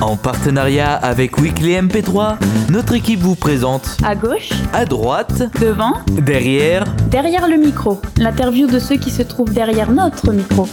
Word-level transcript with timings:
En 0.00 0.16
partenariat 0.16 0.94
avec 0.94 1.38
Weekly 1.38 1.72
MP3, 1.72 2.36
notre 2.70 2.94
équipe 2.94 3.20
vous 3.20 3.34
présente 3.34 3.96
À 4.04 4.14
gauche, 4.14 4.50
à 4.72 4.84
droite, 4.84 5.42
devant, 5.60 5.94
derrière, 6.22 6.84
derrière 7.10 7.48
le 7.48 7.56
micro. 7.56 8.00
L'interview 8.18 8.66
de 8.66 8.78
ceux 8.78 8.96
qui 8.96 9.10
se 9.10 9.22
trouvent 9.22 9.52
derrière 9.52 9.90
notre 9.90 10.32
micro. 10.32 10.68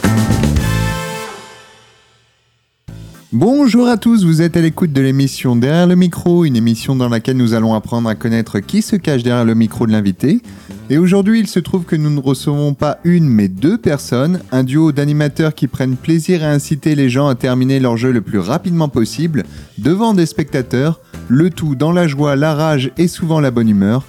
Bonjour 3.33 3.87
à 3.87 3.96
tous, 3.96 4.26
vous 4.26 4.42
êtes 4.42 4.58
à 4.58 4.62
l'écoute 4.62 4.92
de 4.92 5.01
l'émission 5.01 5.55
Derrière 5.55 5.87
le 5.87 5.96
micro, 5.96 6.43
une 6.43 6.57
émission 6.57 6.97
dans 6.97 7.07
laquelle 7.07 7.37
nous 7.37 7.53
allons 7.53 7.73
apprendre 7.73 8.09
à 8.09 8.15
connaître 8.15 8.59
qui 8.59 8.81
se 8.81 8.97
cache 8.97 9.23
derrière 9.23 9.46
le 9.46 9.55
micro 9.55 9.87
de 9.87 9.93
l'invité. 9.93 10.41
Et 10.89 10.97
aujourd'hui, 10.97 11.39
il 11.39 11.47
se 11.47 11.59
trouve 11.59 11.85
que 11.85 11.95
nous 11.95 12.09
ne 12.09 12.19
recevons 12.19 12.73
pas 12.73 12.97
une 13.03 13.27
mais 13.27 13.47
deux 13.47 13.77
personnes, 13.77 14.41
un 14.51 14.63
duo 14.63 14.91
d'animateurs 14.91 15.55
qui 15.55 15.67
prennent 15.67 15.95
plaisir 15.95 16.43
à 16.43 16.48
inciter 16.48 16.95
les 16.95 17.09
gens 17.09 17.27
à 17.27 17.35
terminer 17.35 17.80
leur 17.80 17.95
jeu 17.95 18.11
le 18.11 18.21
plus 18.21 18.39
rapidement 18.39 18.89
possible, 18.89 19.44
devant 19.77 20.13
des 20.13 20.25
spectateurs, 20.25 20.99
le 21.30 21.49
tout 21.49 21.75
dans 21.75 21.94
la 21.94 22.08
joie, 22.08 22.36
la 22.36 22.55
rage 22.55 22.91
et 22.98 23.08
souvent 23.08 23.39
la 23.39 23.52
bonne 23.52 23.70
humeur. 23.70 24.03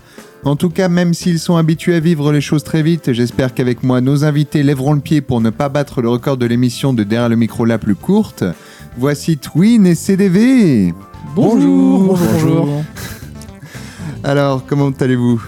En 0.44 0.56
tout 0.56 0.70
cas, 0.70 0.88
même 0.88 1.14
s'ils 1.14 1.38
sont 1.38 1.56
habitués 1.56 1.94
à 1.94 2.00
vivre 2.00 2.32
les 2.32 2.40
choses 2.40 2.64
très 2.64 2.82
vite, 2.82 3.12
j'espère 3.12 3.54
qu'avec 3.54 3.84
moi, 3.84 4.00
nos 4.00 4.24
invités 4.24 4.64
lèveront 4.64 4.94
le 4.94 5.00
pied 5.00 5.20
pour 5.20 5.40
ne 5.40 5.50
pas 5.50 5.68
battre 5.68 6.02
le 6.02 6.08
record 6.08 6.36
de 6.36 6.46
l'émission 6.46 6.92
de 6.92 7.04
Derrière 7.04 7.28
le 7.28 7.36
micro 7.36 7.64
la 7.64 7.78
plus 7.78 7.94
courte. 7.94 8.42
Voici 8.98 9.38
Twin 9.38 9.86
et 9.86 9.94
CDV. 9.94 10.92
Bonjour, 11.36 12.18
bonjour, 12.18 12.66
bonjour. 12.66 12.84
Alors, 14.24 14.66
comment 14.66 14.90
allez-vous? 14.90 15.40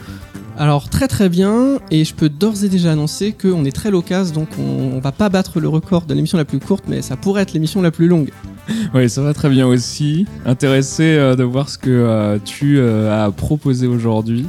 Alors 0.57 0.89
très 0.89 1.09
très 1.09 1.29
bien, 1.29 1.79
et 1.91 2.05
je 2.05 2.15
peux 2.15 2.29
d'ores 2.29 2.63
et 2.63 2.69
déjà 2.69 2.93
annoncer 2.93 3.33
qu'on 3.33 3.65
est 3.65 3.73
très 3.75 3.91
loquace, 3.91 4.33
donc 4.33 4.49
on, 4.59 4.97
on 4.97 5.01
va 5.01 5.11
pas 5.11 5.29
battre 5.29 5.59
le 5.59 5.69
record 5.69 6.03
de 6.03 6.15
l'émission 6.15 6.39
la 6.39 6.45
plus 6.45 6.61
courte, 6.61 6.85
mais 6.87 7.03
ça 7.03 7.17
pourrait 7.17 7.43
être 7.43 7.53
l'émission 7.53 7.83
la 7.83 7.91
plus 7.91 8.09
longue. 8.09 8.31
Oui, 8.95 9.11
ça 9.11 9.21
va 9.21 9.35
très 9.35 9.51
bien 9.51 9.67
aussi. 9.67 10.27
Intéressé 10.47 11.03
euh, 11.03 11.37
de 11.37 11.43
voir 11.45 11.69
ce 11.69 11.77
que 11.77 11.91
euh, 11.91 12.39
tu 12.43 12.79
euh, 12.79 13.27
as 13.27 13.31
proposé 13.31 13.87
aujourd'hui. 13.87 14.47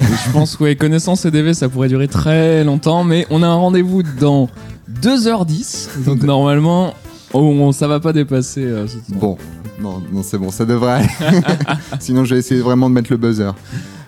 Et 0.00 0.04
je 0.04 0.32
pense, 0.32 0.58
ouais, 0.60 0.74
connaissance 0.76 1.20
CDV, 1.20 1.52
ça 1.52 1.68
pourrait 1.68 1.88
durer 1.88 2.08
très 2.08 2.64
longtemps, 2.64 3.04
mais 3.04 3.26
on 3.28 3.42
a 3.42 3.46
un 3.46 3.54
rendez-vous 3.56 4.02
dans 4.20 4.48
2h10. 5.02 6.04
Donc 6.06 6.22
normalement, 6.22 6.94
oh, 7.34 7.40
on- 7.40 7.72
ça 7.72 7.88
va 7.88 8.00
pas 8.00 8.14
dépasser 8.14 8.62
euh, 8.62 8.86
ce 8.86 8.94
temps. 9.12 9.18
Bon, 9.20 9.38
non, 9.82 10.02
non 10.12 10.22
c'est 10.22 10.38
bon, 10.38 10.50
ça 10.50 10.64
devrait. 10.64 11.06
Sinon, 12.00 12.24
je 12.24 12.34
vais 12.34 12.40
essayer 12.40 12.62
vraiment 12.62 12.88
de 12.88 12.94
mettre 12.94 13.10
le 13.12 13.18
buzzer. 13.18 13.52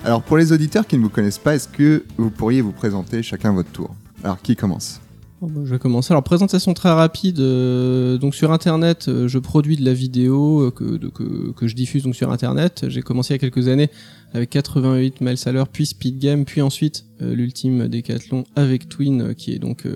Alors, 0.02 0.22
pour 0.22 0.38
les 0.38 0.52
auditeurs 0.52 0.86
qui 0.86 0.96
ne 0.96 1.02
vous 1.02 1.10
connaissent 1.10 1.38
pas, 1.38 1.54
est-ce 1.54 1.68
que 1.68 2.04
vous 2.16 2.30
pourriez 2.30 2.62
vous 2.62 2.72
présenter 2.72 3.22
chacun 3.22 3.52
votre 3.52 3.70
tour? 3.70 3.94
Alors, 4.24 4.40
qui 4.40 4.56
commence? 4.56 5.00
Bon, 5.40 5.48
bah, 5.48 5.60
Je 5.64 5.70
vais 5.70 5.78
commencer. 5.78 6.12
Alors 6.12 6.22
présentation 6.22 6.74
très 6.74 6.90
rapide. 6.90 7.40
euh, 7.40 8.18
donc 8.18 8.34
sur 8.34 8.52
internet, 8.52 9.08
euh, 9.08 9.26
je 9.26 9.38
produis 9.38 9.76
de 9.76 9.84
la 9.84 9.94
vidéo 9.94 10.60
euh, 10.60 10.70
que, 10.70 11.66
je 11.66 11.74
diffuse 11.74 12.02
donc 12.02 12.14
sur 12.14 12.30
internet. 12.30 12.84
J'ai 12.88 13.00
commencé 13.00 13.32
il 13.34 13.36
y 13.36 13.40
a 13.46 13.50
quelques 13.50 13.68
années 13.68 13.90
avec 14.34 14.50
88 14.50 15.20
miles 15.22 15.36
à 15.44 15.52
l'heure, 15.52 15.68
puis 15.68 15.86
Speed 15.86 16.18
Game, 16.18 16.44
puis 16.44 16.62
ensuite 16.62 17.06
l'ultime 17.20 17.88
décathlon 17.88 18.44
avec 18.54 18.88
Twin 18.88 19.34
qui 19.34 19.52
est 19.52 19.58
donc 19.58 19.86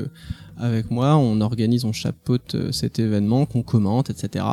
avec 0.59 0.91
moi. 0.91 1.17
On 1.17 1.41
organise, 1.41 1.85
on 1.85 1.93
chapeaute 1.93 2.55
euh, 2.55 2.73
cet 2.73 2.99
événement, 2.99 3.47
qu'on 3.47 3.63
commente, 3.63 4.11
etc. 4.11 4.45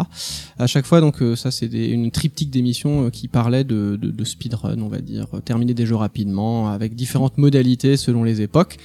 À 0.58 0.68
chaque 0.68 0.86
fois, 0.86 1.02
donc 1.02 1.22
euh, 1.22 1.36
ça 1.36 1.52
c'est 1.52 1.68
une 1.68 2.12
triptyque 2.12 2.50
d'émissions 2.50 3.06
euh, 3.06 3.10
qui 3.10 3.28
parlait 3.28 3.64
de, 3.64 3.98
speedrun, 4.24 4.80
on 4.82 4.88
va 4.88 5.00
dire, 5.00 5.28
terminer 5.44 5.74
des 5.74 5.86
jeux 5.86 5.96
rapidement 5.96 6.70
avec 6.70 6.96
différentes 6.96 7.38
modalités 7.38 7.98
selon 7.98 8.24
les 8.24 8.42
époques. 8.42 8.78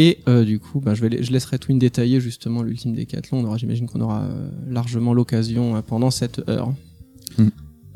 Et 0.00 0.20
du 0.46 0.60
coup, 0.60 0.78
bah, 0.78 0.94
je, 0.94 1.04
laisserai 1.06 1.58
Twin 1.58 1.76
détailler 1.76 2.20
justement 2.20 2.62
l'ultime 2.62 2.94
décathlon. 2.94 3.56
J'imagine 3.56 3.88
qu'on 3.88 4.00
aura 4.00 4.28
largement 4.68 5.12
l'occasion 5.12 5.82
pendant 5.82 6.12
cette 6.12 6.48
heure. 6.48 6.72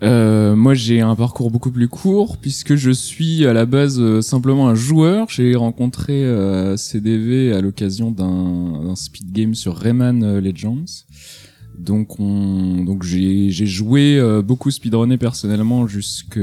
Euh, 0.03 0.57
moi, 0.57 0.75
j'ai 0.75 1.01
un 1.01 1.15
parcours 1.15 1.51
beaucoup 1.51 1.71
plus 1.71 1.89
court 1.89 2.39
puisque 2.39 2.75
je 2.75 2.91
suis 2.91 3.47
à 3.47 3.53
la 3.53 3.67
base 3.67 4.01
euh, 4.01 4.21
simplement 4.21 4.69
un 4.69 4.75
joueur. 4.75 5.29
J'ai 5.31 5.55
rencontré 5.55 6.25
euh, 6.25 6.77
CDV 6.77 7.53
à 7.53 7.61
l'occasion 7.61 8.11
d'un 8.11 8.95
speed 8.97 9.33
game 9.33 9.55
sur 9.55 9.77
Rayman 9.77 10.25
euh, 10.25 10.41
Legends. 10.41 10.85
Donc, 11.79 12.21
on, 12.21 12.85
donc 12.85 13.03
j'ai 13.03 13.51
joué 13.51 14.21
beaucoup 14.45 14.71
speedrunné 14.71 15.17
personnellement 15.19 15.87
jusque 15.89 16.39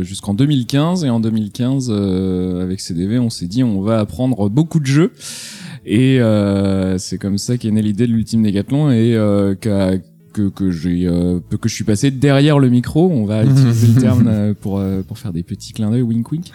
jusqu'en 0.00 0.34
2015 0.34 1.04
et 1.04 1.10
en 1.10 1.20
2015 1.20 1.88
euh, 1.90 2.62
avec 2.62 2.80
CDV, 2.80 3.18
on 3.18 3.30
s'est 3.30 3.46
dit 3.46 3.62
on 3.62 3.82
va 3.82 4.00
apprendre 4.00 4.48
beaucoup 4.48 4.80
de 4.80 4.86
jeux. 4.86 5.12
Et 5.84 6.18
c'est 6.98 7.18
comme 7.18 7.38
ça 7.38 7.58
qu'est 7.58 7.70
née 7.70 7.82
l'idée 7.82 8.06
de 8.06 8.12
l'ultime 8.12 8.42
décathlon 8.42 8.90
et 8.90 9.16
qu'a- 9.60 9.98
que 10.32 10.48
que 10.48 10.70
j'ai 10.70 11.06
euh, 11.06 11.40
que 11.60 11.68
je 11.68 11.74
suis 11.74 11.84
passé 11.84 12.10
derrière 12.10 12.58
le 12.58 12.68
micro. 12.68 13.10
On 13.10 13.24
va 13.24 13.44
utiliser 13.44 13.88
le 13.88 14.00
terme 14.00 14.26
euh, 14.28 14.54
pour 14.58 14.78
euh, 14.78 15.02
pour 15.02 15.18
faire 15.18 15.32
des 15.32 15.42
petits 15.42 15.72
clins 15.72 15.90
d'œil, 15.90 16.02
wink 16.02 16.30
wink. 16.30 16.50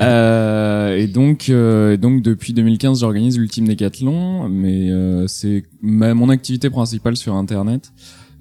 Euh, 0.00 0.96
et 0.96 1.06
donc 1.06 1.48
euh, 1.48 1.94
et 1.94 1.96
donc 1.96 2.22
depuis 2.22 2.52
2015, 2.52 3.00
j'organise 3.00 3.38
l'ultime 3.38 3.66
décathlon, 3.68 4.48
mais 4.48 4.90
euh, 4.90 5.26
c'est 5.26 5.64
ma, 5.80 6.14
mon 6.14 6.28
activité 6.28 6.70
principale 6.70 7.16
sur 7.16 7.34
internet. 7.34 7.92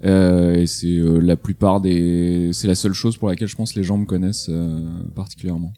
Euh, 0.04 0.56
et 0.56 0.66
c'est 0.66 0.88
euh, 0.88 1.20
la 1.20 1.36
plupart 1.36 1.80
des 1.80 2.50
c'est 2.54 2.68
la 2.68 2.76
seule 2.76 2.94
chose 2.94 3.18
pour 3.18 3.30
laquelle 3.30 3.48
je 3.48 3.56
pense 3.56 3.76
les 3.76 3.84
gens 3.84 3.98
me 3.98 4.06
connaissent 4.06 4.50
euh, 4.50 4.80
particulièrement. 5.16 5.74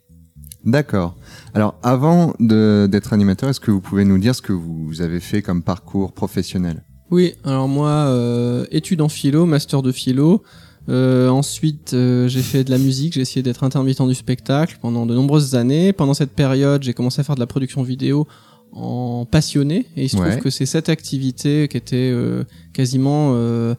D'accord. 0.66 1.18
Alors, 1.54 1.76
avant 1.84 2.34
d'être 2.40 3.12
animateur, 3.12 3.50
est-ce 3.50 3.60
que 3.60 3.70
vous 3.70 3.82
pouvez 3.82 4.06
nous 4.06 4.18
dire 4.18 4.34
ce 4.34 4.42
que 4.42 4.54
vous 4.54 5.02
avez 5.02 5.20
fait 5.20 5.42
comme 5.42 5.62
parcours 5.62 6.14
professionnel? 6.14 6.84
Oui, 7.14 7.36
alors 7.44 7.68
moi, 7.68 7.90
euh, 7.90 8.66
études 8.72 9.00
en 9.02 9.08
philo, 9.08 9.46
master 9.46 9.84
de 9.84 9.92
philo. 9.92 10.42
Euh, 10.90 11.30
ensuite, 11.30 11.94
euh, 11.94 12.28
j'ai 12.28 12.42
fait 12.42 12.64
de 12.64 12.72
la 12.72 12.80
musique, 12.80 13.14
j'ai 13.14 13.22
essayé 13.22 13.44
d'être 13.44 13.64
intermittent 13.64 14.02
du 14.02 14.16
spectacle 14.16 14.80
pendant 14.82 15.06
de 15.06 15.14
nombreuses 15.14 15.54
années. 15.54 15.94
Pendant 15.94 16.16
cette 16.16 16.32
période, 16.32 16.82
j'ai 16.82 16.96
commencé 16.96 17.22
à 17.22 17.24
faire 17.24 17.36
de 17.36 17.40
la 17.40 17.46
production 17.46 17.84
vidéo 17.84 18.28
en 18.72 19.28
passionné. 19.30 19.86
Et 19.96 20.06
il 20.06 20.10
se 20.10 20.18
Ouais. 20.18 20.32
trouve 20.32 20.42
que 20.42 20.50
c'est 20.50 20.66
cette 20.66 20.90
activité 20.90 21.68
qui 21.68 21.78
était 21.78 22.10
euh, 22.12 22.46
quasiment 22.74 23.34
euh, 23.36 23.76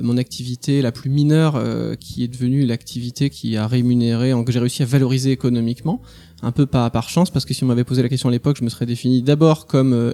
mon 0.00 0.16
activité 0.16 0.82
la 0.82 0.90
plus 0.90 1.08
mineure 1.08 1.54
euh, 1.54 1.94
qui 1.94 2.24
est 2.24 2.28
devenue 2.28 2.66
l'activité 2.66 3.30
qui 3.30 3.56
a 3.56 3.68
rémunéré, 3.68 4.32
que 4.44 4.50
j'ai 4.50 4.58
réussi 4.58 4.82
à 4.82 4.86
valoriser 4.86 5.30
économiquement 5.30 6.02
un 6.42 6.52
peu 6.52 6.66
par, 6.66 6.90
par 6.90 7.08
chance 7.08 7.30
parce 7.30 7.44
que 7.44 7.54
si 7.54 7.64
on 7.64 7.68
m'avait 7.68 7.84
posé 7.84 8.02
la 8.02 8.08
question 8.08 8.28
à 8.28 8.32
l'époque 8.32 8.56
je 8.58 8.64
me 8.64 8.68
serais 8.68 8.86
défini 8.86 9.22
d'abord 9.22 9.66
comme 9.66 9.92
euh, 9.92 10.12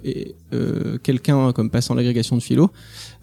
euh, 0.52 0.98
quelqu'un 0.98 1.52
comme 1.52 1.70
passant 1.70 1.94
l'agrégation 1.94 2.36
de 2.36 2.42
philo 2.42 2.70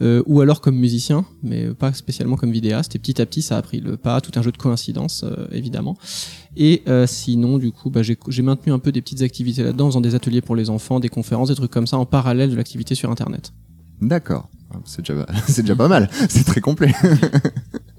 euh, 0.02 0.24
ou 0.26 0.42
alors 0.42 0.62
comme 0.62 0.76
musicien 0.76 1.26
mais 1.44 1.68
pas 1.68 1.94
spécialement 1.94 2.36
comme 2.36 2.52
vidéaste 2.52 2.96
et 2.96 3.00
petit 3.00 3.22
à 3.22 3.26
petit 3.26 3.42
ça 3.42 3.58
a 3.58 3.62
pris 3.62 3.80
le 3.80 3.98
pas 3.98 4.20
tout 4.22 4.32
un 4.36 4.42
jeu 4.42 4.52
de 4.52 4.58
coïncidences 4.58 5.24
euh, 5.24 5.48
évidemment 5.52 5.98
et 6.58 6.84
sinon 7.06 7.58
du 7.58 7.72
coup 7.72 7.90
bah, 7.90 8.02
j'ai 8.02 8.42
maintenu 8.42 8.72
un 8.72 8.80
peu 8.80 8.94
des 8.94 9.02
petites 9.02 9.22
activités 9.22 9.62
là-dedans 9.62 9.88
faisant 9.88 10.02
des 10.02 10.16
ateliers 10.16 10.42
pour 10.42 10.56
les 10.56 10.70
enfants 10.70 11.02
des 11.02 11.10
conférences 11.10 11.50
des 11.50 11.56
trucs 11.56 11.72
comme 11.72 11.88
ça 11.88 11.98
en 11.98 12.06
parallèle 12.06 12.50
de 12.50 12.56
l'activité 12.56 12.96
sur 12.96 13.12
internet 13.12 13.52
D'accord. 14.02 14.50
Ah, 14.74 14.78
C'est 14.86 15.08
déjà, 15.08 15.26
c'est 15.48 15.62
déjà 15.62 15.76
pas 15.76 15.88
mal. 15.88 16.10
C'est 16.30 16.44
très 16.44 16.62
complet. 16.62 16.94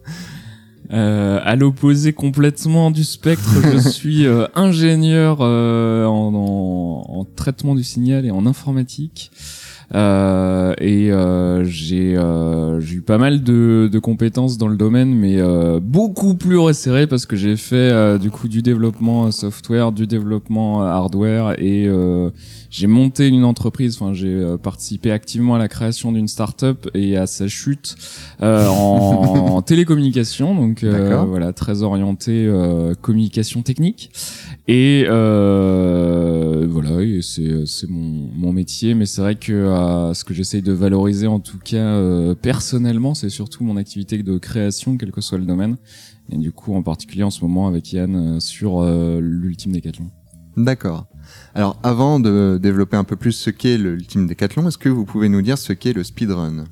Euh, 0.92 1.40
à 1.42 1.56
l'opposé 1.56 2.12
complètement 2.12 2.90
du 2.90 3.02
spectre, 3.04 3.50
je 3.72 3.78
suis 3.90 4.26
euh, 4.26 4.46
ingénieur 4.54 5.38
euh, 5.40 6.04
en, 6.06 6.32
en- 6.34 7.18
en 7.20 7.24
traitement 7.36 7.74
du 7.74 7.82
signal 7.84 8.24
et 8.24 8.30
en 8.30 8.46
informatique. 8.46 9.30
Euh, 9.94 10.74
et 10.78 11.12
euh, 11.12 11.64
j'ai 11.64 12.14
euh, 12.16 12.80
eu 12.80 13.02
pas 13.02 13.18
mal 13.18 13.42
de, 13.42 13.88
de 13.90 13.98
compétences 13.98 14.58
dans 14.58 14.68
le 14.68 14.76
domaine, 14.76 15.14
mais 15.14 15.36
euh, 15.38 15.78
beaucoup 15.80 16.34
plus 16.34 16.58
resserrées 16.58 17.06
parce 17.06 17.24
que 17.24 17.36
j'ai 17.36 17.56
fait 17.56 17.76
euh, 17.76 18.18
du 18.18 18.30
coup 18.30 18.48
du 18.48 18.62
développement 18.62 19.30
software, 19.30 19.92
du 19.92 20.06
développement 20.06 20.82
hardware 20.82 21.54
et 21.60 21.86
euh, 21.86 22.30
j'ai 22.70 22.88
monté 22.88 23.28
une 23.28 23.44
entreprise. 23.44 23.96
Enfin, 24.00 24.12
j'ai 24.12 24.56
participé 24.62 25.12
activement 25.12 25.54
à 25.54 25.58
la 25.58 25.68
création 25.68 26.12
d'une 26.12 26.28
start-up 26.28 26.88
et 26.94 27.16
à 27.16 27.26
sa 27.26 27.46
chute 27.46 27.94
euh, 28.42 28.66
en, 28.68 28.72
en 29.56 29.62
télécommunication. 29.62 30.54
Donc 30.54 30.82
euh, 30.82 31.24
voilà, 31.24 31.52
très 31.52 31.82
orienté 31.82 32.46
euh, 32.46 32.94
communication 33.00 33.62
technique. 33.62 34.10
Et 34.68 35.04
euh, 35.08 36.66
voilà, 36.68 36.90
c'est 37.22 37.66
c'est 37.66 37.88
mon, 37.88 38.28
mon 38.34 38.52
métier. 38.52 38.94
Mais 38.94 39.06
c'est 39.06 39.20
vrai 39.20 39.36
que 39.36 39.52
euh, 39.52 40.14
ce 40.14 40.24
que 40.24 40.34
j'essaye 40.34 40.62
de 40.62 40.72
valoriser, 40.72 41.26
en 41.26 41.40
tout 41.40 41.58
cas 41.58 41.76
euh, 41.76 42.34
personnellement, 42.34 43.14
c'est 43.14 43.28
surtout 43.28 43.64
mon 43.64 43.76
activité 43.76 44.22
de 44.22 44.38
création, 44.38 44.96
quel 44.96 45.12
que 45.12 45.20
soit 45.20 45.38
le 45.38 45.44
domaine. 45.44 45.76
Et 46.32 46.36
du 46.36 46.50
coup, 46.50 46.74
en 46.74 46.82
particulier 46.82 47.22
en 47.22 47.30
ce 47.30 47.42
moment 47.42 47.68
avec 47.68 47.92
Yann 47.92 48.16
euh, 48.16 48.40
sur 48.40 48.80
euh, 48.80 49.20
l'ultime 49.20 49.72
décathlon. 49.72 50.10
D'accord. 50.56 51.06
Alors, 51.54 51.78
avant 51.82 52.18
de 52.18 52.58
développer 52.60 52.96
un 52.96 53.04
peu 53.04 53.16
plus 53.16 53.32
ce 53.32 53.50
qu'est 53.50 53.76
l'ultime 53.78 54.26
décathlon, 54.26 54.66
est-ce 54.68 54.78
que 54.78 54.88
vous 54.88 55.04
pouvez 55.04 55.28
nous 55.28 55.42
dire 55.42 55.58
ce 55.58 55.72
qu'est 55.72 55.92
le 55.92 56.02
speedrun? 56.02 56.64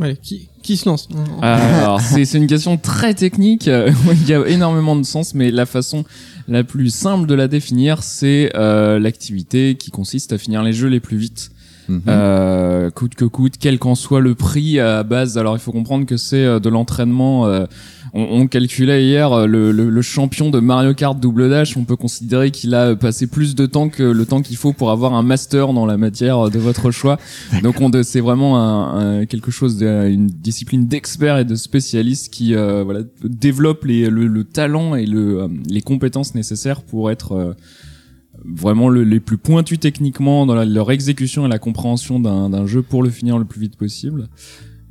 Allez, 0.00 0.16
qui, 0.16 0.48
qui 0.62 0.76
se 0.76 0.88
lance? 0.88 1.08
Alors, 1.42 2.00
c'est 2.00 2.24
c'est 2.24 2.38
une 2.38 2.46
question 2.46 2.76
très 2.76 3.14
technique. 3.14 3.66
euh, 3.68 3.90
Il 4.12 4.28
y 4.28 4.34
a 4.34 4.46
énormément 4.46 4.94
de 4.96 5.02
sens, 5.04 5.34
mais 5.34 5.50
la 5.50 5.66
façon 5.66 6.04
la 6.48 6.64
plus 6.64 6.90
simple 6.90 7.26
de 7.26 7.34
la 7.34 7.46
définir, 7.46 8.02
c'est 8.02 8.50
euh, 8.56 8.98
l'activité 8.98 9.76
qui 9.76 9.90
consiste 9.90 10.32
à 10.32 10.38
finir 10.38 10.62
les 10.62 10.72
jeux 10.72 10.88
les 10.88 11.00
plus 11.00 11.16
vite. 11.18 11.50
Mhm. 11.88 12.02
euh, 12.08 12.90
coûte 12.90 13.14
que 13.14 13.24
coûte, 13.24 13.54
quel 13.58 13.78
qu'en 13.78 13.94
soit 13.94 14.20
le 14.20 14.34
prix 14.34 14.78
à 14.78 15.02
base. 15.02 15.38
Alors 15.38 15.56
il 15.56 15.60
faut 15.60 15.72
comprendre 15.72 16.04
que 16.04 16.16
c'est 16.18 16.44
euh, 16.44 16.60
de 16.60 16.68
l'entraînement. 16.68 17.46
euh, 17.46 17.64
on, 18.14 18.22
on 18.22 18.46
calculait 18.46 19.04
hier 19.04 19.32
euh, 19.32 19.46
le, 19.46 19.72
le, 19.72 19.90
le 19.90 20.02
champion 20.02 20.50
de 20.50 20.60
Mario 20.60 20.94
Kart 20.94 21.18
Double 21.18 21.48
Dash. 21.50 21.76
On 21.76 21.84
peut 21.84 21.96
considérer 21.96 22.50
qu'il 22.50 22.74
a 22.74 22.96
passé 22.96 23.26
plus 23.26 23.54
de 23.54 23.66
temps 23.66 23.88
que 23.88 24.02
le 24.02 24.26
temps 24.26 24.42
qu'il 24.42 24.56
faut 24.56 24.72
pour 24.72 24.90
avoir 24.90 25.14
un 25.14 25.22
master 25.22 25.72
dans 25.72 25.86
la 25.86 25.96
matière 25.96 26.50
de 26.50 26.58
votre 26.58 26.90
choix. 26.90 27.18
Donc 27.62 27.80
on 27.80 27.90
c'est 28.02 28.20
vraiment 28.20 28.58
un, 28.58 29.20
un- 29.20 29.26
quelque 29.26 29.50
chose, 29.50 29.78
de, 29.78 30.08
une 30.08 30.26
discipline 30.26 30.86
d'experts 30.86 31.38
et 31.38 31.44
de 31.44 31.54
spécialistes 31.54 32.32
qui 32.32 32.54
euh, 32.54 32.84
voilà 32.84 33.00
développe 33.24 33.84
les, 33.84 34.08
le, 34.10 34.26
le 34.26 34.44
talent 34.44 34.94
et 34.94 35.06
le, 35.06 35.42
euh, 35.42 35.48
les 35.68 35.80
compétences 35.82 36.34
nécessaires 36.34 36.82
pour 36.82 37.10
être 37.10 37.32
euh, 37.32 37.54
vraiment 38.44 38.88
le- 38.88 39.04
les 39.04 39.20
plus 39.20 39.36
pointus 39.38 39.80
techniquement 39.80 40.46
dans 40.46 40.54
la- 40.54 40.64
leur 40.64 40.90
exécution 40.90 41.44
et 41.46 41.48
la 41.48 41.58
compréhension 41.58 42.20
d'un 42.20 42.66
jeu 42.66 42.82
pour 42.82 43.02
le 43.02 43.10
finir 43.10 43.38
le 43.38 43.44
plus 43.44 43.60
vite 43.60 43.76
possible. 43.76 44.28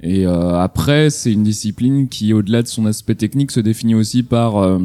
Et 0.04 0.26
euh, 0.28 0.60
après, 0.60 1.10
c'est 1.10 1.32
une 1.32 1.44
discipline 1.44 2.08
qui, 2.08 2.34
au-delà 2.34 2.62
de 2.62 2.68
son 2.68 2.86
aspect 2.86 3.16
technique, 3.16 3.52
se 3.52 3.60
définit 3.60 3.96
aussi 3.96 4.22
par 4.24 4.58
euh, 4.58 4.80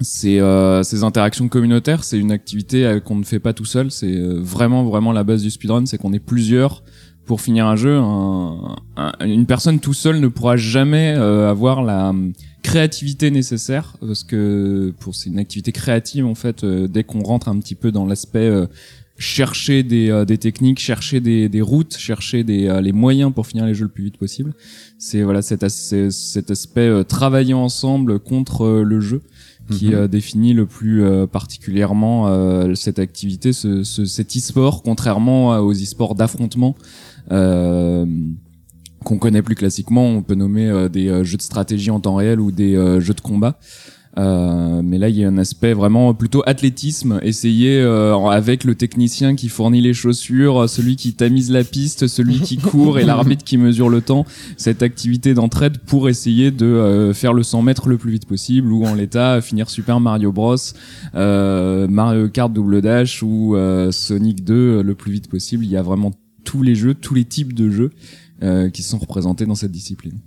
ses, 0.00 0.40
euh, 0.40 0.82
ses 0.82 1.04
interactions 1.04 1.48
communautaires. 1.48 2.04
C'est 2.04 2.18
une 2.18 2.32
activité 2.32 2.86
euh, 2.86 3.00
qu'on 3.00 3.16
ne 3.16 3.24
fait 3.24 3.38
pas 3.40 3.52
tout 3.52 3.66
seul. 3.66 3.90
C'est 3.90 4.14
euh, 4.16 4.40
vraiment, 4.40 4.84
vraiment 4.84 5.12
la 5.12 5.24
base 5.24 5.42
du 5.42 5.50
speedrun, 5.50 5.84
c'est 5.86 5.98
qu'on 5.98 6.12
est 6.14 6.18
plusieurs 6.24 6.82
pour 7.26 7.40
finir 7.42 7.66
un 7.66 7.76
jeu. 7.76 7.96
Un- 7.98 8.76
un- 8.96 9.12
une 9.26 9.46
personne 9.46 9.78
tout 9.78 9.94
seul 9.94 10.20
ne 10.20 10.28
pourra 10.28 10.56
jamais 10.56 11.14
euh, 11.16 11.50
avoir 11.50 11.82
la 11.82 12.08
euh, 12.10 12.30
créativité 12.62 13.30
nécessaire 13.30 13.96
parce 14.00 14.22
que 14.24 14.92
pour 15.00 15.14
c'est 15.14 15.30
une 15.30 15.38
activité 15.38 15.72
créative 15.72 16.26
en 16.26 16.34
fait. 16.34 16.62
dès 16.64 17.04
qu'on 17.04 17.22
rentre 17.22 17.48
un 17.48 17.58
petit 17.58 17.74
peu 17.74 17.90
dans 17.90 18.04
l'aspect 18.04 18.50
chercher 19.20 19.82
des, 19.82 20.08
euh, 20.10 20.24
des 20.24 20.38
techniques, 20.38 20.78
chercher 20.80 21.20
des, 21.20 21.48
des 21.50 21.60
routes, 21.60 21.94
chercher 21.98 22.42
des, 22.42 22.68
euh, 22.68 22.80
les 22.80 22.92
moyens 22.92 23.32
pour 23.34 23.46
finir 23.46 23.66
les 23.66 23.74
jeux 23.74 23.84
le 23.84 23.90
plus 23.90 24.04
vite 24.04 24.16
possible. 24.16 24.54
C'est 24.98 25.22
voilà 25.22 25.42
cet, 25.42 25.62
as- 25.62 25.94
cet 26.10 26.50
aspect 26.50 26.88
euh, 26.88 27.02
travailler 27.04 27.52
ensemble 27.52 28.18
contre 28.18 28.62
euh, 28.64 28.82
le 28.82 29.00
jeu 29.00 29.20
qui 29.70 29.88
Mhm. 29.88 29.94
euh, 29.94 30.08
définit 30.08 30.54
le 30.54 30.64
plus 30.66 31.04
euh, 31.04 31.26
particulièrement 31.26 32.28
euh, 32.28 32.74
cette 32.74 32.98
activité, 32.98 33.52
ce, 33.52 33.84
ce, 33.84 34.04
cet 34.06 34.34
e-sport, 34.36 34.82
contrairement 34.82 35.52
à- 35.52 35.60
aux 35.60 35.72
e-sports 35.74 36.14
d'affrontement 36.14 36.74
euh, 37.30 38.06
qu'on 39.04 39.18
connaît 39.18 39.42
plus 39.42 39.54
classiquement. 39.54 40.06
On 40.06 40.22
peut 40.22 40.34
nommer 40.34 40.66
euh, 40.68 40.88
des 40.88 41.08
euh, 41.08 41.24
jeux 41.24 41.36
de 41.36 41.42
stratégie 41.42 41.90
en 41.90 42.00
temps 42.00 42.14
réel 42.16 42.40
ou 42.40 42.50
des 42.50 42.74
euh, 42.74 43.00
jeux 43.00 43.14
de 43.14 43.20
combat. 43.20 43.58
Euh, 44.18 44.82
mais 44.82 44.98
là, 44.98 45.08
il 45.08 45.16
y 45.16 45.24
a 45.24 45.28
un 45.28 45.38
aspect 45.38 45.72
vraiment 45.72 46.14
plutôt 46.14 46.42
athlétisme. 46.46 47.20
Essayer 47.22 47.80
euh, 47.80 48.16
avec 48.26 48.64
le 48.64 48.74
technicien 48.74 49.36
qui 49.36 49.48
fournit 49.48 49.80
les 49.80 49.94
chaussures, 49.94 50.68
celui 50.68 50.96
qui 50.96 51.14
tamise 51.14 51.50
la 51.50 51.64
piste, 51.64 52.06
celui 52.06 52.40
qui 52.40 52.56
court 52.58 52.98
et 52.98 53.04
l'arbitre 53.04 53.44
qui 53.44 53.56
mesure 53.56 53.88
le 53.88 54.00
temps. 54.00 54.26
Cette 54.56 54.82
activité 54.82 55.34
d'entraide 55.34 55.78
pour 55.78 56.08
essayer 56.08 56.50
de 56.50 56.66
euh, 56.66 57.14
faire 57.14 57.32
le 57.32 57.42
100 57.42 57.62
mètres 57.62 57.88
le 57.88 57.98
plus 57.98 58.10
vite 58.10 58.26
possible 58.26 58.72
ou 58.72 58.84
en 58.84 58.94
l'état 58.94 59.40
finir 59.40 59.70
Super 59.70 60.00
Mario 60.00 60.32
Bros, 60.32 60.56
euh, 61.14 61.86
Mario 61.88 62.28
Kart 62.28 62.52
Double 62.52 62.82
Dash 62.82 63.22
ou 63.22 63.54
euh, 63.54 63.92
Sonic 63.92 64.44
2 64.44 64.82
le 64.82 64.94
plus 64.94 65.12
vite 65.12 65.28
possible. 65.28 65.64
Il 65.64 65.70
y 65.70 65.76
a 65.76 65.82
vraiment 65.82 66.12
tous 66.44 66.62
les 66.62 66.74
jeux, 66.74 66.94
tous 66.94 67.14
les 67.14 67.24
types 67.24 67.54
de 67.54 67.70
jeux 67.70 67.90
euh, 68.42 68.70
qui 68.70 68.82
sont 68.82 68.98
représentés 68.98 69.46
dans 69.46 69.54
cette 69.54 69.70
discipline. 69.70 70.18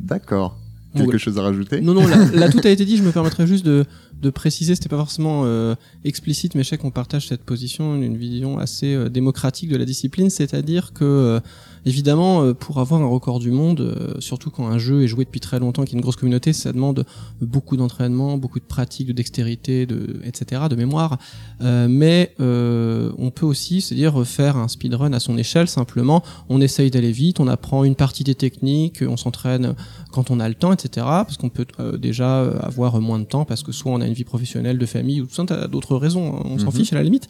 D'accord. 0.00 0.58
Quelque 0.94 1.18
chose 1.18 1.38
à 1.38 1.42
rajouter 1.42 1.80
Non, 1.80 1.94
non, 1.94 2.06
là, 2.06 2.16
là, 2.34 2.48
tout 2.48 2.60
a 2.64 2.68
été 2.68 2.84
dit. 2.84 2.96
Je 2.96 3.02
me 3.02 3.12
permettrai 3.12 3.46
juste 3.46 3.64
de, 3.64 3.84
de 4.22 4.30
préciser, 4.30 4.76
c'était 4.76 4.88
pas 4.88 4.96
forcément 4.96 5.42
euh, 5.44 5.74
explicite, 6.04 6.54
mais 6.54 6.62
je 6.62 6.68
sais 6.68 6.78
qu'on 6.78 6.92
partage 6.92 7.26
cette 7.26 7.42
position, 7.42 7.96
une 7.96 8.16
vision 8.16 8.58
assez 8.58 8.94
euh, 8.94 9.08
démocratique 9.08 9.68
de 9.68 9.76
la 9.76 9.84
discipline, 9.84 10.30
c'est-à-dire 10.30 10.92
que, 10.92 11.04
euh, 11.04 11.40
évidemment, 11.84 12.54
pour 12.54 12.78
avoir 12.78 13.02
un 13.02 13.06
record 13.06 13.40
du 13.40 13.50
monde, 13.50 14.16
surtout 14.20 14.50
quand 14.50 14.68
un 14.68 14.78
jeu 14.78 15.02
est 15.02 15.08
joué 15.08 15.24
depuis 15.24 15.40
très 15.40 15.58
longtemps, 15.58 15.82
qu'il 15.82 15.94
y 15.94 15.96
a 15.96 15.98
une 15.98 16.02
grosse 16.02 16.14
communauté, 16.14 16.52
ça 16.52 16.72
demande 16.72 17.04
beaucoup 17.40 17.76
d'entraînement, 17.76 18.38
beaucoup 18.38 18.60
de 18.60 18.64
pratique, 18.64 19.08
de 19.08 19.12
dextérité, 19.12 19.84
de, 19.84 20.20
etc., 20.24 20.62
de 20.70 20.76
mémoire. 20.76 21.18
Mais 21.60 22.36
on 22.38 23.32
peut 23.34 23.46
aussi, 23.46 23.80
c'est-à-dire 23.80 24.24
faire 24.24 24.56
un 24.56 24.68
speedrun 24.68 25.12
à 25.12 25.18
son 25.18 25.36
échelle, 25.36 25.66
simplement, 25.66 26.22
on 26.48 26.60
essaye 26.60 26.92
d'aller 26.92 27.10
vite, 27.10 27.40
on 27.40 27.48
apprend 27.48 27.82
une 27.82 27.96
partie 27.96 28.22
des 28.22 28.36
techniques, 28.36 29.02
on 29.02 29.16
s'entraîne 29.16 29.74
quand 30.12 30.30
on 30.30 30.38
a 30.38 30.48
le 30.48 30.54
temps, 30.54 30.72
etc. 30.72 31.04
Parce 31.04 31.36
qu'on 31.36 31.48
peut 31.48 31.66
déjà 31.98 32.42
avoir 32.60 33.00
moins 33.00 33.18
de 33.18 33.24
temps 33.24 33.44
parce 33.44 33.64
que 33.64 33.72
soit 33.72 33.90
on 33.90 34.00
a 34.00 34.06
une 34.06 34.11
vie 34.12 34.24
professionnelle, 34.24 34.78
de 34.78 34.86
famille 34.86 35.20
ou 35.20 35.26
tout 35.26 35.34
ça, 35.34 35.44
t'as 35.46 35.66
d'autres 35.68 35.96
raisons, 35.96 36.36
hein, 36.36 36.42
on 36.44 36.58
s'en 36.58 36.66
Mhm. 36.66 36.72
fiche 36.72 36.92
à 36.92 36.96
la 36.96 37.02
limite. 37.02 37.28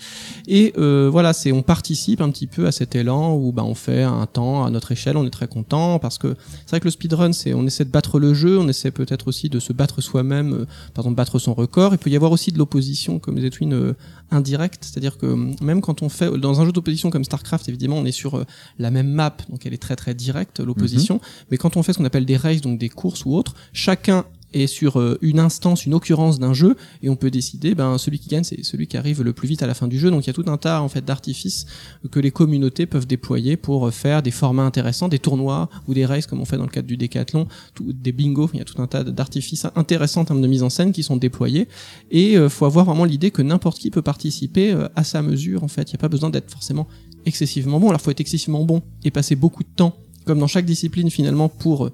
Et 0.48 0.72
euh, 0.78 1.08
voilà, 1.10 1.32
c'est 1.32 1.52
on 1.52 1.62
participe 1.62 2.20
un 2.20 2.30
petit 2.30 2.46
peu 2.46 2.66
à 2.66 2.72
cet 2.72 2.94
élan 2.94 3.34
où 3.34 3.52
bah, 3.52 3.64
on 3.64 3.74
fait 3.74 4.02
un 4.02 4.26
temps 4.26 4.64
à 4.64 4.70
notre 4.70 4.92
échelle, 4.92 5.16
on 5.16 5.26
est 5.26 5.30
très 5.30 5.48
content 5.48 5.98
parce 5.98 6.18
que 6.18 6.34
c'est 6.66 6.70
vrai 6.70 6.80
que 6.80 6.84
le 6.86 6.90
speedrun, 6.90 7.32
c'est 7.32 7.54
on 7.54 7.66
essaie 7.66 7.84
de 7.84 7.90
battre 7.90 8.18
le 8.18 8.34
jeu, 8.34 8.58
on 8.58 8.68
essaie 8.68 8.90
peut-être 8.90 9.28
aussi 9.28 9.48
de 9.48 9.58
se 9.60 9.72
battre 9.72 10.00
soi-même, 10.00 10.52
euh, 10.52 10.64
par 10.94 11.04
exemple 11.04 11.16
battre 11.16 11.38
son 11.38 11.54
record. 11.54 11.92
Il 11.94 11.98
peut 11.98 12.10
y 12.10 12.16
avoir 12.16 12.32
aussi 12.32 12.52
de 12.52 12.58
l'opposition 12.58 13.18
comme 13.18 13.36
les 13.38 13.50
Twin 13.50 13.72
euh, 13.72 13.94
indirecte, 14.30 14.84
c'est-à-dire 14.84 15.18
que 15.18 15.26
euh, 15.26 15.36
même 15.62 15.80
quand 15.80 16.02
on 16.02 16.08
fait 16.08 16.30
dans 16.38 16.60
un 16.60 16.64
jeu 16.64 16.72
d'opposition 16.72 17.10
comme 17.10 17.24
StarCraft, 17.24 17.68
évidemment, 17.68 17.96
on 17.98 18.04
est 18.04 18.12
sur 18.12 18.36
euh, 18.36 18.44
la 18.78 18.90
même 18.90 19.08
map, 19.10 19.36
donc 19.50 19.66
elle 19.66 19.74
est 19.74 19.82
très 19.82 19.96
très 19.96 20.14
directe 20.14 20.60
l'opposition. 20.60 21.20
Mais 21.50 21.56
quand 21.58 21.76
on 21.76 21.82
fait 21.82 21.92
ce 21.92 21.98
qu'on 21.98 22.04
appelle 22.04 22.24
des 22.26 22.36
races, 22.36 22.60
donc 22.60 22.78
des 22.78 22.88
courses 22.88 23.24
ou 23.24 23.34
autres, 23.34 23.54
chacun 23.72 24.24
est 24.52 24.66
sur 24.66 24.98
euh, 24.98 25.18
une 25.22 25.38
instance, 25.38 25.86
une 25.86 25.94
occurrence 25.94 26.38
d'un 26.38 26.52
jeu, 26.52 26.76
et 27.02 27.08
on 27.08 27.16
peut 27.16 27.30
décider, 27.30 27.74
ben 27.74 27.98
celui 27.98 28.18
qui 28.18 28.28
gagne, 28.28 28.44
c'est 28.44 28.62
celui 28.64 28.86
qui 28.86 28.96
arrive 28.96 29.22
le 29.22 29.32
plus 29.32 29.48
vite 29.48 29.62
à 29.62 29.66
la 29.66 29.74
fin 29.74 29.88
du 29.88 29.98
jeu. 29.98 30.10
Donc 30.10 30.24
il 30.24 30.26
y 30.28 30.30
a 30.30 30.32
tout 30.32 30.44
un 30.46 30.56
tas 30.56 30.82
en 30.82 30.88
fait 30.88 31.04
d'artifices 31.04 31.66
que 32.10 32.20
les 32.20 32.30
communautés 32.30 32.86
peuvent 32.86 33.06
déployer 33.06 33.56
pour 33.56 33.86
euh, 33.86 33.90
faire 33.90 34.22
des 34.22 34.30
formats 34.30 34.64
intéressants, 34.64 35.08
des 35.08 35.18
tournois 35.18 35.68
ou 35.88 35.94
des 35.94 36.06
races 36.06 36.26
comme 36.26 36.40
on 36.40 36.44
fait 36.44 36.56
dans 36.56 36.64
le 36.64 36.70
cadre 36.70 36.88
du 36.88 36.96
décathlon, 36.96 37.46
des 37.80 38.12
bingos. 38.12 38.50
Il 38.54 38.58
y 38.58 38.62
a 38.62 38.64
tout 38.64 38.80
un 38.80 38.86
tas 38.86 39.04
d'artifices 39.04 39.66
intéressants 39.76 40.22
en 40.22 40.24
termes 40.24 40.42
de 40.42 40.46
mise 40.46 40.62
en 40.62 40.70
scène 40.70 40.92
qui 40.92 41.02
sont 41.02 41.16
déployés. 41.16 41.68
Et 42.10 42.36
euh, 42.36 42.48
faut 42.48 42.66
avoir 42.66 42.84
vraiment 42.84 43.04
l'idée 43.04 43.30
que 43.30 43.42
n'importe 43.42 43.78
qui 43.78 43.90
peut 43.90 44.02
participer 44.02 44.72
euh, 44.72 44.88
à 44.96 45.04
sa 45.04 45.22
mesure. 45.22 45.64
En 45.64 45.68
fait, 45.68 45.90
il 45.90 45.94
n'y 45.94 45.96
a 45.96 45.98
pas 45.98 46.08
besoin 46.08 46.30
d'être 46.30 46.50
forcément 46.50 46.86
excessivement 47.24 47.78
bon. 47.80 47.88
Alors 47.88 48.00
faut 48.00 48.10
être 48.10 48.20
excessivement 48.20 48.64
bon 48.64 48.82
et 49.04 49.10
passer 49.10 49.36
beaucoup 49.36 49.62
de 49.62 49.68
temps, 49.74 49.96
comme 50.24 50.38
dans 50.38 50.46
chaque 50.46 50.66
discipline 50.66 51.10
finalement, 51.10 51.48
pour 51.48 51.90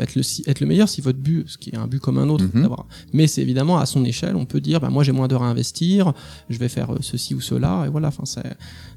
être 0.00 0.14
le 0.14 0.22
si- 0.22 0.42
être 0.46 0.60
le 0.60 0.66
meilleur 0.66 0.88
si 0.88 1.00
votre 1.00 1.18
but 1.18 1.48
ce 1.48 1.58
qui 1.58 1.70
est 1.70 1.76
un 1.76 1.86
but 1.86 2.00
comme 2.00 2.18
un 2.18 2.28
autre 2.28 2.44
d'avoir 2.46 2.86
mais 3.12 3.26
c'est 3.26 3.42
évidemment 3.42 3.78
à 3.78 3.86
son 3.86 4.04
échelle 4.04 4.36
on 4.36 4.44
peut 4.46 4.60
dire 4.60 4.80
bah 4.80 4.90
moi 4.90 5.04
j'ai 5.04 5.12
moins 5.12 5.28
d'heures 5.28 5.42
à 5.42 5.48
investir 5.48 6.12
je 6.48 6.58
vais 6.58 6.68
faire 6.68 6.92
euh, 6.92 6.98
ceci 7.00 7.34
ou 7.34 7.40
cela 7.40 7.84
et 7.86 7.88
voilà 7.88 8.10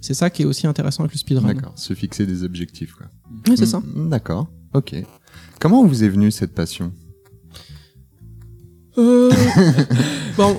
c'est 0.01 0.13
ça 0.13 0.29
qui 0.29 0.41
est 0.41 0.45
aussi 0.45 0.67
intéressant 0.67 1.03
avec 1.03 1.13
le 1.13 1.19
speedrun 1.19 1.47
D'accord, 1.53 1.73
se 1.77 1.93
fixer 1.93 2.25
des 2.25 2.43
objectifs. 2.43 2.93
Quoi. 2.93 3.07
oui 3.47 3.55
c'est 3.57 3.65
ça 3.65 3.79
Mm, 3.95 4.09
D'accord, 4.09 4.47
ok. 4.73 4.95
Comment 5.59 5.85
vous 5.85 6.03
est 6.03 6.09
venue 6.09 6.31
cette 6.31 6.53
passion? 6.53 6.91
Euh... 8.97 9.29
bon 10.37 10.57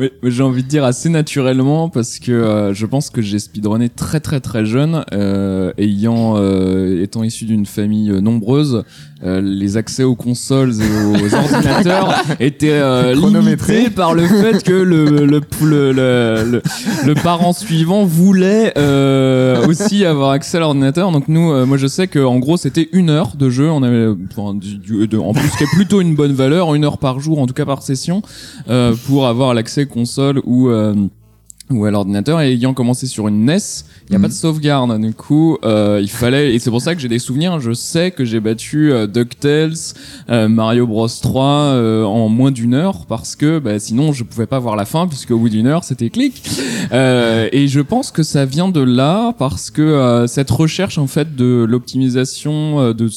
Oui, 0.00 0.10
mais 0.22 0.30
j'ai 0.30 0.42
envie 0.42 0.62
de 0.62 0.68
dire 0.68 0.82
assez 0.84 1.10
naturellement 1.10 1.90
parce 1.90 2.18
que 2.18 2.32
euh, 2.32 2.72
je 2.72 2.86
pense 2.86 3.10
que 3.10 3.20
j'ai 3.20 3.38
speedrunné 3.38 3.90
très 3.90 4.18
très 4.18 4.40
très 4.40 4.64
jeune, 4.64 5.04
euh, 5.12 5.72
ayant 5.76 6.36
euh, 6.38 7.02
étant 7.02 7.22
issu 7.22 7.44
d'une 7.44 7.66
famille 7.66 8.10
euh, 8.10 8.20
nombreuse, 8.22 8.82
euh, 9.22 9.42
les 9.42 9.76
accès 9.76 10.02
aux 10.02 10.14
consoles 10.14 10.72
et 10.80 11.06
aux 11.06 11.34
ordinateurs 11.34 12.14
étaient 12.40 12.70
euh, 12.70 13.14
limités 13.60 13.90
par 13.90 14.14
le 14.14 14.26
fait 14.26 14.62
que 14.64 14.72
le 14.72 15.04
le 15.26 15.40
le, 15.60 15.92
le, 15.92 16.62
le, 17.04 17.14
parent 17.14 17.52
suivant 17.52 18.06
voulait 18.06 18.72
euh, 18.78 19.66
aussi 19.66 20.06
avoir 20.06 20.30
accès 20.30 20.56
à 20.56 20.60
l'ordinateur. 20.60 21.12
Donc 21.12 21.28
nous, 21.28 21.52
euh, 21.52 21.66
moi 21.66 21.76
je 21.76 21.86
sais 21.86 22.06
que 22.08 22.18
en 22.24 22.38
gros 22.38 22.56
c'était 22.56 22.88
une 22.92 23.10
heure 23.10 23.32
de 23.38 23.50
jeu, 23.50 23.68
on 23.70 23.82
avait 23.82 24.06
enfin, 24.34 24.54
du, 24.54 24.78
du- 24.78 25.06
de- 25.06 25.18
en 25.18 25.34
plus 25.34 25.50
qui 25.58 25.64
est 25.64 25.70
plutôt 25.74 26.00
une 26.00 26.14
bonne 26.14 26.32
valeur, 26.32 26.74
une 26.74 26.84
heure 26.86 26.96
par 26.96 27.20
jour 27.20 27.38
en 27.40 27.46
tout 27.46 27.52
cas 27.54 27.66
par 27.66 27.82
session 27.82 28.22
euh, 28.70 28.94
pour 29.06 29.26
avoir 29.26 29.52
l'accès 29.52 29.84
console 29.90 30.40
ou 30.44 30.68
euh, 30.70 30.94
ou 31.72 31.84
à 31.84 31.90
l'ordinateur 31.92 32.40
et 32.40 32.50
ayant 32.54 32.74
commencé 32.74 33.06
sur 33.06 33.28
une 33.28 33.44
NES, 33.44 33.58
il 34.08 34.10
n'y 34.10 34.16
a 34.16 34.18
Mhm. 34.18 34.22
pas 34.22 34.28
de 34.28 34.32
sauvegarde. 34.32 35.00
Du 35.00 35.14
coup, 35.14 35.56
euh, 35.64 36.00
il 36.02 36.10
fallait 36.10 36.52
et 36.52 36.58
c'est 36.58 36.68
pour 36.70 36.80
ça 36.82 36.96
que 36.96 37.00
j'ai 37.00 37.06
des 37.06 37.20
souvenirs. 37.20 37.60
Je 37.60 37.70
sais 37.72 38.10
que 38.10 38.24
j'ai 38.24 38.40
battu 38.40 38.90
euh, 38.92 39.06
Ducktales, 39.06 39.74
euh, 40.30 40.48
Mario 40.48 40.88
Bros 40.88 41.06
3 41.06 41.44
euh, 41.46 42.02
en 42.02 42.28
moins 42.28 42.50
d'une 42.50 42.74
heure 42.74 43.06
parce 43.06 43.36
que 43.36 43.60
bah, 43.60 43.78
sinon 43.78 44.12
je 44.12 44.24
pouvais 44.24 44.46
pas 44.46 44.58
voir 44.58 44.74
la 44.74 44.84
fin 44.84 45.06
puisque 45.06 45.30
au 45.30 45.38
bout 45.38 45.48
d'une 45.48 45.68
heure 45.68 45.84
c'était 45.84 46.10
clic. 46.10 46.42
Euh, 46.92 47.48
et 47.52 47.68
je 47.68 47.78
pense 47.80 48.10
que 48.10 48.24
ça 48.24 48.44
vient 48.46 48.68
de 48.70 48.80
là 48.80 49.32
parce 49.38 49.70
que 49.70 50.24
cette 50.26 50.50
recherche 50.50 50.98
en 50.98 51.06
fait 51.06 51.36
de 51.36 51.64
l'optimisation 51.68 52.92
de 52.92 53.08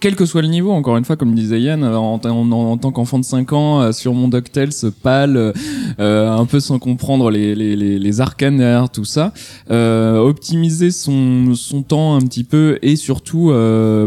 quel 0.00 0.16
que 0.16 0.26
soit 0.26 0.42
le 0.42 0.48
niveau, 0.48 0.72
encore 0.72 0.96
une 0.96 1.04
fois, 1.04 1.16
comme 1.16 1.34
disait 1.34 1.60
Yann, 1.60 1.82
euh, 1.82 1.96
en, 1.96 2.18
tant 2.18 2.92
qu'enfant 2.92 3.18
de 3.18 3.24
5 3.24 3.52
ans, 3.52 3.80
euh, 3.80 3.92
sur 3.92 4.14
mon 4.14 4.28
DuckTales 4.28 4.70
pâle, 5.02 5.36
euh, 5.36 5.52
euh, 6.00 6.30
un 6.30 6.46
peu 6.46 6.60
sans 6.60 6.78
comprendre 6.78 7.30
les, 7.30 7.54
les, 7.54 7.76
les, 7.76 7.98
les 7.98 8.20
arcanes 8.20 8.58
derrière 8.58 8.90
tout 8.90 9.04
ça, 9.04 9.32
optimiser 9.70 10.90
son, 10.90 11.54
son 11.54 11.82
temps 11.82 12.16
un 12.16 12.20
petit 12.20 12.44
peu 12.44 12.78
et 12.82 12.96
surtout 12.96 13.52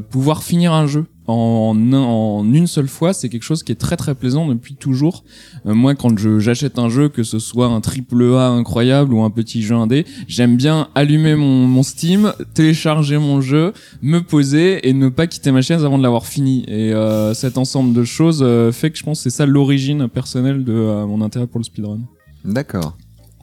pouvoir 0.10 0.44
finir 0.44 0.74
un 0.74 0.88
jeu 0.88 1.06
en, 1.28 1.76
en 1.94 2.54
une 2.54 2.68
seule 2.68 2.88
fois, 2.88 3.14
c'est 3.14 3.30
quelque 3.30 3.44
chose 3.44 3.64
qui 3.64 3.72
est 3.72 3.76
très 3.76 3.98
très 3.98 4.16
plaisant 4.16 4.48
depuis 4.48 4.76
toujours. 4.76 5.24
Euh, 5.66 5.74
moi, 5.74 5.96
quand 5.96 6.18
je 6.18 6.40
j'achète 6.40 6.78
un 6.78 6.90
jeu, 6.90 7.10
que 7.10 7.24
ce 7.24 7.40
soit 7.40 7.68
un 7.68 7.82
triple 7.82 8.24
A 8.36 8.50
incroyable 8.50 9.14
ou 9.14 9.22
un 9.24 9.30
petit 9.30 9.62
jeu 9.62 9.76
indé, 9.76 10.06
j'aime 10.28 10.56
bien 10.56 10.90
allumer 10.96 11.36
mon, 11.36 11.68
mon 11.68 11.84
Steam, 11.84 12.34
télécharger 12.54 13.18
mon 13.18 13.42
jeu, 13.42 13.74
me 14.02 14.20
poser 14.20 14.88
et 14.88 14.94
ne 14.94 15.10
pas 15.10 15.28
quitter 15.28 15.52
ma 15.52 15.62
chaise 15.62 15.84
avant 15.84 15.98
de 15.98 16.04
l'avoir 16.04 16.26
fini. 16.26 16.64
Et 16.68 16.94
euh, 16.94 17.34
cet 17.34 17.58
ensemble 17.58 17.94
de 17.94 18.04
choses 18.04 18.42
euh, 18.44 18.72
fait 18.72 18.92
que 18.92 18.98
je 18.98 19.04
pense 19.04 19.20
que 19.20 19.30
c'est 19.30 19.36
ça 19.36 19.46
l'origine 19.46 20.08
personnelle 20.08 20.64
de 20.64 20.74
euh, 20.74 21.06
mon 21.06 21.22
intérêt 21.22 21.48
pour 21.48 21.60
le 21.60 21.66
speedrun. 21.66 22.00
D'accord. 22.44 22.96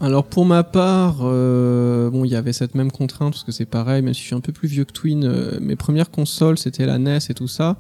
Alors 0.02 0.24
pour 0.24 0.44
ma 0.44 0.64
part, 0.64 1.18
euh, 1.22 2.10
bon, 2.10 2.24
il 2.24 2.32
y 2.32 2.34
avait 2.34 2.52
cette 2.52 2.74
même 2.74 2.90
contrainte 2.90 3.34
parce 3.34 3.44
que 3.44 3.52
c'est 3.52 3.66
pareil, 3.66 4.02
même 4.02 4.12
si 4.14 4.20
je 4.20 4.26
suis 4.26 4.34
un 4.34 4.40
peu 4.40 4.50
plus 4.50 4.66
vieux 4.66 4.84
que 4.84 4.90
Twin, 4.90 5.24
euh, 5.24 5.60
mes 5.60 5.76
premières 5.76 6.10
consoles 6.10 6.58
c'était 6.58 6.86
la 6.86 6.98
NES 6.98 7.18
et 7.28 7.34
tout 7.34 7.46
ça. 7.46 7.76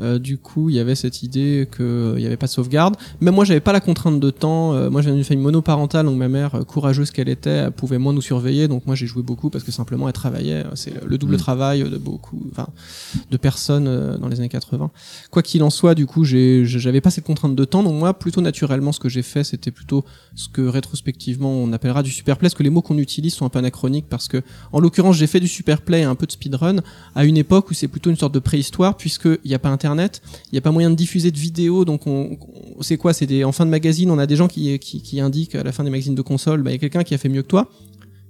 Euh, 0.00 0.18
du 0.18 0.38
coup, 0.38 0.70
il 0.70 0.76
y 0.76 0.78
avait 0.78 0.94
cette 0.94 1.22
idée 1.22 1.68
qu'il 1.76 2.14
n'y 2.16 2.26
avait 2.26 2.36
pas 2.36 2.46
de 2.46 2.52
sauvegarde. 2.52 2.96
Même 3.20 3.34
moi, 3.34 3.44
j'avais 3.44 3.60
pas 3.60 3.72
la 3.72 3.80
contrainte 3.80 4.20
de 4.20 4.30
temps. 4.30 4.74
Euh, 4.74 4.90
moi, 4.90 5.02
je 5.02 5.06
viens 5.06 5.14
d'une 5.14 5.24
famille 5.24 5.42
monoparentale, 5.42 6.06
donc 6.06 6.16
ma 6.16 6.28
mère, 6.28 6.54
euh, 6.54 6.62
courageuse 6.64 7.10
qu'elle 7.10 7.28
était, 7.28 7.50
elle 7.50 7.72
pouvait 7.72 7.98
moins 7.98 8.12
nous 8.12 8.22
surveiller. 8.22 8.68
Donc 8.68 8.86
moi, 8.86 8.94
j'ai 8.94 9.06
joué 9.06 9.22
beaucoup 9.22 9.50
parce 9.50 9.64
que 9.64 9.72
simplement, 9.72 10.06
elle 10.08 10.14
travaillait. 10.14 10.64
C'est 10.74 10.92
le 11.04 11.18
double 11.18 11.34
Mm. 11.34 11.38
travail 11.38 11.82
de 11.82 11.98
beaucoup, 11.98 12.42
enfin, 12.50 12.68
de 13.30 13.36
personnes 13.36 13.86
euh, 13.88 14.16
dans 14.18 14.28
les 14.28 14.38
années 14.38 14.48
80. 14.48 14.90
Quoi 15.30 15.42
qu'il 15.42 15.62
en 15.62 15.70
soit, 15.70 15.94
du 15.94 16.06
coup, 16.06 16.24
j'avais 16.24 17.00
pas 17.00 17.10
cette 17.10 17.24
contrainte 17.24 17.54
de 17.54 17.64
temps. 17.64 17.82
Donc 17.82 17.94
moi, 17.94 18.14
plutôt 18.14 18.40
naturellement, 18.40 18.92
ce 18.92 19.00
que 19.00 19.08
j'ai 19.08 19.22
fait, 19.22 19.44
c'était 19.44 19.70
plutôt 19.70 20.04
ce 20.34 20.48
que 20.48 20.62
rétrospectivement 20.62 21.50
on 21.50 21.72
appellera 21.72 22.02
du 22.02 22.10
superplay, 22.10 22.46
parce 22.48 22.54
que 22.54 22.62
les 22.62 22.70
mots 22.70 22.82
qu'on 22.82 22.98
utilise 22.98 23.34
sont 23.34 23.44
un 23.44 23.48
peu 23.48 23.58
anachroniques, 23.58 24.06
parce 24.08 24.28
que 24.28 24.42
en 24.72 24.80
l'occurrence 24.80 25.16
j'ai 25.16 25.26
fait 25.26 25.40
du 25.40 25.48
superplay 25.48 26.00
et 26.00 26.04
un 26.04 26.14
peu 26.14 26.26
de 26.26 26.32
speedrun 26.32 26.76
à 27.14 27.24
une 27.24 27.36
époque 27.36 27.70
où 27.70 27.74
c'est 27.74 27.88
plutôt 27.88 28.10
une 28.10 28.16
sorte 28.16 28.32
de 28.34 28.38
préhistoire, 28.38 28.96
puisqu'il 28.96 29.38
n'y 29.44 29.54
a 29.54 29.58
pas 29.58 29.70
internet, 29.82 30.22
il 30.46 30.54
n'y 30.54 30.58
a 30.58 30.62
pas 30.62 30.70
moyen 30.70 30.90
de 30.90 30.94
diffuser 30.94 31.30
de 31.30 31.38
vidéos, 31.38 31.84
donc 31.84 32.06
on, 32.06 32.38
on- 32.78 32.82
c'est 32.82 32.96
quoi 32.96 33.12
C'est 33.12 33.26
des 33.26 33.42
en 33.44 33.52
fin 33.52 33.64
de 33.66 33.70
magazine, 33.70 34.10
on 34.10 34.18
a 34.18 34.26
des 34.26 34.36
gens 34.36 34.48
qui, 34.48 34.78
qui, 34.78 35.02
qui 35.02 35.20
indiquent 35.20 35.54
à 35.56 35.62
la 35.64 35.72
fin 35.72 35.82
des 35.84 35.90
magazines 35.90 36.14
de 36.14 36.22
console, 36.22 36.62
bah, 36.62 36.70
il 36.70 36.74
y 36.74 36.76
a 36.76 36.78
quelqu'un 36.78 37.02
qui 37.02 37.14
a 37.14 37.18
fait 37.18 37.28
mieux 37.28 37.42
que 37.42 37.48
toi. 37.48 37.68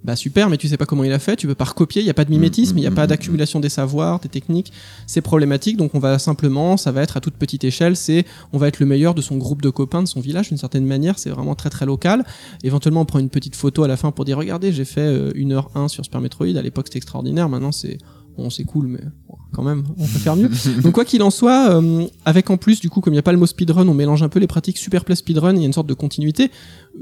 Bah 0.05 0.17
super, 0.17 0.51
mais 0.51 0.57
tu 0.57 0.67
sais 0.67 0.77
pas 0.77 0.85
comment 0.85 1.05
il 1.05 1.13
a 1.13 1.21
fait, 1.21 1.37
tu 1.37 1.47
peux 1.47 1.55
pas 1.55 1.63
recopier, 1.63 2.03
il 2.03 2.07
y 2.07 2.11
a 2.11 2.15
pas 2.15 2.25
de 2.25 2.31
mimétisme, 2.31 2.77
il 2.77 2.83
y 2.83 2.89
a 2.89 2.91
pas 2.91 3.07
d'accumulation 3.07 3.61
des 3.61 3.69
savoirs, 3.69 4.19
des 4.19 4.29
techniques, 4.29 4.73
c'est 5.07 5.21
problématique, 5.21 5.77
donc 5.77 5.95
on 5.95 6.01
va 6.01 6.19
simplement, 6.19 6.77
ça 6.77 6.91
va 6.91 7.03
être 7.03 7.17
à 7.17 7.21
toute 7.21 7.35
petite 7.35 7.63
échelle, 7.63 7.95
c'est 7.95 8.25
on 8.53 8.59
va 8.59 8.67
être 8.67 8.81
le 8.81 8.87
meilleur 8.87 9.15
de 9.15 9.23
son 9.23 9.37
groupe 9.37 9.63
de 9.63 9.71
copains, 9.71 10.03
de 10.03 10.09
son 10.09 10.19
village, 10.19 10.49
d'une 10.49 10.59
certaine 10.59 10.87
manière, 10.87 11.21
c'est 11.21 11.31
vraiment 11.31 11.55
très 11.55 11.71
très 11.71 11.87
local. 11.87 12.25
Éventuellement, 12.65 13.03
on 13.03 13.05
prend 13.05 13.21
une 13.21 13.29
petite 13.31 13.55
photo 13.55 13.85
à 13.85 13.87
la 13.87 13.97
fin 13.97 14.11
pour 14.11 14.25
dire 14.25 14.37
regardez, 14.39 14.73
j'ai 14.73 14.85
fait 14.85 15.03
euh, 15.03 15.31
1h1 15.37 15.87
sur 15.87 16.05
Super 16.05 16.21
Metroid, 16.21 16.49
à 16.57 16.63
l'époque 16.63 16.87
c'était 16.89 16.99
extraordinaire, 16.99 17.49
maintenant 17.49 17.71
c'est 17.71 17.99
bon, 18.37 18.51
c'est 18.51 18.65
cool, 18.65 18.87
mais 18.87 19.01
bon, 19.29 19.37
quand 19.53 19.62
même, 19.62 19.85
on 19.99 20.03
peut 20.03 20.19
faire 20.19 20.37
mieux. 20.37 20.49
Donc 20.83 20.93
quoi 20.95 21.05
qu'il 21.05 21.23
en 21.23 21.31
soit, 21.31 21.71
euh, 21.81 22.07
avec 22.25 22.51
en 22.51 22.57
plus 22.57 22.81
du 22.81 22.89
coup 22.91 23.01
comme 23.01 23.12
il 23.12 23.17
n'y 23.17 23.21
a 23.21 23.23
pas 23.23 23.33
le 23.33 23.39
mot 23.39 23.47
speedrun, 23.47 23.87
on 23.89 23.95
mélange 23.95 24.23
un 24.23 24.29
peu 24.29 24.39
les 24.41 24.47
pratiques 24.47 24.79
superplay 24.79 25.15
speedrun, 25.17 25.55
il 25.55 25.61
y 25.61 25.62
a 25.62 25.67
une 25.67 25.73
sorte 25.73 25.87
de 25.89 25.95
continuité 25.95 26.51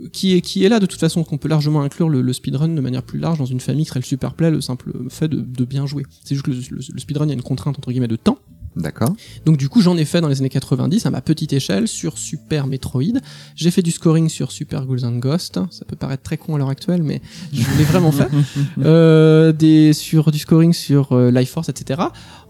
euh, 0.02 0.08
qui 0.12 0.34
est 0.34 0.40
qui 0.40 0.64
est 0.64 0.68
là 0.68 0.80
de 0.80 0.86
toute 0.86 1.00
façon 1.00 1.22
qu'on 1.24 1.38
peut 1.38 1.48
largement 1.48 1.82
inclure 1.82 2.08
le, 2.08 2.20
le 2.22 2.32
speedrun 2.32 2.68
de 2.68 2.80
manière 2.80 3.02
plus 3.02 3.18
large 3.18 3.38
dans 3.38 3.46
une 3.46 3.60
famille 3.60 3.84
qui 3.84 3.88
serait 3.90 4.00
le 4.00 4.04
superplay, 4.04 4.50
le 4.50 4.60
simple 4.60 4.92
fait 5.08 5.28
de, 5.28 5.40
de 5.40 5.64
bien 5.64 5.86
jouer. 5.86 6.04
C'est 6.24 6.34
juste 6.34 6.44
que 6.46 6.50
le, 6.50 6.56
le- 6.70 6.80
le 6.92 7.00
speedrun 7.00 7.26
il 7.26 7.28
y 7.28 7.32
a 7.32 7.34
une 7.34 7.42
contrainte 7.42 7.78
entre 7.78 7.90
guillemets 7.90 8.08
de 8.08 8.16
temps. 8.16 8.38
D'accord. 8.76 9.14
Donc 9.44 9.56
du 9.56 9.68
coup, 9.68 9.80
j'en 9.80 9.96
ai 9.96 10.04
fait 10.04 10.20
dans 10.20 10.28
les 10.28 10.40
années 10.40 10.48
90 10.48 11.04
à 11.04 11.10
ma 11.10 11.20
petite 11.20 11.52
échelle 11.52 11.88
sur 11.88 12.18
Super 12.18 12.66
Metroid. 12.66 13.18
J'ai 13.56 13.70
fait 13.70 13.82
du 13.82 13.90
scoring 13.90 14.28
sur 14.28 14.52
Super 14.52 14.86
Ghouls 14.86 15.04
and 15.04 15.18
Ghost. 15.18 15.58
Ça 15.70 15.84
peut 15.84 15.96
paraître 15.96 16.22
très 16.22 16.36
con 16.36 16.54
à 16.54 16.58
l'heure 16.58 16.68
actuelle, 16.68 17.02
mais 17.02 17.20
je 17.52 17.64
l'ai 17.78 17.84
vraiment 17.84 18.12
fait. 18.12 18.28
Euh, 18.78 19.52
des 19.52 19.92
sur 19.92 20.30
du 20.30 20.38
scoring 20.38 20.72
sur 20.72 21.12
euh, 21.12 21.30
Life 21.30 21.50
Force, 21.50 21.68
etc. 21.68 22.00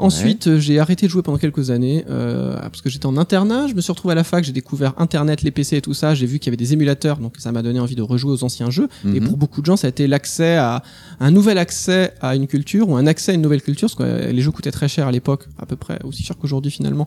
Ensuite, 0.04 0.47
euh, 0.47 0.59
j'ai 0.59 0.78
arrêté 0.78 1.07
de 1.07 1.11
jouer 1.11 1.23
pendant 1.23 1.38
quelques 1.38 1.71
années 1.71 2.04
euh, 2.09 2.57
parce 2.59 2.80
que 2.80 2.88
j'étais 2.90 3.07
en 3.07 3.16
internat. 3.16 3.66
Je 3.69 3.75
me 3.75 3.80
suis 3.80 3.92
retrouvé 3.92 4.12
à 4.12 4.14
la 4.14 4.25
fac, 4.25 4.42
j'ai 4.45 4.52
découvert 4.52 4.95
Internet, 4.99 5.42
les 5.42 5.50
PC 5.50 5.76
et 5.76 5.80
tout 5.83 5.95
ça. 5.95 6.14
J'ai 6.14 6.26
vu 6.26 6.38
qu'il 6.38 6.47
y 6.47 6.50
avait 6.50 6.57
des 6.57 6.73
émulateurs, 6.73 7.19
donc 7.19 7.35
ça 7.38 7.52
m'a 7.52 7.62
donné 7.62 7.78
envie 7.80 7.95
de 7.97 8.02
rejouer 8.02 8.33
aux 8.33 8.45
anciens 8.45 8.71
jeux. 8.71 8.88
Et 9.04 9.21
Mhm. 9.21 9.28
pour 9.28 9.37
beaucoup 9.37 9.61
de 9.61 9.66
gens, 9.66 9.76
ça 9.76 9.87
a 9.87 9.90
été 9.90 10.07
l'accès 10.07 10.57
à 10.57 10.83
un 11.21 11.30
nouvel 11.30 11.59
accès 11.59 12.14
à 12.21 12.35
une 12.35 12.47
culture 12.47 12.88
ou 12.88 12.97
un 12.97 13.07
accès 13.07 13.33
à 13.33 13.35
une 13.35 13.42
nouvelle 13.42 13.62
culture, 13.62 13.88
parce 13.88 13.95
que 13.95 14.02
euh, 14.02 14.33
les 14.33 14.40
jeux 14.42 14.50
coûtaient 14.52 14.71
très 14.71 14.88
cher 14.88 15.07
à 15.07 15.12
l'époque, 15.12 15.47
à 15.59 15.66
peu 15.66 15.76
près 15.76 15.99
aussi 16.04 16.23
cher 16.23 16.37
qu'aujourd'hui 16.38 16.71
finalement. 16.71 17.07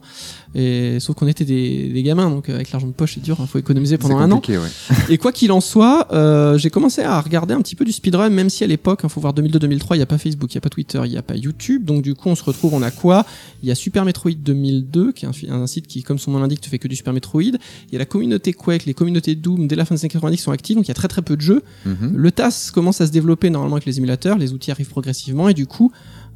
Et 0.55 0.99
sauf 0.99 1.15
qu'on 1.15 1.27
était 1.27 1.45
des, 1.45 1.89
des 1.89 2.03
gamins, 2.03 2.29
donc 2.29 2.49
euh, 2.49 2.55
avec 2.55 2.71
l'argent 2.71 2.87
de 2.87 2.91
poche, 2.93 3.15
c'est 3.15 3.23
dur, 3.23 3.37
il 3.39 3.47
faut 3.47 3.57
économiser 3.59 3.97
pendant 3.97 4.17
un 4.19 4.31
an. 4.31 4.35
ouais. 4.49 4.57
Et 5.09 5.17
quoi 5.17 5.31
qu'il 5.31 5.51
en 5.51 5.61
soit, 5.61 6.07
euh, 6.13 6.57
j'ai 6.57 6.69
commencé 6.69 7.01
à 7.01 7.19
regarder 7.21 7.53
un 7.53 7.61
petit 7.61 7.75
peu 7.75 7.85
du 7.85 7.91
speedrun, 7.91 8.29
même 8.29 8.49
si 8.49 8.63
à 8.63 8.67
l'époque, 8.67 9.01
il 9.03 9.09
faut 9.09 9.19
voir 9.21 9.33
2002-2003, 9.33 9.95
il 9.95 9.97
n'y 9.97 10.03
a 10.03 10.05
pas 10.05 10.17
Facebook, 10.17 10.53
il 10.53 10.57
n'y 10.57 10.59
a 10.59 10.61
pas 10.61 10.69
Twitter, 10.69 11.01
il 11.05 11.11
n'y 11.11 11.17
a 11.17 11.21
pas 11.23 11.35
YouTube. 11.35 11.85
Donc 11.85 12.03
du 12.03 12.13
coup, 12.13 12.29
on 12.29 12.35
se 12.35 12.43
retrouve, 12.43 12.73
on 12.73 12.82
a 12.83 12.91
quoi 12.91 13.25
Il 13.61 13.69
y 13.69 13.71
a 13.71 13.75
Super 13.75 14.05
Metroid 14.05 14.31
2002, 14.37 15.11
qui 15.11 15.25
est 15.25 15.49
un, 15.49 15.67
site 15.67 15.87
qui, 15.87 16.03
comme 16.03 16.19
son 16.19 16.31
nom 16.31 16.39
l'indique, 16.39 16.61
ne 16.63 16.67
fait 16.69 16.79
que 16.79 16.87
du 16.87 16.95
Super 16.95 17.13
Metroid. 17.13 17.41
Il 17.43 17.57
y 17.91 17.95
a 17.95 17.99
la 17.99 18.05
communauté 18.05 18.53
Quake, 18.53 18.85
les 18.85 18.93
communautés 18.93 19.35
Doom, 19.35 19.67
dès 19.67 19.75
la 19.75 19.85
fin 19.85 19.95
des 19.95 20.01
années 20.01 20.09
90 20.09 20.37
qui 20.37 20.43
sont 20.43 20.51
actives, 20.51 20.75
donc 20.75 20.85
il 20.85 20.89
y 20.89 20.91
a 20.91 20.95
très 20.95 21.07
très 21.07 21.21
peu 21.21 21.35
de 21.35 21.41
jeux. 21.41 21.63
Mhm. 21.85 22.13
Le 22.15 22.31
TAS 22.31 22.71
commence 22.73 23.01
à 23.01 23.07
se 23.07 23.11
développer 23.11 23.49
normalement 23.49 23.75
avec 23.75 23.85
les 23.85 23.97
émulateurs, 23.97 24.37
les 24.37 24.53
outils 24.53 24.71
arrivent 24.71 24.89
progressivement. 24.89 25.49
Et 25.49 25.53
du 25.53 25.65
coup 25.67 25.91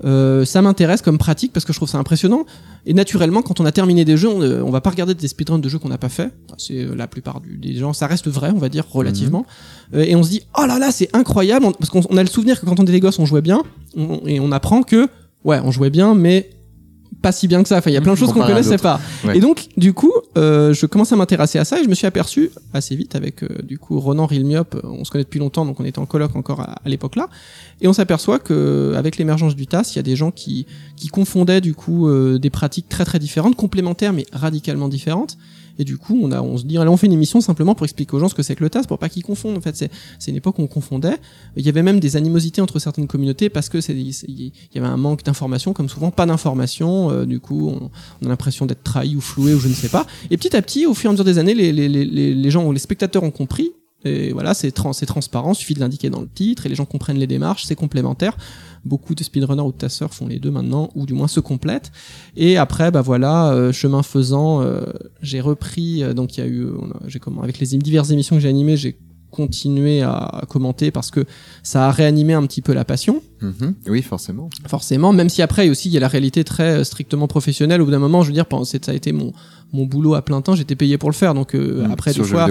euh, 0.05 0.45
ça 0.45 0.61
m'intéresse 0.61 1.01
comme 1.01 1.17
pratique 1.17 1.51
parce 1.51 1.65
que 1.65 1.73
je 1.73 1.79
trouve 1.79 1.89
ça 1.89 1.97
impressionnant. 1.97 2.45
Et 2.85 2.93
naturellement 2.93 3.41
quand 3.41 3.59
on 3.59 3.65
a 3.65 3.71
terminé 3.71 4.05
des 4.05 4.15
jeux 4.15 4.29
on, 4.29 4.41
euh, 4.43 4.61
on 4.63 4.69
va 4.69 4.79
pas 4.79 4.91
regarder 4.91 5.15
des 5.15 5.27
speedruns 5.27 5.57
de 5.57 5.67
jeux 5.69 5.79
qu'on 5.79 5.89
n'a 5.89 5.97
pas 5.97 6.09
fait. 6.09 6.29
C'est 6.59 6.83
euh, 6.83 6.93
la 6.95 7.07
plupart 7.07 7.41
du- 7.41 7.57
des 7.57 7.73
gens 7.75 7.93
ça 7.93 8.05
reste 8.05 8.27
vrai 8.27 8.51
on 8.53 8.59
va 8.59 8.69
dire 8.69 8.85
relativement. 8.87 9.45
Euh, 9.95 10.03
et 10.03 10.15
on 10.15 10.21
se 10.21 10.29
dit 10.29 10.41
oh 10.55 10.65
là 10.67 10.77
là 10.77 10.91
c'est 10.91 11.09
incroyable. 11.15 11.65
On- 11.65 11.71
parce 11.71 11.89
qu'on 11.89 12.03
on 12.11 12.17
a 12.17 12.21
le 12.21 12.29
souvenir 12.29 12.59
que 12.61 12.65
quand 12.67 12.79
on 12.79 12.83
était 12.83 12.91
des 12.91 12.99
gosses 12.99 13.17
on 13.17 13.25
jouait 13.25 13.41
bien. 13.41 13.63
On- 13.95 14.21
et 14.27 14.39
on 14.39 14.51
apprend 14.51 14.83
que 14.83 15.07
ouais 15.43 15.59
on 15.63 15.71
jouait 15.71 15.89
bien 15.89 16.15
mais 16.15 16.49
pas 17.19 17.31
si 17.31 17.47
bien 17.47 17.63
que 17.63 17.67
ça. 17.69 17.77
Enfin, 17.77 17.89
il 17.89 17.93
y 17.95 17.97
a 17.97 18.01
plein 18.01 18.13
de 18.13 18.17
choses 18.17 18.31
qu'on 18.31 18.41
connaissait 18.45 18.77
pas. 18.77 19.01
Ouais. 19.25 19.37
Et 19.37 19.39
donc, 19.39 19.69
du 19.75 19.91
coup, 19.91 20.11
euh, 20.37 20.71
je 20.75 20.85
commence 20.85 21.11
à 21.11 21.15
m'intéresser 21.15 21.57
à 21.57 21.65
ça 21.65 21.79
et 21.79 21.83
je 21.83 21.89
me 21.89 21.95
suis 21.95 22.05
aperçu 22.05 22.51
assez 22.73 22.95
vite 22.95 23.15
avec 23.15 23.41
euh, 23.41 23.47
du 23.63 23.79
coup 23.79 23.99
Ronan 23.99 24.27
Rilmiop. 24.27 24.75
euh, 24.75 24.81
On 24.83 25.03
se 25.03 25.09
connaît 25.09 25.23
depuis 25.23 25.39
longtemps, 25.39 25.65
donc 25.65 25.79
on 25.79 25.83
était 25.85 25.97
en 25.97 26.05
colloque 26.05 26.35
encore 26.35 26.61
à, 26.61 26.75
à 26.85 26.89
l'époque 26.89 27.15
là. 27.15 27.27
Et 27.81 27.87
on 27.87 27.93
s'aperçoit 27.93 28.37
que 28.37 28.93
avec 28.95 29.17
l'émergence 29.17 29.55
du 29.55 29.65
TAS, 29.65 29.93
il 29.93 29.95
y 29.95 29.99
a 29.99 30.03
des 30.03 30.15
gens 30.15 30.29
qui 30.29 30.67
qui 30.95 31.07
confondaient 31.07 31.59
du 31.59 31.73
coup 31.73 32.07
euh, 32.07 32.37
des 32.37 32.51
pratiques 32.51 32.87
très 32.87 33.03
très 33.03 33.17
différentes, 33.17 33.55
complémentaires 33.55 34.13
mais 34.13 34.27
radicalement 34.31 34.87
différentes. 34.87 35.37
Et 35.79 35.83
du 35.83 35.97
coup, 35.97 36.19
on 36.21 36.31
a, 36.31 36.41
on 36.41 36.57
se 36.57 36.65
dit, 36.65 36.77
allez, 36.77 36.89
on 36.89 36.97
fait 36.97 37.07
une 37.07 37.13
émission 37.13 37.41
simplement 37.41 37.75
pour 37.75 37.85
expliquer 37.85 38.15
aux 38.15 38.19
gens 38.19 38.29
ce 38.29 38.35
que 38.35 38.43
c'est 38.43 38.55
que 38.55 38.63
le 38.63 38.69
TAS, 38.69 38.83
pour 38.83 38.97
pas 38.97 39.09
qu'ils 39.09 39.23
confondent. 39.23 39.57
En 39.57 39.61
fait, 39.61 39.75
c'est, 39.75 40.31
une 40.31 40.35
époque 40.35 40.59
où 40.59 40.63
on 40.63 40.67
confondait. 40.67 41.17
Il 41.55 41.65
y 41.65 41.69
avait 41.69 41.83
même 41.83 41.99
des 41.99 42.15
animosités 42.15 42.61
entre 42.61 42.79
certaines 42.79 43.07
communautés 43.07 43.49
parce 43.49 43.69
que 43.69 43.77
il 43.91 44.51
y 44.73 44.77
avait 44.77 44.87
un 44.87 44.97
manque 44.97 45.23
d'informations, 45.23 45.73
comme 45.73 45.89
souvent 45.89 46.11
pas 46.11 46.25
d'informations. 46.25 47.11
euh, 47.11 47.25
du 47.25 47.39
coup, 47.39 47.69
on, 47.69 48.25
a 48.25 48.29
l'impression 48.29 48.65
d'être 48.65 48.83
trahi 48.83 49.15
ou 49.15 49.21
floué 49.21 49.53
ou 49.53 49.59
je 49.59 49.67
ne 49.67 49.73
sais 49.73 49.89
pas. 49.89 50.05
Et 50.31 50.37
petit 50.37 50.55
à 50.55 50.61
petit, 50.61 50.85
au 50.85 50.93
fur 50.93 51.09
et 51.09 51.09
à 51.09 51.13
mesure 51.13 51.25
des 51.25 51.37
années, 51.37 51.53
les, 51.53 51.71
les, 51.71 51.87
les, 51.87 52.05
les 52.33 52.51
gens, 52.51 52.71
les 52.71 52.79
spectateurs 52.79 53.23
ont 53.23 53.31
compris. 53.31 53.71
Et 54.05 54.31
voilà, 54.31 54.53
c'est 54.53 54.71
trans, 54.71 54.91
transparent, 54.91 55.53
suffit 55.53 55.73
de 55.73 55.79
l'indiquer 55.79 56.09
dans 56.09 56.21
le 56.21 56.27
titre 56.27 56.65
et 56.65 56.69
les 56.69 56.75
gens 56.75 56.85
comprennent 56.85 57.17
les 57.17 57.27
démarches, 57.27 57.65
c'est 57.65 57.75
complémentaire. 57.75 58.37
Beaucoup 58.87 59.13
de 59.13 59.23
speedrunners 59.23 59.61
ou 59.61 59.71
de 59.71 59.77
tasseurs 59.77 60.13
font 60.13 60.27
les 60.27 60.39
deux 60.39 60.51
maintenant, 60.51 60.89
ou 60.95 61.05
du 61.05 61.13
moins 61.13 61.27
se 61.27 61.39
complètent. 61.39 61.91
Et 62.35 62.57
après, 62.57 62.89
bah 62.91 63.01
voilà, 63.01 63.51
euh, 63.51 63.71
chemin 63.71 64.01
faisant, 64.03 64.61
euh, 64.61 64.81
j'ai 65.21 65.41
repris. 65.41 66.03
euh, 66.03 66.13
donc 66.13 66.37
il 66.37 66.41
y 66.41 66.43
a 66.43 66.47
eu, 66.47 66.67
j'ai 67.07 67.19
comment 67.19 67.41
avec 67.43 67.59
les 67.59 67.67
diverses 67.77 68.09
émissions 68.11 68.35
que 68.37 68.41
j'ai 68.41 68.49
animées, 68.49 68.77
j'ai 68.77 68.97
continué 69.29 70.01
à 70.01 70.43
commenter 70.47 70.89
parce 70.89 71.11
que 71.11 71.25
ça 71.61 71.87
a 71.87 71.91
réanimé 71.91 72.33
un 72.33 72.45
petit 72.47 72.61
peu 72.61 72.73
la 72.73 72.85
passion 72.85 73.21
Mhm. 73.41 73.75
Oui, 73.87 74.01
forcément. 74.01 74.49
forcément, 74.67 75.13
même 75.13 75.29
si 75.29 75.43
après 75.43 75.69
aussi 75.69 75.89
il 75.89 75.93
y 75.93 75.97
a 75.97 75.99
la 75.99 76.07
réalité 76.07 76.43
très 76.43 76.79
euh, 76.79 76.83
strictement 76.83 77.27
professionnelle. 77.27 77.81
Au 77.81 77.85
bout 77.85 77.91
d'un 77.91 77.99
moment, 77.99 78.23
je 78.23 78.29
veux 78.29 78.33
dire, 78.33 78.45
ça 78.63 78.91
a 78.91 78.95
été 78.95 79.11
mon 79.11 79.31
mon 79.73 79.85
boulot 79.85 80.13
à 80.15 80.21
plein 80.21 80.41
temps, 80.41 80.55
j'étais 80.55 80.75
payé 80.75 80.97
pour 80.97 81.09
le 81.09 81.15
faire. 81.15 81.33
Donc 81.33 81.53
euh, 81.55 81.83
Mhm. 81.85 81.91
après 81.91 82.11
des 82.13 82.23
fois, 82.23 82.45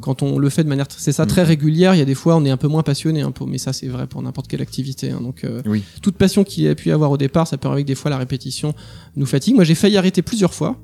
quand 0.00 0.22
on 0.22 0.38
le 0.38 0.48
fait 0.50 0.64
de 0.64 0.68
manière, 0.68 0.86
c'est 0.88 1.12
ça, 1.12 1.24
Mm. 1.24 1.28
très 1.28 1.42
régulière, 1.42 1.94
il 1.94 1.98
y 1.98 2.02
a 2.02 2.04
des 2.04 2.14
fois 2.14 2.36
on 2.36 2.44
est 2.44 2.50
un 2.50 2.56
peu 2.58 2.68
moins 2.68 2.82
passionné, 2.82 3.22
un 3.22 3.30
peu, 3.30 3.44
mais 3.46 3.58
ça 3.58 3.72
c'est 3.72 3.88
vrai 3.88 4.06
pour 4.06 4.22
n'importe 4.22 4.48
quelle 4.48 4.60
activité. 4.62 5.10
hein. 5.10 5.20
donc 5.22 5.44
euh, 5.44 5.62
Oui. 5.66 5.82
toute 6.02 6.16
passion 6.16 6.44
qu'il 6.44 6.68
a 6.68 6.74
pu 6.74 6.90
avoir 6.92 7.10
au 7.10 7.16
départ, 7.16 7.46
ça 7.46 7.56
peut 7.56 7.68
arriver 7.68 7.82
que 7.84 7.88
des 7.88 7.94
fois 7.94 8.10
la 8.10 8.18
répétition 8.18 8.74
nous 9.16 9.26
fatigue. 9.26 9.54
Moi 9.54 9.64
j'ai 9.64 9.74
failli 9.74 9.96
arrêter 9.96 10.22
plusieurs 10.22 10.52
fois. 10.54 10.76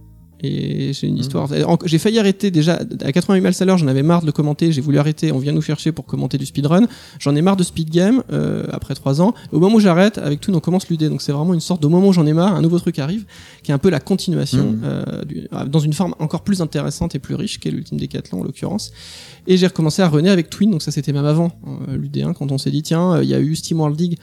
Et 0.46 0.92
j'ai 0.92 1.06
une 1.06 1.14
Mhm. 1.14 1.20
histoire. 1.20 1.48
J'ai 1.86 1.98
failli 1.98 2.18
arrêter 2.18 2.50
déjà 2.50 2.78
à 3.02 3.12
88 3.12 3.40
miles 3.40 3.52
à 3.58 3.64
l'heure. 3.64 3.78
J'en 3.78 3.86
avais 3.86 4.02
marre 4.02 4.20
de 4.20 4.26
le 4.26 4.32
commenter. 4.32 4.72
J'ai 4.72 4.80
voulu 4.82 4.98
arrêter. 4.98 5.32
On 5.32 5.38
vient 5.38 5.52
nous 5.52 5.62
chercher 5.62 5.90
pour 5.92 6.04
commenter 6.04 6.36
du 6.36 6.44
speedrun. 6.44 6.86
J'en 7.18 7.34
ai 7.34 7.40
marre 7.42 7.56
de 7.56 7.62
speed 7.62 7.88
game 7.90 8.22
euh, 8.32 8.64
après 8.70 8.94
trois 8.94 9.20
ans. 9.22 9.32
Au 9.52 9.58
moment 9.60 9.76
où 9.76 9.80
j'arrête, 9.80 10.18
avec 10.18 10.40
tout, 10.40 10.52
on 10.52 10.60
commence 10.60 10.88
l'UD. 10.90 11.08
Donc 11.08 11.22
c'est 11.22 11.32
vraiment 11.32 11.54
une 11.54 11.60
sorte 11.60 11.82
de 11.82 11.86
moment 11.88 12.08
où 12.08 12.12
j'en 12.12 12.26
ai 12.26 12.32
marre, 12.34 12.54
un 12.54 12.62
nouveau 12.62 12.78
truc 12.78 12.98
arrive, 12.98 13.24
qui 13.62 13.70
est 13.70 13.74
un 13.74 13.78
peu 13.78 13.90
la 13.90 14.00
continuation 14.00 14.72
Mhm. 14.72 14.80
euh, 14.84 15.24
du- 15.24 15.48
euh, 15.52 15.64
dans 15.64 15.78
une 15.78 15.92
forme 15.94 16.14
encore 16.18 16.42
plus 16.42 16.60
intéressante 16.60 17.14
et 17.14 17.18
plus 17.18 17.34
riche 17.36 17.58
qu'est 17.60 17.70
l'ultime 17.70 17.98
décathlon 17.98 18.40
en 18.40 18.44
l'occurrence. 18.44 18.92
Et 19.46 19.56
j'ai 19.56 19.66
recommencé 19.66 20.02
à 20.02 20.08
runner 20.08 20.30
avec 20.30 20.50
Twin. 20.50 20.70
Donc 20.70 20.82
ça 20.82 20.90
c'était 20.90 21.12
même 21.12 21.24
avant 21.26 21.52
euh, 21.88 21.96
l'UD1 21.96 22.34
quand 22.34 22.52
on 22.52 22.58
s'est 22.58 22.70
dit 22.70 22.82
tiens, 22.82 23.20
il 23.22 23.28
y 23.28 23.34
a 23.34 23.40
eu 23.40 23.54
Steam 23.56 23.78
World 23.80 23.98
League, 23.98 24.18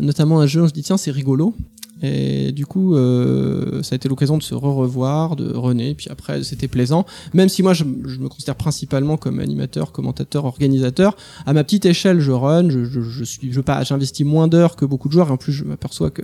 notamment 0.00 0.40
un 0.40 0.46
jeu. 0.46 0.62
On 0.62 0.68
se 0.68 0.72
dit 0.72 0.82
tiens 0.82 0.96
c'est 0.96 1.10
rigolo. 1.10 1.54
Et 2.02 2.52
du 2.52 2.66
coup, 2.66 2.94
euh, 2.94 3.82
ça 3.82 3.94
a 3.94 3.96
été 3.96 4.08
l'occasion 4.08 4.36
de 4.36 4.42
se 4.42 4.54
re-revoir, 4.54 5.36
de 5.36 5.52
runner, 5.54 5.94
puis 5.94 6.08
après 6.10 6.42
c'était 6.42 6.68
plaisant. 6.68 7.06
Même 7.32 7.48
si 7.48 7.62
moi 7.62 7.74
je, 7.74 7.84
je 8.06 8.18
me 8.18 8.28
considère 8.28 8.56
principalement 8.56 9.16
comme 9.16 9.38
animateur, 9.38 9.92
commentateur, 9.92 10.44
organisateur, 10.44 11.16
à 11.46 11.52
ma 11.52 11.62
petite 11.64 11.86
échelle 11.86 12.20
je 12.20 12.32
run, 12.32 12.70
je, 12.70 12.84
je, 12.84 13.00
je 13.00 13.24
suis, 13.24 13.52
je 13.52 13.60
pas, 13.60 13.82
j'investis 13.84 14.26
moins 14.26 14.48
d'heures 14.48 14.76
que 14.76 14.84
beaucoup 14.84 15.08
de 15.08 15.12
joueurs, 15.12 15.28
et 15.28 15.32
en 15.32 15.36
plus 15.36 15.52
je 15.52 15.64
m'aperçois 15.64 16.10
que 16.10 16.22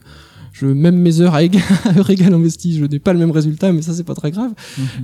je, 0.53 0.67
même 0.67 0.97
mes 0.97 1.21
heures 1.21 1.35
à 1.35 1.43
égal, 1.43 1.63
à 1.85 1.97
heure 1.97 2.11
égale 2.11 2.35
investie, 2.35 2.77
je 2.77 2.85
n'ai 2.85 2.99
pas 2.99 3.13
le 3.13 3.19
même 3.19 3.31
résultat, 3.31 3.73
mais 3.73 3.83
ça 3.83 3.93
c'est 3.95 4.05
pas 4.05 4.15
très 4.15 4.31
grave. 4.31 4.53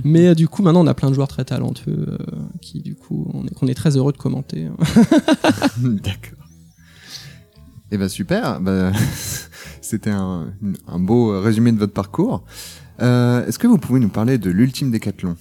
Mais 0.03 0.27
euh, 0.27 0.35
du 0.35 0.47
coup, 0.47 0.61
maintenant 0.61 0.83
on 0.83 0.87
a 0.87 0.93
plein 0.93 1.09
de 1.09 1.15
joueurs 1.15 1.27
très 1.27 1.45
talentueux 1.45 2.05
euh, 2.09 2.17
qui 2.61 2.81
du 2.81 2.95
coup 2.95 3.31
on 3.33 3.45
est, 3.45 3.53
qu'on 3.53 3.67
est 3.67 3.75
très 3.75 3.95
heureux 3.95 4.11
de 4.11 4.17
commenter. 4.17 4.67
D'accord. 5.77 6.45
Eh 7.91 7.97
ben 7.97 8.09
super. 8.09 8.59
Bah, 8.59 8.91
C'était 9.85 10.09
un, 10.09 10.51
beau 10.97 11.39
résumé 11.39 11.71
de 11.71 11.77
votre 11.77 11.93
parcours. 11.93 12.43
Euh, 13.03 13.45
Est-ce 13.45 13.59
que 13.59 13.67
vous 13.67 13.77
pouvez 13.77 13.99
nous 13.99 14.09
parler 14.09 14.39
de 14.39 14.49
l'ultime 14.49 14.89
décathlon? 14.89 15.35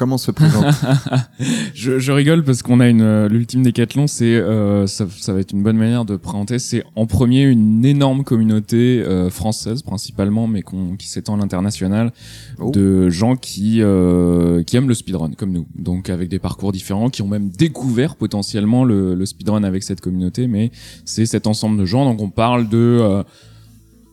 Comment 0.00 0.16
se 0.16 0.30
présente 0.30 0.64
je, 1.74 1.98
je 1.98 2.10
rigole 2.10 2.42
parce 2.42 2.62
qu'on 2.62 2.80
a 2.80 2.88
une 2.88 3.02
euh, 3.02 3.28
l'ultime 3.28 3.62
décathlon, 3.62 4.06
c'est 4.06 4.34
euh, 4.34 4.86
ça, 4.86 5.04
ça 5.18 5.34
va 5.34 5.40
être 5.40 5.52
une 5.52 5.62
bonne 5.62 5.76
manière 5.76 6.06
de 6.06 6.16
présenter. 6.16 6.58
C'est 6.58 6.84
en 6.96 7.04
premier 7.04 7.42
une 7.42 7.84
énorme 7.84 8.24
communauté 8.24 9.02
euh, 9.06 9.28
française 9.28 9.82
principalement, 9.82 10.46
mais 10.46 10.62
qu'on- 10.62 10.96
qui 10.96 11.06
s'étend 11.06 11.34
à 11.34 11.36
l'international, 11.36 12.12
Oh. 12.58 12.70
de 12.70 13.10
gens 13.10 13.36
qui 13.36 13.82
euh, 13.82 14.62
qui 14.62 14.78
aiment 14.78 14.88
le 14.88 14.94
speedrun 14.94 15.32
comme 15.36 15.52
nous, 15.52 15.66
donc 15.74 16.08
avec 16.08 16.30
des 16.30 16.38
parcours 16.38 16.72
différents, 16.72 17.10
qui 17.10 17.20
ont 17.20 17.28
même 17.28 17.50
découvert 17.50 18.16
potentiellement 18.16 18.84
le, 18.84 19.14
le 19.14 19.26
speedrun 19.26 19.64
avec 19.64 19.82
cette 19.82 20.00
communauté. 20.00 20.46
Mais 20.46 20.70
c'est 21.04 21.26
cet 21.26 21.46
ensemble 21.46 21.78
de 21.78 21.84
gens. 21.84 22.06
Donc 22.06 22.22
on 22.22 22.30
parle 22.30 22.70
de 22.70 22.78
euh, 22.78 23.22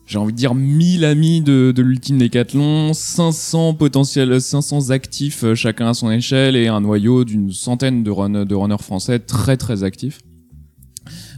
j'ai 0.08 0.18
envie 0.18 0.32
de 0.32 0.38
dire 0.38 0.54
1000 0.54 1.04
amis 1.04 1.42
de, 1.42 1.70
de 1.70 1.82
l'ultime 1.82 2.16
décathlon, 2.18 2.94
500 2.94 3.74
potentiels, 3.74 4.40
500 4.40 4.88
actifs 4.90 5.44
euh, 5.44 5.54
chacun 5.54 5.88
à 5.88 5.94
son 5.94 6.10
échelle 6.10 6.56
et 6.56 6.66
un 6.66 6.80
noyau 6.80 7.24
d'une 7.24 7.52
centaine 7.52 8.02
de, 8.02 8.10
run, 8.10 8.44
de 8.46 8.54
runners 8.54 8.78
français 8.82 9.18
très 9.18 9.58
très 9.58 9.84
actifs. 9.84 10.20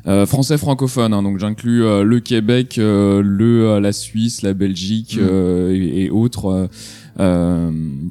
Euh, 0.06 0.24
français 0.24 0.56
francophone, 0.56 1.12
hein, 1.12 1.22
donc 1.22 1.38
j'inclus 1.38 1.84
euh, 1.84 2.04
le 2.04 2.20
Québec, 2.20 2.78
euh, 2.78 3.20
le 3.22 3.66
euh, 3.66 3.80
la 3.80 3.92
Suisse, 3.92 4.40
la 4.42 4.54
Belgique 4.54 5.18
euh, 5.20 5.74
et, 5.74 6.04
et 6.04 6.10
autres, 6.10 6.70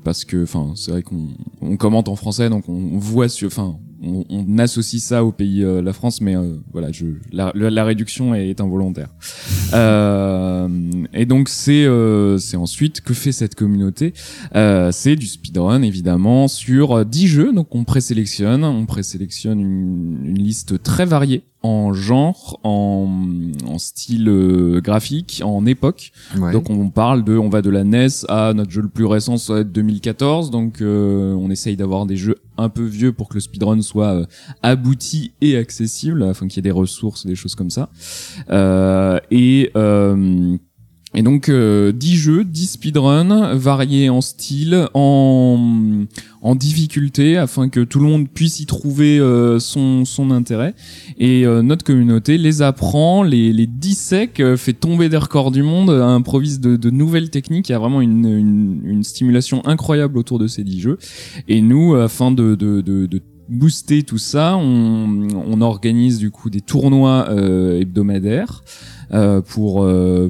parce 0.03 0.23
que 0.25 0.43
enfin 0.43 0.73
c'est 0.75 0.91
vrai 0.91 1.01
qu'on 1.03 1.29
on 1.61 1.77
commente 1.77 2.07
en 2.09 2.15
français, 2.15 2.49
donc 2.49 2.67
on, 2.69 2.73
on 2.93 2.97
voit, 2.99 3.27
sur- 3.27 3.47
enfin 3.47 3.77
on, 4.03 4.25
on 4.29 4.57
associe 4.57 5.01
ça 5.01 5.23
au 5.23 5.31
pays 5.31 5.63
euh, 5.63 5.81
la 5.81 5.93
France, 5.93 6.21
mais 6.21 6.35
euh, 6.35 6.55
voilà, 6.71 6.91
je 6.91 7.05
la, 7.31 7.51
la, 7.55 7.69
la 7.69 7.83
réduction 7.83 8.33
est, 8.35 8.49
est 8.49 8.61
involontaire. 8.61 9.09
Euh, 9.71 10.67
et 11.13 11.27
donc 11.27 11.47
c'est 11.47 11.85
euh, 11.85 12.39
c'est 12.39 12.57
ensuite 12.57 13.01
que 13.01 13.13
fait 13.13 13.31
cette 13.31 13.53
communauté 13.53 14.13
euh, 14.55 14.91
C'est 14.91 15.15
du 15.15 15.27
speedrun 15.27 15.83
évidemment 15.83 16.47
sur 16.47 16.97
euh, 16.97 17.03
10 17.03 17.27
jeux, 17.27 17.53
donc 17.53 17.75
on 17.75 17.83
présélectionne, 17.83 18.63
on 18.63 18.87
présélectionne 18.87 19.59
une, 19.59 20.21
une 20.25 20.39
liste 20.39 20.81
très 20.81 21.05
variée 21.05 21.43
en 21.61 21.93
genre, 21.93 22.59
en, 22.63 23.07
en 23.67 23.77
style 23.79 24.29
euh, 24.29 24.79
graphique, 24.81 25.41
en 25.43 25.65
époque. 25.65 26.11
Ouais. 26.37 26.53
Donc 26.53 26.69
on 26.69 26.89
parle 26.89 27.23
de, 27.23 27.37
on 27.37 27.49
va 27.49 27.61
de 27.61 27.69
la 27.69 27.83
NES 27.83 28.07
à 28.29 28.53
notre 28.53 28.71
jeu 28.71 28.81
le 28.81 28.87
plus 28.87 29.05
récent, 29.05 29.37
ça 29.37 29.53
va 29.55 29.59
être 29.61 29.71
2014. 29.71 30.51
Donc 30.51 30.81
euh, 30.81 31.33
on 31.33 31.49
essaye 31.51 31.75
d'avoir 31.75 32.05
des 32.05 32.15
jeux 32.15 32.37
un 32.59 32.69
peu 32.69 32.83
vieux 32.83 33.11
pour 33.11 33.29
que 33.29 33.35
le 33.35 33.39
speedrun 33.39 33.81
soit 33.81 34.13
euh, 34.13 34.25
abouti 34.61 35.31
et 35.41 35.57
accessible, 35.57 36.23
afin 36.23 36.47
qu'il 36.47 36.57
y 36.57 36.59
ait 36.59 36.69
des 36.69 36.71
ressources, 36.71 37.25
des 37.25 37.35
choses 37.35 37.55
comme 37.55 37.69
ça. 37.69 37.89
Euh, 38.49 39.19
et 39.31 39.71
euh, 39.75 40.57
et 41.15 41.23
donc 41.23 41.49
euh, 41.49 41.91
10 41.91 42.15
jeux, 42.15 42.43
10 42.43 42.71
speedruns, 42.71 43.55
variés 43.55 44.09
en 44.09 44.21
style, 44.21 44.87
en, 44.93 46.05
en 46.41 46.55
difficulté, 46.55 47.37
afin 47.37 47.69
que 47.69 47.81
tout 47.81 47.99
le 47.99 48.05
monde 48.05 48.29
puisse 48.29 48.59
y 48.59 48.65
trouver 48.65 49.19
euh, 49.19 49.59
son, 49.59 50.05
son 50.05 50.31
intérêt. 50.31 50.73
Et 51.17 51.45
euh, 51.45 51.61
notre 51.61 51.83
communauté 51.83 52.37
les 52.37 52.61
apprend, 52.61 53.23
les, 53.23 53.51
les 53.51 53.67
dissèque, 53.67 54.39
euh, 54.39 54.55
fait 54.55 54.73
tomber 54.73 55.09
des 55.09 55.17
records 55.17 55.51
du 55.51 55.63
monde, 55.63 55.89
euh, 55.89 56.03
improvise 56.03 56.59
de, 56.59 56.77
de 56.77 56.89
nouvelles 56.89 57.29
techniques. 57.29 57.69
Il 57.69 57.73
y 57.73 57.75
a 57.75 57.79
vraiment 57.79 58.01
une, 58.01 58.25
une, 58.25 58.81
une 58.85 59.03
stimulation 59.03 59.65
incroyable 59.65 60.17
autour 60.17 60.39
de 60.39 60.47
ces 60.47 60.63
10 60.63 60.79
jeux. 60.79 60.97
Et 61.47 61.61
nous, 61.61 61.95
afin 61.95 62.31
de, 62.31 62.55
de, 62.55 62.79
de, 62.81 63.05
de 63.05 63.21
booster 63.49 64.03
tout 64.03 64.17
ça, 64.17 64.55
on, 64.55 65.27
on 65.33 65.61
organise 65.61 66.19
du 66.19 66.31
coup 66.31 66.49
des 66.49 66.61
tournois 66.61 67.27
euh, 67.29 67.81
hebdomadaires 67.81 68.63
euh, 69.11 69.41
pour 69.41 69.87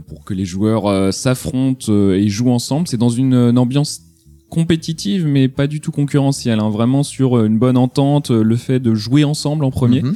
pour 0.08 0.24
que 0.24 0.34
les 0.34 0.46
joueurs 0.46 1.13
s'affrontent 1.13 1.92
et 1.92 2.30
jouent 2.30 2.51
ensemble. 2.51 2.88
C'est 2.88 2.98
dans 2.98 3.10
une 3.10 3.58
ambiance 3.58 4.01
compétitive 4.50 5.25
mais 5.25 5.48
pas 5.48 5.68
du 5.68 5.79
tout 5.79 5.91
concurrentielle 5.91 6.60
hein, 6.60 6.70
vraiment 6.70 7.03
sur 7.03 7.38
euh, 7.38 7.45
une 7.45 7.58
bonne 7.60 7.78
entente 7.78 8.32
euh, 8.32 8.43
le 8.43 8.56
fait 8.56 8.80
de 8.80 8.93
jouer 8.95 9.23
ensemble 9.23 9.63
en 9.65 9.71
premier. 9.71 10.02
Mhm. 10.02 10.15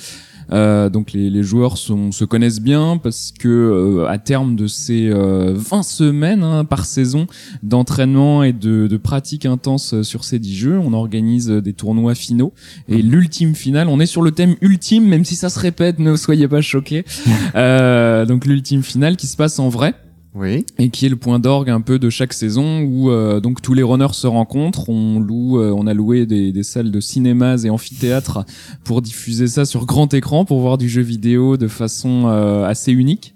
euh, 0.51 0.89
donc 0.89 1.13
les, 1.13 1.29
les 1.29 1.41
joueurs 1.43 1.77
sont, 1.77 2.12
se 2.12 2.25
connaissent 2.25 2.60
bien 2.60 2.97
parce 3.01 3.31
que 3.38 3.47
euh, 3.47 4.07
à 4.10 4.17
terme 4.17 4.55
de 4.55 4.67
ces 4.67 5.07
euh, 5.10 5.53
20 5.55 5.84
semaines 5.84 6.43
hein, 6.43 6.65
par 6.65 6.86
saison 6.86 7.27
d'entraînement 7.63 8.43
et 8.43 8.51
de, 8.53 8.88
de 8.88 8.97
pratique 8.97 9.45
intense 9.45 9.93
euh, 9.93 10.03
sur 10.03 10.25
ces 10.25 10.39
10 10.39 10.55
jeux, 10.55 10.79
on 10.79 10.91
organise 10.93 11.47
des 11.47 11.73
tournois 11.73 12.13
finaux. 12.15 12.53
Et 12.89 13.01
l'ultime 13.01 13.55
finale, 13.55 13.88
on 13.88 13.99
est 14.01 14.05
sur 14.05 14.21
le 14.21 14.31
thème 14.31 14.55
ultime 14.62 15.05
même 15.07 15.23
si 15.23 15.36
ça 15.36 15.49
se 15.49 15.60
répète, 15.60 15.99
ne 15.99 16.15
soyez 16.15 16.47
pas 16.47 16.62
choqués. 16.62 17.05
Euh, 17.55 18.25
donc 18.25 18.45
l'ultime 18.45 18.81
finale 18.84 19.15
qui 19.15 19.27
se 19.27 19.38
passe 19.38 19.60
en 19.60 19.69
vrai 19.69 19.93
Oui. 20.35 20.65
et 20.79 20.89
qui 20.89 21.05
est 21.05 21.09
le 21.09 21.15
point 21.15 21.37
d'orgue 21.37 21.69
un 21.69 21.81
peu 21.81 21.99
de 21.99 22.09
chaque 22.09 22.33
saison 22.33 22.81
où 22.81 23.11
euh, 23.11 23.39
donc 23.39 23.61
tous 23.61 23.75
les 23.75 23.83
runners 23.83 24.13
se 24.13 24.25
rencontrent. 24.25 24.89
On 24.89 25.19
loue, 25.19 25.59
euh, 25.59 25.71
on 25.75 25.85
a 25.85 25.93
loué 25.93 26.25
des, 26.25 26.63
salles 26.63 26.89
de 26.89 26.99
cinémas 26.99 27.63
et 27.63 27.69
amphithéâtres 27.69 28.43
pour 28.83 29.03
diffuser 29.03 29.47
ça 29.47 29.65
sur 29.65 29.85
grand 29.85 30.11
écran 30.13 30.43
pour 30.43 30.59
voir 30.59 30.77
du 30.79 30.89
jeu 30.89 31.03
vidéo 31.03 31.55
de 31.57 31.67
façon 31.67 32.23
euh, 32.25 32.65
assez 32.65 32.91
unique. 32.91 33.35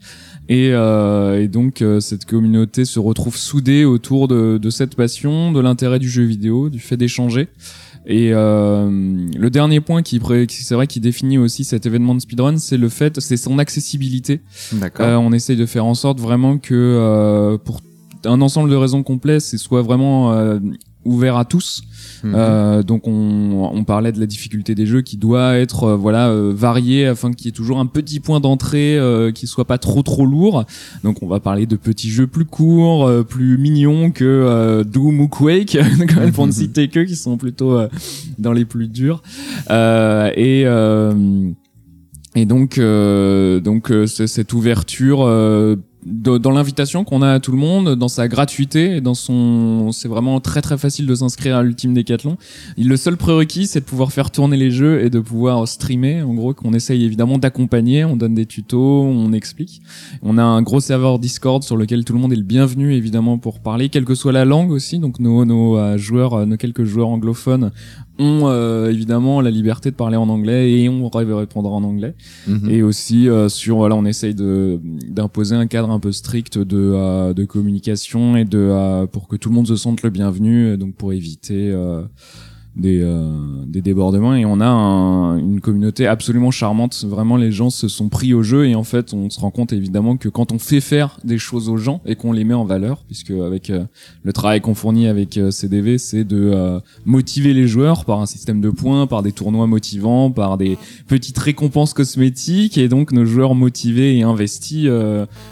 Et, 0.49 0.69
euh, 0.71 1.41
et 1.41 1.47
donc 1.47 1.81
euh, 1.81 1.99
cette 1.99 2.25
communauté 2.25 2.85
se 2.85 2.99
retrouve 2.99 3.35
soudée 3.35 3.83
autour 3.83 4.27
de, 4.27 4.57
de 4.57 4.69
cette 4.69 4.95
passion, 4.95 5.51
de 5.51 5.59
l'intérêt 5.59 5.99
du 5.99 6.09
jeu 6.09 6.23
vidéo, 6.23 6.69
du 6.69 6.79
fait 6.79 6.95
d'échanger. 6.95 7.49
Et 8.09 8.29
euh, 8.31 8.89
le 8.89 9.49
dernier 9.49 9.81
point 9.81 10.01
qui, 10.01 10.21
c'est 10.49 10.75
vrai 10.75 10.87
qui 10.87 11.01
définit 11.01 11.37
aussi 11.37 11.65
cet 11.65 11.85
événement 11.85 12.15
de 12.15 12.21
speedrun, 12.21 12.57
c'est 12.57 12.77
le 12.77 12.87
fait, 12.87 13.19
c'est 13.19 13.35
son 13.35 13.59
accessibilité. 13.59 14.39
D'accord. 14.71 15.05
Euh, 15.05 15.15
on 15.17 15.33
essaye 15.33 15.57
de 15.57 15.65
faire 15.65 15.85
en 15.85 15.93
sorte 15.93 16.21
vraiment 16.21 16.57
que 16.57 16.73
euh, 16.73 17.57
pour 17.57 17.81
un 18.23 18.39
ensemble 18.39 18.69
de 18.69 18.75
raisons 18.77 19.03
complexes, 19.03 19.45
c'est 19.45 19.57
soit 19.57 19.81
vraiment 19.81 20.31
euh, 20.31 20.57
ouvert 21.07 21.37
à 21.37 21.45
tous. 21.45 21.81
Mhm. 22.23 22.33
Euh, 22.35 22.83
donc 22.83 23.07
on, 23.07 23.69
on 23.73 23.83
parlait 23.83 24.11
de 24.11 24.19
la 24.19 24.25
difficulté 24.25 24.75
des 24.75 24.85
jeux 24.85 25.01
qui 25.01 25.17
doit 25.17 25.55
être 25.57 25.83
euh, 25.83 25.95
voilà 25.95 26.29
euh, 26.29 26.53
variée 26.55 27.05
afin 27.05 27.31
qu'il 27.31 27.47
y 27.47 27.49
ait 27.49 27.53
toujours 27.53 27.79
un 27.79 27.85
petit 27.85 28.19
point 28.19 28.39
d'entrée 28.39 28.97
euh, 28.97 29.31
qui 29.31 29.47
soit 29.47 29.65
pas 29.65 29.77
trop 29.77 30.03
trop 30.03 30.25
lourd. 30.25 30.65
Donc 31.03 31.21
on 31.21 31.27
va 31.27 31.39
parler 31.39 31.65
de 31.65 31.75
petits 31.75 32.09
jeux 32.09 32.27
plus 32.27 32.45
courts, 32.45 33.07
euh, 33.07 33.23
plus 33.23 33.57
mignons 33.57 34.11
que 34.11 34.25
euh, 34.25 34.83
Doom 34.83 35.19
ou 35.21 35.27
Quake, 35.27 35.77
quand 36.09 36.19
même 36.19 36.31
pour 36.31 36.47
ne 36.47 36.51
citer 36.51 36.87
que 36.87 37.01
qui 37.01 37.15
sont 37.15 37.37
plutôt 37.37 37.73
euh, 37.73 37.87
dans 38.37 38.53
les 38.53 38.65
plus 38.65 38.87
durs. 38.87 39.21
Euh, 39.69 40.31
et 40.35 40.63
euh, 40.65 41.13
et 42.37 42.45
donc, 42.45 42.77
euh, 42.77 43.59
donc 43.59 43.89
euh, 43.89 44.05
cette 44.05 44.53
ouverture 44.53 45.23
euh, 45.23 45.75
dans 46.05 46.51
l'invitation 46.51 47.03
qu'on 47.03 47.21
a 47.21 47.33
à 47.33 47.39
tout 47.39 47.51
le 47.51 47.57
monde, 47.57 47.95
dans 47.95 48.07
sa 48.07 48.27
gratuité, 48.27 49.01
dans 49.01 49.13
son, 49.13 49.91
c'est 49.91 50.07
vraiment 50.07 50.39
très 50.39 50.61
très 50.61 50.77
facile 50.77 51.05
de 51.05 51.15
s'inscrire 51.15 51.57
à 51.57 51.63
l'ultime 51.63 51.93
décathlon. 51.93 52.37
Le 52.77 52.95
seul 52.95 53.17
prérequis, 53.17 53.67
c'est 53.67 53.81
de 53.81 53.85
pouvoir 53.85 54.11
faire 54.11 54.31
tourner 54.31 54.57
les 54.57 54.71
jeux 54.71 55.03
et 55.03 55.09
de 55.09 55.19
pouvoir 55.19 55.67
streamer. 55.67 56.21
En 56.21 56.33
gros, 56.33 56.53
qu'on 56.53 56.73
essaye 56.73 57.03
évidemment 57.03 57.37
d'accompagner. 57.37 58.05
On 58.05 58.15
donne 58.15 58.35
des 58.35 58.45
tutos, 58.45 59.03
on 59.03 59.33
explique. 59.33 59.81
On 60.21 60.37
a 60.37 60.43
un 60.43 60.61
gros 60.61 60.79
serveur 60.79 61.19
Discord 61.19 61.63
sur 61.63 61.75
lequel 61.75 62.05
tout 62.05 62.13
le 62.13 62.19
monde 62.19 62.31
est 62.31 62.37
le 62.37 62.43
bienvenu 62.43 62.93
évidemment 62.93 63.37
pour 63.37 63.59
parler, 63.59 63.89
quelle 63.89 64.05
que 64.05 64.15
soit 64.15 64.31
la 64.31 64.45
langue 64.45 64.71
aussi. 64.71 64.99
Donc 64.99 65.19
nos, 65.19 65.45
nos 65.45 65.77
euh, 65.77 65.97
joueurs, 65.97 66.33
euh, 66.35 66.45
nos 66.45 66.57
quelques 66.57 66.83
joueurs 66.83 67.09
anglophones 67.09 67.71
ont 68.19 68.47
euh, 68.47 68.89
évidemment 68.89 69.41
la 69.41 69.51
liberté 69.51 69.91
de 69.91 69.95
parler 69.95 70.17
en 70.17 70.29
anglais 70.29 70.71
et 70.71 70.89
on 70.89 71.09
répondra 71.09 71.71
en 71.71 71.83
anglais. 71.83 72.15
Mhm. 72.47 72.69
Et 72.69 72.83
aussi 72.83 73.29
euh, 73.29 73.49
sur 73.49 73.77
voilà, 73.77 73.95
on 73.95 74.05
essaye 74.05 74.33
de 74.33 74.79
d'imposer 75.07 75.55
un 75.55 75.67
cadre 75.67 75.91
un 75.91 75.99
peu 75.99 76.11
strict 76.11 76.57
de 76.57 76.77
euh, 76.77 77.33
de 77.33 77.45
communication 77.45 78.35
et 78.35 78.45
de 78.45 78.57
euh, 78.57 79.07
pour 79.07 79.27
que 79.27 79.35
tout 79.35 79.49
le 79.49 79.55
monde 79.55 79.67
se 79.67 79.75
sente 79.75 80.01
le 80.03 80.09
bienvenu, 80.09 80.77
donc 80.77 80.95
pour 80.95 81.13
éviter 81.13 81.71
euh, 81.71 82.03
des 82.77 83.01
euh, 83.01 83.31
des 83.65 83.81
débordements 83.81 84.35
et 84.35 84.45
on 84.45 84.61
a 84.61 84.67
un- 84.67 85.37
une 85.37 85.59
communauté 85.61 86.07
absolument 86.07 86.51
charmante. 86.51 87.05
Vraiment, 87.07 87.35
les 87.35 87.51
gens 87.51 87.69
se 87.69 87.87
sont 87.87 88.07
pris 88.07 88.33
au 88.33 88.43
jeu 88.43 88.67
et 88.67 88.75
en 88.75 88.83
fait, 88.83 89.13
on 89.13 89.29
se 89.29 89.39
rend 89.39 89.51
compte 89.51 89.73
évidemment 89.73 90.15
que 90.15 90.29
quand 90.29 90.51
on 90.51 90.59
fait 90.59 90.79
faire 90.81 91.19
des 91.23 91.37
choses 91.37 91.69
aux 91.69 91.77
gens 91.77 92.01
et 92.05 92.15
qu'on 92.15 92.31
les 92.31 92.43
met 92.43 92.53
en 92.53 92.65
valeur, 92.65 93.03
puisque 93.07 93.31
avec 93.31 93.69
euh, 93.69 93.83
le 94.23 94.31
travail 94.33 94.61
qu'on 94.61 94.75
fournit 94.75 95.07
avec 95.07 95.37
euh, 95.37 95.51
CDV, 95.51 95.97
c'est 95.97 96.23
de 96.23 96.51
euh, 96.53 96.79
motiver 97.05 97.53
les 97.53 97.67
joueurs 97.67 98.05
par 98.05 98.19
un 98.21 98.25
système 98.25 98.61
de 98.61 98.69
points, 98.69 99.07
par 99.07 99.23
des 99.23 99.31
tournois 99.31 99.67
motivants, 99.67 100.31
par 100.31 100.57
des 100.57 100.77
petites 101.07 101.37
récompenses 101.37 101.93
cosmétiques 101.93 102.77
et 102.77 102.87
donc 102.87 103.11
nos 103.11 103.25
joueurs 103.25 103.55
motivés 103.55 104.17
et 104.17 104.23
investis 104.23 104.87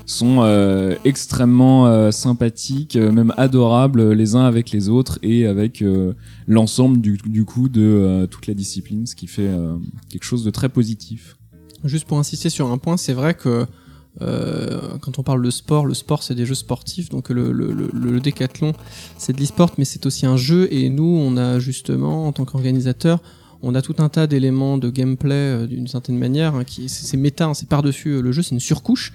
sont 0.06 0.96
extrêmement 1.04 2.12
sympathiques, 2.12 2.96
même 2.96 3.34
adorables 3.38 4.12
les 4.12 4.36
uns 4.36 4.46
avec 4.46 4.72
les 4.72 4.90
autres 4.90 5.20
et 5.24 5.46
avec 5.46 5.84
l'ensemble 6.48 7.00
du, 7.02 7.15
du 7.24 7.46
coup 7.46 7.70
de 7.70 7.82
euh, 7.82 8.28
toute 8.28 8.48
la 8.48 8.54
discipline, 8.54 9.06
ce 9.06 9.16
qui 9.16 9.28
fait 9.28 9.48
euh, 9.48 9.76
quelque 10.10 10.24
chose 10.24 10.44
de 10.44 10.52
très 10.52 10.70
positif. 10.70 11.38
Juste 11.84 12.06
pour 12.06 12.18
insister 12.18 12.50
sur 12.50 12.72
un 12.72 12.78
point, 12.78 12.98
c'est 12.98 13.14
vrai 13.14 13.34
que 13.34 13.66
euh, 14.22 14.98
quand 15.02 15.20
on 15.20 15.24
parle 15.24 15.44
de 15.44 15.50
sport, 15.50 15.86
le 15.86 15.94
sport 15.94 16.24
c'est 16.24 16.36
des 16.36 16.46
jeux 16.46 16.56
sportifs, 16.56 17.10
donc 17.10 17.30
le, 17.30 17.52
le, 17.52 17.74
le, 17.74 17.90
le 17.94 18.20
décathlon 18.20 18.74
c'est 19.18 19.34
de 19.34 19.40
l'e-sport, 19.40 19.72
mais 19.78 19.86
c'est 19.86 20.06
aussi 20.06 20.26
un 20.26 20.38
jeu. 20.38 20.68
Et 20.72 20.90
nous, 20.90 21.04
on 21.04 21.38
a 21.38 21.60
justement, 21.60 22.28
en 22.28 22.32
tant 22.32 22.46
qu'organisateur, 22.46 23.20
on 23.62 23.76
a 23.76 23.82
tout 23.82 23.96
un 24.00 24.10
tas 24.10 24.28
d'éléments 24.28 24.78
de 24.78 24.90
gameplay 24.90 25.34
euh, 25.34 25.68
d'une 25.68 25.88
certaine 25.88 26.18
manière, 26.18 26.56
hein, 26.56 26.64
qui 26.64 26.88
c'est 26.88 27.18
méta, 27.18 27.46
hein, 27.48 27.54
c'est 27.54 27.68
par-dessus 27.68 28.10
euh, 28.10 28.22
le 28.22 28.32
jeu, 28.32 28.42
c'est 28.42 28.56
une 28.56 28.60
surcouche. 28.60 29.12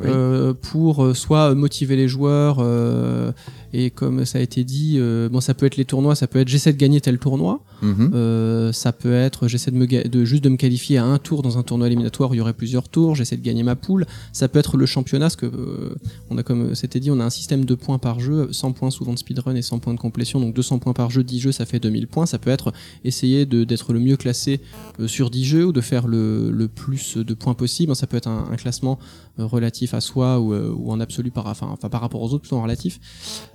Oui. 0.00 0.06
Euh, 0.08 0.54
pour 0.54 1.04
euh, 1.04 1.14
soit 1.14 1.54
motiver 1.54 1.96
les 1.96 2.08
joueurs 2.08 2.56
euh, 2.60 3.30
et 3.72 3.90
comme 3.90 4.24
ça 4.24 4.38
a 4.38 4.40
été 4.40 4.64
dit 4.64 4.96
euh, 4.98 5.28
bon 5.28 5.40
ça 5.40 5.54
peut 5.54 5.66
être 5.66 5.76
les 5.76 5.84
tournois 5.84 6.14
ça 6.14 6.26
peut 6.26 6.38
être 6.38 6.48
j'essaie 6.48 6.72
de 6.72 6.78
gagner 6.78 7.00
tel 7.00 7.18
tournoi. 7.18 7.60
Mhm. 7.80 8.12
euh, 8.14 8.72
ça 8.72 8.92
peut 8.92 9.12
être 9.12 9.48
j'essaie 9.48 9.70
de 9.70 9.76
me 9.76 9.86
de 9.86 10.24
juste 10.24 10.44
de 10.44 10.48
me 10.48 10.56
qualifier 10.56 10.98
à 10.98 11.04
un 11.04 11.18
tour 11.18 11.42
dans 11.42 11.58
un 11.58 11.62
tournoi 11.62 11.88
éliminatoire 11.88 12.30
où 12.30 12.34
il 12.34 12.38
y 12.38 12.40
aurait 12.40 12.52
plusieurs 12.52 12.88
tours 12.88 13.14
j'essaie 13.14 13.36
de 13.36 13.42
gagner 13.42 13.62
ma 13.62 13.76
poule. 13.76 14.06
Ça 14.32 14.48
peut 14.48 14.58
être 14.58 14.76
le 14.76 14.86
championnat 14.86 15.26
parce 15.26 15.36
que 15.36 15.46
euh, 15.46 15.94
on 16.30 16.38
a 16.38 16.42
comme 16.42 16.74
c'était 16.74 17.00
dit 17.00 17.10
on 17.10 17.20
a 17.20 17.24
un 17.24 17.30
système 17.30 17.64
de 17.64 17.74
points 17.74 17.98
par 17.98 18.20
jeu 18.20 18.52
100 18.52 18.72
points 18.72 18.90
souvent 18.90 19.14
de 19.14 19.18
speedrun 19.18 19.54
et 19.54 19.62
100 19.62 19.78
points 19.78 19.94
de 19.94 19.98
complétion 19.98 20.40
donc 20.40 20.54
200 20.54 20.78
points 20.78 20.92
par 20.92 21.10
jeu 21.10 21.24
10 21.24 21.40
jeux 21.40 21.52
ça 21.52 21.66
fait 21.66 21.80
2000 21.80 22.06
points. 22.06 22.26
Ça 22.26 22.38
peut 22.38 22.50
être 22.50 22.72
essayer 23.04 23.46
d'être 23.46 23.92
le 23.92 24.00
mieux 24.00 24.16
classé 24.16 24.60
sur 25.06 25.30
10 25.30 25.44
jeux 25.44 25.66
ou 25.66 25.72
de 25.72 25.80
faire 25.80 26.06
le, 26.06 26.50
le 26.50 26.68
plus 26.68 27.16
de 27.16 27.34
points 27.34 27.54
possible. 27.54 27.94
Ça 27.96 28.06
peut 28.06 28.16
être 28.16 28.28
un, 28.28 28.48
un 28.50 28.56
classement 28.56 28.98
relatif 29.38 29.94
à 29.94 30.00
soi 30.00 30.40
ou, 30.40 30.54
ou 30.54 30.92
en 30.92 31.00
absolu 31.00 31.30
par 31.30 31.46
enfin, 31.46 31.68
enfin 31.70 31.88
par 31.88 32.00
rapport 32.00 32.20
aux 32.20 32.32
autres 32.32 32.42
plutôt 32.42 32.56
en 32.56 32.62
relatif 32.62 33.00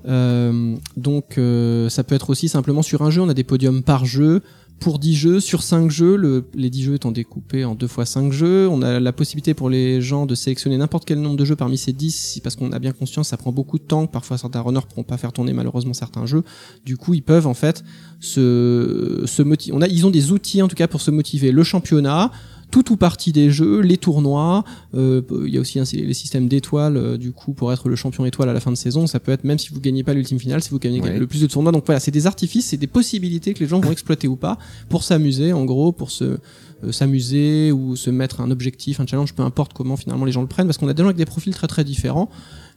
donc 0.07 1.37
euh, 1.37 1.89
ça 1.89 2.03
peut 2.03 2.15
être 2.15 2.29
aussi 2.29 2.47
simplement 2.49 2.81
sur 2.81 3.01
un 3.01 3.09
jeu, 3.11 3.21
on 3.21 3.29
a 3.29 3.33
des 3.33 3.43
podiums 3.43 3.83
par 3.83 4.05
jeu. 4.05 4.41
Pour 4.79 4.99
10 4.99 5.15
jeux, 5.15 5.39
sur 5.39 5.63
5 5.63 5.89
jeux, 5.89 6.15
le- 6.15 6.45
les 6.53 6.69
10 6.69 6.83
jeux 6.83 6.93
étant 6.93 7.11
découpés 7.11 7.65
en 7.65 7.73
2 7.73 7.87
fois 7.87 8.05
5 8.05 8.31
jeux, 8.31 8.67
on 8.69 8.83
a 8.83 8.99
la 8.99 9.11
possibilité 9.11 9.55
pour 9.55 9.71
les 9.71 10.01
gens 10.01 10.27
de 10.27 10.35
sélectionner 10.35 10.77
n'importe 10.77 11.03
quel 11.05 11.19
nombre 11.19 11.35
de 11.35 11.45
jeux 11.45 11.55
parmi 11.55 11.79
ces 11.79 11.93
10, 11.93 12.11
si- 12.15 12.41
parce 12.41 12.55
qu'on 12.55 12.71
a 12.71 12.77
bien 12.77 12.91
conscience, 12.91 13.29
ça 13.29 13.37
prend 13.37 13.51
beaucoup 13.51 13.79
de 13.79 13.83
temps, 13.83 14.05
parfois 14.05 14.37
certains 14.37 14.61
runners 14.61 14.81
pourront 14.87 15.01
pas 15.01 15.17
faire 15.17 15.33
tourner 15.33 15.51
malheureusement 15.51 15.93
certains 15.93 16.27
jeux. 16.27 16.43
Du 16.85 16.95
coup, 16.95 17.15
ils 17.15 17.23
peuvent 17.23 17.47
en 17.47 17.55
fait 17.55 17.83
se, 18.19 19.23
se 19.25 19.41
motiver. 19.41 19.75
On 19.75 19.81
ils 19.81 20.05
ont 20.05 20.11
des 20.11 20.31
outils 20.31 20.61
en 20.61 20.67
tout 20.67 20.75
cas 20.75 20.87
pour 20.87 21.01
se 21.01 21.09
motiver. 21.09 21.51
Le 21.51 21.63
championnat, 21.63 22.31
tout 22.71 22.91
ou 22.91 22.97
partie 22.97 23.31
des 23.31 23.49
jeux, 23.49 23.79
les 23.79 23.97
tournois, 23.97 24.63
euh, 24.93 25.21
il 25.45 25.53
y 25.53 25.57
a 25.57 25.61
aussi 25.61 25.79
un- 25.79 25.83
les 25.93 26.13
systèmes 26.13 26.47
d'étoiles, 26.47 26.97
euh, 26.97 27.17
du 27.17 27.31
coup, 27.31 27.53
pour 27.53 27.71
être 27.71 27.87
le 27.89 27.95
champion 27.95 28.25
étoile 28.25 28.49
à 28.49 28.53
la 28.53 28.59
fin 28.59 28.71
de 28.71 28.75
saison, 28.77 29.07
ça 29.07 29.19
peut 29.19 29.31
être 29.31 29.43
même 29.45 29.57
si 29.57 29.69
vous 29.73 29.79
gagnez 29.79 30.03
pas 30.03 30.13
l'ultime 30.13 30.39
finale, 30.39 30.61
si 30.61 30.69
vous 30.71 30.79
gagnez 30.79 30.99
Ouais. 31.01 31.17
le 31.17 31.27
plus 31.27 31.41
de 31.41 31.47
tournois. 31.47 31.71
Donc 31.71 31.85
voilà, 31.85 31.99
c'est 31.99 32.11
des 32.11 32.27
artifices, 32.27 32.65
c'est 32.67 32.77
des 32.77 32.87
possibilités 32.87 33.53
que 33.53 33.59
les 33.59 33.67
gens 33.67 33.79
vont 33.79 33.91
exploiter 33.91 34.27
ou 34.27 34.35
pas 34.35 34.57
pour 34.89 35.03
s'amuser, 35.03 35.53
en 35.53 35.63
gros, 35.65 35.91
pour 35.91 36.11
se 36.11 36.37
euh, 36.83 36.91
s'amuser 36.91 37.71
ou 37.71 37.95
se 37.95 38.11
mettre 38.11 38.39
un 38.41 38.51
objectif, 38.51 38.99
un 38.99 39.07
challenge, 39.07 39.33
peu 39.33 39.41
importe 39.41 39.73
comment 39.73 39.97
finalement 39.97 40.25
les 40.25 40.31
gens 40.31 40.41
le 40.41 40.47
prennent, 40.47 40.67
parce 40.67 40.77
qu'on 40.77 40.87
a 40.87 40.93
des 40.93 41.01
gens 41.01 41.07
avec 41.07 41.17
des 41.17 41.25
profils 41.25 41.51
très 41.53 41.65
très 41.67 41.83
différents. 41.83 42.29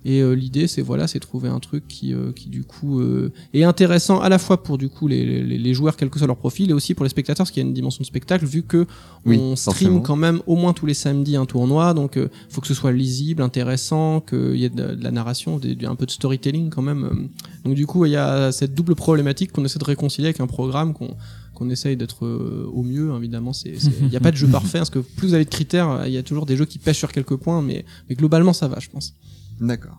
Et 0.04 0.20
euh, 0.22 0.32
l'idée, 0.32 0.66
c'est 0.66 0.80
voilà, 0.80 1.06
c'est 1.06 1.20
trouver 1.20 1.48
un 1.50 1.58
truc 1.60 1.86
qui, 1.86 2.14
euh, 2.14 2.32
qui 2.32 2.48
du 2.48 2.64
coup 2.64 3.00
euh, 3.00 3.30
est 3.52 3.64
intéressant 3.64 4.20
à 4.20 4.28
la 4.30 4.38
fois 4.38 4.62
pour 4.62 4.78
du 4.78 4.88
coup 4.88 5.08
les, 5.08 5.42
les, 5.42 5.58
les 5.58 5.74
joueurs, 5.74 5.96
quel 5.96 6.08
que 6.08 6.18
soit 6.18 6.26
leur 6.26 6.36
profil, 6.38 6.70
et 6.70 6.72
aussi 6.72 6.94
pour 6.94 7.04
les 7.04 7.10
spectateurs, 7.10 7.44
parce 7.44 7.50
qu'il 7.50 7.62
y 7.62 7.66
a 7.66 7.68
une 7.68 7.74
dimension 7.74 8.00
de 8.00 8.06
spectacle, 8.06 8.46
vu 8.46 8.62
que 8.62 8.86
Oui, 9.26 9.36
on 9.38 9.56
stream 9.56 9.92
quand 10.02 10.16
même 10.16 10.40
au 10.46 10.56
moins 10.56 10.72
tous 10.72 10.86
les 10.86 10.94
samedis 10.94 11.36
un 11.36 11.44
tournoi, 11.44 11.92
donc 11.92 12.16
euh, 12.16 12.28
faut 12.48 12.60
que 12.62 12.66
ce 12.66 12.72
soit 12.74 12.92
lisible, 12.92 13.42
intéressant, 13.42 14.20
qu'il 14.20 14.56
y 14.56 14.64
ait 14.64 14.70
de, 14.70 14.94
de 14.94 15.04
la 15.04 15.10
narration, 15.10 15.58
des- 15.58 15.76
un 15.84 15.94
peu 15.96 16.06
de 16.06 16.10
storytelling 16.10 16.70
quand 16.70 16.82
même. 16.82 17.04
euh. 17.04 17.28
Donc 17.68 17.74
du 17.74 17.86
coup, 17.86 18.06
il 18.06 18.12
y 18.12 18.16
a 18.16 18.52
cette 18.52 18.74
double 18.74 18.94
problématique 18.94 19.52
qu'on 19.52 19.64
essaie 19.66 19.78
de 19.78 19.84
réconcilier 19.84 20.28
avec 20.28 20.40
un 20.40 20.46
programme 20.46 20.94
qu'on 20.94 21.14
qu'on 21.54 21.68
essaye 21.68 21.94
d'être 21.94 22.24
euh, 22.24 22.66
au 22.72 22.82
mieux, 22.82 23.12
évidemment. 23.18 23.52
Il 23.66 24.08
n'y 24.08 24.16
a 24.16 24.20
pas 24.20 24.30
de 24.30 24.36
jeu 24.36 24.46
parfait, 24.52 24.78
parce 24.78 24.88
que 24.88 25.00
plus 25.00 25.28
vous 25.28 25.34
avez 25.34 25.44
de 25.44 25.50
critères, 25.50 26.04
il 26.06 26.12
y 26.12 26.16
a 26.16 26.22
toujours 26.22 26.46
des 26.46 26.56
jeux 26.56 26.64
qui 26.64 26.78
pêchent 26.78 26.96
sur 26.96 27.12
quelques 27.12 27.36
points, 27.36 27.60
mais, 27.60 27.84
mais 28.08 28.14
globalement, 28.14 28.54
ça 28.54 28.66
va, 28.66 28.78
je 28.80 28.88
pense. 28.88 29.12
D'accord. 29.60 29.98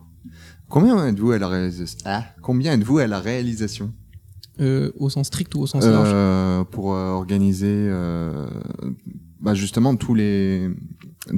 Combien 0.69 1.05
êtes-vous 1.07 1.31
à 1.31 1.39
la 1.39 1.47
réalisation 1.47 1.99
ah, 2.05 2.25
Combien 2.41 2.73
êtes-vous 2.73 2.99
à 2.99 3.07
la 3.07 3.19
réalisation? 3.19 3.93
Euh, 4.59 4.91
au 4.97 5.09
sens 5.09 5.27
strict 5.27 5.53
ou 5.55 5.61
au 5.61 5.67
sens 5.67 5.83
large? 5.85 6.09
Euh, 6.13 6.63
pour 6.63 6.93
euh, 6.93 7.09
organiser 7.09 7.87
euh, 7.89 8.47
bah 9.39 9.53
justement 9.55 9.95
tous 9.95 10.13
les 10.13 10.69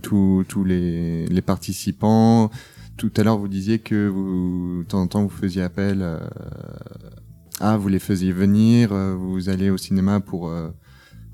tous 0.02 0.44
tous 0.48 0.64
les 0.64 1.26
les 1.28 1.42
participants. 1.42 2.50
Tout 2.98 3.12
à 3.18 3.24
l'heure, 3.24 3.38
vous 3.38 3.48
disiez 3.48 3.80
que 3.80 4.08
vous 4.08 4.84
de 4.84 4.88
temps 4.88 5.02
en 5.02 5.08
temps 5.08 5.24
vous 5.24 5.30
faisiez 5.30 5.62
appel. 5.64 6.00
euh, 6.02 6.20
ah, 7.60 7.78
vous 7.78 7.88
les 7.88 8.00
faisiez 8.00 8.32
venir. 8.32 8.92
euh, 8.92 9.16
vous 9.16 9.50
allez 9.50 9.70
au 9.70 9.78
cinéma 9.78 10.20
pour 10.20 10.50
euh, 10.50 10.70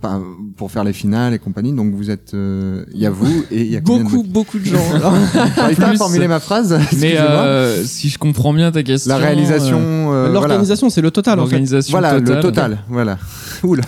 pas- 0.01 0.19
pour 0.57 0.71
faire 0.71 0.83
les 0.83 0.93
finales 0.93 1.33
et 1.33 1.39
compagnie. 1.39 1.73
Donc 1.73 1.93
vous 1.93 2.09
êtes. 2.09 2.33
euh, 2.33 2.85
Il 2.93 2.99
y 2.99 3.05
a 3.05 3.09
vous 3.09 3.43
et 3.51 3.61
il 3.61 3.71
y 3.71 3.75
a 3.75 3.79
de 3.79 3.85
Beaucoup, 3.85 4.23
beaucoup 4.23 4.59
de 4.59 4.65
gens. 4.65 4.77
J'arrive 5.55 5.77
pas 5.77 5.87
à 5.89 5.95
formuler 5.95 6.27
ma 6.27 6.39
phrase. 6.39 6.77
Mais 6.99 7.17
euh, 7.17 7.83
si 7.85 8.09
je 8.09 8.17
comprends 8.17 8.53
bien 8.53 8.71
ta 8.71 8.83
question. 8.83 9.09
la 9.09 9.17
réalisation. 9.17 9.77
euh, 9.79 10.09
euh, 10.09 10.29
voilà. 10.29 10.33
L'organisation, 10.33 10.89
c'est 10.89 11.01
le 11.01 11.11
total, 11.11 11.39
en 11.39 11.43
fait. 11.45 11.51
l'organisation 11.51 11.91
Voilà, 11.91 12.17
le 12.19 12.39
total. 12.39 12.79
Voilà. 12.89 13.17
Oula. 13.63 13.83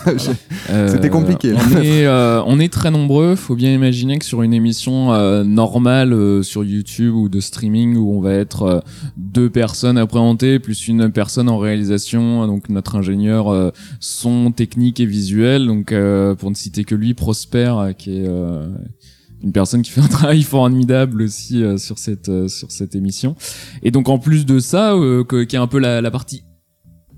Euh, 0.69 0.87
C'était 0.87 1.09
compliqué, 1.09 1.51
là. 1.51 1.59
On 1.71 1.81
est, 1.81 2.05
euh, 2.05 2.41
on 2.45 2.59
est 2.59 2.71
très 2.71 2.91
nombreux. 2.91 3.35
Faut 3.35 3.55
bien 3.55 3.73
imaginer 3.73 4.17
que 4.19 4.25
sur 4.25 4.41
une 4.41 4.53
émission 4.53 5.13
euh, 5.13 5.43
normale 5.43 6.43
sur 6.43 6.63
YouTube 6.63 7.15
ou 7.15 7.29
de 7.29 7.39
streaming 7.39 7.95
où 7.95 8.15
on 8.15 8.21
va 8.21 8.33
être 8.33 8.83
deux 9.17 9.49
personnes 9.49 9.97
à 9.97 10.05
présenter 10.05 10.59
plus 10.59 10.87
une 10.87 11.11
personne 11.11 11.49
en 11.49 11.57
réalisation, 11.57 12.47
donc 12.47 12.69
notre 12.69 12.95
ingénieur 12.95 13.71
son 13.99 14.51
technique 14.51 14.99
et 14.99 15.05
visuel. 15.05 15.67
Donc 15.67 15.93
pour 16.37 16.49
ne 16.49 16.55
citer 16.55 16.83
que 16.83 16.95
lui, 16.95 17.13
Prosper, 17.13 17.73
qui 17.97 18.17
est 18.17 18.27
une 19.43 19.51
personne 19.51 19.81
qui 19.81 19.91
fait 19.91 20.01
un 20.01 20.07
travail 20.07 20.43
formidable 20.43 21.23
aussi 21.23 21.63
euh, 21.63 21.77
sur 21.77 21.97
cette 21.97 22.29
euh, 22.29 22.47
sur 22.47 22.71
cette 22.71 22.95
émission. 22.95 23.35
Et 23.83 23.91
donc 23.91 24.09
en 24.09 24.19
plus 24.19 24.45
de 24.45 24.59
ça, 24.59 24.93
euh, 24.93 25.23
qui 25.23 25.55
est 25.55 25.59
un 25.59 25.67
peu 25.67 25.79
la, 25.79 26.01
la 26.01 26.11
partie 26.11 26.43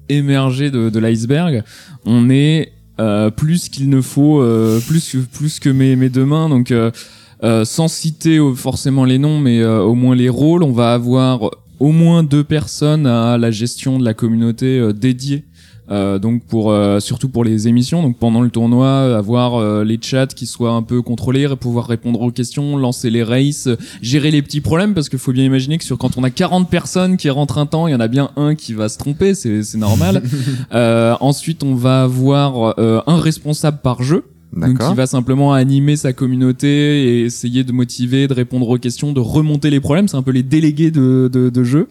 émergée 0.10 0.72
de, 0.72 1.00
l'iceberg, 1.00 1.63
on 2.06 2.30
est 2.30 2.72
euh, 3.00 3.30
plus 3.30 3.70
qu'il 3.70 3.89
ne 3.89 4.02
faut, 4.02 4.42
euh, 4.42 4.80
plus 4.80 5.12
que 5.12 5.18
plus 5.18 5.60
que 5.60 5.70
mes 5.70 5.96
mes 5.96 6.10
deux 6.10 6.26
mains. 6.26 6.50
Donc 6.50 6.72
euh, 6.72 6.92
euh, 7.44 7.66
sans 7.66 7.88
citer 7.88 8.39
forcément 8.56 9.06
les 9.06 9.18
noms, 9.18 9.39
mais 9.39 9.63
au 9.66 9.96
moins 9.96 10.16
les 10.16 10.30
rôles, 10.30 10.63
on 10.63 10.72
va 10.72 10.94
avoir 10.94 11.50
au 11.80 11.92
moins 11.92 12.24
deux 12.24 12.44
personnes 12.44 13.06
à 13.08 13.38
la 13.38 13.52
gestion 13.52 14.00
de 14.00 14.06
la 14.06 14.13
communauté 14.13 14.94
dédiée. 14.94 15.44
Euh, 15.91 16.17
donc 16.17 16.46
pour 16.46 16.72
euh, 16.72 17.02
surtout 17.02 17.28
pour 17.28 17.43
les 17.43 17.67
émissions 17.67 18.02
donc 18.02 18.17
pendant 18.17 18.39
le 18.39 18.50
tournoi 18.50 19.17
avoir 19.17 19.56
euh, 19.56 19.84
les 19.84 20.00
chats 20.02 20.28
qui 20.28 20.46
soient 20.46 20.72
un 20.72 20.82
peu 20.82 21.02
contrôlés 21.02 21.46
pouvoir 21.60 21.88
répondre 21.88 22.22
aux 22.22 22.32
questions 22.32 22.78
lancer 22.78 23.10
les 23.10 23.22
races 23.22 23.67
euh, 23.67 23.76
gérer 24.02 24.32
les 24.32 24.41
petits 24.41 24.62
problèmes 24.62 24.93
parce 24.93 25.10
qu'il 25.10 25.19
faut 25.19 25.34
bien 25.34 25.43
imaginer 25.43 25.78
que 25.78 25.84
sur 25.84 25.98
quand 25.98 26.17
on 26.17 26.24
a 26.24 26.30
40 26.30 26.69
personnes 26.69 27.17
qui 27.17 27.30
rentrent 27.30 27.58
un 27.58 27.65
temps 27.65 27.88
il 27.88 27.91
y 27.91 27.96
en 27.96 28.00
a 28.00 28.08
bien 28.08 28.32
un 28.38 28.56
qui 28.56 28.74
va 28.74 28.88
se 28.88 28.98
tromper 28.98 29.34
c'est 29.36 29.76
normal. 29.76 30.22
Euh, 30.72 31.15
ensuite 31.19 31.63
on 31.63 31.76
va 31.76 32.04
avoir 32.04 32.76
euh, 32.80 33.02
un 33.06 33.19
responsable 33.19 33.80
par 33.84 34.02
jeu 34.02 34.24
donc 34.56 34.78
il 34.89 34.96
va 34.96 35.08
simplement 35.08 35.54
animer 35.54 35.96
sa 35.96 36.13
communauté 36.13 36.68
et 36.68 37.22
essayer 37.26 37.63
de 37.63 37.72
motiver, 37.72 38.28
de 38.28 38.34
répondre 38.34 38.70
aux 38.70 38.78
questions, 38.78 39.12
de 39.12 39.20
remonter 39.20 39.70
les 39.70 39.80
problèmes. 39.80 40.08
C'est 40.08 40.18
un 40.18 40.24
peu 40.24 40.32
les 40.32 40.44
délégués 40.44 40.92
de, 40.92 41.30
de, 41.32 41.50
de 41.50 41.63
jeu. 41.63 41.88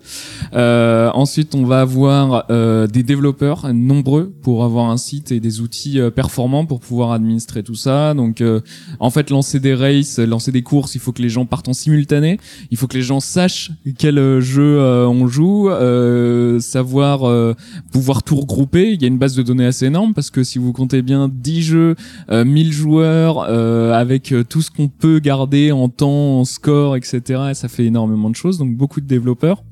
Euh, 0.55 1.11
ensuite, 1.15 1.55
on 1.55 1.65
va 1.65 1.81
avoir 1.81 2.47
euh, 2.51 2.87
des 2.87 3.03
développeurs 3.03 3.73
nombreux 3.73 4.33
pour 4.43 4.65
avoir 4.65 4.91
un 4.91 4.97
site 4.97 5.33
et 5.33 5.41
des 5.41 5.61
outils 5.61 5.99
euh, 6.01 6.11
performants 6.11 6.67
pour 6.67 6.81
pouvoir 6.81 7.13
administrer 7.13 7.63
tout 7.63 7.75
ça. 7.75 8.15
Donc, 8.15 8.41
euh, 8.41 8.61
en 9.01 9.11
fait, 9.11 9.31
lancer 9.31 9.59
des 9.61 9.75
races, 9.75 10.19
lancer 10.19 10.53
des 10.53 10.63
courses, 10.63 10.95
il 10.95 11.01
faut 11.01 11.13
que 11.13 11.23
les 11.23 11.29
gens 11.29 11.47
partent 11.47 11.69
en 11.69 11.73
simultané. 11.73 12.39
Il 12.71 12.77
faut 12.77 12.87
que 12.87 12.97
les 12.97 13.03
gens 13.03 13.21
sachent 13.21 13.73
quel 13.99 14.19
euh, 14.19 14.41
jeu 14.41 14.79
euh, 14.79 15.07
on 15.09 15.27
joue, 15.27 15.69
euh, 15.69 16.61
savoir 16.61 17.29
euh, 17.29 17.55
pouvoir 17.91 18.23
tout 18.23 18.37
regrouper. 18.37 18.93
Il 18.93 19.03
y 19.03 19.05
a 19.05 19.09
une 19.09 19.19
base 19.19 19.35
de 19.35 19.43
données 19.43 19.67
assez 19.67 19.87
énorme 19.87 20.15
parce 20.15 20.31
que 20.31 20.45
si 20.45 20.59
vous 20.59 20.73
comptez 20.73 21.03
bien 21.03 21.29
10 21.33 21.63
jeux, 21.63 21.97
euh, 22.31 22.45
1000 22.53 22.73
joueurs, 22.73 23.47
euh, 23.49 23.93
avec 23.93 24.33
euh, 24.33 24.45
tout 24.45 24.63
ce 24.63 24.71
qu'on 24.71 24.89
peut 24.89 25.19
garder 25.19 25.73
en 25.73 25.89
temps, 25.89 26.39
en 26.41 26.45
score, 26.45 26.97
etc. 26.97 27.23
Et 27.51 27.55
ça 27.55 27.69
fait 27.69 27.85
énormément 27.85 28.31
de 28.31 28.37
choses. 28.37 28.59
Donc 28.59 28.75
beaucoup 28.77 29.01
de 29.01 29.07
développeurs. 29.07 29.65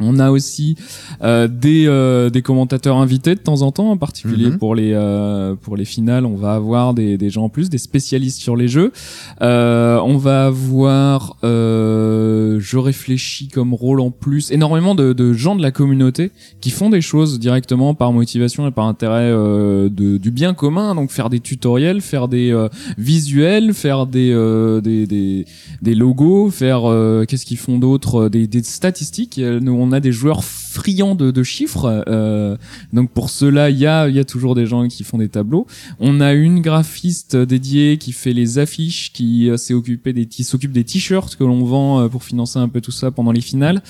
On 0.00 0.18
a 0.18 0.30
aussi 0.30 0.76
euh, 1.22 1.48
des, 1.48 1.86
euh, 1.86 2.28
des 2.30 2.42
commentateurs 2.42 2.96
invités 2.98 3.34
de 3.34 3.40
temps 3.40 3.62
en 3.62 3.72
temps, 3.72 3.90
en 3.90 3.96
particulier 3.96 4.50
Mhm. 4.50 4.58
pour 4.58 4.74
les 4.74 4.92
euh, 4.92 5.54
pour 5.54 5.76
les 5.76 5.84
finales. 5.86 6.26
On 6.26 6.36
va 6.36 6.52
avoir 6.54 6.92
des, 6.94 7.16
des 7.16 7.30
gens 7.30 7.44
en 7.44 7.48
plus, 7.48 7.70
des 7.70 7.78
spécialistes 7.78 8.38
sur 8.40 8.56
les 8.56 8.68
jeux. 8.68 8.92
Euh, 9.42 9.98
on 10.04 10.16
va 10.18 10.46
avoir, 10.46 11.36
euh, 11.44 12.58
je 12.60 12.76
réfléchis 12.78 13.48
comme 13.48 13.72
rôle 13.74 14.00
en 14.00 14.10
plus, 14.10 14.50
énormément 14.50 14.94
de, 14.94 15.12
de 15.12 15.32
gens 15.32 15.56
de 15.56 15.62
la 15.62 15.70
communauté 15.70 16.30
qui 16.60 16.70
font 16.70 16.90
des 16.90 17.00
choses 17.00 17.38
directement 17.38 17.94
par 17.94 18.12
motivation 18.12 18.66
et 18.66 18.70
par 18.70 18.86
intérêt 18.86 19.30
euh, 19.30 19.88
de, 19.88 20.16
du 20.18 20.30
bien 20.30 20.54
commun. 20.54 20.94
Donc 20.94 21.10
faire 21.10 21.30
des 21.30 21.40
tutoriels, 21.40 22.00
faire 22.00 22.28
des 22.28 22.50
euh, 22.52 22.68
visuels, 22.98 23.72
faire 23.72 24.06
des, 24.06 24.30
euh, 24.32 24.80
des, 24.80 25.06
des 25.06 25.44
des 25.82 25.94
logos, 25.94 26.50
faire 26.50 26.82
euh, 26.84 27.24
qu'est-ce 27.24 27.46
qu'ils 27.46 27.56
font 27.58 27.78
d'autre, 27.78 28.28
des, 28.28 28.46
des 28.46 28.62
statistiques. 28.62 29.38
Nous, 29.38 29.72
on 29.72 29.85
a 29.92 30.00
des 30.00 30.12
joueurs 30.12 30.42
friands 30.76 31.14
de, 31.14 31.42
chiffres. 31.42 32.04
Euh, 32.08 32.56
donc 32.92 33.10
pour 33.10 33.30
cela, 33.30 33.70
il 33.70 33.78
y 33.78 33.86
a, 33.86 34.24
toujours 34.24 34.54
des 34.54 34.66
gens 34.66 34.86
qui 34.88 35.04
font 35.04 35.18
des 35.18 35.28
tableaux. 35.28 35.66
On 36.00 36.20
a 36.20 36.32
une 36.32 36.60
graphiste 36.60 37.36
dédiée 37.36 37.96
qui 37.98 38.12
fait 38.12 38.32
les 38.32 38.58
affiches, 38.58 39.12
qui 39.12 39.48
euh, 39.50 39.56
s'occupe 39.56 40.08
des 40.72 40.84
t-shirts 40.84 41.36
que 41.36 41.44
l'on 41.44 41.64
vend 41.64 42.00
euh, 42.00 42.08
pour 42.08 42.24
financer 42.24 42.58
un 42.58 42.68
peu 42.68 42.80
tout 42.80 42.90
ça 42.90 43.10
pendant 43.10 43.32
les 43.32 43.40
finales, 43.40 43.82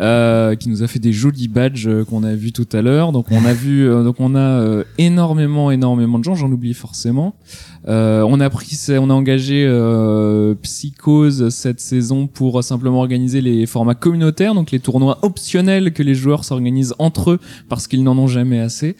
euh, 0.00 0.54
qui 0.54 0.68
nous 0.68 0.82
a 0.82 0.86
fait 0.86 0.98
des 0.98 1.12
jolis 1.12 1.48
badges 1.48 1.88
qu'on 2.04 2.22
a 2.22 2.34
vu 2.34 2.52
tout 2.52 2.68
à 2.72 2.82
l'heure. 2.82 3.12
Donc 3.12 3.26
on 3.30 3.44
a 3.44 3.52
vu, 3.52 3.88
donc 3.88 4.16
on 4.20 4.36
a 4.36 4.82
énormément, 4.98 5.70
énormément 5.70 6.18
de 6.18 6.24
gens. 6.24 6.34
J'en 6.34 6.50
oublie 6.52 6.74
forcément. 6.74 7.34
Euh, 7.88 8.22
on 8.28 8.38
a 8.40 8.50
pris, 8.50 8.76
on 8.90 9.08
a 9.08 9.14
engagé 9.14 9.64
euh, 9.66 10.54
Psychose 10.62 11.48
cette 11.48 11.80
saison 11.80 12.26
pour 12.26 12.62
simplement 12.62 12.98
organiser 12.98 13.40
les 13.40 13.64
formats 13.64 13.94
communautaires, 13.94 14.54
donc 14.54 14.72
les 14.72 14.80
tournois 14.80 15.18
optionnels 15.22 15.92
que 15.92 16.02
les 16.02 16.14
joueurs 16.14 16.27
s'organisent 16.36 16.94
entre 16.98 17.32
eux 17.32 17.40
parce 17.68 17.86
qu'ils 17.88 18.02
n'en 18.04 18.16
ont 18.18 18.28
jamais 18.28 18.60
assez. 18.60 18.96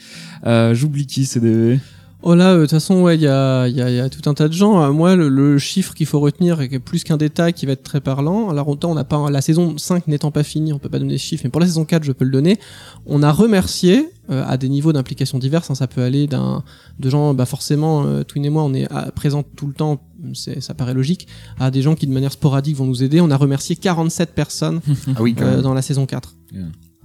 Euh, 0.47 0.75
J'oublie 0.75 1.07
qui 1.07 1.25
CDV. 1.27 1.81
Oh 2.21 2.35
là, 2.35 2.51
euh, 2.51 2.57
de 2.57 2.61
toute 2.63 2.71
façon, 2.73 3.03
ouais, 3.03 3.15
il 3.15 3.21
y 3.21 3.29
a, 3.29 3.69
il 3.69 3.77
y, 3.77 3.81
a, 3.81 3.89
il 3.89 3.95
y 3.95 4.01
a 4.01 4.09
tout 4.11 4.29
un 4.29 4.35
tas 4.35 4.49
de 4.49 4.53
gens. 4.53 4.83
Euh, 4.83 4.91
moi, 4.91 5.15
le, 5.15 5.29
le 5.29 5.57
chiffre 5.59 5.95
qu'il 5.95 6.07
faut 6.07 6.19
retenir 6.19 6.61
est 6.61 6.79
plus 6.81 7.05
qu'un 7.05 7.17
détail 7.17 7.53
qui 7.53 7.65
va 7.65 7.73
être 7.73 7.85
très 7.85 8.01
parlant. 8.01 8.51
Alors 8.51 8.67
autant 8.67 8.91
on 8.91 8.95
n'a 8.97 9.05
pas 9.05 9.31
la 9.31 9.41
saison 9.41 9.79
5 9.79 10.09
n'étant 10.09 10.33
pas 10.33 10.43
finie, 10.43 10.73
on 10.73 10.81
peut 10.81 10.89
pas 10.89 10.99
donner 10.99 11.13
de 11.13 11.19
chiffres, 11.19 11.43
mais 11.45 11.51
pour 11.51 11.61
la 11.61 11.69
saison 11.69 11.85
4, 11.85 12.03
je 12.03 12.11
peux 12.11 12.25
le 12.25 12.33
donner. 12.33 12.59
On 13.07 13.23
a 13.23 13.31
remercié 13.31 14.11
euh, 14.31 14.45
à 14.49 14.57
des 14.57 14.69
niveaux 14.69 14.93
d'implication 14.93 15.39
divers. 15.39 15.63
hein, 15.71 15.77
ça 15.77 15.87
peut 15.87 16.03
aller 16.03 16.27
d'un 16.27 16.65
de 16.99 17.09
gens, 17.09 17.35
bah 17.35 17.47
forcément, 17.47 18.05
euh, 18.05 18.25
Twin 18.25 18.45
et 18.45 18.51
moi, 18.51 18.65
on 18.65 18.75
est 18.75 18.89
présents 19.15 19.45
tout 19.45 19.69
le 19.69 19.73
temps. 19.75 20.01
Ça 20.35 20.75
paraît 20.75 20.95
logique. 20.95 21.29
À 21.61 21.71
des 21.71 21.83
gens 21.83 21.95
qui 21.95 22.09
de 22.09 22.13
manière 22.13 22.33
sporadique 22.33 22.75
vont 22.75 22.87
nous 22.87 23.05
aider. 23.05 23.21
On 23.21 23.31
a 23.31 23.37
remercié 23.37 23.77
47 23.77 24.35
personnes 24.35 24.81
Ah 25.15 25.23
oui, 25.23 25.37
euh, 25.41 25.63
dans 25.63 25.73
la 25.73 25.83
saison 25.83 26.05
4. 26.05 26.35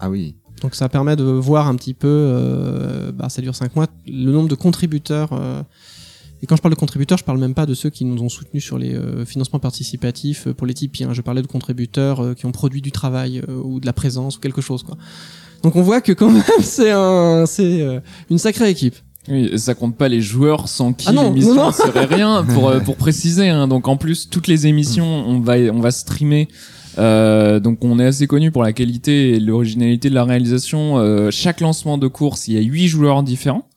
Ah 0.06 0.10
oui. 0.10 0.36
Donc 0.62 0.76
ça 0.76 0.90
permet 0.90 1.16
de 1.16 1.24
voir 1.24 1.68
un 1.70 1.76
petit 1.76 1.94
peu, 1.94 2.08
euh, 2.10 3.12
bah, 3.14 3.30
ça 3.30 3.42
dure 3.42 3.56
5 3.56 3.74
mois, 3.76 3.88
le 4.06 4.32
nombre 4.32 4.50
de 4.50 4.56
contributeurs. 4.56 5.30
euh, 5.32 5.62
et 6.42 6.46
quand 6.46 6.58
je 6.58 6.62
parle 6.62 6.74
de 6.74 6.80
contributeurs, 6.80 7.18
je 7.18 7.24
parle 7.24 7.38
même 7.38 7.54
pas 7.54 7.66
de 7.66 7.74
ceux 7.74 7.90
qui 7.90 8.04
nous 8.04 8.22
ont 8.22 8.28
soutenus 8.28 8.66
sur 8.66 8.78
les 8.78 8.94
euh, 8.94 9.24
financements 9.24 9.60
participatifs 9.60 10.48
euh, 10.48 10.54
pour 10.54 10.68
les 10.68 10.74
Tipeee. 10.74 11.06
hein. 11.06 11.14
Je 11.14 11.22
parlais 11.22 11.42
de 11.42 11.48
contributeurs 11.48 12.20
euh, 12.22 12.34
qui 12.34 12.46
ont 12.46 12.52
produit 12.52 12.82
du 12.82 12.92
travail 12.92 13.42
euh, 13.48 13.62
ou 13.64 13.80
de 13.80 13.86
la 13.86 13.94
présence 13.94 14.36
ou 14.36 14.40
quelque 14.42 14.60
chose. 14.62 14.84
Quoi. 14.84 14.98
Donc 15.64 15.78
on 15.78 15.82
voit 15.82 16.02
que 16.02 16.12
quand 16.12 16.30
même 16.32 16.44
c'est 16.62 16.92
un, 16.92 17.46
c'est 17.46 17.82
euh, 17.82 18.02
une 18.30 18.40
sacrée 18.40 18.70
équipe. 18.70 18.96
Oui, 19.30 19.52
et 19.54 19.58
ça 19.58 19.74
compte 19.74 19.96
pas 19.96 20.10
les 20.10 20.20
joueurs 20.20 20.68
sans 20.68 20.92
qui 20.92 21.08
Ah 21.08 21.14
l'émission 21.14 21.72
serait 21.72 22.04
rien 22.04 22.44
pour 22.44 22.74
pour 22.84 22.96
préciser. 23.06 23.48
Hein. 23.48 23.70
Donc 23.70 23.88
en 23.88 23.96
plus 23.96 24.30
toutes 24.30 24.48
les 24.48 24.68
émissions 24.68 25.06
on 25.26 25.40
va 25.40 25.54
on 25.74 25.80
va 25.80 25.92
streamer. 25.92 26.50
Euh, 26.98 27.60
donc 27.60 27.84
on 27.84 28.00
est 28.00 28.06
assez 28.06 28.28
connu 28.28 28.52
pour 28.52 28.64
la 28.64 28.74
qualité 28.74 29.32
et 29.32 29.40
l'originalité 29.40 30.10
de 30.10 30.16
la 30.16 30.24
réalisation. 30.24 30.98
Euh, 30.98 31.32
chaque 31.32 31.62
lancement 31.62 31.98
de 31.98 32.08
course, 32.08 32.48
il 32.48 32.56
y 32.56 32.58
a 32.58 32.62
huit 32.62 32.88
joueurs 32.88 33.24
différents 33.24 33.68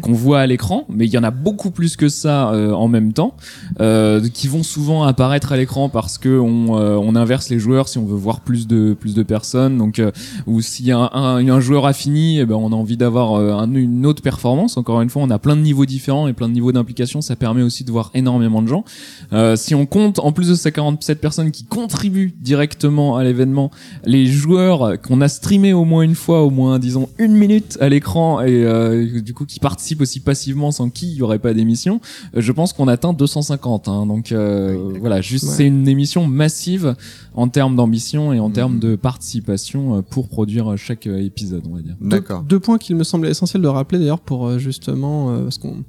Qu'on 0.00 0.12
voit 0.12 0.40
à 0.40 0.46
l'écran, 0.46 0.84
mais 0.88 1.06
il 1.06 1.10
y 1.12 1.18
en 1.18 1.22
a 1.22 1.30
beaucoup 1.30 1.70
plus 1.70 1.96
que 1.96 2.08
ça 2.08 2.50
euh, 2.52 2.72
en 2.72 2.88
même 2.88 3.12
temps, 3.12 3.34
euh, 3.80 4.26
qui 4.32 4.48
vont 4.48 4.62
souvent 4.64 5.04
apparaître 5.04 5.52
à 5.52 5.56
l'écran 5.56 5.88
parce 5.88 6.18
que 6.18 6.38
on, 6.40 6.76
euh, 6.78 6.96
on 7.00 7.14
inverse 7.14 7.48
les 7.48 7.58
joueurs 7.60 7.88
si 7.88 7.98
on 7.98 8.04
veut 8.04 8.16
voir 8.16 8.40
plus 8.40 8.66
de 8.66 8.96
plus 8.98 9.14
de 9.14 9.22
personnes. 9.22 9.78
Donc 9.78 9.98
euh, 10.00 10.10
ou 10.46 10.60
si 10.62 10.90
un, 10.90 11.08
un, 11.12 11.46
un 11.48 11.60
joueur 11.60 11.86
a 11.86 11.92
fini, 11.92 12.40
eh 12.40 12.44
ben 12.44 12.56
on 12.56 12.72
a 12.72 12.74
envie 12.74 12.96
d'avoir 12.96 13.34
euh, 13.34 13.52
un- 13.52 13.72
une 13.74 14.04
autre 14.04 14.20
performance. 14.22 14.76
Encore 14.76 15.00
une 15.00 15.10
fois, 15.10 15.22
on 15.22 15.30
a 15.30 15.38
plein 15.38 15.54
de 15.54 15.60
niveaux 15.60 15.86
différents 15.86 16.26
et 16.26 16.32
plein 16.32 16.48
de 16.48 16.54
niveaux 16.54 16.72
d'implication. 16.72 17.20
Ça 17.20 17.36
permet 17.36 17.62
aussi 17.62 17.84
de 17.84 17.92
voir 17.92 18.10
énormément 18.14 18.62
de 18.62 18.68
gens. 18.68 18.84
Euh, 19.32 19.54
si 19.54 19.74
on 19.76 19.86
compte 19.86 20.18
en 20.18 20.32
plus 20.32 20.48
de 20.48 20.54
ces 20.56 20.72
47 20.72 21.20
personnes 21.20 21.50
qui 21.52 21.64
contribuent 21.64 22.34
directement 22.40 23.16
à 23.16 23.22
l'événement, 23.22 23.70
les 24.04 24.26
joueurs 24.26 25.00
qu'on 25.00 25.20
a 25.20 25.28
streamé 25.28 25.72
au 25.72 25.84
moins 25.84 26.02
une 26.02 26.14
fois, 26.16 26.42
au 26.42 26.50
moins 26.50 26.78
disons 26.80 27.08
une 27.18 27.34
minute 27.34 27.78
à 27.80 27.88
l'écran 27.88 28.40
et 28.40 29.20
du 29.22 29.34
coup 29.34 29.44
participent 29.58 30.00
aussi 30.00 30.20
passivement 30.20 30.70
sans 30.70 30.90
qui 30.90 31.10
il 31.12 31.16
y 31.16 31.22
aurait 31.22 31.38
pas 31.38 31.54
d'émission, 31.54 32.00
euh, 32.36 32.40
je 32.40 32.52
pense 32.52 32.72
qu'on 32.72 32.88
atteint 32.88 33.12
250. 33.12 33.88
Hein, 33.88 34.06
donc 34.06 34.32
euh, 34.32 34.76
Oui, 34.92 34.98
voilà, 35.00 35.20
juste 35.20 35.44
Ouais. 35.44 35.50
c'est 35.56 35.66
une 35.66 35.86
émission 35.88 36.26
massive 36.26 36.94
en 37.34 37.48
termes 37.48 37.76
d'ambition 37.76 38.32
et 38.32 38.40
en 38.40 38.48
Mhm. 38.48 38.54
termes 38.54 38.78
de 38.78 38.96
participation 38.96 39.98
euh, 39.98 40.02
pour 40.02 40.28
produire 40.28 40.76
chaque 40.76 41.06
épisode, 41.06 41.62
on 41.70 41.74
va 41.76 41.82
dire. 41.82 41.96
Deux- 42.00 42.08
D'accord. 42.08 42.42
Deux, 42.42 42.60
points 42.60 42.78
qu'il 42.78 42.96
me 42.96 43.04
semble 43.04 43.26
essentiel 43.26 43.62
de 43.62 43.68
rappeler 43.68 43.98
d'ailleurs 43.98 44.20
pour 44.20 44.58
justement 44.58 45.30
euh, 45.30 45.42
parce 45.44 45.58
qu'on 45.58 45.84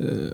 euh, 0.00 0.30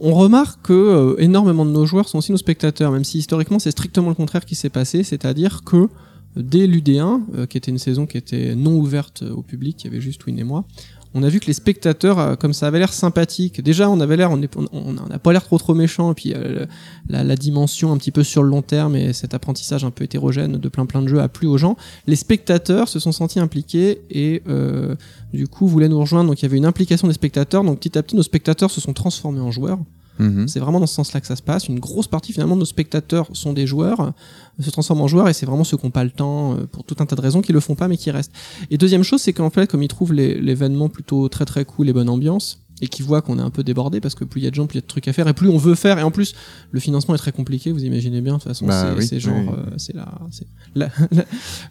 on 0.00 0.14
remarque 0.14 0.66
que 0.66 0.72
euh, 0.72 1.14
énormément 1.18 1.64
de 1.64 1.70
nos 1.70 1.86
joueurs 1.86 2.08
sont 2.08 2.18
aussi 2.18 2.30
nos 2.30 2.38
spectateurs, 2.38 2.92
même 2.92 3.04
si 3.04 3.18
historiquement 3.18 3.58
c'est 3.58 3.70
strictement 3.70 4.08
le 4.10 4.14
contraire 4.14 4.44
qui 4.44 4.54
s'est 4.54 4.68
passé, 4.70 5.02
c'est-à-dire 5.02 5.62
que 5.64 5.88
dès 6.36 6.66
l'UD1, 6.68 7.22
euh, 7.34 7.46
qui 7.46 7.56
était 7.58 7.70
une 7.72 7.78
saison 7.78 8.06
qui 8.06 8.16
était 8.16 8.54
non 8.54 8.76
ouverte 8.76 9.22
au 9.22 9.42
public, 9.42 9.82
il 9.82 9.86
y 9.86 9.90
avait 9.90 10.00
juste 10.00 10.24
Win 10.26 10.38
et 10.38 10.44
moi, 10.44 10.64
on 11.14 11.22
a 11.22 11.28
vu 11.28 11.40
que 11.40 11.46
les 11.46 11.52
spectateurs, 11.52 12.18
euh, 12.18 12.34
comme 12.36 12.52
ça 12.52 12.66
avait 12.66 12.78
l'air 12.78 12.92
sympathique, 12.92 13.62
déjà 13.62 13.88
on 13.90 14.00
avait 14.00 14.16
l'air, 14.16 14.30
on 14.30 14.36
n'a 14.36 15.18
pas 15.18 15.32
l'air 15.32 15.44
trop 15.44 15.58
trop 15.58 15.74
méchant, 15.74 16.12
et 16.12 16.14
puis 16.14 16.34
euh, 16.34 16.66
la, 17.08 17.24
la 17.24 17.36
dimension 17.36 17.92
un 17.92 17.96
petit 17.96 18.10
peu 18.10 18.22
sur 18.22 18.42
le 18.42 18.50
long 18.50 18.62
terme 18.62 18.96
et 18.96 19.12
cet 19.12 19.34
apprentissage 19.34 19.84
un 19.84 19.90
peu 19.90 20.04
hétérogène 20.04 20.58
de 20.58 20.68
plein 20.68 20.86
plein 20.86 21.02
de 21.02 21.08
jeux 21.08 21.20
a 21.20 21.28
plu 21.28 21.46
aux 21.46 21.58
gens. 21.58 21.76
Les 22.06 22.16
spectateurs 22.16 22.88
se 22.88 22.98
sont 22.98 23.12
sentis 23.12 23.40
impliqués 23.40 24.02
et 24.10 24.42
euh, 24.48 24.94
du 25.32 25.48
coup 25.48 25.66
voulaient 25.66 25.88
nous 25.88 26.00
rejoindre. 26.00 26.30
Donc 26.30 26.40
il 26.40 26.44
y 26.44 26.46
avait 26.46 26.58
une 26.58 26.66
implication 26.66 27.08
des 27.08 27.14
spectateurs. 27.14 27.64
Donc 27.64 27.78
petit 27.78 27.96
à 27.98 28.02
petit 28.02 28.16
nos 28.16 28.22
spectateurs 28.22 28.70
se 28.70 28.80
sont 28.80 28.92
transformés 28.92 29.40
en 29.40 29.50
joueurs. 29.50 29.78
Mhm. 30.18 30.48
C'est 30.48 30.60
vraiment 30.60 30.80
dans 30.80 30.86
ce 30.86 30.94
sens-là 30.94 31.20
que 31.20 31.26
ça 31.26 31.36
se 31.36 31.42
passe. 31.42 31.68
Une 31.68 31.78
grosse 31.78 32.08
partie 32.08 32.32
finalement 32.32 32.54
de 32.54 32.60
nos 32.60 32.66
spectateurs 32.66 33.28
sont 33.32 33.52
des 33.52 33.66
joueurs, 33.66 34.00
euh, 34.00 34.10
se 34.62 34.70
transforment 34.70 35.02
en 35.02 35.08
joueurs 35.08 35.28
et 35.28 35.32
c'est 35.32 35.46
vraiment 35.46 35.64
ceux 35.64 35.76
qui 35.76 35.86
n'ont 35.86 35.90
pas 35.90 36.04
le 36.04 36.10
temps 36.10 36.54
euh, 36.54 36.66
pour 36.66 36.84
tout 36.84 36.96
un 36.98 37.06
tas 37.06 37.16
de 37.16 37.20
raisons 37.20 37.40
qui 37.40 37.52
le 37.52 37.60
font 37.60 37.74
pas 37.74 37.88
mais 37.88 37.96
qui 37.96 38.10
restent. 38.10 38.32
Et 38.70 38.78
deuxième 38.78 39.02
chose, 39.02 39.20
c'est 39.20 39.32
qu'en 39.32 39.50
fait 39.50 39.70
comme 39.70 39.82
ils 39.82 39.88
trouvent 39.88 40.12
l'événement 40.12 40.88
plutôt 40.88 41.28
très 41.28 41.44
très 41.44 41.64
cool 41.64 41.88
et 41.88 41.92
bonne 41.92 42.08
ambiance 42.08 42.60
et 42.80 42.88
qu'ils 42.88 43.04
voient 43.04 43.22
qu'on 43.22 43.38
est 43.38 43.42
un 43.42 43.50
peu 43.50 43.64
débordé 43.64 44.00
parce 44.00 44.14
que 44.14 44.24
plus 44.24 44.40
il 44.40 44.44
y 44.44 44.46
a 44.46 44.50
de 44.50 44.54
gens, 44.54 44.66
plus 44.66 44.76
il 44.76 44.80
y 44.80 44.84
a 44.84 44.86
de 44.86 44.86
trucs 44.86 45.08
à 45.08 45.12
faire 45.12 45.26
et 45.28 45.34
plus 45.34 45.48
on 45.48 45.56
veut 45.58 45.74
faire 45.74 45.98
et 45.98 46.02
en 46.02 46.10
plus 46.10 46.34
le 46.70 46.80
financement 46.80 47.14
est 47.14 47.18
très 47.18 47.32
compliqué. 47.32 47.72
Vous 47.72 47.84
imaginez 47.84 48.20
bien 48.20 48.34
de 48.34 48.38
toute 48.38 48.48
façon 48.48 48.66
Bah 48.66 48.94
c'est 49.00 49.14
oui, 49.16 49.20
genre 49.20 49.34
oui. 49.38 49.48
euh, 49.48 49.70
c'est 49.76 49.94
c'est 50.30 50.46
la- 50.74 50.88
la- 51.12 51.24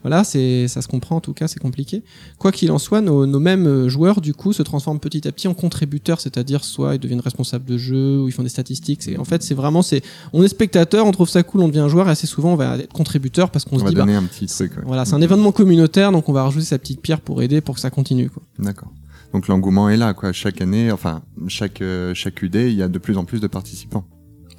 voilà 0.03 0.23
c'est 0.23 0.67
ça 0.67 0.81
se 0.81 0.87
comprend 0.87 1.17
en 1.17 1.21
tout 1.21 1.33
cas 1.33 1.47
c'est 1.47 1.59
compliqué. 1.59 2.03
Quoi 2.39 2.51
qu'il 2.51 2.71
en 2.71 2.77
soit, 2.79 3.01
nos, 3.01 3.25
nos 3.25 3.39
mêmes 3.39 3.67
euh, 3.67 3.89
joueurs, 3.89 4.21
du 4.21 4.33
coup, 4.33 4.53
se 4.53 4.63
transforment 4.63 4.99
petit 4.99 5.27
à 5.27 5.31
petit 5.31 5.47
en 5.47 5.53
contributeurs, 5.53 6.19
c'est-à-dire 6.19 6.63
soit 6.63 6.95
ils 6.95 6.99
deviennent 6.99 7.19
responsables 7.21 7.65
de 7.65 7.77
jeu, 7.77 8.19
ou 8.21 8.27
ils 8.27 8.31
font 8.31 8.43
des 8.43 8.49
statistiques. 8.49 9.01
C'est, 9.03 9.17
en 9.17 9.23
fait, 9.23 9.43
c'est 9.43 9.53
vraiment, 9.53 9.81
c'est, 9.81 10.01
on 10.33 10.43
est 10.43 10.47
spectateur, 10.47 11.05
on 11.05 11.11
trouve 11.11 11.29
ça 11.29 11.43
cool, 11.43 11.61
on 11.61 11.67
devient 11.67 11.85
joueur, 11.89 12.07
et 12.07 12.11
assez 12.11 12.27
souvent, 12.27 12.53
on 12.53 12.55
va 12.55 12.77
être 12.77 12.93
contributeur 12.93 13.49
parce 13.49 13.65
qu'on 13.65 13.75
On 13.75 13.79
se 13.79 13.83
va 13.83 13.89
dit, 13.89 13.95
bah, 13.95 14.01
donner 14.01 14.15
un 14.15 14.23
petit 14.23 14.45
truc. 14.47 14.75
ouais. 14.77 14.83
voilà, 14.85 15.05
c'est 15.05 15.13
un 15.13 15.21
événement 15.21 15.51
communautaire, 15.51 16.11
donc 16.11 16.29
on 16.29 16.33
va 16.33 16.43
rajouter 16.43 16.65
sa 16.65 16.77
petite 16.77 17.01
pierre 17.01 17.21
pour 17.21 17.41
aider, 17.41 17.61
pour 17.61 17.75
que 17.75 17.81
ça 17.81 17.89
continue, 17.89 18.29
quoi. 18.29 18.43
D'accord. 18.59 18.91
Donc 19.33 19.47
l'engouement 19.47 19.89
est 19.89 19.97
là, 19.97 20.13
quoi. 20.13 20.31
Chaque 20.31 20.61
année, 20.61 20.91
enfin, 20.91 21.21
chaque, 21.47 21.81
euh, 21.81 22.13
chaque 22.13 22.41
UD, 22.41 22.55
il 22.55 22.73
y 22.73 22.81
a 22.81 22.87
de 22.87 22.97
plus 22.97 23.17
en 23.17 23.25
plus 23.25 23.39
de 23.39 23.47
participants. 23.47 24.05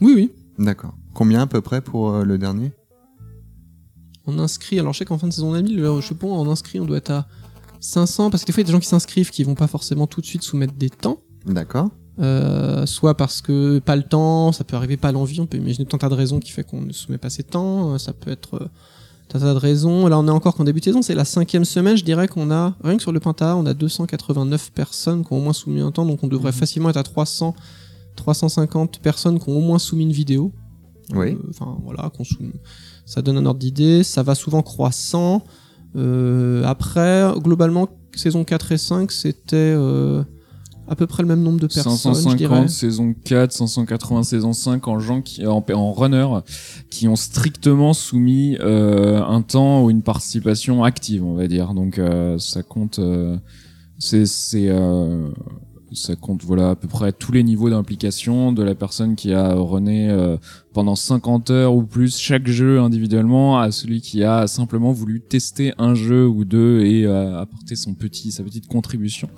Oui, 0.01 0.13
oui. 0.15 0.33
D'accord. 0.59 0.95
Combien 1.15 1.43
à 1.43 1.47
peu 1.47 1.61
près 1.61 1.81
pour 1.81 2.11
euh, 2.11 2.25
le 2.25 2.39
dernier? 2.39 2.73
On 4.27 4.39
inscrit, 4.39 4.79
alors 4.79 4.93
je 4.93 4.99
sais 4.99 5.05
qu'en 5.05 5.19
fin 5.19 5.27
de 5.27 5.33
saison 5.33 5.53
d'amis, 5.53 5.73
le 5.73 6.01
je 6.01 6.09
sais 6.09 6.15
pas, 6.15 6.27
on 6.27 6.51
inscrit, 6.51 6.81
on 6.81 6.85
doit 6.85 6.99
être 6.99 7.11
à 7.11 7.27
500, 7.81 8.31
parce 8.31 8.43
que 8.43 8.49
des 8.49 8.53
fois, 8.53 8.61
il 8.61 8.65
y 8.65 8.67
a 8.67 8.69
des 8.69 8.73
gens 8.73 8.81
qui 8.81 8.89
s'inscrivent 8.89 9.31
qui 9.31 9.43
vont 9.43 9.55
pas 9.55 9.69
forcément 9.69 10.07
tout 10.07 10.21
de 10.21 10.27
suite 10.27 10.43
soumettre 10.43 10.75
des 10.75 10.91
temps. 10.91 11.19
D'accord. 11.47 11.89
Euh, 12.19 12.85
soit 12.85 13.17
parce 13.17 13.41
que 13.41 13.79
pas 13.79 13.97
le 13.97 14.03
temps, 14.03 14.53
ça 14.53 14.65
peut 14.65 14.77
arriver 14.77 14.97
pas 14.97 15.13
l'envie, 15.13 15.41
on 15.41 15.47
peut 15.47 15.57
imaginer 15.57 15.87
tas 15.87 16.09
de 16.09 16.15
raisons 16.15 16.41
qui 16.41 16.51
fait 16.51 16.65
qu'on 16.65 16.83
ne 16.83 16.93
soumet 16.93 17.17
pas 17.17 17.31
ses 17.31 17.45
temps, 17.45 17.97
ça 17.97 18.13
peut 18.13 18.31
être 18.31 18.69
tas 19.29 19.39
de 19.39 19.59
raisons. 19.59 20.07
Là 20.07 20.19
on 20.19 20.27
est 20.27 20.31
encore 20.31 20.55
qu'en 20.55 20.65
début 20.65 20.81
de 20.81 20.85
saison, 20.85 21.03
c'est 21.03 21.15
la 21.15 21.25
cinquième 21.25 21.65
semaine, 21.65 21.97
je 21.97 22.05
dirais 22.05 22.29
qu'on 22.29 22.51
a, 22.51 22.75
rien 22.83 22.97
que 22.97 23.03
sur 23.03 23.13
le 23.13 23.21
Penta, 23.21 23.57
on 23.57 23.67
a 23.67 23.75
289 23.75 24.73
personnes 24.73 25.25
qui 25.25 25.33
ont 25.33 25.39
au 25.39 25.41
moins 25.43 25.53
soumis 25.53 25.81
un 25.81 25.91
temps, 25.93 26.07
donc 26.07 26.23
on 26.23 26.29
devrait 26.29 26.53
facilement 26.53 26.91
être 26.91 26.97
à 26.97 27.03
300, 27.03 27.55
350 28.17 28.99
personnes 29.01 29.39
qui 29.39 29.49
ont 29.49 29.59
au 29.59 29.61
moins 29.61 29.79
soumis 29.79 30.05
une 30.05 30.13
vidéo. 30.13 30.53
Oui. 31.15 31.33
Euh, 31.33 31.51
Enfin 31.51 31.79
voilà, 31.85 32.11
qu'on 32.17 32.25
ça 33.07 33.23
donne 33.23 33.39
un 33.39 33.47
ordre 33.47 33.61
d'idée, 33.61 34.03
ça 34.03 34.23
va 34.23 34.35
souvent 34.35 34.63
croissant. 34.63 35.43
Euh, 35.97 36.63
après, 36.65 37.25
globalement, 37.39 37.89
saison 38.15 38.45
4 38.45 38.73
et 38.73 38.79
5, 38.79 39.11
c'était 39.11 39.57
euh, 39.57 40.23
à 40.89 40.97
peu 40.97 41.07
près 41.07 41.23
le 41.23 41.29
même 41.29 41.43
nombre 41.43 41.61
de 41.61 41.67
personnes, 41.67 42.15
je 42.15 42.37
dirais. 42.37 42.55
550 42.67 42.69
saison 42.71 43.15
4, 43.25 43.53
580 43.53 44.23
saison 44.23 44.53
5 44.53 44.89
en 44.89 44.99
gens 44.99 45.21
qui 45.23 45.47
en, 45.47 45.65
en 45.75 46.43
qui 46.91 47.09
ont 47.09 47.17
strictement 47.17 47.93
soumis 47.93 48.57
euh, 48.61 49.23
un 49.23 49.43
temps 49.43 49.85
ou 49.85 49.91
une 49.91 50.03
participation 50.03 50.85
active, 50.85 51.25
on 51.25 51.35
va 51.35 51.47
dire. 51.47 51.75
Donc 51.75 51.99
euh, 51.99 52.39
ça 52.39 52.63
compte. 52.63 52.99
euh, 52.99 53.37
c'est 53.99 54.27
c'est 54.27 54.69
euh, 54.69 55.29
ça 55.93 56.15
compte 56.17 56.45
voilà 56.45 56.71
à 56.71 56.77
peu 56.77 56.87
près 56.87 57.13
tous 57.13 57.33
les 57.33 57.43
niveaux 57.43 57.71
d'implication 57.71 58.53
de 58.53 58.63
la 58.63 58.75
personne 58.75 59.17
qui 59.17 59.33
a 59.33 59.55
runné 59.55 60.11
euh, 60.11 60.37
pendant 60.73 60.95
50 60.95 61.51
heures 61.51 61.75
ou 61.75 61.83
plus 61.83 62.17
chaque 62.19 62.47
jeu 62.47 62.79
individuellement 62.79 63.59
à 63.59 63.71
celui 63.73 64.01
qui 64.01 64.23
a 64.23 64.47
simplement 64.47 64.93
voulu 64.93 65.21
tester 65.21 65.73
un 65.79 65.95
jeu 65.95 66.27
ou 66.29 66.45
deux 66.45 66.81
et 66.81 67.07
euh, 67.07 67.41
apporter 67.41 67.75
son 67.75 67.95
petit 67.95 68.31
sa 68.33 68.43
petite 68.45 68.69
contribution. 68.69 69.29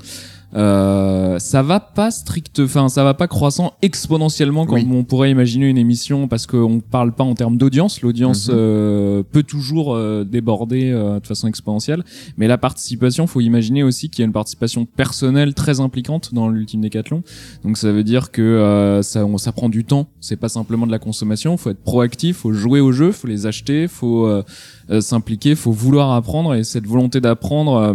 Euh, 0.54 1.38
ça 1.38 1.62
va 1.62 1.78
pas 1.78 2.10
strict, 2.10 2.58
enfin 2.60 2.88
ça 2.88 3.04
va 3.04 3.14
pas 3.14 3.28
croissant 3.28 3.74
exponentiellement 3.82 4.66
comme 4.66 4.74
Oui. 4.78 4.88
on 4.90 5.04
pourrait 5.04 5.30
imaginer 5.30 5.68
une 5.68 5.78
émission 5.78 6.26
parce 6.26 6.46
qu'on 6.46 6.80
parle 6.80 7.12
pas 7.12 7.22
en 7.22 7.34
termes 7.34 7.56
d'audience. 7.56 8.02
L'audience 8.02 8.48
Mhm. 8.48 8.54
euh, 8.56 9.22
peut 9.30 9.44
toujours 9.44 9.94
euh, 9.94 10.24
déborder 10.24 10.90
euh, 10.90 11.20
de 11.20 11.26
façon 11.26 11.46
exponentielle, 11.46 12.02
mais 12.36 12.48
la 12.48 12.58
participation, 12.58 13.28
faut 13.28 13.40
imaginer 13.40 13.84
aussi 13.84 14.10
qu'il 14.10 14.22
y 14.22 14.24
a 14.24 14.26
une 14.26 14.32
participation 14.32 14.86
personnelle 14.86 15.54
très 15.54 15.78
impliquante 15.78 16.34
dans 16.34 16.48
l'ultime 16.48 16.80
décathlon. 16.80 17.22
Donc 17.62 17.76
ça 17.78 17.92
veut 17.92 18.02
dire 18.04 18.32
que 18.32 18.42
euh, 18.42 19.02
ça, 19.02 19.24
on, 19.24 19.38
ça 19.38 19.52
prend 19.52 19.68
du 19.68 19.84
temps. 19.84 20.08
C'est 20.20 20.36
pas 20.36 20.48
simplement 20.48 20.86
de 20.86 20.92
la 20.92 20.98
consommation. 20.98 21.56
Faut 21.56 21.70
être 21.70 21.82
proactif, 21.84 22.38
faut 22.38 22.52
jouer 22.52 22.80
aux 22.80 22.90
jeux, 22.92 23.12
faut 23.12 23.28
les 23.28 23.46
acheter, 23.46 23.86
faut 23.86 24.26
euh, 24.26 24.42
euh, 24.90 25.00
s'impliquer, 25.00 25.54
faut 25.54 25.70
vouloir 25.72 26.10
apprendre 26.12 26.54
et 26.54 26.64
cette 26.64 26.86
volonté 26.86 27.20
d'apprendre. 27.20 27.94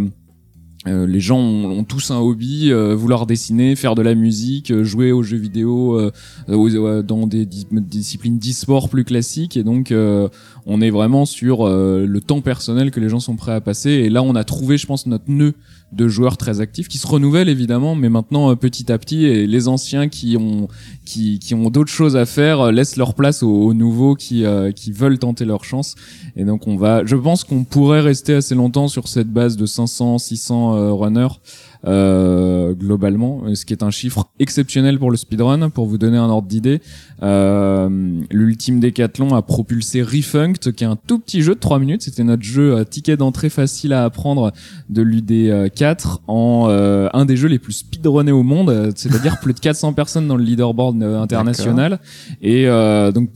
Euh, 0.87 1.07
les 1.07 1.19
gens 1.19 1.39
ont, 1.39 1.83
tous 1.83 2.11
un 2.11 2.19
hobby, 2.19 2.71
euh, 2.71 2.95
vouloir 2.95 3.25
dessiner, 3.25 3.75
faire 3.75 3.95
de 3.95 4.01
la 4.01 4.15
musique, 4.15 4.71
euh, 4.71 4.83
jouer 4.83 5.11
aux 5.11 5.23
jeux 5.23 5.37
vidéo 5.37 5.99
euh, 5.99 6.11
euh, 6.49 7.01
dans 7.01 7.27
des 7.27 7.45
dis- 7.45 7.67
disciplines 7.71 8.37
d'e-sport 8.37 8.89
plus 8.89 9.03
classiques. 9.03 9.57
Et 9.57 9.63
donc 9.63 9.91
euh, 9.91 10.27
on 10.65 10.81
est 10.81 10.89
vraiment 10.89 11.25
sur 11.25 11.67
le 11.67 12.19
temps 12.19 12.41
personnel 12.41 12.91
que 12.91 12.99
les 12.99 13.09
gens 13.09 13.19
sont 13.19 13.35
prêts 13.35 13.53
à 13.53 13.61
passer. 13.61 13.91
Et 13.91 14.09
là 14.09 14.23
on 14.23 14.35
a 14.35 14.43
trouvé 14.43 14.77
je 14.77 14.85
pense 14.85 15.05
notre 15.05 15.29
nœud 15.29 15.53
de 15.95 16.07
joueurs 16.07 16.37
très 16.37 16.61
actifs 16.61 16.87
qui 16.87 16.97
se 16.97 17.07
renouvellent 17.07 17.49
évidemment 17.49 17.95
mais 17.95 18.09
maintenant 18.09 18.51
euh, 18.51 18.55
petit 18.55 18.91
à 18.91 18.97
petit 18.97 19.25
et 19.25 19.47
les 19.47 19.67
anciens 19.67 20.09
qui 20.09 20.37
ont 20.37 20.67
qui, 21.05 21.39
qui 21.39 21.53
ont 21.53 21.69
d'autres 21.69 21.91
choses 21.91 22.17
à 22.17 22.25
faire 22.25 22.59
euh, 22.59 22.71
laissent 22.71 22.97
leur 22.97 23.13
place 23.13 23.43
aux, 23.43 23.49
aux 23.49 23.73
nouveaux 23.73 24.15
qui 24.15 24.43
euh, 24.43 24.71
qui 24.71 24.91
veulent 24.91 25.19
tenter 25.19 25.45
leur 25.45 25.63
chance. 25.63 25.95
Et 26.35 26.43
donc 26.43 26.67
on 26.67 26.75
va 26.75 27.05
je 27.05 27.15
pense 27.15 27.43
qu'on 27.43 27.63
pourrait 27.63 28.01
rester 28.01 28.33
assez 28.33 28.55
longtemps 28.55 28.87
sur 28.87 29.07
cette 29.07 29.29
base 29.29 29.55
de 29.55 29.65
500 29.65 30.17
600 30.17 30.75
euh, 30.75 30.93
runners 30.93 31.39
euh, 31.85 32.73
globalement, 32.73 33.43
ce 33.53 33.65
qui 33.65 33.73
est 33.73 33.83
un 33.83 33.91
chiffre 33.91 34.27
exceptionnel 34.39 34.99
pour 34.99 35.11
le 35.11 35.17
speedrun. 35.17 35.69
Pour 35.69 35.85
vous 35.85 35.97
donner 35.97 36.17
un 36.17 36.29
ordre 36.29 36.47
d'idée, 36.47 36.81
euh, 37.23 38.21
l'ultime 38.31 38.79
décathlon 38.79 39.35
a 39.35 39.41
propulsé 39.41 40.01
Refunked, 40.01 40.73
qui 40.73 40.83
est 40.83 40.87
un 40.87 40.95
tout 40.95 41.19
petit 41.19 41.41
jeu 41.41 41.55
de 41.55 41.59
3 41.59 41.79
minutes. 41.79 42.01
C'était 42.03 42.23
notre 42.23 42.43
jeu 42.43 42.77
à 42.77 42.85
ticket 42.85 43.17
d'entrée 43.17 43.49
facile 43.49 43.93
à 43.93 44.03
apprendre 44.03 44.51
de 44.89 45.01
l'UD4 45.01 46.19
en 46.27 46.67
euh, 46.69 47.09
un 47.13 47.25
des 47.25 47.37
jeux 47.37 47.47
les 47.47 47.59
plus 47.59 47.73
speedrunnés 47.73 48.31
au 48.31 48.43
monde, 48.43 48.69
euh, 48.69 48.91
c'est-à-dire 48.95 49.39
plus 49.41 49.53
de 49.53 49.59
400 49.59 49.93
personnes 49.93 50.27
dans 50.27 50.37
le 50.37 50.43
leaderboard 50.43 51.01
euh, 51.01 51.21
international. 51.21 51.99
Et 52.41 52.67
euh, 52.67 53.11
donc 53.11 53.29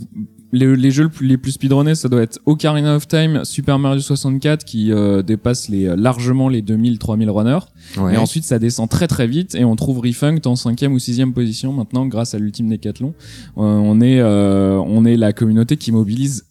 les, 0.52 0.76
les 0.76 0.92
jeux 0.92 1.10
les 1.22 1.38
plus 1.38 1.54
speedrunnés, 1.54 1.96
ça 1.96 2.10
doit 2.10 2.22
être 2.22 2.40
Ocarina 2.46 2.96
of 2.96 3.08
Time, 3.08 3.46
Super 3.46 3.80
Mario 3.80 4.02
64 4.02 4.66
qui 4.66 4.92
euh, 4.92 5.22
dépasse 5.22 5.70
les, 5.70 5.96
largement 5.96 6.50
les 6.50 6.62
2000-3000 6.62 7.30
runners. 7.30 7.60
Ouais. 7.98 8.16
Et 8.16 8.18
ensuite, 8.18 8.44
ça 8.44 8.60
descend 8.60 8.90
très 8.90 9.08
très 9.08 9.28
vite 9.28 9.56
et 9.56 9.66
on 9.66 9.76
trouve 9.76 10.00
Refunked 10.00 10.46
en 10.48 10.56
cinquième 10.56 10.94
ou 10.94 11.00
sixième 11.00 11.34
position 11.34 11.74
maintenant 11.74 12.06
grâce 12.06 12.34
à 12.34 12.40
l'ultime 12.40 12.70
décathlon. 12.70 13.14
Euh, 13.58 13.62
on 13.62 14.02
est 14.02 14.20
euh, 14.20 14.82
on 14.86 15.06
est 15.06 15.18
la 15.18 15.34
communauté 15.34 15.78
qui 15.78 15.92
mobilise 15.92 16.46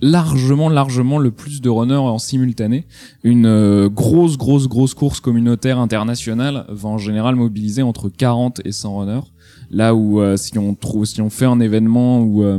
largement 0.00 0.68
largement 0.68 1.18
le 1.18 1.30
plus 1.30 1.60
de 1.60 1.68
runners 1.68 1.94
en 1.94 2.18
simultané. 2.18 2.86
Une 3.22 3.46
euh, 3.46 3.88
grosse 3.88 4.36
grosse 4.36 4.68
grosse 4.68 4.94
course 4.94 5.20
communautaire 5.20 5.78
internationale 5.78 6.66
va 6.68 6.88
en 6.88 6.98
général 6.98 7.36
mobiliser 7.36 7.82
entre 7.82 8.08
40 8.08 8.62
et 8.64 8.72
100 8.72 8.98
runners. 8.98 9.26
Là 9.70 9.94
où 9.94 10.20
euh, 10.20 10.36
si 10.36 10.58
on 10.58 10.74
trouve 10.74 11.04
si 11.04 11.20
on 11.20 11.30
fait 11.30 11.44
un 11.44 11.60
événement 11.60 12.20
où 12.20 12.42
euh, 12.42 12.58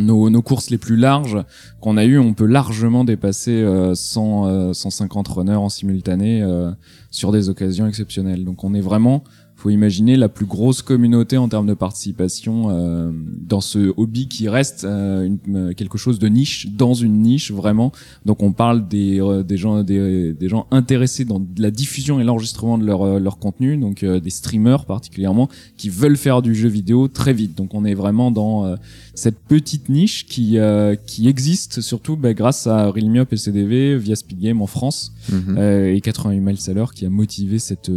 nos, 0.00 0.42
courses 0.42 0.70
les 0.70 0.78
plus 0.78 0.96
larges 0.96 1.38
qu'on 1.80 1.96
a 1.96 2.04
eu, 2.04 2.18
on 2.18 2.34
peut 2.34 2.46
largement 2.46 3.04
dépasser 3.04 3.62
euh, 3.62 3.94
100, 3.94 4.46
euh, 4.46 4.72
150 4.72 5.28
runners 5.28 5.54
en 5.54 5.68
simultané 5.68 6.42
euh, 6.42 6.70
sur 7.10 7.32
des 7.32 7.48
occasions 7.48 7.86
exceptionnelles. 7.86 8.44
Donc 8.44 8.64
on 8.64 8.74
est 8.74 8.80
vraiment, 8.80 9.24
faut 9.60 9.70
imaginer 9.70 10.16
la 10.16 10.28
plus 10.28 10.46
grosse 10.46 10.80
communauté 10.82 11.36
en 11.36 11.48
termes 11.48 11.66
de 11.66 11.74
participation 11.74 12.68
euh, 12.70 13.10
dans 13.46 13.60
ce 13.60 13.92
hobby 13.96 14.26
qui 14.28 14.48
reste 14.48 14.84
euh, 14.84 15.26
une- 15.26 15.38
euh, 15.56 15.72
quelque 15.74 15.98
chose 15.98 16.18
de 16.18 16.28
niche 16.28 16.68
dans 16.76 16.94
une 16.94 17.20
niche 17.22 17.50
vraiment. 17.52 17.92
Donc 18.24 18.42
on 18.42 18.52
parle 18.52 18.88
des, 18.88 19.20
euh, 19.20 19.42
des 19.42 19.56
gens 19.56 19.82
des, 19.82 20.32
des 20.32 20.48
gens 20.48 20.66
intéressés 20.70 21.24
dans 21.24 21.42
la 21.58 21.70
diffusion 21.70 22.20
et 22.20 22.24
l'enregistrement 22.24 22.78
de 22.78 22.84
leur 22.84 23.02
euh, 23.02 23.18
leur 23.18 23.38
contenu, 23.38 23.76
donc 23.76 24.02
euh, 24.02 24.18
des 24.20 24.30
streamers 24.30 24.84
particulièrement 24.86 25.48
qui 25.76 25.88
veulent 25.90 26.16
faire 26.16 26.42
du 26.42 26.54
jeu 26.54 26.68
vidéo 26.68 27.08
très 27.08 27.32
vite. 27.32 27.56
Donc 27.56 27.74
on 27.74 27.84
est 27.84 27.94
vraiment 27.94 28.30
dans 28.30 28.64
euh, 28.64 28.76
cette 29.14 29.38
petite 29.40 29.88
niche 29.88 30.26
qui 30.26 30.58
euh, 30.58 30.94
qui 30.96 31.28
existe 31.28 31.80
surtout 31.82 32.16
bah, 32.16 32.32
grâce 32.34 32.66
à 32.66 32.86
Realmiop 32.90 33.32
et 33.32 33.36
CDV 33.36 33.98
via 33.98 34.16
Speed 34.16 34.40
Game 34.40 34.62
en 34.62 34.66
France 34.66 35.12
euh, 35.58 35.94
et 35.94 36.00
88 36.00 36.40
miles 36.40 36.56
à 36.66 36.72
l'heure 36.72 36.94
qui 36.94 37.04
a 37.04 37.10
motivé 37.10 37.58
cette 37.58 37.90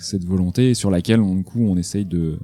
cette 0.00 0.24
volonté 0.24 0.70
et 0.70 0.74
sur 0.74 0.90
laquelle 0.96 1.20
on, 1.20 1.34
du 1.36 1.44
coup 1.44 1.64
on 1.68 1.76
essaye 1.76 2.04
de 2.04 2.38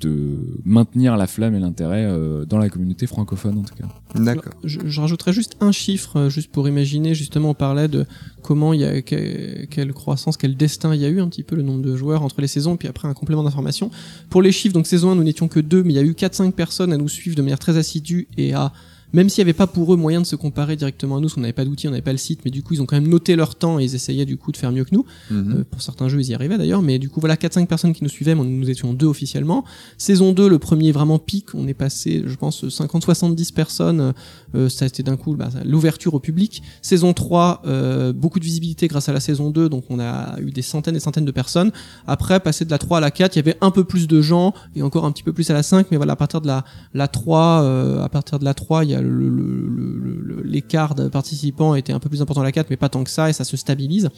de 0.00 0.38
maintenir 0.64 1.14
la 1.18 1.26
flamme 1.26 1.54
et 1.54 1.60
l'intérêt 1.60 2.06
euh, 2.06 2.46
dans 2.46 2.56
la 2.56 2.70
communauté 2.70 3.06
francophone 3.06 3.58
en 3.58 3.62
tout 3.64 3.74
cas. 3.74 3.84
D'accord. 4.18 4.54
Je, 4.64 4.80
je 4.86 5.00
rajouterais 5.00 5.34
juste 5.34 5.56
un 5.60 5.72
chiffre, 5.72 6.16
euh, 6.20 6.30
juste 6.30 6.50
pour 6.50 6.66
imaginer, 6.66 7.14
justement, 7.14 7.50
on 7.50 7.54
parlait 7.54 7.86
de 7.88 8.06
comment 8.42 8.72
il 8.72 8.80
y 8.80 8.84
a, 8.84 9.02
que- 9.02 9.66
quelle 9.66 9.92
croissance, 9.92 10.38
quel 10.38 10.56
destin 10.56 10.94
il 10.94 11.02
y 11.02 11.04
a 11.04 11.10
eu, 11.10 11.20
un 11.20 11.28
petit 11.28 11.42
peu 11.42 11.54
le 11.54 11.60
nombre 11.62 11.82
de 11.82 11.96
joueurs 11.96 12.22
entre 12.22 12.40
les 12.40 12.46
saisons, 12.46 12.78
puis 12.78 12.88
après 12.88 13.08
un 13.08 13.12
complément 13.12 13.42
d'information. 13.42 13.90
Pour 14.30 14.40
les 14.40 14.52
chiffres, 14.52 14.72
donc 14.72 14.86
saison 14.86 15.10
1, 15.10 15.16
nous 15.16 15.22
n'étions 15.24 15.48
que 15.48 15.60
deux, 15.60 15.82
mais 15.82 15.92
il 15.92 15.96
y 15.96 15.98
a 15.98 16.02
eu 16.02 16.12
4-5 16.12 16.52
personnes 16.52 16.90
à 16.90 16.96
nous 16.96 17.08
suivre 17.10 17.36
de 17.36 17.42
manière 17.42 17.58
très 17.58 17.76
assidue 17.76 18.26
et 18.38 18.54
à 18.54 18.72
même 19.14 19.28
s'il 19.28 19.42
n'y 19.42 19.48
avait 19.48 19.56
pas 19.56 19.66
pour 19.68 19.94
eux 19.94 19.96
moyen 19.96 20.20
de 20.20 20.26
se 20.26 20.36
comparer 20.36 20.76
directement 20.76 21.16
à 21.16 21.20
nous, 21.20 21.26
parce 21.26 21.34
qu'on 21.34 21.40
n'avait 21.40 21.52
pas 21.52 21.64
d'outils, 21.64 21.86
on 21.86 21.92
n'avait 21.92 22.02
pas 22.02 22.12
le 22.12 22.18
site, 22.18 22.40
mais 22.44 22.50
du 22.50 22.62
coup 22.62 22.74
ils 22.74 22.82
ont 22.82 22.86
quand 22.86 22.96
même 22.96 23.08
noté 23.08 23.36
leur 23.36 23.54
temps 23.54 23.78
et 23.78 23.84
ils 23.84 23.94
essayaient 23.94 24.26
du 24.26 24.36
coup 24.36 24.50
de 24.50 24.56
faire 24.56 24.72
mieux 24.72 24.84
que 24.84 24.94
nous. 24.94 25.06
Mhm. 25.30 25.52
Euh, 25.52 25.64
pour 25.70 25.80
certains 25.80 26.08
jeux, 26.08 26.20
ils 26.20 26.30
y 26.30 26.34
arrivaient 26.34 26.58
d'ailleurs, 26.58 26.82
mais 26.82 26.98
du 26.98 27.08
coup, 27.08 27.20
voilà, 27.20 27.36
4-5 27.36 27.66
personnes 27.66 27.92
qui 27.92 28.02
nous 28.02 28.10
suivaient, 28.10 28.34
mais 28.34 28.44
nous 28.44 28.68
étions 28.68 28.92
deux 28.92 29.06
officiellement. 29.06 29.64
Saison 29.98 30.32
2, 30.32 30.48
le 30.48 30.58
premier 30.58 30.92
vraiment 30.92 31.18
pic, 31.18 31.54
on 31.54 31.68
est 31.68 31.74
passé, 31.74 32.24
je 32.26 32.34
pense, 32.36 32.64
50-70 32.64 33.52
personnes, 33.52 34.12
euh, 34.54 34.68
ça 34.68 34.84
a 34.84 34.88
été 34.88 35.02
d'un 35.02 35.16
coup 35.16 35.34
bah, 35.36 35.48
l'ouverture 35.64 36.14
au 36.14 36.20
public. 36.20 36.62
Saison 36.82 37.12
3, 37.12 37.62
euh, 37.66 38.12
beaucoup 38.12 38.40
de 38.40 38.44
visibilité 38.44 38.88
grâce 38.88 39.08
à 39.08 39.12
la 39.12 39.20
saison 39.20 39.50
2, 39.50 39.68
donc 39.68 39.84
on 39.90 40.00
a 40.00 40.40
eu 40.40 40.50
des 40.50 40.62
centaines 40.62 40.96
et 40.96 41.00
centaines 41.00 41.24
de 41.24 41.30
personnes. 41.30 41.70
Après, 42.06 42.40
passer 42.40 42.64
de 42.64 42.70
la 42.70 42.78
3 42.78 42.98
à 42.98 43.00
la 43.00 43.10
4, 43.10 43.36
il 43.36 43.38
y 43.38 43.40
avait 43.40 43.56
un 43.60 43.70
peu 43.70 43.84
plus 43.84 44.08
de 44.08 44.20
gens, 44.20 44.54
et 44.74 44.82
encore 44.82 45.04
un 45.04 45.12
petit 45.12 45.22
peu 45.22 45.32
plus 45.32 45.50
à 45.50 45.54
la 45.54 45.62
5, 45.62 45.88
mais 45.90 45.96
voilà, 45.96 46.14
à 46.14 46.16
partir 46.16 46.40
de 46.40 46.46
la, 46.46 46.64
la 46.94 47.08
3, 47.08 47.62
euh, 47.62 48.02
à 48.02 48.08
partir 48.08 48.38
de 48.38 48.44
la 48.44 48.54
3, 48.54 48.84
il 48.84 48.90
y 48.90 48.94
a 48.94 49.03
l'écart 50.44 50.94
de 50.94 51.08
participants 51.08 51.74
était 51.74 51.92
un 51.92 51.98
peu 51.98 52.08
plus 52.08 52.22
important 52.22 52.40
à 52.40 52.44
la 52.44 52.52
4, 52.52 52.70
mais 52.70 52.76
pas 52.76 52.88
tant 52.88 53.04
que 53.04 53.10
ça, 53.10 53.30
et 53.30 53.32
ça 53.32 53.44
se 53.44 53.56
stabilise. 53.56 54.10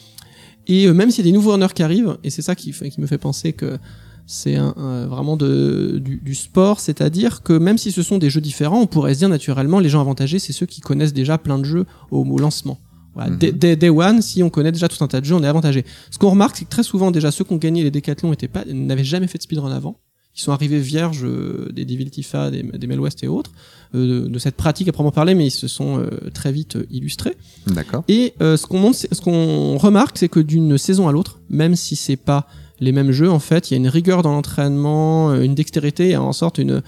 Et 0.67 0.87
euh, 0.87 0.93
même 0.93 1.11
s'il 1.11 1.25
y 1.25 1.29
a 1.29 1.31
des 1.31 1.35
nouveaux 1.35 1.51
runners 1.53 1.73
qui 1.73 1.83
arrivent, 1.83 2.17
et 2.23 2.29
c'est 2.29 2.41
ça 2.41 2.55
qui, 2.55 2.73
me 2.97 3.07
fait 3.07 3.17
penser 3.17 3.53
que 3.53 3.77
c'est 4.25 4.55
un, 4.55 4.73
un- 4.75 5.07
vraiment 5.07 5.37
de, 5.37 5.99
du, 6.03 6.17
du 6.17 6.35
sport, 6.35 6.79
c'est-à-dire 6.81 7.43
que 7.43 7.53
même 7.53 7.77
si 7.77 7.91
ce 7.91 8.03
sont 8.03 8.17
des 8.17 8.29
jeux 8.29 8.41
différents, 8.41 8.81
on 8.81 8.87
pourrait 8.87 9.13
se 9.13 9.19
dire 9.19 9.29
naturellement 9.29 9.79
les 9.79 9.89
gens 9.89 10.01
avantagés, 10.01 10.39
c'est 10.39 10.53
ceux 10.53 10.65
qui 10.65 10.81
connaissent 10.81 11.13
déjà 11.13 11.37
plein 11.37 11.57
de 11.59 11.63
jeux 11.65 11.85
au, 12.11 12.23
au 12.25 12.37
lancement. 12.37 12.77
Voilà, 13.13 13.31
dès- 13.35 13.75
day 13.75 13.89
one, 13.89 14.21
si 14.21 14.43
on 14.43 14.49
connaît 14.49 14.71
déjà 14.71 14.87
tout 14.89 15.01
un 15.03 15.07
tas 15.07 15.21
de 15.21 15.25
jeux, 15.25 15.33
on 15.35 15.43
est 15.43 15.47
avantagé. 15.47 15.85
Ce 16.11 16.17
qu'on 16.19 16.29
remarque, 16.29 16.57
c'est 16.57 16.65
que 16.65 16.69
très 16.69 16.83
souvent 16.83 17.09
déjà 17.09 17.31
ceux 17.31 17.45
qui 17.45 17.53
ont 17.53 17.57
gagné 17.57 17.83
les 17.83 17.89
décathlons 17.89 18.31
n'avaient 18.67 19.03
jamais 19.03 19.27
fait 19.27 19.37
de 19.39 19.43
speedrun 19.43 19.71
avant. 19.71 19.97
Ils 20.37 20.41
sont 20.41 20.51
arrivés 20.51 20.79
vierges 20.79 21.23
euh, 21.23 21.69
des 21.73 21.83
Devil 21.83 22.09
Tifa, 22.11 22.51
des, 22.51 22.61
des 22.61 22.87
Mel 22.87 22.99
West 22.99 23.23
et 23.23 23.27
autres, 23.27 23.51
euh, 23.95 24.21
de, 24.21 24.27
de 24.27 24.39
cette 24.39 24.55
pratique 24.55 24.87
à 24.87 24.91
proprement 24.91 25.11
parler, 25.11 25.33
mais 25.33 25.47
ils 25.47 25.51
se 25.51 25.67
sont 25.67 25.97
euh, 25.97 26.29
très 26.31 26.51
vite 26.51 26.77
illustrés. 26.91 27.35
D'accord. 27.65 28.03
Et 28.07 28.33
ce 28.39 28.65
qu'on 28.67 28.93
ce 28.93 29.21
qu'on 29.21 29.77
remarque, 29.77 30.17
c'est 30.17 30.29
que 30.29 30.39
d'une 30.39 30.77
saison 30.77 31.07
à 31.07 31.11
l'autre, 31.11 31.39
même 31.49 31.75
si 31.75 31.95
c'est 31.95 32.17
pas 32.17 32.47
les 32.79 32.91
mêmes 32.91 33.11
jeux, 33.11 33.31
en 33.31 33.39
fait, 33.39 33.71
il 33.71 33.73
y 33.73 33.75
a 33.75 33.77
une 33.77 33.87
rigueur 33.87 34.21
dans 34.21 34.31
l'entraînement, 34.31 35.33
une 35.33 35.55
dextérité, 35.55 36.11
et 36.11 36.17
en 36.17 36.33
sorte 36.33 36.59
une 36.59 36.83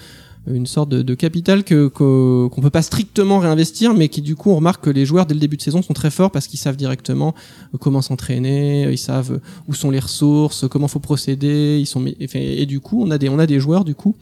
une 0.47 0.65
sorte 0.65 0.89
de, 0.89 1.13
capital 1.13 1.63
que 1.63 1.87
qu'on 1.87 2.61
peut 2.61 2.69
pas 2.69 2.81
strictement 2.81 3.39
réinvestir, 3.39 3.93
mais 3.93 4.09
qui 4.09 4.21
du 4.21 4.35
coup 4.35 4.51
on 4.51 4.55
remarque 4.55 4.83
que 4.83 4.89
les 4.89 5.05
joueurs 5.05 5.25
dès 5.25 5.33
le 5.33 5.39
début 5.39 5.57
de 5.57 5.61
saison 5.61 5.81
sont 5.81 5.93
très 5.93 6.11
forts 6.11 6.31
parce 6.31 6.47
qu'ils 6.47 6.59
savent 6.59 6.77
directement 6.77 7.35
euh, 7.73 7.77
comment 7.77 8.01
s'entraîner, 8.01 8.89
ils 8.89 8.97
savent 8.97 9.33
euh, 9.33 9.41
où 9.67 9.73
sont 9.73 9.91
les 9.91 9.99
ressources, 9.99 10.67
comment 10.67 10.87
faut 10.87 10.99
procéder, 10.99 11.77
ils 11.79 11.85
sont 11.85 12.03
et, 12.05 12.65
du 12.65 12.79
coup 12.79 13.03
on 13.03 13.11
a 13.11 13.17
des 13.17 13.29
on 13.29 13.39
a 13.39 13.45
des 13.45 13.59
joueurs 13.59 13.85
du 13.85 13.95
coup 13.95 14.15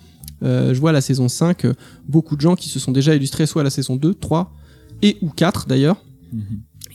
euh, 0.43 0.73
je 0.73 0.79
vois 0.79 0.91
à 0.91 0.93
la 0.93 1.01
saison 1.01 1.27
5 1.27 1.65
euh, 1.65 1.73
beaucoup 2.07 2.35
de 2.35 2.41
gens 2.41 2.55
qui 2.55 2.69
se 2.69 2.79
sont 2.79 2.91
déjà 2.91 3.15
illustrés 3.15 3.45
soit 3.45 3.61
à 3.61 3.63
la 3.63 3.69
saison 3.69 3.95
2, 3.95 4.13
3 4.13 4.53
et 5.01 5.17
ou 5.21 5.29
4 5.29 5.67
d'ailleurs 5.67 5.97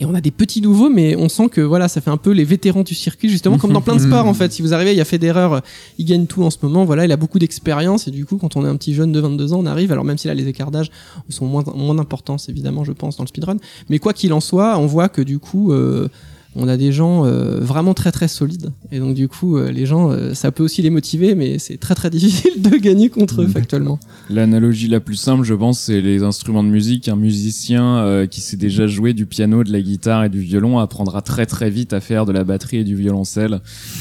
et 0.00 0.04
on 0.04 0.14
a 0.14 0.20
des 0.20 0.30
petits 0.30 0.60
nouveaux, 0.60 0.90
mais 0.90 1.16
on 1.16 1.28
sent 1.28 1.48
que 1.48 1.60
voilà, 1.60 1.88
ça 1.88 2.00
fait 2.00 2.10
un 2.10 2.16
peu 2.16 2.30
les 2.30 2.44
vétérans 2.44 2.82
du 2.82 2.94
circuit, 2.94 3.28
justement, 3.28 3.58
comme 3.58 3.72
dans 3.72 3.80
plein 3.80 3.96
de 3.96 4.00
sports 4.00 4.26
en 4.26 4.34
fait. 4.34 4.52
Si 4.52 4.62
vous 4.62 4.74
arrivez, 4.74 4.92
il 4.92 4.98
y 4.98 5.00
a 5.00 5.04
Federer, 5.04 5.54
euh, 5.54 5.60
il 5.98 6.04
gagne 6.04 6.26
tout 6.26 6.42
en 6.42 6.50
ce 6.50 6.58
moment, 6.62 6.84
voilà, 6.84 7.04
il 7.04 7.12
a 7.12 7.16
beaucoup 7.16 7.38
d'expérience, 7.38 8.08
et 8.08 8.10
du 8.10 8.24
coup, 8.24 8.36
quand 8.36 8.56
on 8.56 8.64
est 8.64 8.68
un 8.68 8.76
petit 8.76 8.94
jeune 8.94 9.12
de 9.12 9.20
22 9.20 9.52
ans, 9.52 9.60
on 9.60 9.66
arrive, 9.66 9.92
alors 9.92 10.04
même 10.04 10.18
si 10.18 10.28
là, 10.28 10.34
les 10.34 10.48
écarts 10.48 10.70
d'âge 10.70 10.90
sont 11.28 11.46
moins, 11.46 11.64
moins 11.74 11.94
d'importance, 11.94 12.48
évidemment, 12.48 12.84
je 12.84 12.92
pense, 12.92 13.16
dans 13.16 13.24
le 13.24 13.28
speedrun, 13.28 13.56
mais 13.88 13.98
quoi 13.98 14.12
qu'il 14.12 14.32
en 14.32 14.40
soit, 14.40 14.78
on 14.78 14.86
voit 14.86 15.08
que 15.08 15.22
du 15.22 15.38
coup, 15.38 15.72
euh, 15.72 16.08
on 16.54 16.68
a 16.68 16.76
des 16.76 16.92
gens 16.92 17.24
euh, 17.24 17.60
vraiment 17.60 17.94
très 17.94 18.12
très 18.12 18.28
solides. 18.28 18.72
Et 18.90 18.98
donc 18.98 19.14
du 19.14 19.26
coup, 19.28 19.56
euh, 19.56 19.70
les 19.70 19.86
gens, 19.86 20.10
euh, 20.10 20.34
ça 20.34 20.52
peut 20.52 20.62
aussi 20.62 20.82
les 20.82 20.90
motiver, 20.90 21.34
mais 21.34 21.58
c'est 21.58 21.78
très 21.78 21.94
très 21.94 22.10
difficile 22.10 22.60
de 22.60 22.76
gagner 22.76 23.08
contre 23.08 23.40
eux 23.40 23.46
D'accord. 23.46 23.60
factuellement. 23.62 24.00
L'analogie 24.28 24.88
la 24.88 25.00
plus 25.00 25.16
simple, 25.16 25.44
je 25.44 25.54
pense, 25.54 25.80
c'est 25.80 26.00
les 26.00 26.22
instruments 26.22 26.62
de 26.64 26.68
musique. 26.68 27.08
Un 27.08 27.16
musicien 27.16 27.96
euh, 27.98 28.26
qui 28.26 28.40
sait 28.40 28.56
déjà 28.56 28.86
jouer 28.86 29.14
du 29.14 29.24
piano, 29.26 29.64
de 29.64 29.72
la 29.72 29.80
guitare 29.80 30.24
et 30.24 30.28
du 30.28 30.40
violon 30.40 30.78
apprendra 30.78 31.22
très 31.22 31.46
très 31.46 31.70
vite 31.70 31.92
à 31.92 32.00
faire 32.00 32.26
de 32.26 32.32
la 32.32 32.44
batterie 32.44 32.78
et 32.78 32.84
du 32.84 32.94
violoncelle. 32.96 33.60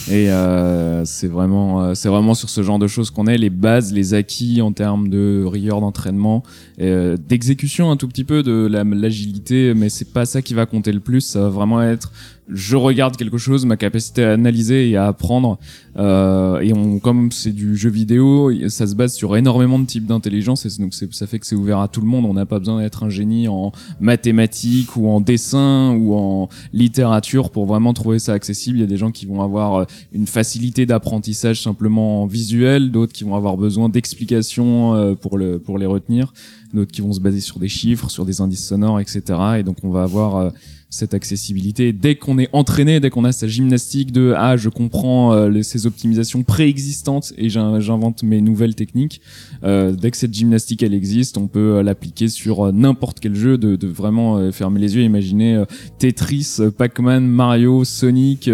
Et 0.09 0.30
euh, 0.32 1.05
c'est 1.05 1.28
vraiment, 1.28 1.82
euh, 1.84 1.93
c'est 1.93 2.09
vraiment 2.09 2.34
sur 2.34 2.49
ce 2.49 2.63
genre 2.63 2.80
de 2.80 2.88
choses 2.88 3.11
qu'on 3.11 3.28
est 3.28 3.38
les 3.38 3.49
bases, 3.49 3.93
les 3.93 4.13
acquis 4.13 4.61
en 4.61 4.71
termes 4.73 5.07
de 5.09 5.43
rigueur 5.45 5.80
d'entraînement, 5.82 6.43
euh, 6.82 7.15
d'exécution 7.30 7.91
un 7.91 7.97
tout 7.97 8.07
petit 8.07 8.23
peu 8.23 8.43
de 8.43 8.67
la- 8.69 8.84
l'agilité, 8.84 9.73
mais 9.73 9.89
c'est 9.89 10.11
pas 10.11 10.26
ça 10.26 10.41
qui 10.41 10.53
va 10.53 10.65
compter 10.65 10.91
le 10.91 10.99
plus. 10.99 11.21
Ça 11.21 11.41
va 11.41 11.49
vraiment 11.49 11.82
être 11.82 12.11
je 12.49 12.75
regarde 12.75 13.15
quelque 13.17 13.37
chose, 13.37 13.65
ma 13.65 13.77
capacité 13.77 14.23
à 14.23 14.33
analyser 14.33 14.89
et 14.89 14.97
à 14.97 15.07
apprendre. 15.07 15.59
Euh, 15.97 16.59
et 16.59 16.73
on, 16.73 16.99
comme 16.99 17.31
c'est 17.31 17.51
du 17.51 17.75
jeu 17.75 17.89
vidéo, 17.89 18.51
ça 18.69 18.87
se 18.87 18.95
base 18.95 19.13
sur 19.13 19.35
énormément 19.37 19.79
de 19.79 19.85
types 19.85 20.05
d'intelligence, 20.05 20.65
et 20.65 20.81
donc 20.81 20.93
ça 20.93 21.27
fait 21.27 21.39
que 21.39 21.45
c'est 21.45 21.55
ouvert 21.55 21.79
à 21.79 21.87
tout 21.87 22.01
le 22.01 22.07
monde. 22.07 22.25
On 22.25 22.33
n'a 22.33 22.45
pas 22.45 22.59
besoin 22.59 22.81
d'être 22.81 23.03
un 23.03 23.09
génie 23.09 23.47
en 23.47 23.71
mathématiques 23.99 24.95
ou 24.95 25.07
en 25.07 25.21
dessin 25.21 25.95
ou 25.95 26.13
en 26.13 26.49
littérature 26.73 27.49
pour 27.49 27.65
vraiment 27.65 27.93
trouver 27.93 28.19
ça 28.19 28.33
accessible. 28.33 28.77
Il 28.77 28.81
y 28.81 28.85
a 28.85 28.87
des 28.87 28.97
gens 28.97 29.11
qui 29.11 29.25
vont 29.25 29.41
avoir 29.41 29.75
euh, 29.75 29.85
une 30.13 30.27
facilité 30.27 30.85
d'apprentissage 30.85 31.61
simplement 31.61 32.25
visuel, 32.25 32.91
d'autres 32.91 33.13
qui 33.13 33.23
vont 33.23 33.35
avoir 33.35 33.57
besoin 33.57 33.89
d'explications 33.89 34.95
euh, 34.95 35.15
pour 35.15 35.37
le 35.37 35.59
pour 35.59 35.77
les 35.77 35.85
retenir, 35.85 36.33
d'autres 36.73 36.91
qui 36.91 37.01
vont 37.01 37.13
se 37.13 37.19
baser 37.19 37.41
sur 37.41 37.59
des 37.59 37.69
chiffres, 37.69 38.09
sur 38.09 38.25
des 38.25 38.41
indices 38.41 38.67
sonores, 38.67 38.99
etc. 38.99 39.21
Et 39.59 39.63
donc 39.63 39.77
on 39.83 39.89
va 39.89 40.03
avoir 40.03 40.35
euh, 40.35 40.49
cette 40.93 41.13
accessibilité 41.13 41.93
dès 41.93 42.15
qu'on 42.15 42.37
est 42.37 42.49
entraîné, 42.51 42.99
dès 42.99 43.09
qu'on 43.09 43.23
a 43.23 43.31
sa 43.31 43.47
gymnastique 43.47 44.11
de 44.11 44.33
ah 44.37 44.57
je 44.57 44.67
comprends 44.69 45.33
euh, 45.33 45.49
les- 45.49 45.63
ces 45.63 45.87
optimisations 45.87 46.43
préexistantes 46.43 47.31
et 47.37 47.49
j'in- 47.49 47.79
j'invente 47.79 48.21
mes 48.23 48.41
nouvelles 48.41 48.75
techniques. 48.75 49.21
euh, 49.63 49.93
dès 49.93 50.11
que 50.11 50.17
cette 50.17 50.33
gymnastique 50.33 50.83
elle 50.83 50.93
existe, 50.93 51.37
on 51.37 51.47
peut 51.47 51.77
euh, 51.77 51.83
l'appliquer 51.83 52.27
sur 52.27 52.67
euh, 52.67 52.71
n'importe 52.73 53.19
quel 53.21 53.35
jeu, 53.35 53.57
de, 53.57 53.75
de 53.77 53.87
vraiment 53.87 54.37
euh, 54.37 54.51
fermer 54.51 54.79
les 54.81 54.95
yeux, 54.95 55.01
et 55.01 55.05
imaginer 55.05 55.63
Tetris, 55.97 56.57
Pac-Man, 56.77 57.25
Mario, 57.25 57.85
Sonic, 57.85 58.49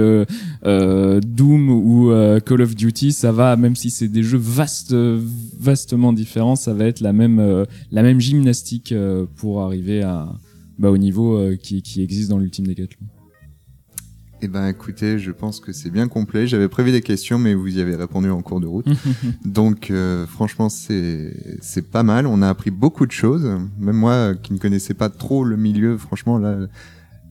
Doom 0.63 1.69
ou 1.69 2.11
Call 2.45 2.61
of 2.61 2.75
Duty, 2.75 3.11
ça 3.13 3.31
va 3.31 3.55
même 3.55 3.75
si 3.75 3.89
c'est 3.89 4.07
des 4.07 4.23
jeux 4.23 4.37
vastes, 4.37 4.93
vastement 5.59 6.13
différents, 6.13 6.55
ça 6.55 6.73
va 6.73 6.85
être 6.85 6.99
la 7.01 7.13
même 7.13 7.65
la 7.91 8.03
même 8.03 8.19
gymnastique 8.19 8.93
pour 9.37 9.61
arriver 9.61 10.03
à 10.03 10.27
bah, 10.77 10.89
au 10.91 10.97
niveau 10.97 11.37
euh, 11.37 11.55
qui, 11.55 11.81
qui 11.81 12.01
existe 12.03 12.29
dans 12.29 12.37
l'ultime 12.37 12.67
décathlon. 12.67 13.05
Eh 14.43 14.47
ben, 14.47 14.67
écoutez, 14.67 15.17
je 15.17 15.31
pense 15.31 15.59
que 15.59 15.73
c'est 15.73 15.89
bien 15.89 16.07
complet. 16.07 16.45
J'avais 16.45 16.67
prévu 16.67 16.91
des 16.91 17.01
questions, 17.01 17.39
mais 17.39 17.55
vous 17.55 17.75
y 17.75 17.81
avez 17.81 17.95
répondu 17.95 18.29
en 18.29 18.43
cours 18.43 18.59
de 18.59 18.67
route. 18.67 18.85
Donc, 19.45 19.89
euh, 19.89 20.27
franchement, 20.27 20.69
c'est 20.69 21.57
c'est 21.61 21.89
pas 21.89 22.03
mal. 22.03 22.27
On 22.27 22.43
a 22.43 22.49
appris 22.49 22.69
beaucoup 22.69 23.07
de 23.07 23.11
choses. 23.11 23.45
Même 23.79 23.95
moi, 23.95 24.11
euh, 24.11 24.33
qui 24.35 24.53
ne 24.53 24.59
connaissais 24.59 24.93
pas 24.93 25.09
trop 25.09 25.43
le 25.43 25.57
milieu, 25.57 25.97
franchement, 25.97 26.37
là, 26.37 26.55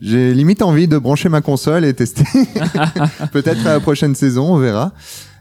j'ai 0.00 0.34
limite 0.34 0.62
envie 0.62 0.88
de 0.88 0.98
brancher 0.98 1.28
ma 1.28 1.42
console 1.42 1.84
et 1.84 1.94
tester. 1.94 2.24
Peut-être 3.32 3.64
à 3.66 3.74
la 3.74 3.80
prochaine 3.80 4.16
saison, 4.16 4.54
on 4.54 4.58
verra. 4.58 4.92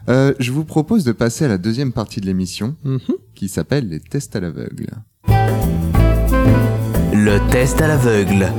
Euh, 0.08 0.34
je 0.38 0.52
vous 0.52 0.64
propose 0.64 1.02
de 1.02 1.10
passer 1.10 1.46
à 1.46 1.48
la 1.48 1.58
deuxième 1.58 1.90
partie 1.92 2.20
de 2.20 2.26
l'émission, 2.26 2.76
Mhm. 2.84 3.00
qui 3.34 3.48
s'appelle 3.48 3.88
les 3.88 3.98
tests 3.98 4.36
à 4.36 4.40
l'aveugle. 4.40 4.86
Le 7.26 7.40
test 7.50 7.80
à 7.80 7.88
l'aveugle. 7.88 8.52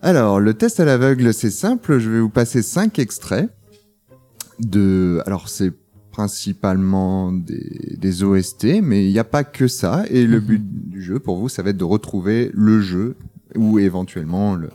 Alors, 0.00 0.40
le 0.40 0.54
test 0.54 0.80
à 0.80 0.86
l'aveugle, 0.86 1.34
c'est 1.34 1.50
simple. 1.50 1.98
Je 1.98 2.08
vais 2.08 2.20
vous 2.20 2.30
passer 2.30 2.62
cinq 2.62 2.98
extraits 2.98 3.50
de. 4.58 5.22
Alors, 5.26 5.50
c'est 5.50 5.74
principalement 6.12 7.30
des, 7.30 7.98
des 7.98 8.24
OST, 8.24 8.80
mais 8.82 9.04
il 9.04 9.12
n'y 9.12 9.18
a 9.18 9.24
pas 9.24 9.44
que 9.44 9.68
ça. 9.68 10.04
Et 10.08 10.26
le 10.26 10.40
but 10.40 10.62
du 10.88 11.02
jeu, 11.02 11.18
pour 11.18 11.36
vous, 11.36 11.50
ça 11.50 11.62
va 11.62 11.70
être 11.70 11.76
de 11.76 11.84
retrouver 11.84 12.50
le 12.54 12.80
jeu 12.80 13.14
ou 13.54 13.78
éventuellement 13.78 14.54
le 14.54 14.70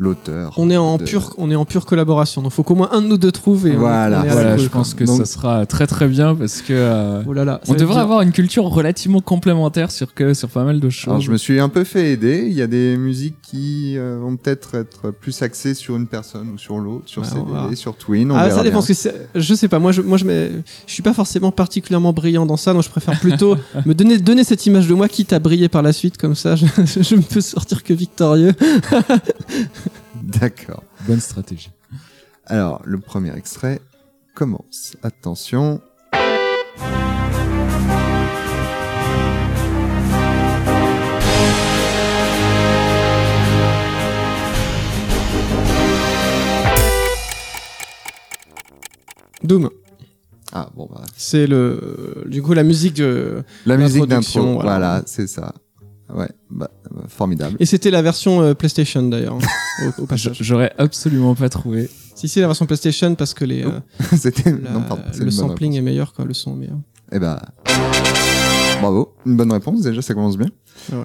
l'auteur. 0.00 0.54
On 0.56 0.70
est 0.70 0.76
en 0.76 0.96
de- 0.96 1.02
pure, 1.04 1.34
on 1.38 1.50
est 1.50 1.56
en 1.56 1.64
pure 1.64 1.84
collaboration. 1.84 2.40
Donc 2.40 2.52
faut 2.52 2.62
qu'au 2.62 2.76
moins 2.76 2.88
un 2.92 3.02
de 3.02 3.08
nous 3.08 3.18
deux 3.18 3.32
trouve. 3.32 3.66
Et 3.66 3.72
on- 3.76 3.80
Voilà. 3.80 4.20
on 4.20 4.24
est 4.24 4.28
Voilà, 4.30 4.56
je 4.56 4.68
pense 4.68 4.94
que 4.94 5.02
Donc- 5.04 5.18
ça 5.18 5.24
sera 5.26 5.66
très 5.66 5.86
très 5.88 6.06
bien 6.06 6.34
parce 6.36 6.62
que 6.62 6.72
euh, 6.72 7.22
Oh 7.26 7.32
là 7.32 7.44
là. 7.44 7.60
ça 7.64 7.72
on 7.72 7.74
devrait 7.76 8.00
avoir 8.00 8.22
une 8.22 8.30
culture 8.32 8.62
relativement 8.64 9.20
complémentaire 9.20 9.90
sur 9.90 10.14
que 10.14 10.32
sur 10.34 10.48
pas 10.48 10.62
mal 10.64 10.78
de 10.80 10.88
choses. 10.88 11.08
Alors, 11.08 11.20
je 11.20 11.32
me 11.32 11.36
suis 11.36 11.58
un 11.58 11.68
peu 11.68 11.82
fait 11.84 12.12
aider. 12.12 12.44
Il 12.46 12.52
y 12.54 12.62
a 12.62 12.68
des 12.68 12.96
musiques 12.96 13.34
qui 13.42 13.98
euh, 13.98 14.18
vont 14.22 14.36
peut-être 14.36 14.76
être 14.76 15.10
plus 15.10 15.42
axées 15.42 15.74
sur 15.74 15.96
une 15.96 16.06
personne 16.06 16.48
ou 16.54 16.58
sur 16.58 16.78
l'autre, 16.78 17.04
sur 17.06 17.24
CDD, 17.26 17.44
verra. 17.50 17.74
sur 17.74 17.96
Twin. 17.96 18.30
On 18.30 18.36
Ah, 18.36 18.50
ça 18.50 18.62
dépend. 18.62 18.62
bien. 18.62 18.86
Parce 18.86 18.86
que 19.02 19.08
je 19.34 19.54
sais 19.54 19.66
pas. 19.68 19.80
Moi, 19.80 19.90
je, 19.90 20.00
moi, 20.02 20.16
je, 20.16 20.24
mets- 20.24 20.50
je 20.86 20.92
suis 20.92 21.02
pas 21.02 21.12
forcément 21.12 21.50
particulièrement 21.50 22.12
brillant 22.12 22.46
dans 22.46 22.56
ça, 22.56 22.72
donc 22.72 22.84
je 22.84 22.88
préfère 22.90 23.18
plutôt 23.18 23.56
me 23.86 23.94
donner, 23.94 24.18
donner 24.18 24.44
cette 24.44 24.64
image 24.66 24.86
de 24.86 24.94
moi, 24.94 25.08
quitte 25.08 25.32
à 25.32 25.40
briller 25.40 25.68
par 25.68 25.82
la 25.82 25.92
suite, 25.92 26.16
comme 26.18 26.36
ça, 26.36 26.54
je, 26.54 26.66
je 27.02 27.14
ne 27.16 27.22
peux 27.22 27.40
sortir 27.40 27.82
que 27.82 27.92
victorieux. 27.92 28.52
D'accord. 30.40 30.82
Bonne 31.06 31.20
stratégie. 31.20 31.70
Alors, 32.46 32.82
le 32.84 32.98
premier 32.98 33.34
extrait 33.36 33.80
commence. 34.34 34.96
Attention. 35.02 35.80
Doom. 49.42 49.70
Ah, 50.52 50.70
bon, 50.74 50.88
bah. 50.90 51.02
C'est 51.16 51.46
le, 51.46 52.24
du 52.26 52.42
coup, 52.42 52.54
la 52.54 52.62
musique 52.62 52.94
de. 52.94 53.42
La 53.66 53.76
musique 53.76 54.06
d'intro. 54.06 54.16
L'introduction, 54.40 54.54
Voilà, 54.54 54.70
voilà. 54.78 55.02
c'est 55.06 55.26
ça. 55.26 55.54
Ouais, 56.14 56.28
bah, 56.50 56.70
formidable. 57.08 57.56
Et 57.60 57.66
c'était 57.66 57.90
la 57.90 58.00
version 58.02 58.40
euh, 58.42 58.54
PlayStation 58.54 59.02
d'ailleurs, 59.02 59.34
hein, 59.36 59.84
au, 59.98 60.02
au 60.02 60.02
J- 60.02 60.06
passage. 60.06 60.38
J'aurais 60.40 60.72
absolument 60.78 61.34
pas 61.34 61.48
trouvé. 61.48 61.90
Si, 62.14 62.28
si, 62.28 62.40
la 62.40 62.46
version 62.46 62.66
PlayStation 62.66 63.14
parce 63.14 63.34
que 63.34 63.44
les, 63.44 63.64
euh, 63.64 63.78
C'était. 64.16 64.50
non, 64.52 64.82
pardon, 64.88 65.02
le 65.18 65.30
sampling 65.30 65.72
réponse. 65.72 65.78
est 65.78 65.82
meilleur, 65.82 66.12
quoi. 66.14 66.24
Le 66.24 66.34
son 66.34 66.54
est 66.54 66.60
meilleur. 66.60 66.78
Eh 67.12 67.18
bah. 67.18 67.42
Bravo. 68.80 69.14
Une 69.26 69.36
bonne 69.36 69.52
réponse, 69.52 69.82
déjà, 69.82 70.02
ça 70.02 70.14
commence 70.14 70.36
bien. 70.38 70.48
Ouais. 70.92 71.04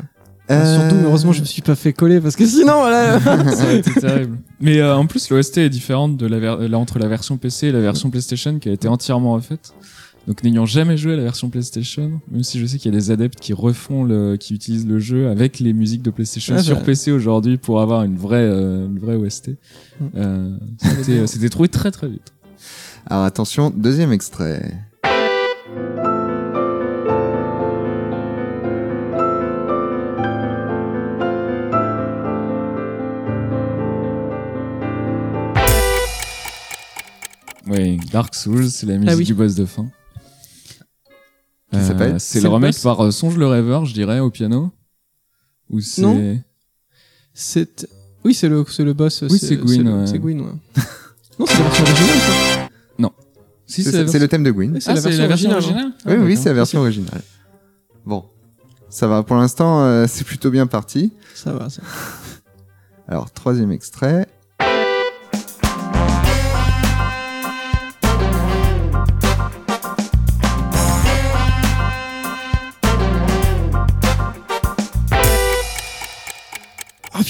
Euh, 0.52 0.80
Sur 0.80 0.90
Doom, 0.90 1.06
heureusement, 1.06 1.32
je 1.32 1.40
me 1.42 1.46
suis 1.46 1.62
pas 1.62 1.76
fait 1.76 1.94
coller 1.94 2.20
parce 2.20 2.36
que 2.36 2.46
sinon, 2.46 2.74
voilà. 2.80 3.20
Ça 3.56 3.64
aurait 3.64 3.78
été 3.80 3.94
terrible. 3.94 4.38
Mais 4.60 4.80
euh, 4.80 4.96
en 4.96 5.06
plus, 5.08 5.30
l'OST 5.30 5.60
est 5.60 5.70
différente 5.70 6.18
de 6.18 6.28
la 6.28 6.38
ver- 6.40 6.58
là, 6.68 6.78
entre 6.78 7.00
la 7.00 7.08
version 7.08 7.38
PC 7.38 7.68
et 7.68 7.72
la 7.72 7.80
version 7.80 8.10
PlayStation 8.10 8.60
qui 8.60 8.68
a 8.70 8.74
été 8.74 8.88
entièrement 8.90 9.34
refaite. 9.34 9.74
Donc 10.28 10.42
n'ayant 10.44 10.66
jamais 10.66 10.96
joué 10.96 11.14
à 11.14 11.16
la 11.18 11.24
version 11.24 11.50
PlayStation, 11.50 12.22
même 12.32 12.44
si 12.44 12.60
je 12.60 12.66
sais 12.66 12.78
qu'il 12.78 12.92
y 12.94 12.96
a 12.96 12.98
des 12.98 13.12
adeptes 13.12 13.40
qui 13.42 13.52
refont 13.52 14.06
le, 14.06 14.38
qui 14.38 14.54
utilisent 14.54 14.88
le 14.88 14.98
jeu 15.00 15.28
avec 15.28 15.60
les 15.60 15.74
musiques 15.74 16.02
de 16.02 16.12
PlayStation 16.12 16.56
Ah, 16.58 16.64
sur 16.64 16.78
bah. 16.78 16.84
PC 16.86 17.12
aujourd'hui 17.12 17.58
pour 17.58 17.82
avoir 17.82 18.04
une 18.04 18.16
vraie, 18.16 18.38
euh, 18.38 18.86
une 18.86 19.00
vraie 19.00 19.16
OST. 19.16 19.50
Mm. 20.00 20.06
Euh, 20.16 20.58
c'était, 20.78 21.20
euh, 21.20 21.28
c'était 21.28 21.50
trouvé 21.50 21.68
très 21.68 21.92
très 21.92 22.08
vite. 22.08 22.34
Alors, 23.06 23.26
attention, 23.26 23.70
deuxième 23.70 24.14
extrait. 24.14 24.72
Oui, 37.68 37.98
Dark 38.12 38.36
Souls, 38.36 38.70
c'est 38.70 38.86
la 38.86 38.98
musique 38.98 39.10
Ah 39.12 39.16
oui. 39.16 39.24
du 39.24 39.34
boss 39.34 39.56
de 39.56 39.66
fin. 39.66 39.88
Qui 41.74 41.84
s'appelle 41.86 42.20
C'est 42.20 42.34
C'est 42.34 42.40
le 42.40 42.50
le 42.50 42.56
remake 42.56 42.72
boss 42.74 42.84
par 42.84 43.04
euh, 43.04 43.12
Songe 43.12 43.38
le 43.38 43.48
rêveur, 43.48 43.86
je 43.86 43.94
dirais, 43.94 44.20
au 44.20 44.30
piano. 44.30 44.72
Ou 45.70 45.80
c'est 45.82 46.02
Non. 46.02 46.40
C'est, 47.34 47.88
oui, 48.24 48.34
c'est 48.34 48.48
le, 48.50 48.64
c'est 48.70 48.84
le 48.84 48.94
boss. 48.94 49.24
Oui, 49.30 49.40
c'est 49.40 49.58
Gwyn, 49.58 49.88
ouais. 50.02 50.08
C'est 50.08 50.20
Gwyn, 50.20 50.40
ouais. 50.40 50.52
non, 51.40 51.46
c'est 51.48 51.58
la 51.58 51.64
version 51.64 51.84
originale, 51.86 52.20
ça. 52.20 53.10
Si, 53.66 53.82
C'est 53.84 53.92
la 53.92 53.98
c'est 53.98 54.04
version- 54.04 54.20
le 54.20 54.28
thème 54.28 54.44
de 54.44 54.52
Gwyn. 54.52 54.72
Oui, 54.74 54.82
c'est 54.82 54.92
Ah, 54.92 54.94
la 54.94 55.02
version 55.02 55.24
originale. 55.26 55.56
originale 55.58 55.86
oui, 55.86 55.92
Ah, 56.06 56.10
oui, 56.12 56.18
d'accord. 56.28 56.44
c'est 56.44 56.50
la 56.50 56.54
version 56.54 56.80
originale. 56.82 57.22
Bon. 58.06 58.26
Ça 58.90 59.08
va, 59.08 59.24
pour 59.24 59.38
l'instant, 59.38 59.84
euh, 59.84 60.06
c'est 60.08 60.24
plutôt 60.26 60.52
bien 60.52 60.68
parti. 60.68 61.12
Ça 61.34 61.54
va, 61.54 61.70
ça. 61.72 61.82
Alors, 63.08 63.32
troisième 63.32 63.72
extrait. 63.72 64.28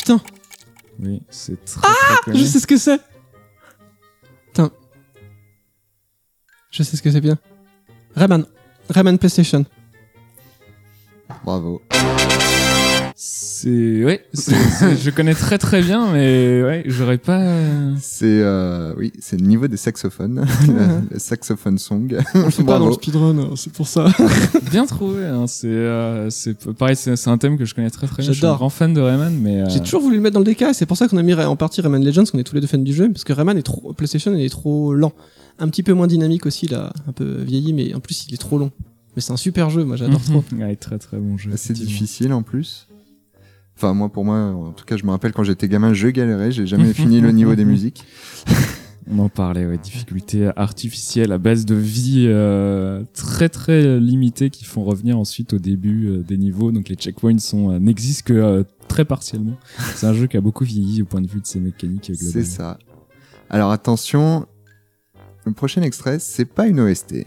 Putain, 0.03 0.21
Oui, 0.99 1.21
c'est 1.29 1.63
très, 1.65 1.81
très 1.81 2.15
connu. 2.25 2.37
je 2.39 2.43
sais 2.45 2.59
ce 2.59 2.67
que 2.67 2.77
c'est. 2.77 2.99
Putain. 4.47 4.69
Je 6.71 6.83
sais 6.83 6.97
ce 6.97 7.01
que 7.01 7.11
c'est 7.11 7.21
bien. 7.21 7.37
Rayman. 8.15 8.45
Rayman 8.89 9.17
PlayStation. 9.17 9.65
Bravo. 11.43 11.81
C'est 13.25 14.03
ouais, 14.03 14.25
je 14.33 15.09
connais 15.09 15.33
très 15.33 15.57
très 15.57 15.81
bien, 15.81 16.11
mais 16.11 16.61
ouais, 16.61 16.83
j'aurais 16.87 17.17
pas. 17.17 17.39
euh, 17.39 17.93
C'est 18.01 18.25
euh, 18.27 18.93
oui, 18.97 19.13
c'est 19.21 19.39
le 19.39 19.47
niveau 19.47 19.69
des 19.69 19.77
saxophones, 19.77 20.45
le, 20.67 20.73
le 21.09 21.19
saxophone 21.19 21.77
song. 21.77 22.17
On 22.35 22.39
le 22.43 22.49
fait 22.49 22.65
pas 22.65 22.79
dans 22.79 22.87
le 22.87 22.91
speedrun, 22.93 23.37
euh, 23.37 23.55
c'est 23.55 23.71
pour 23.71 23.87
ça. 23.87 24.07
Bien 24.71 24.85
trouvé. 24.85 25.23
Hein. 25.23 25.47
C'est 25.47 25.67
euh, 25.67 26.29
c'est 26.31 26.73
pareil, 26.73 26.97
c'est 26.97 27.15
c'est 27.15 27.29
un 27.29 27.37
thème 27.37 27.57
que 27.57 27.63
je 27.63 27.73
connais 27.73 27.89
très 27.89 28.07
très 28.07 28.23
bien. 28.23 28.33
Je 28.33 28.35
suis 28.37 28.41
un 28.45 28.49
J'adore. 28.49 28.57
grand 28.57 28.69
fan 28.69 28.93
de 28.93 28.99
Rayman, 28.99 29.33
mais 29.39 29.61
euh, 29.61 29.69
J'ai 29.69 29.79
toujours 29.79 30.01
voulu 30.01 30.17
le 30.17 30.21
mettre 30.21 30.33
dans 30.33 30.41
le 30.43 30.53
DK 30.53 30.61
et 30.63 30.73
c'est 30.73 30.85
pour 30.85 30.97
ça 30.97 31.07
qu'on 31.07 31.15
a 31.17 31.23
mis 31.23 31.33
en 31.33 31.55
partie 31.55 31.79
Rayman 31.79 32.03
Legends, 32.03 32.25
qu'on 32.29 32.39
est 32.39 32.43
tous 32.43 32.55
les 32.55 32.61
deux 32.61 32.67
fans 32.67 32.77
du 32.77 32.93
jeu, 32.93 33.09
parce 33.09 33.23
que 33.23 33.31
Rayman 33.31 33.57
est 33.57 33.61
trop, 33.63 33.93
PlayStation 33.93 34.33
il 34.35 34.43
est 34.43 34.49
trop 34.49 34.93
lent. 34.93 35.13
Un 35.59 35.69
petit 35.69 35.83
peu 35.83 35.93
moins 35.93 36.07
dynamique 36.07 36.45
aussi, 36.45 36.67
là, 36.67 36.91
un 37.07 37.13
peu 37.13 37.37
vieilli, 37.41 37.71
mais 37.71 37.93
en 37.93 38.01
plus 38.01 38.25
il 38.27 38.33
est 38.33 38.37
trop 38.37 38.57
long. 38.57 38.71
Mais 39.15 39.21
c'est 39.21 39.31
un 39.31 39.37
super 39.37 39.69
jeu, 39.69 39.85
moi 39.85 39.95
j'adore 39.95 40.21
trop. 40.25 40.43
ouais, 40.57 40.75
très 40.75 40.97
très 40.99 41.17
bon 41.17 41.37
jeu. 41.37 41.51
C'est 41.55 41.71
difficile 41.71 42.33
en 42.33 42.43
plus. 42.43 42.87
Enfin 43.75 43.93
moi 43.93 44.09
pour 44.09 44.25
moi, 44.25 44.37
en 44.37 44.71
tout 44.71 44.85
cas 44.85 44.97
je 44.97 45.05
me 45.05 45.11
rappelle 45.11 45.33
quand 45.33 45.43
j'étais 45.43 45.67
gamin, 45.67 45.93
je 45.93 46.07
galérais, 46.07 46.51
j'ai 46.51 46.67
jamais 46.67 46.93
fini 46.93 47.21
le 47.21 47.31
niveau 47.31 47.55
des 47.55 47.65
musiques. 47.65 48.05
On 49.11 49.19
en 49.19 49.29
parlait, 49.29 49.65
ouais, 49.65 49.77
difficultés 49.77 50.49
artificielles 50.55 51.33
à 51.33 51.37
base 51.37 51.65
de 51.65 51.75
vie 51.75 52.25
euh, 52.29 53.03
très 53.13 53.49
très 53.49 53.99
limitées 53.99 54.49
qui 54.49 54.63
font 54.63 54.83
revenir 54.83 55.19
ensuite 55.19 55.53
au 55.53 55.59
début 55.59 56.07
euh, 56.07 56.17
des 56.19 56.37
niveaux. 56.37 56.71
Donc 56.71 56.87
les 56.87 56.95
checkpoints 56.95 57.39
sont 57.39 57.71
euh, 57.71 57.79
n'existent 57.79 58.33
que 58.33 58.65
très 58.87 59.03
partiellement. 59.03 59.57
C'est 59.95 60.07
un 60.07 60.13
jeu 60.13 60.27
qui 60.27 60.37
a 60.37 60.41
beaucoup 60.41 60.63
vieilli 60.63 61.01
au 61.01 61.05
point 61.05 61.21
de 61.21 61.27
vue 61.27 61.41
de 61.41 61.45
ses 61.45 61.59
mécaniques. 61.59 62.11
C'est 62.13 62.45
ça. 62.45 62.77
Alors 63.49 63.71
attention, 63.71 64.45
le 65.45 65.51
prochain 65.51 65.81
extrait, 65.81 66.19
c'est 66.19 66.45
pas 66.45 66.67
une 66.67 66.79
OST. 66.79 67.25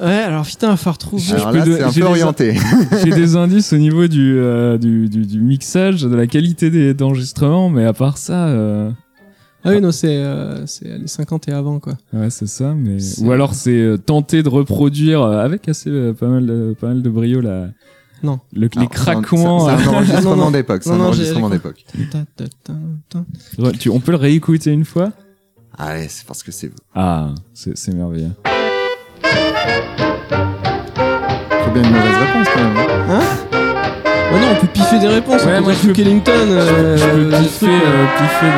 Ouais, 0.00 0.06
alors 0.06 0.44
putain, 0.44 0.72
il 0.72 0.76
faut 0.76 0.90
retrouver. 0.92 1.22
Alors 1.32 1.50
peux 1.50 1.58
là, 1.58 1.64
c'est 1.64 1.82
un 1.82 1.90
j'ai 1.90 2.00
peu 2.00 2.06
des- 2.06 2.10
orienté. 2.10 2.54
J'ai 3.04 3.10
des 3.10 3.36
indices 3.36 3.72
au 3.72 3.78
niveau 3.78 4.06
du, 4.06 4.38
euh, 4.38 4.76
du, 4.78 5.08
du, 5.08 5.24
du 5.26 5.40
mixage, 5.40 6.02
de 6.02 6.14
la 6.14 6.26
qualité 6.26 6.70
des 6.70 6.92
d'enregistrement, 6.94 7.70
mais 7.70 7.84
à 7.84 7.92
part 7.92 8.18
ça, 8.18 8.46
euh, 8.48 8.90
Ah 9.64 9.70
oui, 9.70 9.80
non, 9.80 9.92
c'est 9.92 10.16
euh, 10.16 10.66
c'est 10.66 10.98
les 10.98 11.06
50 11.06 11.48
et 11.48 11.52
avant, 11.52 11.80
quoi. 11.80 11.94
ouais, 12.12 12.28
c'est 12.30 12.46
ça. 12.46 12.74
Mais 12.76 12.98
ou 13.20 13.32
alors 13.32 13.54
c'est 13.54 13.70
euh, 13.80 13.96
tenter 13.96 14.42
de 14.42 14.48
reproduire 14.50 15.22
euh, 15.22 15.44
avec 15.44 15.68
assez 15.68 15.88
euh, 15.90 16.12
pas 16.12 16.28
mal 16.28 16.46
de, 16.46 16.76
pas 16.78 16.88
mal 16.88 17.00
de 17.02 17.08
brio 17.10 17.40
la 17.40 17.68
Non. 18.22 18.40
le, 18.52 18.68
les 18.78 18.86
craquements. 18.88 19.66
C'est 19.78 19.86
un 19.86 19.88
enregistrement 19.94 20.50
d'époque. 20.52 20.82
C'est 20.84 20.90
un 20.90 21.00
enregistrement 21.00 21.48
d'époque. 21.50 21.84
On 23.90 24.00
peut 24.00 24.12
le 24.12 24.18
réécouter 24.18 24.72
une 24.72 24.84
fois? 24.84 25.10
Allez, 25.78 26.08
c'est 26.08 26.26
parce 26.26 26.42
que 26.42 26.52
c'est. 26.52 26.70
Ah, 26.94 27.30
c'est 27.54 27.92
merveilleux. 27.94 28.30
Faut 31.64 31.70
bien 31.72 31.82
une 31.82 31.90
mauvaise 31.90 32.16
réponse 32.18 32.46
quand 32.54 32.62
même. 32.64 32.76
hein. 33.10 33.20
Bah 33.52 34.40
non, 34.40 34.48
on 34.52 34.60
peut 34.60 34.66
piffer 34.72 34.98
des 34.98 35.08
réponses. 35.08 35.44
Ouais, 35.44 35.54
on 35.54 35.58
peut 35.58 35.62
moi, 35.64 35.72
dire 35.72 35.82
je 35.82 35.86
peux- 35.92 36.30
euh, 36.30 36.96
je 36.96 37.04
peux 37.10 37.24
des 37.30 37.36
piffer, 37.38 37.66
trucs, 37.66 37.70
euh, 37.72 38.06
piffer 38.18 38.50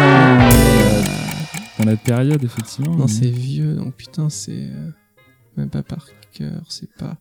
dans, 1.78 1.84
dans, 1.84 1.90
la, 1.90 1.96
période 1.96 2.42
effectivement. 2.42 2.96
Non, 2.96 3.04
mais- 3.06 3.12
c'est 3.12 3.28
vieux, 3.30 3.74
donc 3.74 3.94
putain, 3.94 4.28
c'est 4.30 4.52
euh, 4.52 4.90
même 5.56 5.68
pas 5.68 5.82
par 5.82 6.06
cœur, 6.32 6.62
c'est 6.68 6.90
pas. 6.94 7.16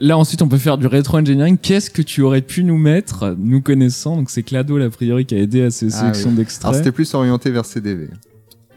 Là 0.00 0.16
ensuite 0.18 0.42
on 0.42 0.48
peut 0.48 0.58
faire 0.58 0.76
du 0.78 0.86
rétro 0.86 1.18
engineering. 1.18 1.56
Qu'est-ce 1.58 1.90
que 1.90 2.02
tu 2.02 2.20
aurais 2.22 2.42
pu 2.42 2.62
nous 2.62 2.76
mettre, 2.78 3.34
nous 3.38 3.60
connaissant? 3.62 4.16
Donc 4.16 4.30
c'est 4.30 4.42
Clado 4.42 4.76
a 4.80 4.90
priori 4.90 5.24
qui 5.24 5.34
a 5.34 5.38
aidé 5.38 5.62
à 5.62 5.70
ces 5.70 5.86
Ah 5.86 6.00
sélections 6.00 6.28
oui. 6.28 6.34
Alors 6.34 6.36
d'extraits. 6.36 6.74
c'était 6.76 6.92
plus 6.92 7.12
orienté 7.14 7.50
vers 7.50 7.64
CDV. 7.64 8.08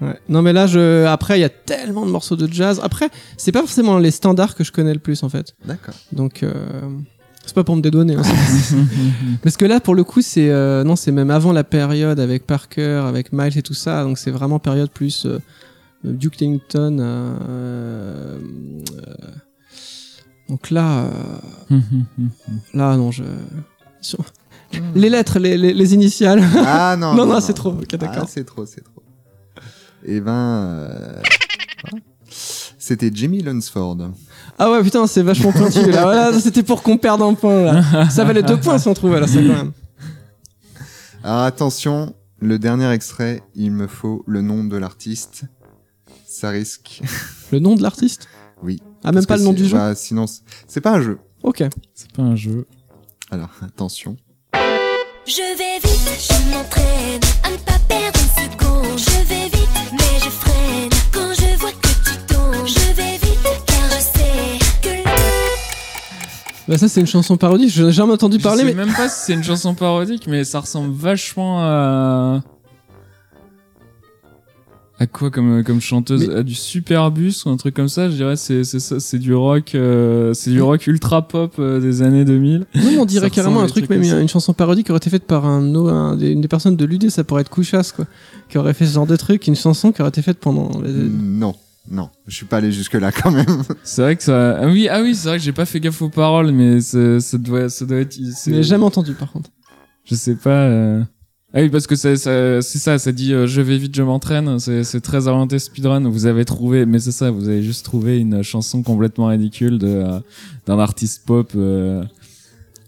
Ouais. 0.02 0.20
Non, 0.28 0.42
mais 0.42 0.52
là, 0.54 0.68
je 0.68 1.06
après, 1.06 1.38
il 1.38 1.42
y 1.42 1.46
a 1.46 1.50
tellement 1.50 2.06
de 2.06 2.12
morceaux 2.12 2.36
de 2.36 2.52
jazz. 2.52 2.80
Après, 2.84 3.10
c'est 3.38 3.52
pas 3.54 3.62
forcément 3.62 3.98
les 3.98 4.12
standards 4.12 4.54
que 4.56 4.64
je 4.64 4.72
connais 4.72 4.94
le 4.94 5.00
plus 5.00 5.24
en 5.24 5.30
fait. 5.30 5.56
D'accord. 5.66 5.94
Donc, 6.12 6.44
euh, 6.44 6.54
c'est 7.46 7.56
pas 7.56 7.64
pour 7.64 7.76
me 7.78 7.82
dédouaner. 7.82 8.16
hein, 8.16 8.22
Parce 9.44 9.56
que 9.56 9.66
là, 9.66 9.80
pour 9.80 9.96
le 9.96 10.04
coup, 10.04 10.22
c'est 10.22 10.50
euh, 10.50 10.84
non, 10.84 10.96
c'est 10.98 11.12
même 11.14 11.32
avant 11.32 11.54
la 11.54 11.64
période 11.64 12.20
avec 12.20 12.46
Parker, 12.46 13.04
avec 13.08 13.32
Miles 13.32 13.58
et 13.58 13.62
tout 13.62 13.74
ça. 13.74 14.04
Donc, 14.04 14.18
c'est 14.18 14.32
vraiment 14.32 14.60
période 14.60 14.90
plus 14.90 15.26
euh, 15.26 15.40
Duke 16.04 16.42
Ellington. 16.42 16.98
euh, 17.00 17.38
euh, 17.48 18.38
donc 20.50 20.70
là, 20.72 21.06
euh, 21.72 21.80
là, 22.74 22.98
non, 22.98 23.12
je. 23.12 23.24
sur- 24.02 24.26
Les 24.94 25.10
lettres, 25.10 25.40
les, 25.40 25.58
les, 25.58 25.74
les 25.74 25.94
initiales. 25.94 26.44
Ah 26.66 26.96
non. 27.00 27.14
non, 27.16 27.26
non, 27.26 27.40
c'est 27.40 27.54
trop. 27.54 27.70
Ok, 27.72 27.96
Ah, 28.02 28.26
c'est 28.28 28.44
trop, 28.44 28.66
c'est 28.66 28.82
trop. 28.84 29.02
Eh 30.08 30.20
ben, 30.20 30.32
euh, 30.32 31.22
c'était 32.78 33.10
Jimmy 33.14 33.42
Lunsford. 33.42 33.98
Ah 34.60 34.72
ouais, 34.72 34.84
putain, 34.84 35.08
c'est 35.08 35.24
vachement 35.24 35.52
pointu. 35.54 35.90
là. 35.92 36.04
Voilà, 36.04 36.40
c'était 36.40 36.64
pour 36.64 36.84
qu'on 36.84 36.98
perde 36.98 37.22
un 37.22 37.34
point. 37.34 37.64
Là. 37.64 38.10
Ça 38.10 38.24
valait 38.24 38.44
deux 38.44 38.60
points 38.60 38.78
si 38.78 38.88
on 38.88 38.94
trouvait 38.94 39.20
là, 39.20 39.28
ça 39.28 39.36
quand 39.40 39.48
même. 39.48 39.72
Alors 41.24 41.40
attention, 41.42 42.14
le 42.40 42.60
dernier 42.60 42.92
extrait, 42.92 43.42
il 43.56 43.72
me 43.72 43.88
faut 43.88 44.24
le 44.28 44.42
nom 44.42 44.64
de 44.64 44.78
l'artiste. 44.78 45.44
Ça 46.28 46.50
risque. 46.50 47.02
Le 47.52 47.60
nom 47.60 47.76
de 47.76 47.82
l'artiste? 47.84 48.28
Oui. 48.64 48.82
Ah, 49.04 49.12
même 49.12 49.26
pas 49.26 49.38
le 49.38 49.44
nom 49.44 49.54
du 49.54 49.66
jeu? 49.66 49.78
bah, 49.78 49.94
Sinon, 49.96 50.26
c'est- 50.28 50.42
c'est 50.68 50.82
pas 50.82 50.94
un 50.94 51.02
jeu. 51.02 51.20
Ok. 51.44 51.64
C'est 51.94 52.12
pas 52.12 52.24
un 52.24 52.36
jeu. 52.36 52.66
Alors 53.32 53.50
attention. 53.64 54.18
Je 55.26 55.58
vais 55.58 55.80
vite, 55.88 56.10
je 56.20 56.52
m'entraîne 56.52 57.22
à 57.44 57.52
ne 57.52 57.58
pas 57.58 57.80
perdre 57.88 58.15
Bah, 66.68 66.78
ça, 66.78 66.88
c'est 66.88 67.00
une 67.02 67.08
chanson 67.08 67.38
parodie. 67.38 67.70
J'ai 67.70 67.92
jamais 67.92 68.14
entendu 68.14 68.40
parler, 68.40 68.62
je 68.62 68.66
mais. 68.66 68.72
sais 68.72 68.78
même 68.78 68.94
pas 68.96 69.08
si 69.08 69.26
c'est 69.26 69.34
une 69.34 69.44
chanson 69.44 69.76
parodique, 69.76 70.26
mais 70.28 70.44
ça 70.44 70.60
ressemble 70.62 70.94
vachement 70.94 71.60
à. 71.62 72.42
À 74.98 75.08
quoi 75.08 75.30
comme, 75.30 75.62
comme 75.66 75.82
chanteuse? 75.82 76.30
À 76.30 76.42
du 76.42 76.56
Superbus 76.56 77.34
ou 77.46 77.50
un 77.50 77.58
truc 77.58 77.76
comme 77.76 77.90
ça, 77.90 78.10
je 78.10 78.16
dirais 78.16 78.38
c'est 78.38 78.64
c'est 78.64 78.80
ça, 78.80 79.02
c'est 79.02 79.20
du 79.20 79.34
rock, 79.34 79.76
euh, 79.76 80.34
c'est 80.34 80.52
du 80.52 80.62
rock 80.62 80.88
ultra 80.88 81.28
pop 81.28 81.54
euh, 81.60 81.82
des 81.82 82.02
années 82.02 82.24
2000. 82.24 82.66
Non, 82.76 83.02
on 83.02 83.06
dirait 83.06 83.30
carrément 83.30 83.60
un 83.60 83.68
truc, 83.68 83.90
même 83.90 84.02
une 84.04 84.30
chanson 84.30 84.54
parodie 84.54 84.86
qui 84.86 84.92
aurait 84.92 84.98
été 85.00 85.10
faite 85.10 85.26
par 85.26 85.46
un, 85.46 86.18
une 86.18 86.40
des 86.40 86.48
personnes 86.48 86.78
de 86.78 86.86
l'UD, 86.86 87.10
ça 87.10 87.26
pourrait 87.26 87.42
être 87.42 87.50
Couchas, 87.50 87.92
quoi. 87.94 88.06
Qui 88.48 88.58
aurait 88.58 88.74
fait 88.74 88.86
ce 88.86 88.94
genre 88.94 89.06
de 89.06 89.18
truc, 89.18 89.46
une 89.48 89.56
chanson 89.58 89.92
qui 89.92 90.02
aurait 90.02 90.10
été 90.10 90.22
faite 90.22 90.40
pendant. 90.40 90.72
les- 90.82 90.92
Non, 90.94 91.56
non, 91.90 92.10
je 92.28 92.36
suis 92.36 92.46
pas 92.46 92.58
allé 92.58 92.72
jusque 92.72 92.94
là 92.94 93.12
quand 93.12 93.32
même. 93.32 93.46
C'est 93.84 94.02
vrai 94.02 94.16
que 94.16 94.24
ça. 94.24 94.58
Ah 94.60 94.66
oui, 94.68 94.88
ah 94.90 95.02
oui, 95.02 95.14
c'est 95.16 95.28
vrai 95.28 95.38
que 95.38 95.44
j'ai 95.44 95.52
pas 95.52 95.66
fait 95.66 95.80
gaffe 95.80 96.02
aux 96.02 96.10
paroles, 96.10 96.52
mais 96.52 96.82
c'est- 96.82 97.20
ça 97.20 97.38
doit, 97.38 97.70
ça 97.70 97.86
doit 97.86 97.98
être. 97.98 98.18
c'est- 98.34 98.52
Mais 98.52 98.64
jamais 98.64 98.84
entendu, 98.86 99.14
par 99.14 99.32
contre. 99.32 99.50
Je 100.06 100.16
sais 100.16 100.36
pas. 100.36 100.50
euh. 100.50 101.04
Ah 101.54 101.62
oui, 101.62 101.70
parce 101.70 101.88
que 101.88 101.96
ça, 101.96 102.16
ça- 102.18 102.62
c'est 102.62 102.80
ça, 102.80 102.98
ça 103.00 103.12
dit 103.12 103.34
euh, 103.34 103.48
je 103.48 103.62
vais 103.62 103.78
vite, 103.78 103.96
je 103.96 104.02
m'entraîne. 104.04 104.60
C'est 104.60 104.84
c'est 104.84 105.00
très 105.00 105.28
orienté 105.28 105.58
speedrun. 105.58 106.02
Vous 106.10 106.26
avez 106.26 106.44
trouvé, 106.44 106.86
mais 106.86 107.00
c'est 107.00 107.12
ça, 107.14 107.32
vous 107.32 107.48
avez 107.48 107.64
juste 107.64 107.86
trouvé 107.86 108.18
une 108.20 108.44
chanson 108.44 108.82
complètement 108.84 109.28
ridicule 109.28 109.78
de 109.78 109.88
euh, 109.88 110.20
d'un 110.66 110.80
artiste 110.80 111.24
pop. 111.26 111.52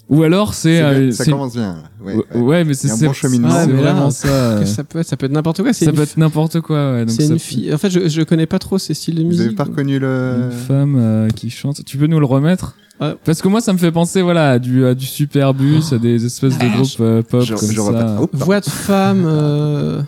Ou 0.09 0.23
alors 0.23 0.53
c'est. 0.53 0.77
C'est 0.77 0.83
euh, 0.83 1.11
ça 1.11 1.23
c'est- 1.25 1.31
commence 1.31 1.53
bien. 1.53 1.83
Ouais, 2.01 2.15
Ouais, 2.15 2.39
ouais. 2.41 2.63
mais 2.63 2.73
c'est 2.73 2.87
c'est- 2.87 3.05
bon 3.07 3.11
cheminement. 3.13 3.49
c'est 3.51 3.67
mais 3.67 3.81
là, 3.81 3.91
vraiment 3.93 4.09
ça. 4.09 4.65
ça 4.65 4.83
peut 4.85 4.99
être 4.99 5.07
Ça 5.07 5.17
peut 5.17 5.25
être 5.25 5.31
n'importe 5.33 5.61
quoi. 5.61 5.73
C'est 5.73 5.83
Ça 5.85 5.91
une, 5.91 5.97
peut 5.97 6.03
être 6.03 6.15
n'importe 6.17 6.61
quoi. 6.61 6.93
Ouais, 6.93 6.99
donc 7.05 7.09
c'est 7.11 7.23
ça 7.23 7.33
une 7.33 7.33
peut- 7.33 7.37
fille. 7.39 7.73
En 7.73 7.77
fait, 7.77 7.89
je, 7.89 8.07
je 8.07 8.21
connais 8.21 8.45
pas 8.45 8.57
trop 8.59 8.77
ces 8.77 8.93
styles 8.93 9.15
de 9.15 9.21
Vous 9.23 9.27
musique. 9.27 9.45
avez 9.47 9.55
pas 9.55 9.65
reconnu 9.65 9.99
le. 9.99 10.45
Une 10.45 10.57
femme 10.57 10.95
euh, 10.97 11.27
qui 11.29 11.49
chante. 11.49 11.83
Tu 11.83 11.97
peux 11.97 12.07
nous 12.07 12.19
le 12.21 12.25
remettre? 12.25 12.75
Ouais. 13.01 13.15
Parce 13.25 13.41
que 13.41 13.47
moi, 13.49 13.59
ça 13.61 13.73
me 13.73 13.77
fait 13.77 13.91
penser, 13.91 14.21
voilà, 14.21 14.51
à 14.51 14.59
du, 14.59 14.85
à 14.85 14.95
du 14.95 15.05
Superbus, 15.05 15.83
à 15.91 15.97
des 15.97 16.25
espèces 16.25 16.57
de 16.57 16.63
Ah, 16.65 16.69
groupes 16.77 16.89
euh, 17.01 17.21
pop 17.21 17.43
Je, 17.43 17.53
comme 17.55 17.69
je 17.71 17.81
ça. 17.81 18.17
Oh. 18.21 18.29
Voix 18.33 18.59
de 18.61 18.65
femme. 18.69 19.23
euh, 19.27 20.01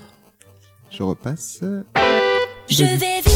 Je 0.90 1.04
repasse. 1.04 1.60
je 2.70 2.84
vais. 2.84 3.29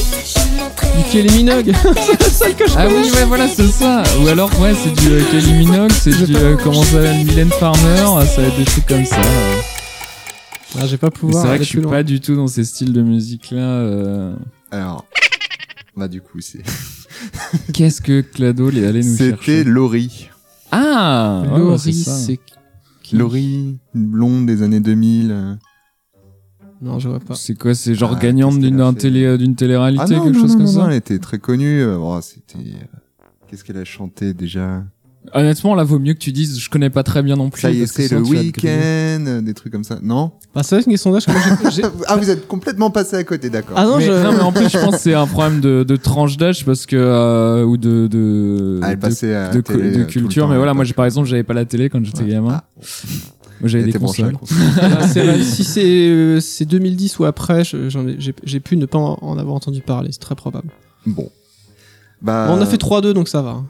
Du 0.97 1.03
Kylie 1.11 1.37
Minogue. 1.43 1.71
c'est 1.95 2.19
la 2.19 2.29
seule 2.29 2.55
que 2.55 2.67
je 2.67 2.73
Ah 2.77 2.87
oui, 2.87 3.09
ouais, 3.11 3.25
voilà, 3.27 3.47
c'est 3.47 3.67
ça. 3.67 4.03
Ou 4.23 4.27
alors, 4.27 4.49
ouais, 4.59 4.73
c'est 4.75 4.93
du 4.93 5.11
euh, 5.13 5.21
Kylie 5.31 5.53
Minogue, 5.53 5.91
c'est 5.91 6.25
du, 6.25 6.35
euh, 6.35 6.55
comment 6.63 6.83
ça 6.83 6.91
s'appelle, 7.03 7.25
Mylène 7.25 7.49
Farmer, 7.51 8.25
ça 8.25 8.41
va 8.41 8.47
être 8.47 8.57
des 8.57 8.65
trucs 8.65 8.85
comme 8.87 9.05
ça. 9.05 9.17
euh. 9.19 9.55
Ah, 10.79 10.87
j'ai 10.87 10.97
pas 10.97 11.07
Mais 11.13 11.19
pouvoir. 11.19 11.41
C'est 11.43 11.47
vrai 11.47 11.55
aller 11.55 11.59
que 11.59 11.63
je 11.65 11.69
suis 11.69 11.77
plus 11.77 11.83
loin. 11.83 11.91
pas 11.91 12.03
du 12.03 12.19
tout 12.19 12.35
dans 12.35 12.47
ces 12.47 12.63
styles 12.63 12.93
de 12.93 13.01
musique-là. 13.01 13.59
euh. 13.61 14.35
Alors. 14.71 15.05
Bah 15.95 16.07
du 16.07 16.21
coup, 16.21 16.39
c'est. 16.41 16.63
Qu'est-ce 17.73 18.01
que 18.01 18.21
Clado 18.21 18.71
est 18.71 18.85
allé 18.85 19.03
nous 19.03 19.15
C'était 19.15 19.29
chercher 19.35 19.63
Laurie. 19.63 20.29
Ah 20.71 21.43
ouais, 21.45 21.61
ouais, 21.61 21.77
c'est 21.77 21.89
Laurie, 21.91 22.03
ça. 22.03 22.15
c'est. 22.17 22.39
qui 23.03 23.15
Laurie, 23.15 23.77
une 23.93 24.05
blonde 24.07 24.45
des 24.47 24.63
années 24.63 24.79
2000. 24.79 25.31
euh. 25.31 25.53
Non, 26.83 26.99
je 26.99 27.07
vois 27.09 27.19
pas. 27.19 27.35
C'est 27.35 27.55
quoi 27.57 27.73
C'est 27.75 27.95
genre 27.95 28.13
Ah, 28.17 28.19
gagnante 28.21 28.59
d'une 28.59 28.93
télé, 28.95 29.23
euh, 29.25 29.37
d'une 29.37 29.55
télé-réalité, 29.55 30.03
Ah 30.05 30.07
quelque 30.09 30.33
non, 30.35 30.41
chose 30.41 30.51
non, 30.51 30.57
comme 30.57 30.65
non, 30.65 30.71
ça 30.71 30.79
non, 30.79 30.89
elle 30.89 30.95
était 30.97 31.19
très 31.19 31.37
connue. 31.39 31.81
euh, 31.81 31.97
bon, 31.97 32.19
c'était. 32.21 32.57
euh, 32.59 33.25
Qu'est-ce 33.49 33.63
qu'elle 33.63 33.77
a 33.77 33.85
chanté 33.85 34.33
déjà? 34.33 34.83
Honnêtement, 35.33 35.73
là, 35.75 35.85
vaut 35.85 35.99
mieux 35.99 36.13
que 36.13 36.19
tu 36.19 36.33
dises, 36.33 36.59
je 36.59 36.69
connais 36.69 36.89
pas 36.89 37.01
très 37.03 37.23
bien 37.23 37.37
non 37.37 37.49
plus. 37.49 37.61
Ça 37.61 37.71
y 37.71 37.81
est, 37.81 37.87
c'est 37.87 38.11
le 38.11 38.19
week-end, 38.21 39.41
des 39.41 39.53
trucs 39.53 39.71
comme 39.71 39.85
ça. 39.85 39.97
Non? 40.03 40.33
Bah, 40.53 40.63
c'est 40.63 40.75
vrai 40.75 40.83
j'ai- 41.21 41.71
j'ai- 41.71 41.81
Ah, 42.07 42.17
vous 42.17 42.29
êtes 42.29 42.45
complètement 42.47 42.91
passé 42.91 43.15
à 43.15 43.23
côté, 43.23 43.49
d'accord. 43.49 43.77
Ah 43.77 43.85
non, 43.85 43.97
mais, 43.99 44.05
je... 44.05 44.11
non, 44.11 44.33
mais 44.33 44.41
en 44.41 44.51
plus, 44.51 44.67
je 44.69 44.77
pense 44.77 44.95
que 44.95 45.01
c'est 45.01 45.13
un 45.13 45.25
problème 45.25 45.61
de, 45.61 45.83
de 45.87 45.95
tranche 45.95 46.35
d'âge 46.35 46.65
parce 46.65 46.85
que 46.85 46.97
euh, 46.97 47.63
ou 47.63 47.77
de 47.77 48.07
de 48.07 48.79
Ah, 48.83 48.95
de, 48.95 50.03
culture. 50.03 50.43
temps, 50.43 50.49
mais 50.49 50.57
voilà, 50.57 50.73
moi, 50.73 50.83
j'ai 50.83 50.93
par 50.93 51.05
exemple, 51.05 51.27
j'avais 51.29 51.43
pas 51.43 51.53
la 51.53 51.63
télé 51.63 51.89
quand 51.89 52.03
j'étais 52.03 52.23
Ouais. 52.23 52.29
gamin. 52.29 52.61
Ah. 52.61 52.63
Moi, 53.63 53.69
j'avais 53.69 53.85
des 53.85 53.97
consoles. 53.97 54.33
console. 54.33 54.57
Ah, 54.81 55.07
si 55.41 55.63
c'est 55.63 55.81
euh, 56.09 56.39
c'est 56.41 56.65
2010 56.65 57.17
ou 57.19 57.25
après, 57.25 57.63
j'ai 57.63 58.59
pu 58.59 58.77
ne 58.77 58.85
pas 58.85 58.99
en 58.99 59.37
avoir 59.37 59.55
entendu 59.55 59.81
parler, 59.81 60.09
c'est 60.11 60.19
très 60.19 60.35
probable. 60.35 60.67
Bon. 61.05 61.29
Bah, 62.21 62.47
Bon, 62.47 62.57
on 62.57 62.61
a 62.61 62.65
fait 62.65 62.77
3-2, 62.77 63.13
donc 63.13 63.27
ça 63.29 63.41
va. 63.41 63.63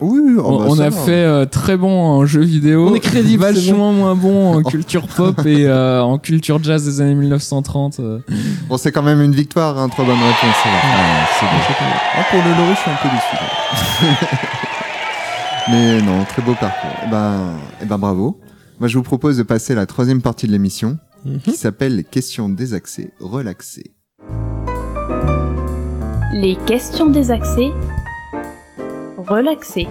Oui, 0.00 0.20
oui, 0.22 0.34
oh, 0.38 0.42
On, 0.44 0.58
bah, 0.58 0.64
on 0.68 0.78
a 0.78 0.90
va. 0.90 0.96
fait 1.00 1.24
euh, 1.24 1.44
très 1.44 1.76
bon 1.76 1.90
en 1.90 2.24
jeux 2.24 2.42
vidéo. 2.44 2.88
On 2.90 2.94
est 2.94 3.00
crédible, 3.00 3.42
Vachement 3.42 3.92
moins 3.92 4.14
bon 4.14 4.54
en 4.58 4.62
culture 4.62 5.08
pop 5.08 5.40
et 5.46 5.66
euh, 5.66 6.00
en 6.02 6.18
culture 6.18 6.62
jazz 6.62 6.84
des 6.84 7.00
années 7.00 7.16
1930. 7.16 7.98
euh. 7.98 8.18
Bon, 8.68 8.76
c'est 8.76 8.92
quand 8.92 9.02
même 9.02 9.20
une 9.22 9.34
victoire, 9.34 9.76
hein, 9.78 9.88
trois 9.88 10.04
bonnes 10.04 10.14
réponses. 10.14 10.56
va. 10.64 11.26
c'est 11.40 11.46
bon. 11.46 11.84
Ah, 12.14 12.24
pour 12.30 12.38
le 12.38 12.50
Lorry, 12.50 12.74
je 12.74 12.80
suis 12.80 12.90
un 12.90 12.98
peu 13.02 13.08
déçu. 13.08 14.36
Mais 15.70 16.00
non, 16.00 16.24
très 16.24 16.42
beau 16.42 16.54
parcours. 16.54 16.90
Eh 17.06 17.10
ben, 17.10 17.40
eh 17.82 17.84
ben, 17.84 17.98
bravo. 17.98 18.38
Moi, 18.80 18.88
je 18.88 18.96
vous 18.96 19.02
propose 19.02 19.36
de 19.36 19.42
passer 19.42 19.72
à 19.72 19.76
la 19.76 19.86
troisième 19.86 20.22
partie 20.22 20.46
de 20.46 20.52
l'émission, 20.52 20.98
Mhm. 21.24 21.40
qui 21.40 21.52
s'appelle 21.52 21.96
les 21.96 22.04
questions 22.04 22.48
désaxées, 22.48 23.10
relaxées. 23.18 23.92
Les 26.32 26.56
questions 26.66 27.06
désaxées. 27.10 27.72
Relaxées. 29.16 29.88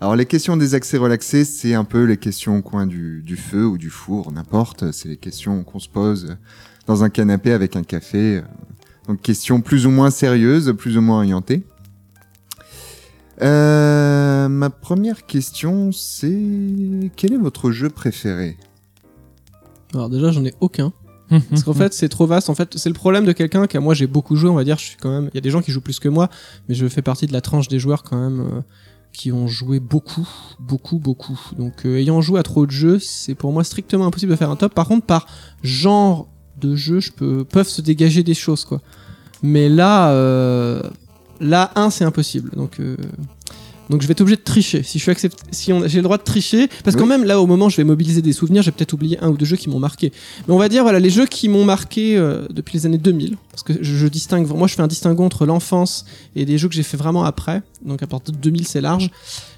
Alors, 0.00 0.16
les 0.16 0.26
questions 0.26 0.56
désaxées, 0.56 0.96
relaxées, 0.98 1.44
c'est 1.44 1.74
un 1.74 1.84
peu 1.84 2.04
les 2.04 2.16
questions 2.16 2.58
au 2.58 2.62
coin 2.62 2.86
du, 2.86 3.22
du 3.22 3.36
feu 3.36 3.66
ou 3.66 3.78
du 3.78 3.90
four, 3.90 4.32
n'importe. 4.32 4.90
C'est 4.92 5.08
les 5.08 5.18
questions 5.18 5.62
qu'on 5.62 5.78
se 5.78 5.88
pose 5.88 6.36
dans 6.86 7.04
un 7.04 7.10
canapé 7.10 7.52
avec 7.52 7.76
un 7.76 7.82
café. 7.84 8.42
Donc, 9.06 9.20
questions 9.20 9.60
plus 9.60 9.86
ou 9.86 9.90
moins 9.90 10.10
sérieuses, 10.10 10.74
plus 10.76 10.96
ou 10.96 11.02
moins 11.02 11.16
orientées. 11.18 11.62
Euh, 13.42 14.48
ma 14.48 14.70
première 14.70 15.26
question, 15.26 15.92
c'est 15.92 17.10
quel 17.16 17.32
est 17.32 17.38
votre 17.38 17.70
jeu 17.70 17.88
préféré? 17.88 18.56
Alors 19.94 20.08
déjà, 20.08 20.30
j'en 20.30 20.44
ai 20.44 20.54
aucun. 20.60 20.92
Parce 21.48 21.62
qu'en 21.62 21.74
fait, 21.74 21.94
c'est 21.94 22.08
trop 22.08 22.26
vaste. 22.26 22.50
En 22.50 22.54
fait, 22.54 22.76
c'est 22.76 22.88
le 22.88 22.94
problème 22.94 23.24
de 23.24 23.32
quelqu'un 23.32 23.66
qui, 23.68 23.78
moi, 23.78 23.94
j'ai 23.94 24.08
beaucoup 24.08 24.34
joué, 24.34 24.50
on 24.50 24.54
va 24.54 24.64
dire. 24.64 24.78
Je 24.78 24.84
suis 24.84 24.96
quand 24.96 25.10
même. 25.10 25.30
Il 25.32 25.36
y 25.36 25.38
a 25.38 25.40
des 25.40 25.50
gens 25.50 25.62
qui 25.62 25.70
jouent 25.70 25.80
plus 25.80 26.00
que 26.00 26.08
moi, 26.08 26.28
mais 26.68 26.74
je 26.74 26.86
fais 26.88 27.02
partie 27.02 27.26
de 27.26 27.32
la 27.32 27.40
tranche 27.40 27.68
des 27.68 27.78
joueurs 27.78 28.02
quand 28.02 28.20
même 28.20 28.40
euh, 28.40 28.60
qui 29.12 29.30
ont 29.30 29.46
joué 29.46 29.78
beaucoup, 29.78 30.28
beaucoup, 30.58 30.98
beaucoup. 30.98 31.38
Donc, 31.56 31.86
euh, 31.86 31.98
ayant 31.98 32.20
joué 32.20 32.40
à 32.40 32.42
trop 32.42 32.66
de 32.66 32.72
jeux, 32.72 32.98
c'est 32.98 33.36
pour 33.36 33.52
moi 33.52 33.62
strictement 33.62 34.06
impossible 34.06 34.32
de 34.32 34.36
faire 34.36 34.50
un 34.50 34.56
top. 34.56 34.74
Par 34.74 34.88
contre, 34.88 35.06
par 35.06 35.26
genre 35.62 36.28
de 36.60 36.74
jeu, 36.74 36.98
je 36.98 37.12
peux 37.12 37.44
peuvent 37.44 37.68
se 37.68 37.80
dégager 37.80 38.24
des 38.24 38.34
choses, 38.34 38.64
quoi. 38.64 38.80
Mais 39.42 39.68
là, 39.68 40.10
euh, 40.10 40.82
là, 41.40 41.70
un, 41.74 41.90
c'est 41.90 42.04
impossible. 42.04 42.50
Donc. 42.56 42.78
euh, 42.80 42.96
donc 43.88 44.02
je 44.02 44.06
vais 44.06 44.12
être 44.12 44.20
obligé 44.20 44.36
de 44.36 44.42
tricher. 44.42 44.84
Si 44.84 44.98
je 44.98 45.02
suis 45.02 45.10
accept... 45.10 45.36
si 45.50 45.72
on... 45.72 45.84
j'ai 45.88 45.96
le 45.98 46.04
droit 46.04 46.16
de 46.16 46.22
tricher, 46.22 46.68
parce 46.84 46.94
que 46.94 47.02
Oui. 47.02 47.08
quand 47.08 47.18
même 47.18 47.24
là 47.24 47.40
au 47.40 47.46
moment 47.48 47.68
je 47.68 47.76
vais 47.76 47.82
mobiliser 47.82 48.22
des 48.22 48.32
souvenirs, 48.32 48.62
j'ai 48.62 48.70
peut-être 48.70 48.92
oublié 48.92 49.18
un 49.20 49.30
ou 49.30 49.36
deux 49.36 49.44
jeux 49.44 49.56
qui 49.56 49.68
m'ont 49.68 49.80
marqué. 49.80 50.12
Mais 50.46 50.54
on 50.54 50.58
va 50.58 50.68
dire, 50.68 50.84
voilà, 50.84 51.00
les 51.00 51.10
jeux 51.10 51.26
qui 51.26 51.48
m'ont 51.48 51.64
marqué 51.64 52.16
euh, 52.16 52.46
depuis 52.50 52.78
les 52.78 52.86
années 52.86 52.98
2000, 52.98 53.36
parce 53.50 53.64
que 53.64 53.72
je, 53.82 53.96
je 53.96 54.06
distingue, 54.06 54.46
moi 54.46 54.68
je 54.68 54.74
fais 54.76 54.82
un 54.82 54.86
distinguo 54.86 55.24
entre 55.24 55.44
l'enfance 55.44 56.04
et 56.36 56.44
des 56.44 56.56
jeux 56.56 56.68
que 56.68 56.74
j'ai 56.76 56.84
fait 56.84 56.96
vraiment 56.96 57.24
après, 57.24 57.64
donc 57.84 58.00
à 58.04 58.06
partir 58.06 58.32
de 58.32 58.38
2000 58.38 58.64
c'est 58.68 58.80
large. 58.80 59.10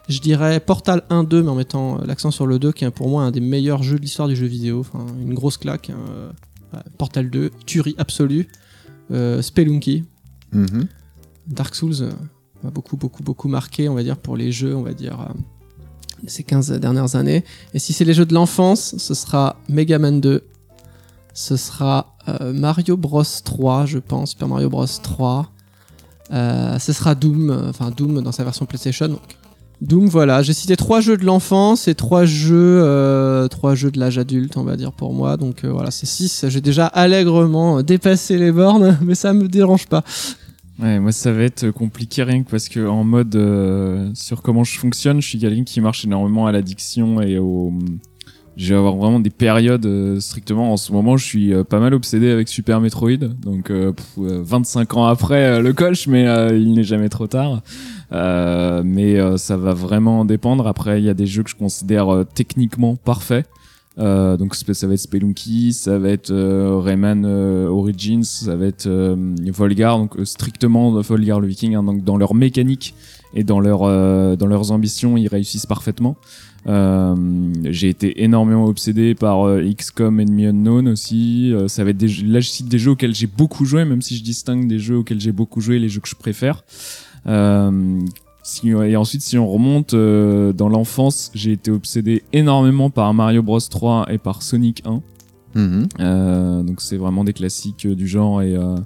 Je 0.08 0.18
dirais 0.20 0.60
Portal 0.60 1.02
1-2, 1.10 1.42
mais 1.42 1.50
en 1.50 1.54
mettant 1.54 2.00
euh, 2.00 2.06
l'accent 2.06 2.30
sur 2.30 2.46
le 2.46 2.58
2, 2.58 2.72
qui 2.72 2.86
est 2.86 2.90
pour 2.90 3.10
moi 3.10 3.24
un 3.24 3.32
des 3.32 3.40
meilleurs 3.40 3.82
jeux 3.82 3.96
de 3.96 4.02
l'histoire 4.02 4.28
du 4.28 4.36
jeu 4.36 4.46
vidéo, 4.46 4.80
enfin 4.80 5.04
une 5.20 5.34
grosse 5.34 5.58
claque. 5.58 5.90
hein, 5.90 6.78
Portal 6.96 7.28
2, 7.28 7.50
tuerie 7.66 7.94
absolue. 7.98 8.48
Euh, 9.10 9.42
Spelunky, 9.42 10.04
Mhm. 10.54 10.86
Dark 11.46 11.74
Souls 11.74 12.02
euh, 12.02 12.10
m'a 12.62 12.70
beaucoup, 12.70 12.96
beaucoup, 12.96 13.22
beaucoup 13.22 13.48
marqué, 13.48 13.88
on 13.88 13.94
va 13.94 14.02
dire, 14.02 14.16
pour 14.16 14.36
les 14.36 14.52
jeux, 14.52 14.74
on 14.74 14.82
va 14.82 14.92
dire, 14.92 15.20
euh, 15.20 15.32
de 16.22 16.30
ces 16.30 16.42
15 16.42 16.72
dernières 16.80 17.16
années. 17.16 17.44
Et 17.74 17.78
si 17.78 17.92
c'est 17.92 18.04
les 18.04 18.14
jeux 18.14 18.26
de 18.26 18.34
l'enfance, 18.34 18.94
ce 18.98 19.14
sera 19.14 19.56
Mega 19.68 19.98
Man 19.98 20.20
2, 20.20 20.44
ce 21.34 21.56
sera 21.56 22.16
euh, 22.28 22.52
Mario 22.52 22.96
Bros 22.96 23.24
3, 23.44 23.86
je 23.86 23.98
pense, 23.98 24.30
Super 24.30 24.48
Mario 24.48 24.68
Bros 24.68 24.86
3. 24.86 25.50
Euh, 26.32 26.78
ce 26.78 26.92
sera 26.92 27.14
Doom, 27.14 27.50
euh, 27.50 27.70
enfin 27.70 27.90
Doom 27.90 28.22
dans 28.22 28.32
sa 28.32 28.44
version 28.44 28.66
PlayStation. 28.66 29.08
donc. 29.08 29.36
Doom, 29.82 30.06
voilà, 30.06 30.42
j'ai 30.42 30.52
cité 30.52 30.76
trois 30.76 31.00
jeux 31.00 31.16
de 31.16 31.24
l'enfance 31.24 31.88
et 31.88 31.96
trois 31.96 32.24
jeux, 32.24 32.82
euh, 32.84 33.48
trois 33.48 33.74
jeux 33.74 33.90
de 33.90 33.98
l'âge 33.98 34.16
adulte, 34.16 34.56
on 34.56 34.62
va 34.62 34.76
dire 34.76 34.92
pour 34.92 35.12
moi. 35.12 35.36
Donc 35.36 35.64
euh, 35.64 35.72
voilà, 35.72 35.90
c'est 35.90 36.06
6. 36.06 36.46
J'ai 36.48 36.60
déjà 36.60 36.86
allègrement 36.86 37.78
euh, 37.78 37.82
dépassé 37.82 38.38
les 38.38 38.52
bornes, 38.52 38.96
mais 39.02 39.16
ça 39.16 39.32
me 39.32 39.48
dérange 39.48 39.88
pas. 39.88 40.04
Ouais, 40.82 40.98
moi 40.98 41.12
ça 41.12 41.32
va 41.32 41.42
être 41.42 41.70
compliqué 41.70 42.24
rien 42.24 42.42
que 42.42 42.50
parce 42.50 42.68
que 42.68 42.84
en 42.84 43.04
mode 43.04 43.36
euh, 43.36 44.10
sur 44.14 44.42
comment 44.42 44.64
je 44.64 44.76
fonctionne, 44.76 45.22
je 45.22 45.28
suis 45.28 45.38
quelqu'un 45.38 45.62
qui 45.62 45.80
marche 45.80 46.04
énormément 46.04 46.46
à 46.46 46.52
l'addiction 46.52 47.20
et 47.22 47.38
au 47.38 47.72
je 48.56 48.74
vais 48.74 48.78
avoir 48.78 48.96
vraiment 48.96 49.20
des 49.20 49.30
périodes 49.30 49.86
euh, 49.86 50.20
strictement 50.20 50.72
en 50.72 50.76
ce 50.76 50.92
moment, 50.92 51.16
je 51.16 51.24
suis 51.24 51.54
euh, 51.54 51.64
pas 51.64 51.78
mal 51.78 51.94
obsédé 51.94 52.30
avec 52.30 52.48
Super 52.48 52.80
Metroid. 52.80 53.16
Donc 53.16 53.70
euh, 53.70 53.92
pff, 53.92 54.06
euh, 54.18 54.42
25 54.44 54.96
ans 54.96 55.06
après 55.06 55.62
le 55.62 55.72
coche 55.72 56.06
mais 56.06 56.24
il 56.50 56.74
n'est 56.74 56.84
jamais 56.84 57.08
trop 57.08 57.26
tard. 57.26 57.62
Mais 58.10 59.38
ça 59.38 59.56
va 59.56 59.72
vraiment 59.72 60.24
dépendre. 60.24 60.66
Après, 60.66 61.00
il 61.00 61.04
y 61.04 61.08
a 61.08 61.14
des 61.14 61.26
jeux 61.26 61.42
que 61.42 61.50
je 61.50 61.56
considère 61.56 62.24
techniquement 62.34 62.96
parfaits. 62.96 63.46
Euh, 63.98 64.36
donc 64.38 64.54
ça 64.54 64.86
va 64.86 64.94
être 64.94 65.00
Spelunky, 65.00 65.72
ça 65.72 65.98
va 65.98 66.08
être 66.08 66.30
euh, 66.30 66.78
Rayman 66.78 67.24
euh, 67.26 67.68
Origins, 67.68 68.22
ça 68.22 68.56
va 68.56 68.66
être 68.66 68.88
Volgar, 68.88 69.98
donc 69.98 70.16
strictement 70.24 70.90
Volgar 71.00 71.40
le 71.40 71.46
Viking, 71.46 71.74
hein, 71.74 71.82
donc 71.82 72.02
dans 72.02 72.16
leur 72.16 72.34
mécanique 72.34 72.94
et 73.34 73.44
dans 73.44 73.60
leur 73.60 73.80
dans 74.36 74.46
leurs 74.46 74.72
ambitions, 74.72 75.16
ils 75.16 75.28
réussissent 75.28 75.66
parfaitement. 75.66 76.16
J'ai 76.66 77.88
été 77.88 78.22
énormément 78.22 78.66
obsédé 78.66 79.14
par 79.14 79.46
XCOM 79.62 80.20
Enemy 80.20 80.46
Unknown 80.46 80.88
aussi. 80.88 81.52
Ça 81.66 81.82
va 81.84 81.90
être 81.90 81.96
des 81.98 82.08
jeux- 82.08 82.26
là 82.26 82.40
je 82.40 82.48
cite 82.48 82.68
des 82.68 82.78
jeux 82.78 82.92
auxquels 82.92 83.14
j'ai 83.14 83.26
beaucoup 83.26 83.64
joué, 83.64 83.84
même 83.84 84.02
si 84.02 84.16
je 84.16 84.22
distingue 84.22 84.68
des 84.68 84.78
jeux 84.78 84.98
auxquels 84.98 85.20
j'ai 85.20 85.32
beaucoup 85.32 85.60
joué, 85.60 85.78
les 85.78 85.88
jeux 85.88 86.00
que 86.00 86.08
je 86.08 86.14
préfère. 86.14 86.62
Euh, 87.26 88.00
si, 88.42 88.68
et 88.70 88.96
ensuite, 88.96 89.22
si 89.22 89.38
on 89.38 89.48
remonte 89.48 89.94
euh, 89.94 90.52
dans 90.52 90.68
l'enfance, 90.68 91.30
j'ai 91.34 91.52
été 91.52 91.70
obsédé 91.70 92.22
énormément 92.32 92.90
par 92.90 93.12
Mario 93.14 93.42
Bros 93.42 93.60
3 93.60 94.06
et 94.12 94.18
par 94.18 94.42
Sonic 94.42 94.82
1. 94.86 95.00
Mhm. 95.54 95.86
Euh, 96.00 96.62
donc 96.62 96.80
c'est 96.80 96.96
vraiment 96.96 97.24
des 97.24 97.32
classiques 97.34 97.84
euh, 97.86 97.94
du 97.94 98.08
genre 98.08 98.40
et 98.40 98.56
euh, 98.56 98.76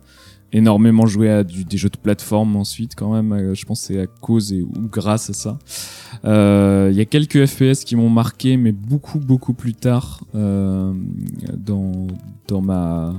énormément 0.52 1.06
joué 1.06 1.30
à 1.30 1.44
du- 1.44 1.64
des 1.64 1.76
jeux 1.76 1.88
de 1.90 1.96
plateforme 1.96 2.56
ensuite 2.56 2.94
quand 2.96 3.12
même. 3.12 3.54
Je 3.54 3.64
pense 3.64 3.82
que 3.82 3.86
c'est 3.86 4.00
à 4.00 4.06
cause 4.06 4.52
et 4.52 4.62
ou 4.62 4.88
grâce 4.90 5.30
à 5.30 5.32
ça. 5.32 5.58
Euh, 6.24 6.88
Il 6.90 6.96
y 6.98 7.00
a 7.00 7.04
quelques 7.04 7.46
FPS 7.46 7.84
qui 7.84 7.94
m'ont 7.96 8.10
marqué, 8.10 8.56
mais 8.56 8.72
beaucoup 8.72 9.18
beaucoup 9.20 9.52
plus 9.54 9.74
tard 9.74 10.20
euh, 10.34 10.92
dans 11.56 12.08
dans 12.48 12.60
ma 12.60 13.14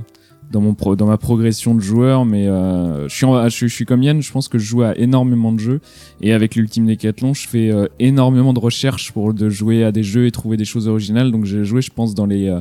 dans 0.51 0.61
mon 0.61 0.73
pro, 0.73 0.95
dans 0.95 1.07
ma 1.07 1.17
progression 1.17 1.75
de 1.75 1.81
joueur 1.81 2.25
mais 2.25 2.47
euh, 2.47 3.07
je 3.09 3.15
suis 3.15 3.25
en- 3.25 3.49
je, 3.49 3.67
je 3.67 3.73
suis 3.73 3.85
comme 3.85 4.01
Yann 4.03 4.21
je 4.21 4.31
pense 4.31 4.47
que 4.47 4.57
je 4.57 4.65
joue 4.65 4.81
à 4.83 4.97
énormément 4.97 5.51
de 5.51 5.59
jeux. 5.59 5.81
Et 6.21 6.33
avec 6.33 6.55
l'ultime 6.55 6.85
décathlon 6.85 7.33
je 7.33 7.47
fais 7.47 7.71
euh, 7.71 7.87
énormément 7.99 8.53
de 8.53 8.59
recherches 8.59 9.11
pour 9.11 9.33
de 9.33 9.49
jouer 9.49 9.83
à 9.83 9.91
des 9.91 10.03
jeux 10.03 10.25
et 10.25 10.31
trouver 10.31 10.57
des 10.57 10.65
choses 10.65 10.87
originales. 10.87 11.31
Donc 11.31 11.45
j'ai 11.45 11.65
joué 11.65 11.81
je 11.81 11.91
pense 11.91 12.15
dans 12.15 12.25
les 12.25 12.47
euh, 12.47 12.59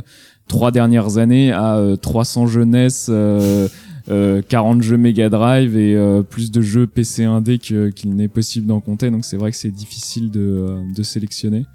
trois 0.49 0.71
dernières 0.71 1.19
années 1.19 1.53
à 1.53 1.77
euh, 1.77 1.97
300 1.97 2.47
jeunesse 2.47 3.07
euh, 3.09 3.69
euh, 4.09 4.41
40 4.49 4.83
jeux 4.83 4.97
Mega 4.97 5.29
Drive 5.29 5.77
et 5.77 5.97
euh, 5.97 6.23
plus 6.23 6.53
de 6.53 6.61
jeux 6.61 6.87
PC 6.87 7.25
1D 7.25 7.59
que- 7.59 7.89
qu'il 7.91 8.15
n'est 8.15 8.29
possible 8.29 8.67
d'en 8.67 8.81
compter. 8.81 9.11
Donc 9.11 9.25
c'est 9.25 9.37
vrai 9.37 9.51
que 9.51 9.57
c'est 9.57 9.73
difficile 9.73 10.31
de, 10.31 10.41
euh, 10.41 10.79
de 10.95 11.03
sélectionner 11.03 11.67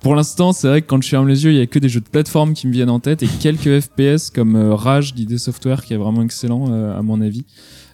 pour 0.00 0.14
l'instant, 0.14 0.52
c'est 0.52 0.68
vrai 0.68 0.82
que 0.82 0.86
quand 0.86 1.02
je 1.02 1.08
ferme 1.08 1.28
les 1.28 1.44
yeux, 1.44 1.52
il 1.52 1.58
y 1.58 1.60
a 1.60 1.66
que 1.66 1.78
des 1.78 1.88
jeux 1.88 2.00
de 2.00 2.08
plateforme 2.08 2.54
qui 2.54 2.66
me 2.66 2.72
viennent 2.72 2.90
en 2.90 3.00
tête 3.00 3.22
et 3.22 3.26
quelques 3.26 3.80
FPS 3.80 4.30
comme 4.30 4.56
euh, 4.56 4.74
Rage 4.74 5.14
d'ID 5.14 5.38
Software 5.38 5.84
qui 5.84 5.94
est 5.94 5.96
vraiment 5.96 6.22
excellent 6.22 6.66
euh, 6.70 6.96
à 6.96 7.02
mon 7.02 7.20
avis. 7.20 7.44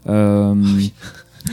Euh, 0.08 0.54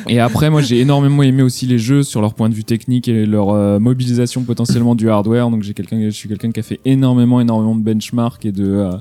et 0.08 0.20
après, 0.20 0.50
moi, 0.50 0.62
j'ai 0.62 0.80
énormément 0.80 1.24
aimé 1.24 1.44
aussi 1.44 1.68
les 1.68 1.78
jeux 1.78 2.04
sur 2.04 2.22
leur 2.22 2.34
point 2.34 2.50
de 2.50 2.54
vue 2.54 2.64
technique 2.64 3.08
et 3.08 3.26
leur 3.26 3.50
euh, 3.50 3.80
mobilisation 3.80 4.44
potentiellement 4.44 4.96
du 4.96 5.10
hardware. 5.10 5.50
Donc, 5.50 5.64
j'ai 5.64 5.74
quelqu'un, 5.74 6.00
je 6.02 6.10
suis 6.10 6.30
quelqu'un 6.30 6.52
qui 6.52 6.60
a 6.60 6.64
fait 6.64 6.80
énormément, 6.86 7.42
énormément 7.42 7.76
de 7.76 7.84
benchmark 7.84 8.46
et 8.46 8.52
de 8.52 8.66
euh, 8.66 8.92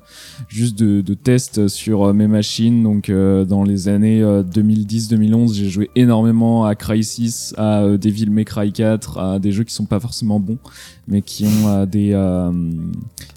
juste 0.49 0.78
de, 0.78 1.14
tests 1.14 1.68
sur 1.68 2.05
euh, 2.05 2.12
mes 2.12 2.26
machines. 2.26 2.82
Donc, 2.82 3.11
dans 3.11 3.62
les 3.62 3.88
années 3.88 4.22
euh, 4.22 4.43
2010-2011, 4.43 5.55
j'ai 5.55 5.68
joué 5.68 5.91
énormément 5.95 6.64
à 6.64 6.74
Crysis, 6.74 7.55
à 7.57 7.97
Devil 7.97 8.30
May 8.30 8.45
Cry 8.45 8.72
4, 8.72 9.18
à 9.18 9.38
des 9.38 9.53
jeux 9.53 9.64
qui 9.64 9.74
sont 9.74 9.86
pas 9.86 10.01
forcément 10.01 10.41
bons, 10.41 10.59
mais 11.07 11.22
qui 11.22 11.47
ont 11.47 11.84
des 11.86 12.11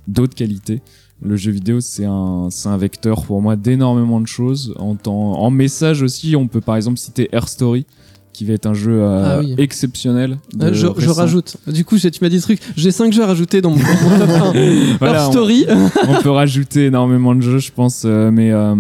d'autres 0.08 0.36
qualités. 0.36 0.82
Le 1.26 1.38
jeu 1.38 1.52
vidéo, 1.52 1.80
c'est 1.80 2.06
un, 2.06 2.50
vecteur 2.78 3.24
pour 3.24 3.42
moi 3.42 3.56
d'énormément 3.56 4.20
de 4.20 4.28
choses. 4.28 4.74
En, 4.78 4.96
temps, 4.96 5.40
en 5.40 5.50
message 5.52 6.02
aussi, 6.02 6.36
on 6.36 6.48
peut 6.48 6.60
par 6.62 6.76
exemple 6.76 6.98
citer 6.98 7.30
Air 7.32 7.48
Story, 7.48 7.86
qui 8.34 8.44
va 8.46 8.54
être 8.54 8.66
un 8.66 8.74
jeu 8.74 9.02
euh, 9.02 9.24
Ah 9.38 9.40
oui. 9.40 9.56
exceptionnel. 9.58 10.38
Euh, 10.62 10.74
je, 10.74 11.10
rajoute. 11.10 11.56
Du 11.68 11.86
coup, 11.86 11.98
tu 11.98 12.10
m'as 12.22 12.30
dit 12.30 12.40
ce 12.42 12.46
truc. 12.48 12.60
J'ai 12.76 12.92
5 12.92 13.14
jeux 13.14 13.24
à 13.24 13.28
rajouter 13.28 13.62
dans 13.62 13.70
mon, 13.70 13.78
mon 13.78 14.20
top 14.20 14.30
1. 14.30 14.54
Voilà, 15.00 15.14
Leur 15.14 15.30
on- 15.30 15.32
story. 15.32 15.66
on 16.10 16.22
peut 16.22 16.32
rajouter 16.32 16.88
énormément 16.88 17.34
de 17.36 17.42
jeux, 17.42 17.60
je 17.60 17.72
pense, 17.72 18.04
euh, 18.06 18.30
mais 18.30 18.52
euh, 18.52 18.76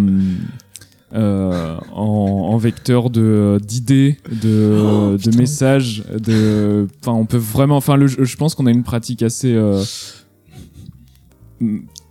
en, 1.13 2.01
en 2.01 2.57
vecteur 2.57 3.09
de 3.09 3.57
d'idées, 3.65 4.17
de, 4.41 4.81
Oh, 4.83 5.17
de 5.17 5.37
messages, 5.37 6.03
de, 6.19 6.87
enfin, 7.01 7.13
on 7.17 7.25
peut 7.25 7.37
vraiment, 7.37 7.77
enfin, 7.77 7.97
je 8.05 8.35
pense 8.35 8.53
qu'on 8.55 8.65
a 8.65 8.71
une 8.71 8.83
pratique 8.83 9.21
assez, 9.21 9.55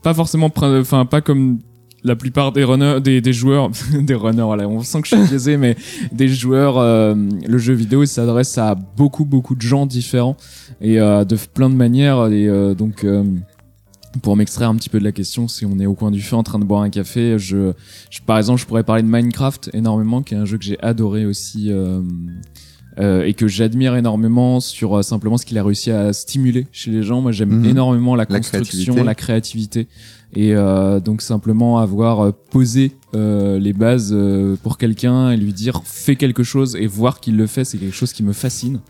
pas 0.02 0.14
forcément, 0.14 0.50
enfin, 0.56 1.04
pas 1.04 1.20
comme 1.20 1.58
la 2.04 2.16
plupart 2.16 2.50
des 2.52 2.64
runners, 2.64 3.00
des, 3.00 3.20
des 3.20 3.32
joueurs, 3.32 3.70
des 4.00 4.14
runners, 4.14 4.42
voilà, 4.42 4.68
on 4.68 4.82
sent 4.82 5.02
que 5.02 5.08
je 5.08 5.16
suis 5.16 5.24
biaisé, 5.28 5.56
mais 5.56 5.76
des 6.10 6.28
joueurs, 6.28 6.78
euh, 6.78 7.14
le 7.46 7.58
jeu 7.58 7.74
vidéo 7.74 8.04
s'adresse 8.06 8.58
à 8.58 8.74
beaucoup, 8.74 9.24
beaucoup 9.24 9.54
de 9.54 9.62
gens 9.62 9.86
différents 9.86 10.36
et 10.80 11.00
euh, 11.00 11.24
de 11.24 11.36
plein 11.54 11.70
de 11.70 11.76
manières 11.76 12.26
et 12.26 12.48
euh, 12.48 12.74
donc. 12.74 13.04
euh, 13.04 13.24
pour 14.22 14.36
m'extraire 14.36 14.68
un 14.68 14.76
petit 14.76 14.90
peu 14.90 14.98
de 14.98 15.04
la 15.04 15.12
question, 15.12 15.48
si 15.48 15.64
on 15.64 15.78
est 15.78 15.86
au 15.86 15.94
coin 15.94 16.10
du 16.10 16.20
feu 16.20 16.36
en 16.36 16.42
train 16.42 16.58
de 16.58 16.64
boire 16.64 16.82
un 16.82 16.90
café, 16.90 17.38
je, 17.38 17.72
je 18.10 18.20
par 18.20 18.36
exemple, 18.36 18.60
je 18.60 18.66
pourrais 18.66 18.84
parler 18.84 19.02
de 19.02 19.08
Minecraft 19.08 19.70
énormément, 19.72 20.20
qui 20.20 20.34
est 20.34 20.36
un 20.36 20.44
jeu 20.44 20.58
que 20.58 20.64
j'ai 20.64 20.78
adoré 20.82 21.24
aussi 21.24 21.72
euh, 22.98 23.24
et 23.24 23.34
que 23.34 23.48
j'admire 23.48 23.94
énormément 23.96 24.60
sur 24.60 24.98
euh, 24.98 25.02
simplement 25.02 25.36
ce 25.38 25.46
qu'il 25.46 25.58
a 25.58 25.64
réussi 25.64 25.90
à 25.90 26.12
stimuler 26.12 26.66
chez 26.72 26.90
les 26.90 27.02
gens. 27.02 27.20
Moi, 27.20 27.32
j'aime 27.32 27.50
Mhm. 27.60 27.66
énormément 27.66 28.14
la 28.16 28.26
La 28.28 28.36
construction, 28.38 28.94
créativité. 28.94 29.02
la 29.04 29.14
créativité, 29.14 29.86
et 30.34 30.54
euh, 30.54 31.00
donc 31.00 31.20
simplement 31.22 31.78
avoir 31.78 32.20
euh, 32.20 32.30
posé 32.50 32.92
euh, 33.14 33.58
les 33.58 33.72
bases 33.74 34.10
euh, 34.14 34.56
pour 34.62 34.78
quelqu'un 34.78 35.30
et 35.30 35.36
lui 35.36 35.52
dire 35.52 35.82
fais 35.84 36.16
quelque 36.16 36.42
chose 36.42 36.76
et 36.76 36.86
voir 36.86 37.20
qu'il 37.20 37.36
le 37.36 37.46
fait, 37.46 37.64
c'est 37.64 37.78
quelque 37.78 37.94
chose 37.94 38.12
qui 38.12 38.22
me 38.22 38.32
fascine. 38.32 38.80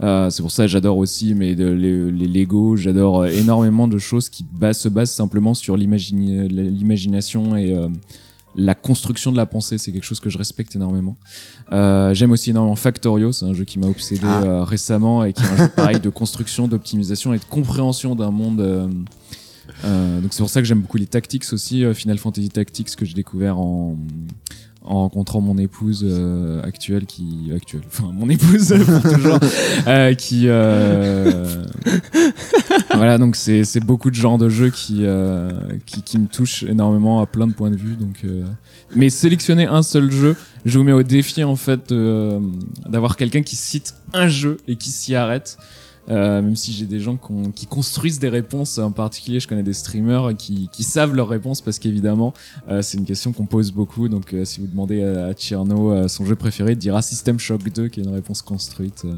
Euh, 0.00 0.30
c'est 0.30 0.42
pour 0.42 0.52
ça 0.52 0.64
que 0.64 0.68
j'adore 0.68 0.96
aussi 0.96 1.34
mais 1.34 1.54
de- 1.56 1.66
les, 1.68 2.10
les 2.12 2.26
Lego, 2.28 2.76
j'adore 2.76 3.26
énormément 3.26 3.88
de 3.88 3.98
choses 3.98 4.28
qui 4.28 4.44
se 4.72 4.88
basent 4.88 5.10
simplement 5.10 5.54
sur 5.54 5.76
l'imagination 5.76 7.56
et 7.56 7.74
euh, 7.74 7.88
la 8.60 8.74
construction 8.74 9.30
de 9.30 9.36
la 9.36 9.46
pensée, 9.46 9.78
c'est 9.78 9.92
quelque 9.92 10.04
chose 10.04 10.18
que 10.18 10.30
je 10.30 10.36
respecte 10.36 10.74
énormément. 10.74 11.16
Euh, 11.72 12.12
J'aime 12.12 12.32
aussi 12.32 12.50
énormément 12.50 12.74
Factorio, 12.76 13.30
c'est 13.30 13.44
un 13.46 13.54
jeu 13.54 13.64
qui 13.64 13.78
m'a 13.78 13.86
obsédé 13.86 14.22
Ah. 14.24 14.42
euh, 14.42 14.64
récemment 14.64 15.24
et 15.24 15.32
qui 15.32 15.42
est 15.42 15.46
un 15.46 15.56
jeu 15.56 15.68
pareil 15.68 16.00
de 16.00 16.10
construction, 16.10 16.66
d'optimisation 16.72 17.32
et 17.32 17.38
de 17.38 17.44
compréhension 17.44 18.16
d'un 18.16 18.32
monde. 18.32 18.60
euh, 18.60 18.88
euh, 19.84 20.20
donc 20.20 20.32
c'est 20.32 20.40
pour 20.42 20.50
ça 20.50 20.60
que 20.60 20.66
j'aime 20.66 20.80
beaucoup 20.80 20.96
les 20.96 21.06
tactics 21.06 21.44
aussi, 21.52 21.84
euh, 21.84 21.94
Final 21.94 22.18
Fantasy 22.18 22.48
Tactics 22.48 22.96
que 22.96 23.04
j'ai 23.04 23.14
découvert 23.14 23.58
en 23.60 23.96
en 24.84 25.02
rencontrant 25.02 25.40
mon 25.40 25.58
épouse 25.58 26.04
euh, 26.08 26.62
actuelle 26.62 27.04
qui 27.06 27.50
actuelle 27.54 27.82
enfin 27.86 28.10
mon 28.12 28.28
épouse 28.30 28.74
pour 28.86 29.12
toujours 29.12 29.38
euh, 29.86 30.14
qui 30.14 30.44
euh, 30.46 31.64
voilà 32.94 33.18
donc 33.18 33.36
c'est 33.36 33.64
c'est 33.64 33.80
beaucoup 33.80 34.10
de 34.10 34.14
genres 34.14 34.38
de 34.38 34.48
jeux 34.48 34.70
qui 34.70 35.00
euh, 35.04 35.50
qui 35.86 36.02
qui 36.02 36.18
me 36.18 36.26
touchent 36.26 36.62
énormément 36.62 37.20
à 37.20 37.26
plein 37.26 37.46
de 37.46 37.52
points 37.52 37.70
de 37.70 37.76
vue 37.76 37.96
donc 37.96 38.16
euh, 38.24 38.44
mais 38.94 39.10
sélectionner 39.10 39.66
un 39.66 39.82
seul 39.82 40.10
jeu 40.10 40.36
je 40.64 40.78
vous 40.78 40.84
mets 40.84 40.92
au 40.92 41.02
défi 41.02 41.44
en 41.44 41.56
fait 41.56 41.90
de- 41.92 42.38
d'avoir 42.88 43.16
quelqu'un 43.16 43.42
qui 43.42 43.56
cite 43.56 43.94
un 44.12 44.28
jeu 44.28 44.56
et 44.68 44.76
qui 44.76 44.90
s'y 44.90 45.14
arrête 45.14 45.58
euh, 46.10 46.40
même 46.42 46.56
si 46.56 46.72
j'ai 46.72 46.86
des 46.86 47.00
gens 47.00 47.18
qui 47.54 47.66
construisent 47.66 48.18
des 48.18 48.28
réponses, 48.28 48.78
en 48.78 48.90
particulier 48.92 49.40
je 49.40 49.48
connais 49.48 49.62
des 49.62 49.72
streamers 49.72 50.36
qui, 50.36 50.68
qui 50.72 50.82
savent 50.82 51.14
leurs 51.14 51.28
réponses 51.28 51.60
parce 51.60 51.78
qu'évidemment 51.78 52.32
euh, 52.68 52.82
c'est 52.82 52.96
une 52.98 53.04
question 53.04 53.32
qu'on 53.32 53.46
pose 53.46 53.72
beaucoup. 53.72 54.08
Donc 54.08 54.32
euh, 54.32 54.44
si 54.44 54.60
vous 54.60 54.66
demandez 54.66 55.02
à, 55.02 55.32
euh, 55.34 56.08
son 56.08 56.24
jeu 56.26 56.34
préféré, 56.36 56.72
il 56.72 56.78
dira 56.78 57.02
System 57.02 57.38
Shock 57.38 57.62
2 57.72 57.88
qui 57.88 58.00
est 58.00 58.04
une 58.04 58.14
réponse 58.14 58.42
construite. 58.42 59.02
euh. 59.04 59.14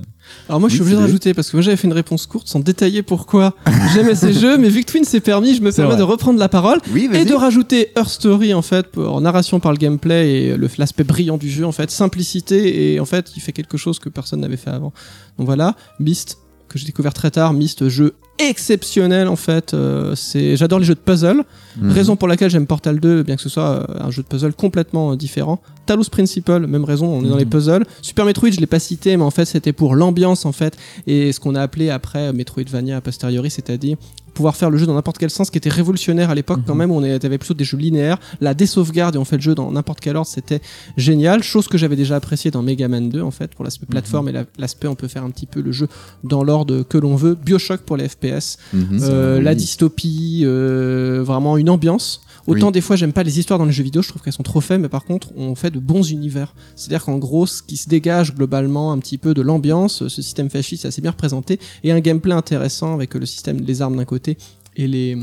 Alors 0.49 0.61
moi, 0.61 0.69
je 0.69 0.75
suis 0.75 0.83
obligé 0.83 0.97
de 0.97 1.03
rajouter 1.03 1.35
parce 1.35 1.51
que 1.51 1.57
moi 1.57 1.63
j'avais 1.63 1.77
fait 1.77 1.87
une 1.89 1.93
réponse 1.95 2.27
courte 2.27 2.49
sans 2.49 2.61
détailler 2.61 3.03
pourquoi 3.03 3.55
j'aimais 3.95 4.15
ces 4.15 4.33
jeux, 4.33 4.59
mais 4.59 4.69
vu 4.69 4.83
que 4.85 4.91
Twin 4.91 5.05
s'est 5.05 5.21
permis, 5.21 5.55
je 5.55 5.63
me 5.63 5.71
permets 5.73 5.91
vrai. 5.93 5.99
de 5.99 6.03
reprendre 6.03 6.39
la 6.39 6.49
parole 6.49 6.81
Oui, 6.93 7.09
et 7.13 7.25
de 7.25 7.35
rajouter 7.35 7.89
Her 7.97 8.09
Story 8.09 8.53
en 8.55 8.63
fait 8.63 8.89
pour- 8.89 9.13
en 9.15 9.21
narration 9.21 9.61
par 9.61 9.73
le 9.73 9.79
gameplay 9.79 10.31
et 10.33 10.57
le- 10.57 10.69
l'aspect 10.79 11.05
brillant 11.05 11.37
du 11.39 11.49
jeu 11.51 11.65
en 11.67 11.73
fait, 11.73 11.91
simplicité 11.91 12.93
et 12.95 13.01
en 13.01 13.05
fait 13.05 13.33
il 13.37 13.41
fait 13.41 13.53
quelque 13.53 13.77
chose 13.77 13.99
que 13.99 14.09
personne 14.09 14.41
n'avait 14.41 14.57
fait 14.57 14.71
avant. 14.71 14.93
Donc 15.39 15.47
voilà, 15.47 15.75
Myst 15.99 16.39
que 16.71 16.79
j'ai 16.79 16.87
découvert 16.87 17.13
très 17.13 17.31
tard, 17.31 17.53
Myst 17.53 17.89
jeu 17.89 18.15
exceptionnel 18.39 19.29
en 19.29 19.37
fait. 19.37 19.75
euh, 19.75 20.15
c'est 20.15 20.57
j'adore 20.57 20.79
les 20.79 20.85
jeux 20.87 20.95
de 20.95 21.01
puzzle. 21.01 21.43
Mhm. 21.81 21.91
Raison 21.93 22.17
pour 22.17 22.27
laquelle 22.29 22.49
j'aime 22.51 22.67
Portal 22.67 22.99
2, 22.99 23.23
bien 23.23 23.37
que 23.37 23.43
ce 23.43 23.49
soit 23.49 23.87
euh, 23.91 24.05
un 24.07 24.11
jeu 24.11 24.23
de 24.23 24.29
puzzle 24.29 24.53
complètement 24.55 25.13
euh, 25.13 25.17
différent. 25.17 25.61
Talos 25.87 26.05
Principle, 26.11 26.67
même 26.67 26.85
raison, 26.85 27.07
on 27.07 27.21
est 27.25 27.29
dans 27.29 27.35
Mhm. 27.35 27.39
les 27.41 27.45
puzzles. 27.47 27.85
Super 28.03 28.25
Metroid, 28.25 28.51
je 28.51 28.61
l'ai 28.61 28.67
pas 28.67 28.79
cité, 28.79 29.17
mais 29.17 29.25
en 29.25 29.31
fait 29.31 29.45
c'était 29.45 29.73
pour 29.73 29.95
l'ambiance 29.95 30.47
en 30.47 30.53
fait 30.53 30.77
et 31.07 31.33
ce 31.33 31.41
qu'on 31.41 31.55
a 31.55 31.61
appelé 31.61 31.91
après 31.91 32.33
Metroidvania 32.33 32.97
a 32.99 33.01
posteriori, 33.01 33.51
c'est-à-dire 33.51 33.97
pouvoir 34.35 34.57
faire 34.57 34.71
le 34.71 34.79
jeu 34.79 34.87
dans 34.87 34.95
n'importe 34.95 35.19
quel 35.19 35.31
sens, 35.31 35.51
qui 35.51 35.59
était 35.59 35.69
révolutionnaire 35.71 36.31
à 36.31 36.35
l'époque 36.35 36.61
quand 36.67 36.75
Mhm. 36.75 36.79
même. 36.79 36.91
On 36.91 37.03
avait 37.03 37.39
plutôt 37.39 37.55
des 37.55 37.65
jeux 37.65 37.77
linéaires, 37.77 38.19
la 38.41 38.55
désauvegarde 38.55 39.17
et 39.17 39.19
on 39.19 39.25
fait 39.25 39.37
le 39.37 39.43
jeu 39.43 39.55
dans 39.55 39.71
n'importe 39.71 40.01
quel 40.01 40.17
ordre, 40.17 40.29
c'était 40.29 40.61
génial. 40.97 41.43
Chose 41.43 41.69
que 41.69 41.79
j'avais 41.79 41.97
déjà 41.97 42.17
apprécié 42.17 42.51
dans 42.51 42.63
Mega 42.63 42.89
Man 42.89 43.09
2 43.11 43.21
en 43.23 43.31
fait 43.31 43.55
pour 43.55 43.65
l'aspect 43.65 43.87
plateforme 43.87 44.29
et 44.29 44.33
la- 44.33 44.45
l'aspect 44.59 44.89
on 44.89 44.95
peut 44.95 45.09
faire 45.09 45.25
un 45.25 45.31
petit 45.31 45.47
peu 45.47 45.61
le 45.61 45.73
jeu 45.73 45.89
dans 46.25 46.43
l'ordre 46.45 46.83
que 46.83 46.99
l'on 46.99 47.17
veut. 47.17 47.35
Bioshock 47.35 47.81
pour 47.83 47.97
les 47.97 48.09
FPS. 48.09 48.57
Mhm. 48.73 48.99
Euh, 49.03 49.41
la 49.41 49.55
dystopie, 49.55 50.43
euh, 50.45 51.23
vraiment 51.25 51.57
une 51.57 51.71
ambiance. 51.71 52.23
Autant 52.51 52.67
Oui. 52.67 52.73
des 52.73 52.81
fois 52.81 52.97
j'aime 52.97 53.13
pas 53.13 53.23
les 53.23 53.39
histoires 53.39 53.59
dans 53.59 53.65
les 53.65 53.73
jeux 53.73 53.83
vidéo, 53.85 54.03
je 54.03 54.09
trouve 54.09 54.23
qu'elles 54.23 54.33
sont 54.33 54.43
trop 54.43 54.61
faibles, 54.61 54.83
mais 54.83 54.89
par 54.89 55.05
contre 55.05 55.29
on 55.37 55.55
fait 55.55 55.71
de 55.71 55.79
bons 55.79 56.11
univers. 56.11 56.55
C'est-à-dire 56.77 57.05
qu'en 57.05 57.19
gros 57.19 57.47
ce 57.47 57.63
qui 57.63 57.77
se 57.77 57.89
dégage 57.89 58.35
globalement 58.35 58.93
un 58.93 58.99
petit 58.99 59.19
peu 59.19 59.35
de 59.35 59.43
l'ambiance, 59.43 60.07
ce 60.09 60.23
système 60.23 60.51
fasciste 60.51 60.85
est 60.85 60.89
assez 60.89 61.01
bien 61.03 61.13
représenté, 61.13 61.61
et 61.85 61.93
un 61.93 62.01
gameplay 62.01 62.35
intéressant 62.35 62.95
avec 62.95 63.15
le 63.15 63.27
système 63.27 63.61
des 63.61 63.83
armes 63.83 63.97
d'un 63.97 64.05
côté 64.05 64.37
et 64.77 64.87
les... 64.87 65.17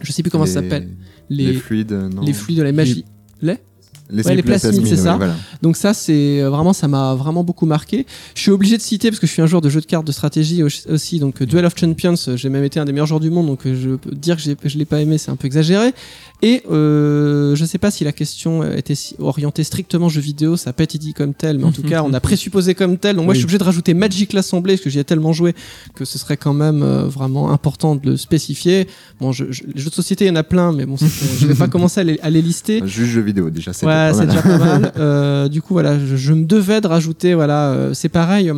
Je 0.00 0.12
sais 0.12 0.22
plus 0.22 0.30
comment 0.30 0.46
ça 0.46 0.54
s'appelle. 0.54 0.90
Les, 1.30 1.46
Les, 1.46 1.54
fluides, 1.54 1.92
euh, 1.92 2.08
non. 2.08 2.22
les 2.22 2.32
fluides 2.32 2.58
de 2.58 2.62
la 2.64 2.72
magie. 2.72 3.04
Les 3.40 3.52
Les, 3.52 3.58
Ouais, 4.22 4.36
les 4.36 4.42
plasmides, 4.60 4.86
c'est 4.86 4.96
ça. 5.02 5.16
voilà. 5.16 5.34
Donc 5.62 5.76
ça, 5.76 5.94
c'est 5.94 6.42
euh, 6.42 6.50
vraiment, 6.50 6.72
ça 6.72 6.88
m'a 6.88 7.14
vraiment 7.14 7.42
beaucoup 7.42 7.64
marqué. 7.66 8.06
Je 8.34 8.40
suis 8.42 8.50
obligé 8.50 8.76
de 8.76 8.82
citer 8.82 9.08
parce 9.10 9.18
que 9.18 9.26
je 9.26 9.32
suis 9.32 9.40
un 9.42 9.46
joueur 9.46 9.62
de 9.62 9.68
jeux 9.70 9.80
de 9.80 9.86
cartes 9.86 10.06
de 10.06 10.12
stratégie 10.12 10.62
au- 10.62 10.68
aussi. 10.92 11.18
Donc 11.18 11.40
euh, 11.40 11.46
Duel 11.46 11.64
of 11.64 11.74
Champions, 11.78 12.14
euh, 12.28 12.36
j'ai 12.36 12.48
même 12.50 12.64
été 12.64 12.78
un 12.78 12.84
des 12.84 12.92
meilleurs 12.92 13.06
joueurs 13.06 13.20
du 13.20 13.30
monde. 13.30 13.46
Donc 13.46 13.60
je 13.64 13.96
peux 13.96 14.10
dire 14.14 14.36
que 14.36 14.68
je 14.68 14.78
l'ai 14.78 14.84
pas 14.84 15.00
aimé, 15.00 15.16
c'est 15.18 15.30
un 15.30 15.36
peu 15.36 15.46
exagéré. 15.46 15.92
Et 16.42 16.62
euh, 16.70 17.56
je 17.56 17.64
sais 17.64 17.78
pas 17.78 17.90
si 17.90 18.04
la 18.04 18.12
question 18.12 18.62
était 18.74 18.94
orientée 19.18 19.64
strictement 19.64 20.10
jeux 20.10 20.20
vidéo, 20.20 20.56
ça 20.58 20.70
a 20.70 20.72
pas 20.74 20.82
été 20.82 20.98
dit 20.98 21.14
comme 21.14 21.32
tel, 21.32 21.56
mais 21.58 21.64
en 21.64 21.72
tout 21.72 21.82
cas, 21.82 22.02
on 22.02 22.12
a 22.12 22.20
présupposé 22.20 22.74
comme 22.74 22.98
tel. 22.98 23.16
Donc 23.16 23.24
moi, 23.24 23.32
je 23.34 23.38
suis 23.38 23.44
obligé 23.46 23.58
de 23.58 23.64
rajouter 23.64 23.94
Magic 23.94 24.32
l'Assemblée 24.34 24.74
parce 24.74 24.84
que 24.84 24.90
j'y 24.90 24.98
ai 24.98 25.04
tellement 25.04 25.32
joué 25.32 25.54
que 25.94 26.04
ce 26.04 26.18
serait 26.18 26.36
quand 26.36 26.52
même 26.52 26.82
euh, 26.82 27.04
vraiment 27.06 27.50
important 27.52 27.96
de 27.96 28.10
le 28.10 28.16
spécifier. 28.18 28.86
Bon, 29.20 29.32
je, 29.32 29.46
je- 29.50 29.62
les 29.74 29.80
jeux 29.80 29.88
de 29.88 29.94
société, 29.94 30.26
il 30.26 30.28
y 30.28 30.30
en 30.30 30.36
a 30.36 30.42
plein, 30.42 30.72
mais 30.72 30.84
bon, 30.84 30.96
je 30.98 31.46
vais 31.46 31.54
pas 31.54 31.68
commencer 31.68 32.00
à 32.00 32.04
les, 32.04 32.18
à 32.20 32.28
les 32.28 32.42
lister. 32.42 32.82
Juste 32.84 33.12
jeux 33.12 33.22
vidéo, 33.22 33.48
déjà, 33.48 33.72
c'est 33.72 33.86
Ouais, 33.86 33.93
c'est 34.12 34.26
déjà 34.26 34.42
pas 34.42 34.58
mal. 34.58 34.92
Euh, 34.98 35.48
du 35.48 35.60
coup, 35.60 35.74
voilà, 35.74 35.98
je, 35.98 36.16
je 36.16 36.32
me 36.32 36.44
devais 36.44 36.80
de 36.80 36.86
rajouter, 36.86 37.34
voilà, 37.34 37.68
euh, 37.68 37.94
c'est 37.94 38.08
pareil. 38.08 38.50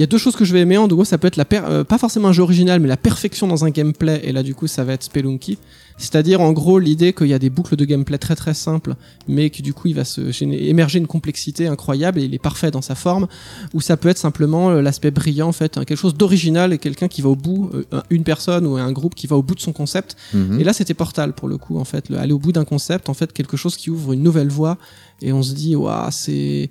Il 0.00 0.02
y 0.02 0.04
a 0.04 0.06
deux 0.06 0.16
choses 0.16 0.34
que 0.34 0.46
je 0.46 0.54
vais 0.54 0.60
aimer. 0.60 0.78
En 0.78 0.88
gros, 0.88 1.04
ça 1.04 1.18
peut 1.18 1.26
être 1.28 1.36
la 1.36 1.44
per- 1.44 1.60
euh, 1.68 1.84
pas 1.84 1.98
forcément 1.98 2.28
un 2.28 2.32
jeu 2.32 2.42
original, 2.42 2.80
mais 2.80 2.88
la 2.88 2.96
perfection 2.96 3.46
dans 3.46 3.66
un 3.66 3.70
gameplay. 3.70 4.18
Et 4.24 4.32
là, 4.32 4.42
du 4.42 4.54
coup, 4.54 4.66
ça 4.66 4.82
va 4.82 4.94
être 4.94 5.02
Spelunky. 5.02 5.58
C'est-à-dire, 5.98 6.40
en 6.40 6.52
gros, 6.52 6.78
l'idée 6.78 7.12
qu'il 7.12 7.26
y 7.26 7.34
a 7.34 7.38
des 7.38 7.50
boucles 7.50 7.76
de 7.76 7.84
gameplay 7.84 8.16
très 8.16 8.34
très 8.34 8.54
simples, 8.54 8.94
mais 9.28 9.50
que 9.50 9.60
du 9.60 9.74
coup, 9.74 9.88
il 9.88 9.94
va 9.94 10.06
se 10.06 10.22
émerger 10.42 10.98
une 11.00 11.06
complexité 11.06 11.66
incroyable 11.66 12.18
et 12.18 12.24
il 12.24 12.32
est 12.32 12.38
parfait 12.38 12.70
dans 12.70 12.80
sa 12.80 12.94
forme. 12.94 13.28
Ou 13.74 13.82
ça 13.82 13.98
peut 13.98 14.08
être 14.08 14.16
simplement 14.16 14.70
euh, 14.70 14.80
l'aspect 14.80 15.10
brillant, 15.10 15.48
en 15.48 15.52
fait, 15.52 15.76
hein, 15.76 15.84
quelque 15.84 15.98
chose 15.98 16.14
d'original 16.14 16.72
et 16.72 16.78
quelqu'un 16.78 17.08
qui 17.08 17.20
va 17.20 17.28
au 17.28 17.36
bout, 17.36 17.68
euh, 17.74 17.84
un- 17.92 18.02
une 18.08 18.24
personne 18.24 18.66
ou 18.66 18.78
un 18.78 18.92
groupe 18.92 19.14
qui 19.14 19.26
va 19.26 19.36
au 19.36 19.42
bout 19.42 19.54
de 19.54 19.60
son 19.60 19.74
concept 19.74 20.16
Mhm. 20.32 20.58
et 20.60 20.64
là, 20.64 20.72
c'était 20.72 20.94
Portal 20.94 21.34
pour 21.34 21.46
le 21.46 21.58
coup, 21.58 21.78
en 21.78 21.84
fait, 21.84 22.08
le- 22.08 22.16
aller 22.16 22.32
au 22.32 22.38
bout 22.38 22.52
d'un 22.52 22.64
concept, 22.64 23.10
en 23.10 23.14
fait, 23.14 23.34
quelque 23.34 23.58
chose 23.58 23.76
qui 23.76 23.90
ouvre 23.90 24.14
une 24.14 24.22
nouvelle 24.22 24.48
voie, 24.48 24.78
et 25.20 25.34
on 25.34 25.42
se 25.42 25.52
dit, 25.52 25.76
waouh, 25.76 26.08
c'est 26.10 26.70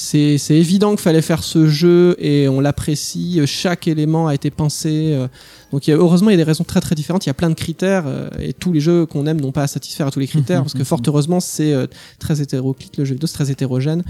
c'est 0.00 0.38
évident 0.50 0.90
qu'il 0.90 1.00
fallait 1.00 1.22
faire 1.22 1.42
ce 1.42 1.66
jeu 1.66 2.14
et 2.20 2.48
on 2.48 2.60
l'apprécie. 2.60 3.40
Chaque 3.46 3.88
élément 3.88 4.28
a 4.28 4.34
été 4.34 4.48
pensé. 4.52 5.10
euh, 5.12 5.26
Donc 5.72 5.88
il 5.88 5.90
y 5.90 5.92
a, 5.92 5.96
heureusement, 5.96 6.30
il 6.30 6.34
y 6.34 6.34
a 6.34 6.36
des 6.36 6.44
raisons 6.44 6.62
très 6.62 6.80
très 6.80 6.94
différentes. 6.94 7.26
Il 7.26 7.28
y 7.28 7.30
a 7.30 7.34
plein 7.34 7.50
de 7.50 7.56
critères 7.56 8.04
euh, 8.06 8.30
et 8.38 8.52
tous 8.52 8.72
les 8.72 8.78
jeux 8.80 9.06
qu'on 9.06 9.26
aime 9.26 9.40
n'ont 9.40 9.50
pas 9.50 9.64
à 9.64 9.66
satisfaire 9.66 10.06
à 10.06 10.12
tous 10.12 10.20
les 10.20 10.28
critères 10.28 10.62
parce 10.62 10.74
que 10.74 10.84
fort 10.84 11.00
heureusement, 11.04 11.40
c'est 11.40 11.72
euh, 11.72 11.88
très 12.20 12.40
hétéroclite 12.40 12.96
le 12.96 13.04
jeu 13.04 13.14
vidéo, 13.14 13.26
c'est 13.26 13.34
très 13.34 13.50
hétérogène. 13.50 14.04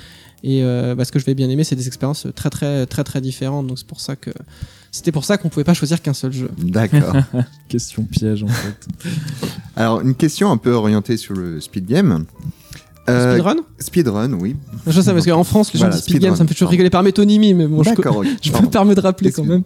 Et 0.44 0.62
euh, 0.62 0.94
bah, 0.94 1.06
ce 1.06 1.10
que 1.10 1.18
je 1.18 1.24
vais 1.24 1.34
bien 1.34 1.48
aimer, 1.48 1.64
c'est 1.64 1.74
des 1.74 1.86
expériences 1.86 2.26
très 2.34 2.50
très 2.50 2.84
très 2.84 3.02
très 3.02 3.22
différentes. 3.22 3.66
Donc 3.66 3.78
c'est 3.78 3.86
pour 3.86 4.00
ça 4.02 4.14
que 4.14 4.30
c'était 4.92 5.12
pour 5.12 5.24
ça 5.24 5.38
qu'on 5.38 5.48
pouvait 5.48 5.64
pas 5.64 5.74
choisir 5.74 6.02
qu'un 6.02 6.12
seul 6.12 6.32
jeu. 6.32 6.50
D'accord. 6.58 7.16
Question 7.68 8.04
piège 8.04 8.42
en 8.42 8.48
fait. 8.48 8.86
Alors, 9.74 10.02
une 10.02 10.14
question 10.14 10.50
un 10.50 10.56
peu 10.58 10.72
orientée 10.72 11.16
sur 11.16 11.34
le 11.34 11.60
speed 11.60 11.86
game. 11.86 12.24
Euh, 13.08 13.32
Speedrun 13.32 13.56
Speedrun, 13.78 14.32
oui. 14.34 14.56
Je 14.86 15.00
sais 15.00 15.12
parce 15.12 15.24
qu'en 15.26 15.44
France, 15.44 15.72
les 15.72 15.78
gens 15.78 15.86
Voilà, 15.86 15.94
disent 15.96 16.02
speed 16.04 16.14
speedrun, 16.16 16.28
game, 16.30 16.36
ça 16.36 16.42
me 16.44 16.48
fait 16.48 16.54
toujours 16.54 16.70
rigoler 16.70 16.90
par 16.90 17.02
métonymie, 17.02 17.54
mais 17.54 17.66
bon, 17.66 17.82
je, 17.82 17.90
D'accord, 17.90 18.18
ok. 18.18 18.26
je 18.42 18.52
me 18.52 18.66
permets 18.68 18.94
de 18.94 19.00
rappeler 19.00 19.32
quand 19.32 19.44
même. 19.44 19.62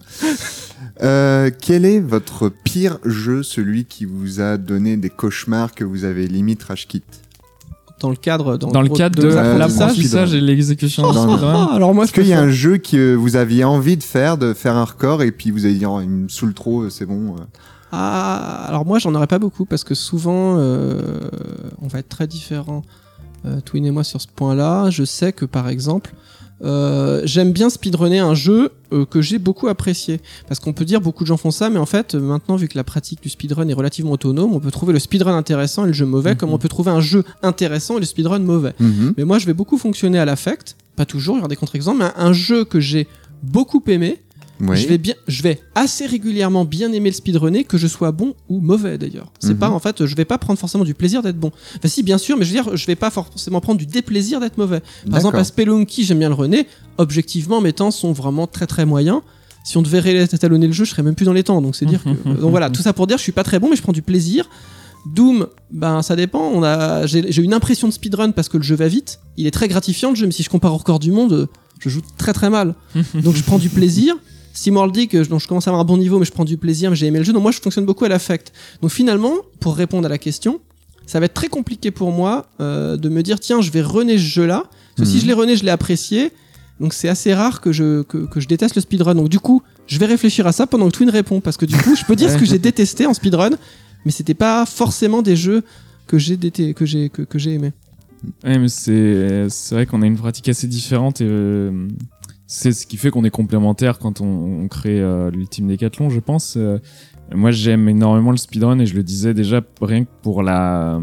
Euh, 1.03 1.51
quel 1.61 1.85
est 1.85 2.01
votre 2.01 2.49
pire 2.51 2.99
jeu, 3.05 3.43
celui 3.43 3.85
qui 3.87 4.05
vous 4.05 4.41
a 4.41 4.57
donné 4.59 4.97
des 4.97 5.11
cauchemars 5.11 5.75
que 5.75 5.85
vous 5.85 6.05
avez 6.05 6.29
limite 6.29 6.63
rage 6.63 6.87
quit 6.87 7.03
dans 8.01 8.11
le 8.11 8.17
cadre 8.17 8.57
dans, 8.57 8.69
Dans 8.73 8.83
le 8.83 8.89
cadre 8.89 9.23
de 9.23 9.29
l'apprentissage. 9.29 9.79
l'apprentissage 9.79 10.35
et 10.35 10.41
l'exécution 10.41 11.05
Dans- 11.05 11.13
speedrun. 11.29 11.69
Ah, 11.71 11.75
alors 11.77 11.95
moi, 11.95 12.03
Est-ce 12.05 12.13
qu'il 12.13 12.27
y 12.27 12.33
a 12.33 12.41
un 12.41 12.51
jeu 12.51 12.79
que 12.79 13.15
vous 13.15 13.37
aviez 13.37 13.63
envie 13.63 13.97
de 13.97 14.03
faire, 14.03 14.37
de 14.39 14.55
faire 14.55 14.77
un 14.77 14.85
record, 14.85 15.23
et 15.23 15.31
puis 15.31 15.53
vous 15.53 15.65
avez 15.67 15.75
dit, 15.75 15.87
oh, 15.87 16.01
il 16.01 16.09
me 16.09 16.29
saoule 16.29 16.53
trop, 16.53 16.91
c'est 16.91 17.07
bon. 17.07 17.37
euh. 17.37 17.41
Ah, 17.93 18.65
alors 18.69 18.85
moi, 18.85 18.99
j'en 18.99 19.15
aurais 19.15 19.29
pas 19.29 19.39
beaucoup 19.39 19.67
parce 19.67 19.85
que 19.85 19.95
souvent, 19.95 20.57
euh, 20.59 21.21
on 21.81 21.87
va 21.87 22.01
être 22.01 22.09
très 22.09 22.27
différents, 22.27 22.83
euh, 23.47 23.61
Twin 23.61 23.85
et 23.87 23.91
moi, 23.91 24.05
sur 24.05 24.21
ce 24.21 24.29
point-là. 24.35 24.91
Je 24.91 25.05
sais 25.05 25.33
que, 25.33 25.45
par 25.45 25.69
exemple, 25.69 26.15
euh, 26.65 27.23
j'aime 27.25 27.51
bien 27.53 27.71
speedrunner 27.71 28.21
un 28.21 28.35
jeu 28.35 28.71
euh, 28.93 29.05
que 29.05 29.21
j'ai 29.21 29.39
beaucoup 29.41 29.67
apprécié. 29.69 30.21
Parce 30.47 30.61
qu'on 30.61 30.73
peut 30.73 30.85
dire 30.85 31.01
beaucoup 31.01 31.25
de 31.25 31.27
gens 31.29 31.37
font 31.37 31.51
ça, 31.51 31.71
mais 31.71 31.79
en 31.79 31.87
fait, 31.87 32.15
euh, 32.15 32.21
maintenant, 32.21 32.55
vu 32.57 32.69
que 32.69 32.77
la 32.79 32.85
pratique 32.85 33.21
du 33.21 33.29
speedrun 33.29 33.67
est 33.69 33.73
relativement 33.75 34.13
autonome, 34.13 34.53
on 34.55 34.61
peut 34.61 34.71
trouver 34.71 34.93
le 34.93 35.01
speedrun 35.01 35.37
intéressant 35.37 35.85
et 35.85 35.89
le 35.89 35.93
jeu 35.93 36.07
mauvais, 36.07 36.31
Mhm. 36.33 36.37
comme 36.37 36.51
on 36.53 36.59
peut 36.59 36.69
trouver 36.69 36.93
un 36.93 37.01
jeu 37.01 37.25
intéressant 37.43 37.97
et 37.97 38.01
le 38.01 38.07
speedrun 38.07 38.39
mauvais. 38.39 38.75
Mhm. 38.79 39.15
Mais 39.17 39.25
moi, 39.25 39.39
je 39.41 39.47
vais 39.47 39.55
beaucoup 39.55 39.77
fonctionner 39.79 40.19
à 40.21 40.25
l'affect, 40.25 40.77
pas 40.95 41.05
toujours, 41.05 41.35
il 41.37 41.39
y 41.39 41.41
aura 41.41 41.49
des 41.49 41.57
contre-exemples, 41.57 41.99
mais 41.99 42.05
un, 42.17 42.29
un 42.29 42.33
jeu 42.33 42.65
que 42.65 42.79
j'ai 42.79 43.09
beaucoup 43.43 43.83
aimé, 43.89 44.23
Oui. 44.65 44.77
je 44.77 44.87
vais 44.87 44.97
bien, 44.99 45.15
je 45.27 45.43
vais 45.43 45.61
assez 45.75 46.07
régulièrement 46.07 46.65
bien 46.65 46.93
aimer 46.93 47.11
le 47.11 47.15
speedrunner, 47.17 47.65
que 47.65 47.77
je 47.79 47.87
sois 47.89 48.13
bon 48.13 48.35
ou 48.49 48.61
mauvais 48.61 48.97
d'ailleurs. 48.97 49.33
C'est 49.41 49.55
Mhm. 49.55 49.59
pas 49.59 49.71
en 49.71 49.79
fait, 49.81 50.07
je 50.07 50.15
vais 50.15 50.25
pas 50.25 50.39
prendre 50.39 50.59
forcément 50.59 50.85
du 50.85 50.95
plaisir 50.95 51.21
d'être 51.23 51.39
bon. 51.39 51.51
Enfin 51.77 51.89
si, 51.89 52.03
bien 52.03 52.17
sûr, 52.19 52.37
mais 52.37 52.45
je 52.45 52.51
veux 52.55 52.63
dire, 52.63 52.77
je 52.77 52.87
vais 52.87 52.95
pas 52.97 53.11
forcément 53.11 53.61
prendre 53.61 53.79
du 53.79 53.87
déplaisir 53.87 54.39
d'être 54.41 54.59
mauvais. 54.59 54.81
Par 55.11 55.17
exemple, 55.19 55.37
à. 55.39 55.45
Spelunky, 55.45 56.05
j'aime 56.05 56.21
bien 56.21 56.29
le 56.29 56.35
runner. 56.37 56.67
Objectivement, 56.99 57.61
mes 57.61 57.73
temps 57.73 57.91
sont 57.91 58.13
vraiment 58.13 58.47
très 58.47 58.67
très 58.67 58.87
moyens. 58.87 59.21
Si 59.65 59.77
on 59.79 59.83
devait 59.83 60.25
étalonner 60.25 60.67
le 60.67 60.73
jeu, 60.73 60.85
je 60.85 60.91
serais 60.91 61.03
même 61.03 61.15
plus 61.15 61.25
dans 61.27 61.33
les 61.33 61.45
temps. 61.45 61.61
Donc 61.63 61.77
c'est 61.77 61.87
dire 61.87 62.03
que, 62.03 62.09
donc 62.29 62.51
voilà, 62.51 62.71
tout 62.71 62.83
ça 62.83 62.93
pour 62.93 63.07
dire, 63.07 63.17
je 63.19 63.23
suis 63.23 63.33
pas 63.33 63.45
très 63.45 63.59
bon, 63.59 63.69
mais 63.71 63.77
je 63.77 63.83
prends 63.83 63.93
du 63.93 64.03
plaisir. 64.03 64.49
Doom, 65.15 65.49
ben 65.73 66.03
ça 66.03 66.15
dépend. 66.15 66.51
On 66.55 66.63
a, 66.63 67.07
j'ai 67.07 67.33
j'ai 67.33 67.43
une 67.43 67.55
impression 67.55 67.89
de 67.89 67.93
speedrun 67.93 68.31
parce 68.31 68.49
que 68.49 68.57
le 68.57 68.63
jeu 68.63 68.77
va 68.77 68.87
vite. 68.89 69.19
Il 69.37 69.47
est 69.49 69.51
très 69.51 69.67
gratifiant 69.67 70.11
le 70.11 70.17
jeu, 70.17 70.27
mais 70.27 70.33
si 70.33 70.45
je 70.45 70.51
compare 70.51 70.73
au 70.75 70.77
record 70.79 71.01
du 71.01 71.11
monde, 71.11 71.33
euh, 71.33 71.47
je 71.81 71.89
joue 71.89 72.03
très 72.17 72.33
très 72.33 72.51
mal. 72.51 72.75
Donc 73.25 73.35
je 73.35 73.43
prends 73.43 73.59
du 73.59 73.69
plaisir. 73.69 74.15
Simworld 74.53 74.93
dit 74.95 75.09
que 75.09 75.23
je, 75.25 75.29
donc, 75.29 75.41
je 75.41 75.49
commence 75.49 75.67
à 75.67 75.71
avoir 75.71 75.81
un 75.81 75.85
bon 75.87 75.97
niveau, 75.97 76.19
mais 76.19 76.25
je 76.25 76.33
prends 76.33 76.45
du 76.45 76.57
plaisir, 76.59 76.91
mais 76.91 76.97
j'ai 76.97 77.07
aimé 77.07 77.19
le 77.19 77.25
jeu. 77.25 77.33
Donc 77.33 77.43
moi, 77.43 77.53
je 77.53 77.61
fonctionne 77.61 77.87
beaucoup 77.87 78.05
à 78.05 78.09
l'affect. 78.09 78.53
Donc 78.83 78.91
finalement, 78.91 79.35
pour 79.61 79.77
répondre 79.77 80.07
à 80.07 80.09
la 80.09 80.19
question, 80.19 80.61
ça 81.07 81.19
va 81.21 81.27
être 81.27 81.35
très 81.35 81.49
compliqué 81.49 81.91
pour 81.91 82.13
moi 82.13 82.47
euh, 82.61 82.97
de 82.97 83.09
me 83.09 83.23
dire 83.23 83.41
tiens, 83.41 83.61
je 83.61 83.71
vais 83.71 83.83
runner 83.83 84.19
ce 84.19 84.23
jeu-là. 84.25 84.65
Parce 84.97 85.09
que 85.09 85.13
si 85.13 85.17
Mhm. 85.17 85.23
je 85.23 85.27
l'ai 85.27 85.33
runné, 85.33 85.57
je 85.57 85.65
l'ai 85.65 85.71
apprécié. 85.71 86.33
Donc 86.81 86.95
c'est 86.95 87.09
assez 87.09 87.33
rare 87.35 87.61
que 87.61 87.71
je, 87.73 88.03
que, 88.03 88.19
que 88.27 88.41
je 88.41 88.49
déteste 88.49 88.75
le 88.77 88.81
speedrun. 88.83 89.15
Donc 89.15 89.29
du 89.29 89.39
coup, 89.41 89.63
je 89.87 89.99
vais 89.99 90.07
réfléchir 90.07 90.47
à 90.47 90.53
ça 90.53 90.67
pendant 90.67 90.87
que 90.89 90.93
Twin 90.97 91.11
répond. 91.11 91.41
Parce 91.41 91.57
que 91.57 91.65
du 91.67 91.77
coup, 91.77 91.95
je 91.97 92.05
peux 92.05 92.17
dire 92.17 92.31
ce 92.33 92.37
que 92.37 92.45
j'ai 92.45 92.59
détesté 92.59 93.07
en 93.07 93.15
speedrun, 93.15 93.51
mais 94.05 94.11
c'était 94.13 94.35
pas 94.35 94.67
forcément 94.67 95.23
des 95.23 95.37
jeux 95.37 95.63
que 96.07 96.19
j'ai 96.19 96.37
dété- 96.37 96.75
que 96.75 96.85
j'ai 96.85 97.09
que, 97.09 97.23
que 97.23 97.39
j'ai 97.39 97.53
aimé. 97.55 97.73
Ouais, 98.45 98.59
mais 98.59 98.69
c'est 98.69 99.47
c'est 99.49 99.75
vrai 99.75 99.87
qu'on 99.87 100.03
a 100.03 100.07
une 100.07 100.17
pratique 100.19 100.49
assez 100.49 100.67
différente 100.67 101.21
et 101.21 101.27
euh, 101.29 101.89
c'est 102.53 102.73
ce 102.73 102.87
qui 102.87 102.99
fait 102.99 103.11
qu'on 103.11 103.25
est 103.25 103.31
complémentaires 103.31 103.99
quand 103.99 104.21
on, 104.21 104.27
on 104.27 104.69
crée 104.69 105.01
euh, 105.01 105.31
l'ultime 105.31 105.69
décathlon, 105.69 106.11
je 106.11 106.21
pense. 106.21 106.59
Euh, 106.59 106.79
moi, 107.35 107.51
j'aime 107.51 107.89
énormément 107.89 108.31
le 108.31 108.37
speedrun 108.37 108.79
et 108.79 108.85
je 108.85 108.95
le 108.95 109.03
disais 109.03 109.33
déjà 109.33 109.63
rien 109.81 110.05
que 110.05 110.11
pour 110.21 110.43
la 110.43 111.01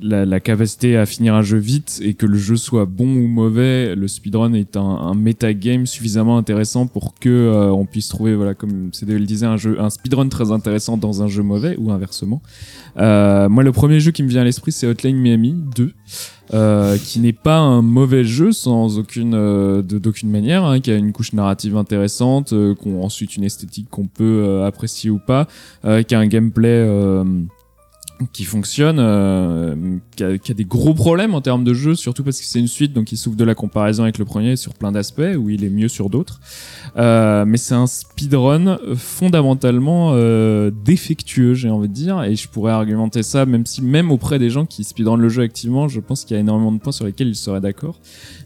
la, 0.00 0.24
la 0.24 0.40
capacité 0.40 0.96
à 0.96 1.06
finir 1.06 1.34
un 1.34 1.42
jeu 1.42 1.58
vite 1.58 2.00
et 2.02 2.14
que 2.14 2.26
le 2.26 2.38
jeu 2.38 2.56
soit 2.56 2.84
bon 2.84 3.06
ou 3.06 3.26
mauvais, 3.26 3.94
le 3.94 4.08
speedrun 4.08 4.52
est 4.54 4.76
un, 4.76 4.82
un 4.82 5.14
metagame 5.14 5.86
suffisamment 5.86 6.36
intéressant 6.36 6.86
pour 6.86 7.14
que 7.14 7.28
euh, 7.28 7.70
on 7.70 7.86
puisse 7.86 8.08
trouver, 8.08 8.34
voilà, 8.34 8.54
comme 8.54 8.92
CDE 8.92 9.12
le 9.12 9.26
disait, 9.26 9.46
un 9.46 9.56
jeu, 9.56 9.80
un 9.80 9.90
speedrun 9.90 10.28
très 10.28 10.52
intéressant 10.52 10.96
dans 10.96 11.22
un 11.22 11.28
jeu 11.28 11.42
mauvais 11.42 11.76
ou 11.78 11.90
inversement. 11.90 12.42
Euh, 12.98 13.48
moi, 13.48 13.62
le 13.62 13.72
premier 13.72 14.00
jeu 14.00 14.10
qui 14.10 14.22
me 14.22 14.28
vient 14.28 14.42
à 14.42 14.44
l'esprit, 14.44 14.72
c'est 14.72 14.86
Hotline 14.86 15.16
Miami 15.16 15.54
2. 15.74 15.92
Euh, 16.52 16.98
qui 16.98 17.20
n'est 17.20 17.32
pas 17.32 17.56
un 17.56 17.80
mauvais 17.80 18.22
jeu 18.22 18.52
sans 18.52 18.98
aucune 18.98 19.32
euh, 19.34 19.80
d'aucune 19.80 20.30
manière, 20.30 20.62
hein, 20.64 20.78
qui 20.78 20.90
a 20.90 20.96
une 20.96 21.12
couche 21.12 21.32
narrative 21.32 21.74
intéressante, 21.74 22.52
euh, 22.52 22.74
qu'on 22.74 23.02
ensuite 23.02 23.36
une 23.36 23.44
esthétique 23.44 23.88
qu'on 23.88 24.06
peut 24.06 24.42
euh, 24.44 24.66
apprécier 24.66 25.08
ou 25.08 25.18
pas, 25.18 25.48
euh, 25.86 26.02
qui 26.02 26.14
a 26.14 26.18
un 26.18 26.26
gameplay 26.26 26.68
euh, 26.68 27.24
qui 28.32 28.44
fonctionne, 28.44 28.98
euh, 29.00 29.74
qui, 30.16 30.22
a, 30.22 30.54
des 30.54 30.64
gros 30.64 30.94
problèmes 30.94 31.34
en 31.34 31.40
termes 31.40 31.64
de 31.64 31.74
jeu, 31.74 31.94
surtout 31.94 32.22
parce 32.22 32.38
que 32.38 32.46
c'est 32.46 32.60
une 32.60 32.68
suite, 32.68 32.92
donc 32.92 33.10
il 33.10 33.16
souffre 33.16 33.36
de 33.36 33.44
la 33.44 33.54
comparaison 33.54 34.04
avec 34.04 34.18
le 34.18 34.24
premier 34.24 34.56
sur 34.56 34.74
plein 34.74 34.92
d'aspects, 34.92 35.36
où 35.36 35.50
il 35.50 35.64
est 35.64 35.70
mieux 35.70 35.88
sur 35.88 36.10
d'autres. 36.10 36.40
Euh, 36.96 37.44
mais 37.44 37.56
c'est 37.56 37.74
un 37.74 37.88
speedrun 37.88 38.78
fondamentalement 38.96 40.12
euh, 40.12 40.70
défectueux, 40.84 41.54
j'ai 41.54 41.70
envie 41.70 41.88
de 41.88 41.92
dire, 41.92 42.22
et 42.22 42.36
je 42.36 42.48
pourrais 42.48 42.72
argumenter 42.72 43.22
ça, 43.22 43.46
même 43.46 43.66
si 43.66 43.82
même 43.82 44.12
auprès 44.12 44.38
des 44.38 44.50
gens 44.50 44.64
qui 44.64 44.84
speedrunnent 44.84 45.20
le 45.20 45.28
jeu 45.28 45.42
activement, 45.42 45.88
je 45.88 46.00
pense 46.00 46.24
qu'il 46.24 46.34
y 46.34 46.38
a 46.38 46.40
énormément 46.40 46.72
de 46.72 46.78
points 46.78 46.92
sur 46.92 47.06
lesquels 47.06 47.28
ils 47.28 47.36
seraient 47.36 47.60
d'accord. 47.60 47.98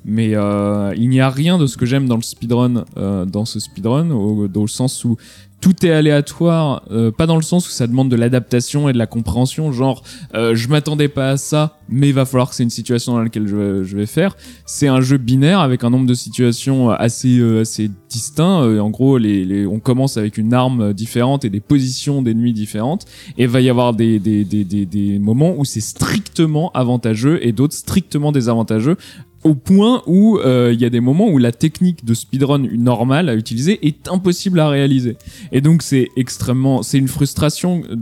Mais 0.05 0.31
euh, 0.35 0.95
il 0.97 1.11
n'y 1.11 1.21
a 1.21 1.29
rien 1.29 1.59
de 1.59 1.67
ce 1.67 1.77
que 1.77 1.85
j'aime 1.85 2.09
dans 2.09 2.17
le 2.17 2.23
speedrun, 2.23 2.85
dans 2.97 3.45
ce 3.45 3.61
speedrun, 3.61 4.11
au, 4.11 4.49
dans 4.49 4.63
le 4.63 4.69
sens 4.69 5.05
où 5.05 5.19
tout 5.61 5.85
est 5.85 5.91
aléatoire, 5.91 6.83
euh, 6.91 7.11
pas 7.11 7.27
dans 7.27 7.37
le 7.37 7.43
sens 7.43 7.67
où 7.67 7.71
ça 7.71 7.87
demande 7.87 8.09
de 8.09 8.17
l'adaptation 8.17 8.89
et 8.89 8.93
de 8.93 8.99
la 8.99 9.07
compréhension, 9.07 9.73
genre 9.73 10.03
euh, 10.35 10.55
je 10.55 10.69
m'attendais 10.69 11.09
pas 11.09 11.31
à 11.31 11.37
ça, 11.37 11.79
mais 11.89 12.09
il 12.09 12.15
va 12.15 12.25
falloir 12.25 12.51
que 12.51 12.55
c'est 12.55 12.63
une 12.63 12.71
situation 12.71 13.15
dans 13.15 13.23
laquelle 13.23 13.49
je, 13.49 13.97
vais- 13.97 14.07
faire. 14.07 14.37
C'est 14.67 14.87
un 14.87 15.01
jeu 15.01 15.17
binaire 15.19 15.59
avec 15.61 15.83
un 15.85 15.91
nombre 15.91 16.07
de 16.07 16.15
situations 16.15 16.91
assez 16.91 17.39
euh, 17.41 17.63
assez 17.63 17.91
distincts. 18.09 18.63
Euh, 18.63 18.79
en 18.81 18.91
gros, 18.91 19.19
on 19.19 19.81
commence 19.81 20.17
avec 20.17 20.39
une 20.39 20.55
arme 20.55 20.93
différente 20.93 21.45
et 21.45 21.51
des 21.51 21.61
positions 21.61 22.23
d'ennemis 22.23 22.53
différentes, 22.53 23.07
et 23.37 23.47
va 23.47 23.61
y 23.61 23.69
avoir 23.69 23.95
des 23.95 24.19
des, 24.19 24.45
des, 24.45 24.65
des, 24.65 24.87
des 24.87 25.19
moments 25.19 25.55
où 25.59 25.65
c'est 25.65 25.81
strictement 25.81 26.71
avantageux 26.73 27.45
et 27.45 27.53
d'autres 27.53 27.75
strictement 27.75 28.33
désavantageux 28.33 28.97
au 29.45 29.55
point 29.55 30.03
où 30.07 30.39
euh, 30.39 30.73
il 30.75 30.81
y 30.81 30.85
a 30.85 30.91
des 30.91 31.01
moments 31.01 31.29
où 31.29 31.39
la 31.39 31.53
technique 31.53 32.05
de 32.05 32.15
speedrun 32.15 32.59
normale 32.77 33.29
à 33.29 33.35
utiliser 33.35 33.79
est 33.87 34.09
impossible 34.09 34.59
à 34.61 34.69
réaliser. 34.69 35.17
Et 35.53 35.61
donc 35.61 35.83
c'est 35.83 36.09
extrêmement, 36.17 36.83
c'est 36.83 36.99
une 36.99 37.09
frustration. 37.09 37.83
euh, 37.91 37.97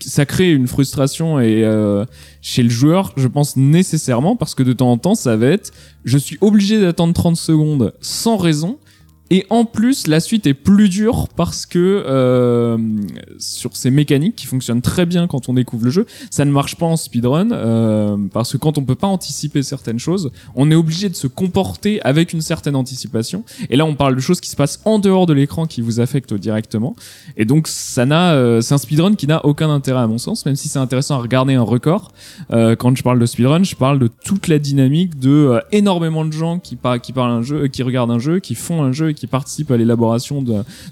Ça 0.00 0.26
crée 0.26 0.52
une 0.52 0.66
frustration 0.66 1.38
et 1.40 1.64
euh, 1.64 2.04
chez 2.42 2.62
le 2.62 2.68
joueur, 2.70 3.12
je 3.16 3.28
pense 3.28 3.56
nécessairement 3.56 4.36
parce 4.36 4.54
que 4.54 4.62
de 4.62 4.72
temps 4.72 4.90
en 4.90 4.98
temps, 4.98 5.14
ça 5.14 5.36
va 5.36 5.46
être, 5.46 5.70
je 6.04 6.18
suis 6.18 6.36
obligé 6.40 6.80
d'attendre 6.80 7.14
30 7.14 7.36
secondes 7.36 7.92
sans 8.00 8.36
raison. 8.36 8.78
Et 9.30 9.46
en 9.50 9.64
plus, 9.64 10.06
la 10.06 10.20
suite 10.20 10.46
est 10.46 10.54
plus 10.54 10.88
dure 10.88 11.28
parce 11.34 11.64
que 11.66 12.04
euh, 12.06 12.76
sur 13.38 13.74
ces 13.76 13.90
mécaniques 13.90 14.36
qui 14.36 14.46
fonctionnent 14.46 14.82
très 14.82 15.06
bien 15.06 15.26
quand 15.26 15.48
on 15.48 15.54
découvre 15.54 15.86
le 15.86 15.90
jeu, 15.90 16.06
ça 16.30 16.44
ne 16.44 16.50
marche 16.50 16.76
pas 16.76 16.86
en 16.86 16.96
speedrun 16.96 17.50
euh, 17.52 18.16
parce 18.32 18.52
que 18.52 18.58
quand 18.58 18.76
on 18.76 18.84
peut 18.84 18.94
pas 18.94 19.06
anticiper 19.06 19.62
certaines 19.62 19.98
choses, 19.98 20.30
on 20.54 20.70
est 20.70 20.74
obligé 20.74 21.08
de 21.08 21.14
se 21.14 21.26
comporter 21.26 22.02
avec 22.02 22.32
une 22.32 22.42
certaine 22.42 22.76
anticipation. 22.76 23.44
Et 23.70 23.76
là, 23.76 23.86
on 23.86 23.94
parle 23.94 24.14
de 24.14 24.20
choses 24.20 24.40
qui 24.40 24.50
se 24.50 24.56
passent 24.56 24.80
en 24.84 24.98
dehors 24.98 25.26
de 25.26 25.32
l'écran 25.32 25.66
qui 25.66 25.80
vous 25.80 26.00
affectent 26.00 26.34
directement. 26.34 26.94
Et 27.36 27.46
donc, 27.46 27.66
ça 27.66 28.04
n'a, 28.04 28.34
euh, 28.34 28.60
c'est 28.60 28.74
un 28.74 28.78
speedrun 28.78 29.14
qui 29.14 29.26
n'a 29.26 29.44
aucun 29.46 29.70
intérêt 29.70 30.00
à 30.00 30.06
mon 30.06 30.18
sens, 30.18 30.44
même 30.44 30.56
si 30.56 30.68
c'est 30.68 30.78
intéressant 30.78 31.16
à 31.16 31.18
regarder 31.18 31.54
un 31.54 31.62
record. 31.62 32.12
Euh, 32.50 32.76
quand 32.76 32.94
je 32.96 33.02
parle 33.02 33.18
de 33.18 33.26
speedrun, 33.26 33.62
je 33.62 33.74
parle 33.74 33.98
de 33.98 34.08
toute 34.08 34.48
la 34.48 34.58
dynamique 34.58 35.18
de 35.18 35.30
euh, 35.30 35.60
énormément 35.72 36.24
de 36.24 36.32
gens 36.32 36.58
qui, 36.58 36.78
qui 37.02 37.12
parlent 37.12 37.30
un 37.30 37.42
jeu, 37.42 37.62
euh, 37.62 37.68
qui 37.68 37.82
regardent 37.82 38.10
un 38.10 38.18
jeu, 38.18 38.38
qui 38.38 38.54
font 38.54 38.82
un 38.82 38.92
jeu 38.92 39.13
qui 39.14 39.26
participent 39.26 39.70
à 39.70 39.76
l'élaboration 39.76 40.42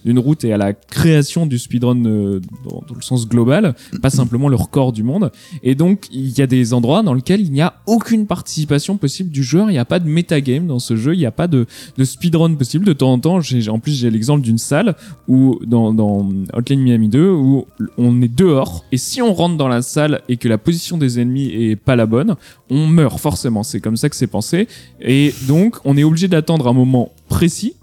d'une 0.04 0.18
route 0.18 0.44
et 0.44 0.52
à 0.52 0.56
la 0.56 0.72
création 0.72 1.46
du 1.46 1.58
speedrun 1.58 2.04
euh, 2.04 2.40
dans, 2.64 2.94
le 2.94 3.02
sens 3.02 3.28
global, 3.28 3.74
pas 4.00 4.10
simplement 4.10 4.48
le 4.48 4.56
record 4.56 4.92
du 4.92 5.02
monde. 5.02 5.30
Et 5.62 5.74
donc, 5.74 6.06
il 6.12 6.36
y 6.36 6.42
a 6.42 6.46
des 6.46 6.74
endroits 6.74 7.02
dans 7.02 7.14
lesquels 7.14 7.40
il 7.40 7.52
n'y 7.52 7.60
a 7.60 7.74
aucune 7.86 8.26
participation 8.26 8.96
possible 8.96 9.30
du 9.30 9.42
joueur, 9.42 9.70
il 9.70 9.74
n'y 9.74 9.78
a 9.78 9.84
pas 9.84 9.98
de 9.98 10.08
metagame 10.08 10.66
dans 10.66 10.78
ce 10.78 10.96
jeu, 10.96 11.14
il 11.14 11.18
n'y 11.18 11.26
a 11.26 11.32
pas 11.32 11.48
de, 11.48 11.66
speedrun 12.02 12.54
possible. 12.54 12.84
De 12.84 12.92
temps 12.92 13.12
en 13.12 13.18
temps, 13.18 13.38
en 13.38 13.78
plus, 13.78 13.92
j'ai 13.92 14.10
l'exemple 14.10 14.42
d'une 14.42 14.58
salle 14.58 14.96
où, 15.28 15.60
dans, 15.66 15.92
dans 15.92 16.28
Hotline 16.52 16.80
Miami 16.80 17.08
2, 17.08 17.30
où 17.30 17.66
on 17.98 18.22
est 18.22 18.34
dehors, 18.34 18.84
et 18.92 18.96
si 18.96 19.22
on 19.22 19.32
rentre 19.32 19.56
dans 19.56 19.68
la 19.68 19.82
salle 19.82 20.22
et 20.28 20.36
que 20.36 20.48
la 20.48 20.58
position 20.58 20.98
des 20.98 21.20
ennemis 21.20 21.48
est 21.48 21.76
pas 21.76 21.96
la 21.96 22.06
bonne, 22.06 22.36
on 22.70 22.86
meurt 22.86 23.18
forcément. 23.18 23.62
C'est 23.62 23.80
comme 23.80 23.96
ça 23.96 24.08
que 24.08 24.16
c'est 24.16 24.26
pensé. 24.26 24.68
Et 25.00 25.34
donc, 25.46 25.76
on 25.84 25.96
est 25.96 26.04
obligé 26.04 26.28
d'attendre 26.28 26.68
un 26.68 26.72
moment 26.72 27.12
précis, 27.28 27.74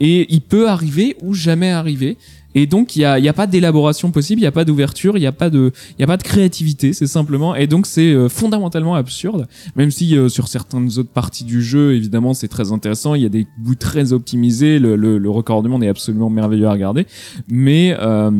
et 0.00 0.26
il 0.32 0.40
peut 0.40 0.68
arriver 0.68 1.16
ou 1.22 1.34
jamais 1.34 1.70
arriver. 1.70 2.16
Et 2.54 2.66
donc, 2.66 2.96
il 2.96 3.00
n'y 3.00 3.04
a, 3.04 3.12
a 3.12 3.32
pas 3.32 3.46
d'élaboration 3.46 4.10
possible, 4.10 4.40
il 4.40 4.42
n'y 4.44 4.48
a 4.48 4.52
pas 4.52 4.64
d'ouverture, 4.64 5.16
il 5.16 5.20
n'y 5.20 5.26
a 5.26 5.32
pas 5.32 5.50
de, 5.50 5.70
a 6.00 6.06
pas 6.06 6.16
de 6.16 6.22
créativité, 6.22 6.92
c'est 6.92 7.06
simplement. 7.06 7.54
Et 7.54 7.66
donc, 7.66 7.86
c'est 7.86 8.12
euh, 8.12 8.28
fondamentalement 8.28 8.94
absurde, 8.94 9.46
même 9.76 9.90
si 9.90 10.16
euh, 10.16 10.28
sur 10.28 10.48
certaines 10.48 10.98
autres 10.98 11.10
parties 11.10 11.44
du 11.44 11.62
jeu, 11.62 11.94
évidemment, 11.94 12.34
c'est 12.34 12.48
très 12.48 12.72
intéressant. 12.72 13.14
Il 13.14 13.22
y 13.22 13.26
a 13.26 13.28
des 13.28 13.46
bouts 13.58 13.74
très 13.74 14.12
optimisés, 14.12 14.78
le, 14.78 14.96
le, 14.96 15.18
le 15.18 15.30
record 15.30 15.62
du 15.62 15.68
monde 15.68 15.84
est 15.84 15.88
absolument 15.88 16.30
merveilleux 16.30 16.66
à 16.66 16.72
regarder. 16.72 17.06
Mais 17.48 17.94
euh, 18.00 18.30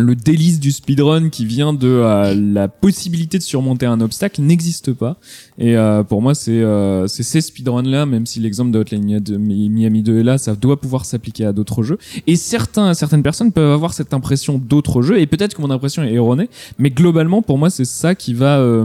le 0.00 0.14
délice 0.14 0.60
du 0.60 0.72
speedrun 0.72 1.28
qui 1.28 1.46
vient 1.46 1.72
de 1.72 1.88
euh, 1.88 2.34
la 2.34 2.68
possibilité 2.68 3.38
de 3.38 3.42
surmonter 3.42 3.86
un 3.86 4.00
obstacle 4.00 4.42
n'existe 4.42 4.92
pas. 4.92 5.16
Et 5.58 5.76
euh, 5.76 6.02
pour 6.02 6.22
moi, 6.22 6.34
c'est 6.34 6.60
euh, 6.62 7.06
ces 7.06 7.40
speedruns 7.40 7.82
là, 7.82 8.06
même 8.06 8.26
si 8.26 8.40
l'exemple 8.40 8.70
de 8.70 8.78
Hotline 8.78 9.04
Miami 9.04 9.20
2 9.20 9.38
Miami 9.38 10.02
2 10.02 10.18
est 10.20 10.22
là, 10.22 10.38
ça 10.38 10.54
doit 10.54 10.80
pouvoir 10.80 11.04
s'appliquer 11.04 11.44
à 11.44 11.52
d'autres 11.52 11.82
jeux. 11.82 11.98
Et 12.26 12.36
certains, 12.36 12.94
certaines 12.94 13.22
personnes 13.22 13.52
peuvent 13.52 13.72
avoir 13.72 13.92
cette 13.92 14.14
impression 14.14 14.58
d'autres 14.58 15.02
jeux, 15.02 15.20
et 15.20 15.26
peut-être 15.26 15.54
que 15.54 15.62
mon 15.62 15.70
impression 15.70 16.02
est 16.02 16.14
erronée, 16.14 16.48
mais 16.78 16.90
globalement, 16.90 17.42
pour 17.42 17.58
moi, 17.58 17.70
c'est 17.70 17.84
ça 17.84 18.14
qui 18.14 18.34
va 18.34 18.58
euh, 18.58 18.84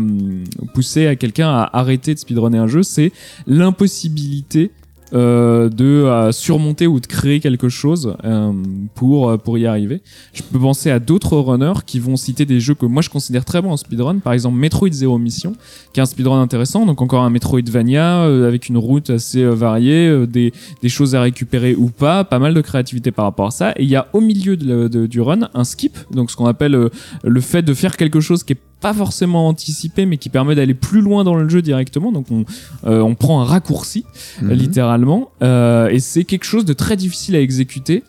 pousser 0.74 1.07
à 1.07 1.16
quelqu'un 1.16 1.49
à 1.49 1.70
arrêter 1.74 2.13
de 2.13 2.20
speedrunner 2.20 2.57
un 2.57 2.68
jeu, 2.68 2.84
c'est 2.84 3.11
l'impossibilité 3.47 4.72
euh, 5.16 5.70
de 5.70 5.86
euh, 5.86 6.32
surmonter 6.32 6.88
ou 6.88 6.99
de 6.99 7.07
créer 7.07 7.39
quelque 7.39 7.70
chose 7.70 8.16
euh, 8.26 8.51
pour 8.95 9.38
pour 9.39 9.57
y 9.57 9.66
arriver. 9.66 10.01
Je 10.34 10.43
peux 10.43 10.59
penser 10.59 10.91
à 10.91 10.99
d'autres 10.99 11.38
runners 11.38 11.82
qui 11.86 11.99
vont 11.99 12.18
citer 12.18 12.45
des 12.45 12.59
jeux 12.59 12.76
que 12.76 12.86
moi 12.86 13.01
je 13.01 13.09
considère 13.09 13.45
très 13.45 13.61
bons 13.61 13.72
en 13.72 13.78
speedrun, 13.78 14.20
par 14.20 14.34
exemple 14.34 14.57
Metroid 14.57 14.91
Zero 14.91 15.18
Mission, 15.18 15.53
qui 15.93 15.99
est 15.99 16.03
un 16.03 16.05
speedrun 16.05 16.41
intéressant, 16.41 16.86
donc 16.86 17.01
encore 17.01 17.24
un 17.24 17.30
Metroidvania 17.30 18.24
euh, 18.24 18.47
avec 18.47 18.68
une 18.68 18.78
route 18.78 19.09
assez 19.09 19.45
variée, 19.45 20.28
des 20.28 20.53
des 20.82 20.89
choses 20.89 21.16
à 21.16 21.22
récupérer 21.22 21.76
ou 21.76 21.89
pas, 21.89 22.24
pas 22.24 22.39
mal 22.39 22.53
de 22.53 22.61
créativité 22.61 23.11
par 23.11 23.26
rapport 23.26 23.47
à 23.47 23.51
ça. 23.51 23.72
Et 23.78 23.84
il 23.84 23.89
y 23.89 23.95
a 23.95 24.07
au 24.13 24.22
milieu 24.22 24.57
du 24.57 25.22
run 25.22 25.49
un 25.53 25.63
skip, 25.63 25.97
donc 26.11 26.30
ce 26.30 26.36
qu'on 26.36 26.45
appelle 26.45 26.89
le 27.24 27.41
fait 27.41 27.61
de 27.61 27.74
faire 27.74 27.95
quelque 27.95 28.20
chose 28.20 28.43
qui 28.43 28.53
est 28.53 28.59
pas 28.82 28.93
forcément 28.93 29.47
anticipé 29.47 30.05
mais 30.05 30.17
qui 30.17 30.30
permet 30.30 30.55
d'aller 30.55 30.73
plus 30.73 31.01
loin 31.01 31.23
dans 31.23 31.36
le 31.36 31.47
jeu 31.49 31.61
directement. 31.61 32.11
Donc 32.11 32.28
on, 32.32 32.45
euh, 32.86 33.01
on 33.01 33.15
prend 33.15 33.41
un 33.41 33.45
raccourci 33.45 34.05
Mhm. 34.41 34.51
littéralement. 34.53 35.32
Euh, 35.41 35.88
et 35.89 35.99
c'est 35.99 36.23
quelque 36.23 36.43
chose 36.45 36.65
de 36.65 36.73
très 36.73 36.95
difficile 36.95 37.36
à 37.36 37.39
exécuter 37.41 38.03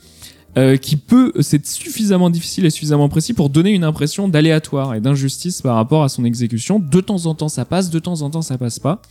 euh, 0.57 0.77
qui 0.77 0.97
peut 0.97 1.33
c'est 1.41 1.67
suffisamment 1.67 2.31
difficile 2.31 2.65
et 2.65 2.71
suffisamment 2.71 3.09
précis 3.09 3.35
pour 3.35 3.51
donner 3.51 3.71
une 3.73 3.85
impression 3.85 4.29
d'aléatoire 4.29 4.95
et 4.95 5.01
d'injustice 5.01 5.61
par 5.61 5.75
rapport 5.77 6.03
à 6.03 6.09
son 6.09 6.25
exécution. 6.25 6.79
De 6.79 7.01
temps 7.01 7.27
en 7.27 7.35
temps 7.35 7.49
ça 7.49 7.65
passe 7.65 7.91
de 7.91 7.99
temps 7.99 8.23
en 8.23 8.31
temps 8.31 8.43
ça 8.43 8.57
passe 8.59 8.79
pas. 8.79 9.03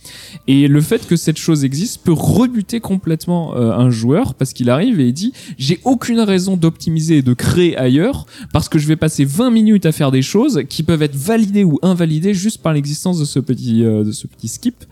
Et 0.48 0.66
le 0.68 0.80
fait 0.80 1.06
que 1.06 1.16
cette 1.16 1.38
chose 1.38 1.64
existe 1.64 2.02
peut 2.02 2.12
rebuter 2.12 2.80
complètement 2.80 3.56
euh, 3.56 3.72
un 3.72 3.90
joueur 3.90 4.34
parce 4.34 4.52
qu'il 4.52 4.70
arrive 4.70 5.00
et 5.00 5.06
il 5.08 5.12
dit 5.12 5.32
j'ai 5.58 5.78
aucune 5.84 6.20
raison 6.20 6.56
d'optimiser 6.56 7.18
et 7.18 7.22
de 7.22 7.32
créer 7.34 7.76
ailleurs 7.76 8.26
parce 8.52 8.68
que 8.68 8.78
je 8.78 8.86
vais 8.86 8.96
passer 8.96 9.24
20 9.24 9.50
minutes 9.50 9.86
à 9.86 9.92
faire 9.92 10.10
des 10.10 10.22
choses 10.22 10.62
qui 10.68 10.82
peuvent 10.82 11.02
être 11.02 11.16
validées 11.16 11.64
ou 11.64 11.78
invalidées 11.82 12.34
juste 12.34 12.60
par 12.62 12.72
l'existence 12.72 13.18
de 13.20 13.24
ce 13.24 13.38
petit 13.38 13.84
euh, 13.84 14.02
de 14.04 14.12
ce 14.12 14.26
petit 14.26 14.48
skip. 14.48 14.84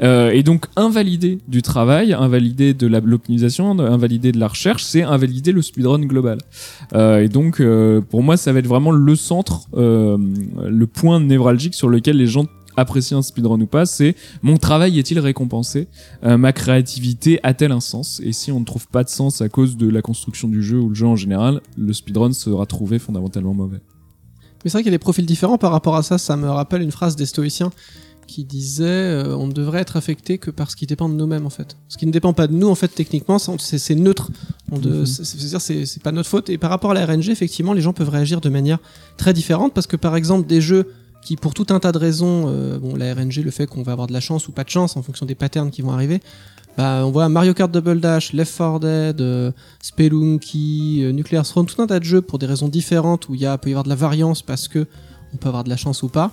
Et 0.00 0.42
donc 0.42 0.66
invalider 0.76 1.38
du 1.48 1.62
travail, 1.62 2.12
invalider 2.12 2.74
de 2.74 2.86
l'optimisation, 2.86 3.74
de- 3.74 3.84
invalider 3.84 4.32
de 4.32 4.38
la 4.38 4.48
recherche, 4.48 4.84
c'est 4.84 5.02
invalider 5.02 5.52
le 5.52 5.62
speedrun 5.62 6.01
global. 6.06 6.38
Euh, 6.94 7.22
et 7.22 7.28
donc 7.28 7.60
euh, 7.60 8.00
pour 8.00 8.22
moi 8.22 8.36
ça 8.36 8.52
va 8.52 8.58
être 8.58 8.66
vraiment 8.66 8.90
le 8.90 9.16
centre, 9.16 9.68
euh, 9.74 10.18
le 10.64 10.86
point 10.86 11.20
névralgique 11.20 11.74
sur 11.74 11.88
lequel 11.88 12.16
les 12.16 12.26
gens 12.26 12.46
apprécient 12.76 13.18
un 13.18 13.22
speedrun 13.22 13.60
ou 13.60 13.66
pas, 13.66 13.84
c'est 13.84 14.16
mon 14.40 14.56
travail 14.56 14.98
est-il 14.98 15.18
récompensé, 15.18 15.88
ma 16.22 16.54
créativité 16.54 17.38
a-t-elle 17.42 17.70
un 17.70 17.80
sens? 17.80 18.18
Et 18.24 18.32
si 18.32 18.50
on 18.50 18.60
ne 18.60 18.64
trouve 18.64 18.88
pas 18.88 19.04
de 19.04 19.10
sens 19.10 19.42
à 19.42 19.50
cause 19.50 19.76
de 19.76 19.90
la 19.90 20.00
construction 20.00 20.48
du 20.48 20.62
jeu 20.62 20.78
ou 20.78 20.88
le 20.88 20.94
jeu 20.94 21.06
en 21.06 21.14
général, 21.14 21.60
le 21.76 21.92
speedrun 21.92 22.32
sera 22.32 22.64
trouvé 22.64 22.98
fondamentalement 22.98 23.52
mauvais. 23.52 23.80
Mais 24.64 24.70
c'est 24.70 24.72
vrai 24.72 24.82
qu'il 24.82 24.90
y 24.90 24.94
a 24.94 24.96
des 24.96 24.98
profils 24.98 25.26
différents 25.26 25.58
par 25.58 25.70
rapport 25.70 25.96
à 25.96 26.02
ça. 26.02 26.16
Ça 26.16 26.36
me 26.38 26.48
rappelle 26.48 26.80
une 26.80 26.92
phrase 26.92 27.14
des 27.14 27.26
stoïciens 27.26 27.70
qui 28.32 28.44
disait 28.44 28.84
euh, 28.84 29.36
on 29.36 29.46
ne 29.46 29.52
devrait 29.52 29.80
être 29.80 29.96
affecté 29.96 30.38
que 30.38 30.50
par 30.50 30.70
ce 30.70 30.76
qui 30.76 30.86
dépend 30.86 31.08
de 31.08 31.14
nous-mêmes 31.14 31.46
en 31.46 31.50
fait. 31.50 31.76
Ce 31.88 31.96
qui 31.98 32.06
ne 32.06 32.12
dépend 32.12 32.32
pas 32.32 32.46
de 32.46 32.54
nous 32.54 32.68
en 32.68 32.74
fait 32.74 32.88
techniquement 32.88 33.38
c'est- 33.38 33.94
neutre. 33.94 34.30
Mhm. 34.70 35.06
c'est- 35.06 35.24
C'est-à-dire 35.24 35.60
c'est 35.86 36.02
pas 36.02 36.12
notre 36.12 36.28
faute. 36.28 36.48
Et 36.50 36.58
par 36.58 36.70
rapport 36.70 36.90
à 36.92 36.94
la 36.94 37.04
RNG 37.06 37.28
effectivement 37.30 37.72
les 37.74 37.82
gens 37.82 37.92
peuvent 37.92 38.08
réagir 38.08 38.40
de 38.40 38.48
manière 38.48 38.78
très 39.16 39.32
différente 39.32 39.72
parce 39.74 39.86
que 39.86 39.96
par 39.96 40.16
exemple 40.16 40.46
des 40.48 40.60
jeux 40.60 40.92
qui 41.24 41.36
pour 41.36 41.54
tout 41.54 41.66
un 41.70 41.78
tas 41.78 41.92
de 41.92 41.98
raisons, 41.98 42.46
euh, 42.48 42.78
bon 42.78 42.96
la 42.96 43.14
RNG 43.14 43.42
le 43.44 43.50
fait 43.52 43.66
qu'on 43.66 43.82
va 43.82 43.92
avoir 43.92 44.08
de 44.08 44.12
la 44.12 44.20
chance 44.20 44.48
ou 44.48 44.52
pas 44.52 44.64
de 44.64 44.70
chance 44.70 44.96
en 44.96 45.02
fonction 45.02 45.24
des 45.26 45.34
patterns 45.36 45.70
qui 45.70 45.82
vont 45.82 45.92
arriver. 45.92 46.20
Bah, 46.78 47.02
on 47.04 47.10
voit 47.10 47.28
Mario 47.28 47.52
Kart 47.52 47.70
Double 47.70 48.00
Dash, 48.00 48.32
Left 48.32 48.56
4 48.56 48.80
Dead, 48.80 49.20
euh, 49.20 49.52
Spelunky, 49.82 51.04
Nuclear 51.12 51.44
Throne, 51.44 51.66
tout 51.66 51.80
un 51.82 51.86
tas 51.86 51.98
de 52.00 52.04
jeux 52.04 52.22
pour 52.22 52.38
des 52.38 52.46
raisons 52.46 52.68
différentes 52.68 53.28
où 53.28 53.34
il 53.34 53.40
y 53.42 53.46
a, 53.46 53.56
peut 53.58 53.68
y 53.68 53.72
avoir 53.72 53.84
de 53.84 53.88
la 53.88 53.94
variance 53.94 54.42
parce 54.42 54.68
que 54.68 54.86
on 55.34 55.36
peut 55.36 55.48
avoir 55.48 55.64
de 55.64 55.68
la 55.70 55.76
chance 55.76 56.02
ou 56.02 56.08
pas. 56.08 56.32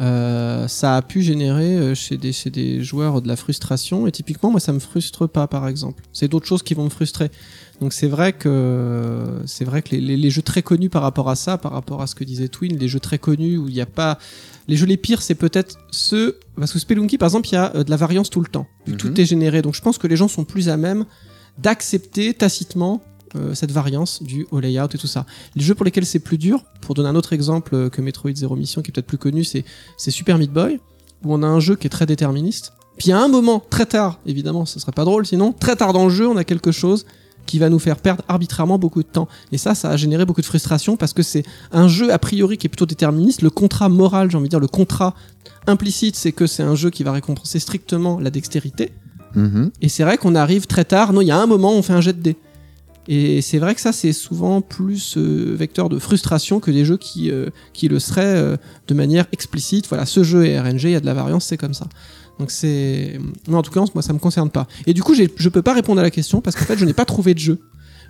Euh, 0.00 0.66
ça 0.66 0.96
a 0.96 1.02
pu 1.02 1.22
générer 1.22 1.76
euh, 1.76 1.94
chez 1.94 2.16
des, 2.16 2.32
chez 2.32 2.50
des 2.50 2.82
joueurs 2.82 3.22
de 3.22 3.28
la 3.28 3.36
frustration. 3.36 4.06
Et 4.08 4.12
typiquement 4.12 4.50
moi 4.50 4.58
ça 4.58 4.72
me 4.72 4.80
frustre 4.80 5.28
pas 5.28 5.46
par 5.46 5.68
exemple. 5.68 6.02
C'est 6.12 6.26
d'autres 6.26 6.46
choses 6.46 6.64
qui 6.64 6.74
vont 6.74 6.84
me 6.84 6.90
frustrer. 6.90 7.30
Donc 7.80 7.92
c'est 7.92 8.08
vrai 8.08 8.32
que 8.32 9.24
c'est 9.46 9.64
vrai 9.64 9.82
que 9.82 9.90
les, 9.92 10.00
les- 10.00 10.16
les 10.16 10.30
jeux 10.30 10.42
très 10.42 10.62
connus 10.62 10.90
par 10.90 11.02
rapport 11.02 11.28
à 11.30 11.36
ça 11.36 11.58
par 11.58 11.72
rapport 11.72 12.02
à 12.02 12.06
ce 12.08 12.14
que 12.16 12.24
disait 12.24 12.48
Twin 12.48 12.76
les 12.76 12.88
jeux 12.88 13.00
très 13.00 13.18
connus 13.18 13.56
où 13.58 13.68
il 13.68 13.74
n'y 13.74 13.80
a 13.80 13.86
pas 13.86 14.18
les 14.68 14.76
jeux 14.76 14.86
les 14.86 14.96
pires 14.96 15.22
c'est 15.22 15.34
peut-être 15.34 15.76
ceux 15.90 16.38
parce 16.56 16.72
que 16.72 16.78
Spelunky 16.78 17.18
par 17.18 17.26
exemple 17.28 17.48
il 17.48 17.52
y 17.52 17.56
a 17.56 17.72
euh, 17.76 17.84
de 17.84 17.90
la 17.90 17.96
variance 17.96 18.30
tout 18.30 18.40
le 18.40 18.48
temps. 18.48 18.66
Mhm. 18.88 18.96
tout 18.96 19.20
est 19.20 19.26
généré. 19.26 19.62
Donc 19.62 19.74
je 19.74 19.80
pense 19.82 19.98
que 19.98 20.06
les 20.08 20.16
gens 20.16 20.28
sont 20.28 20.44
plus 20.44 20.68
à 20.68 20.76
même 20.76 21.04
d'accepter 21.58 22.34
tacitement 22.34 23.00
euh, 23.36 23.54
cette 23.54 23.72
variance 23.72 24.22
du 24.22 24.46
au 24.50 24.60
layout 24.60 24.94
et 24.94 24.98
tout 24.98 25.06
ça. 25.06 25.26
Les 25.56 25.62
jeux 25.62 25.74
pour 25.74 25.84
lesquels 25.84 26.06
c'est 26.06 26.20
plus 26.20 26.38
dur, 26.38 26.62
pour 26.80 26.94
donner 26.94 27.08
un 27.08 27.16
autre 27.16 27.32
exemple 27.32 27.74
euh, 27.74 27.90
que 27.90 28.00
Metroid 28.00 28.34
Zero 28.34 28.56
Mission 28.56 28.82
qui 28.82 28.90
est 28.90 28.92
peut-être 28.92 29.06
plus 29.06 29.18
connu, 29.18 29.44
c'est 29.44 29.64
Super 29.98 30.38
Meat 30.38 30.52
Boy 30.52 30.80
où 31.24 31.32
on 31.32 31.42
a 31.42 31.46
un 31.46 31.60
jeu 31.60 31.76
qui 31.76 31.86
est 31.86 31.90
très 31.90 32.06
déterministe. 32.06 32.72
Puis 32.98 33.12
à 33.12 33.20
un 33.20 33.28
moment 33.28 33.62
très 33.70 33.86
tard, 33.86 34.20
évidemment, 34.26 34.66
ce 34.66 34.78
serait 34.78 34.92
pas 34.92 35.04
drôle 35.04 35.26
sinon, 35.26 35.52
très 35.52 35.76
tard 35.76 35.92
dans 35.92 36.04
le 36.04 36.10
jeu, 36.10 36.28
on 36.28 36.36
a 36.36 36.44
quelque 36.44 36.70
chose 36.70 37.06
qui 37.46 37.58
va 37.58 37.68
nous 37.68 37.78
faire 37.78 37.96
perdre 37.96 38.22
arbitrairement 38.28 38.78
beaucoup 38.78 39.02
de 39.02 39.08
temps. 39.08 39.28
Et 39.52 39.58
ça, 39.58 39.74
ça 39.74 39.90
a 39.90 39.96
généré 39.96 40.24
beaucoup 40.24 40.40
de 40.40 40.46
frustration 40.46 40.96
parce 40.96 41.12
que 41.12 41.22
c'est 41.22 41.44
un 41.72 41.88
jeu 41.88 42.12
a 42.12 42.18
priori 42.18 42.56
qui 42.56 42.66
est 42.66 42.68
plutôt 42.68 42.86
déterministe. 42.86 43.42
Le 43.42 43.50
contrat 43.50 43.88
moral, 43.88 44.30
j'ai 44.30 44.36
envie 44.36 44.46
de 44.46 44.50
dire, 44.50 44.60
le 44.60 44.68
contrat 44.68 45.14
implicite, 45.66 46.16
c'est 46.16 46.32
que 46.32 46.46
c'est 46.46 46.62
un 46.62 46.74
jeu 46.74 46.90
qui 46.90 47.02
va 47.02 47.12
récompenser 47.12 47.58
strictement 47.58 48.18
la 48.20 48.30
dextérité. 48.30 48.92
Mhm. 49.34 49.70
Et 49.82 49.88
c'est 49.88 50.04
vrai 50.04 50.16
qu'on 50.16 50.34
arrive 50.34 50.66
très 50.66 50.84
tard. 50.84 51.12
Non, 51.12 51.20
il 51.20 51.26
y 51.26 51.30
a 51.30 51.38
un 51.38 51.46
moment, 51.46 51.72
on 51.72 51.82
fait 51.82 51.92
un 51.92 52.00
jet 52.00 52.12
de 52.12 52.22
dés. 52.22 52.36
Et 53.08 53.42
c'est 53.42 53.58
vrai 53.58 53.74
que 53.74 53.80
ça, 53.80 53.92
c'est 53.92 54.12
souvent 54.12 54.60
plus 54.60 55.16
euh, 55.16 55.54
vecteur 55.56 55.88
de 55.88 55.98
frustration 55.98 56.60
que 56.60 56.70
des 56.70 56.84
jeux 56.84 56.96
qui, 56.96 57.30
euh, 57.30 57.50
qui 57.72 57.88
le 57.88 57.98
seraient 57.98 58.22
euh, 58.24 58.56
de 58.88 58.94
manière 58.94 59.26
explicite. 59.32 59.88
Voilà, 59.88 60.06
ce 60.06 60.22
jeu 60.22 60.46
est 60.46 60.58
RNG, 60.58 60.84
il 60.84 60.90
y 60.90 60.94
a 60.94 61.00
de 61.00 61.06
la 61.06 61.14
variance, 61.14 61.44
c'est 61.44 61.56
comme 61.58 61.74
ça. 61.74 61.86
Donc 62.38 62.50
c'est... 62.50 63.20
Non, 63.46 63.58
en 63.58 63.62
tout 63.62 63.70
cas, 63.70 63.84
moi, 63.94 64.02
ça 64.02 64.12
me 64.12 64.18
concerne 64.18 64.50
pas. 64.50 64.66
Et 64.86 64.94
du 64.94 65.02
coup, 65.02 65.14
je 65.14 65.48
peux 65.48 65.62
pas 65.62 65.74
répondre 65.74 66.00
à 66.00 66.02
la 66.02 66.10
question 66.10 66.40
parce 66.40 66.56
qu'en 66.56 66.64
fait, 66.64 66.78
je 66.78 66.84
n'ai 66.84 66.94
pas 66.94 67.04
trouvé 67.04 67.34
de 67.34 67.38
jeu. 67.38 67.58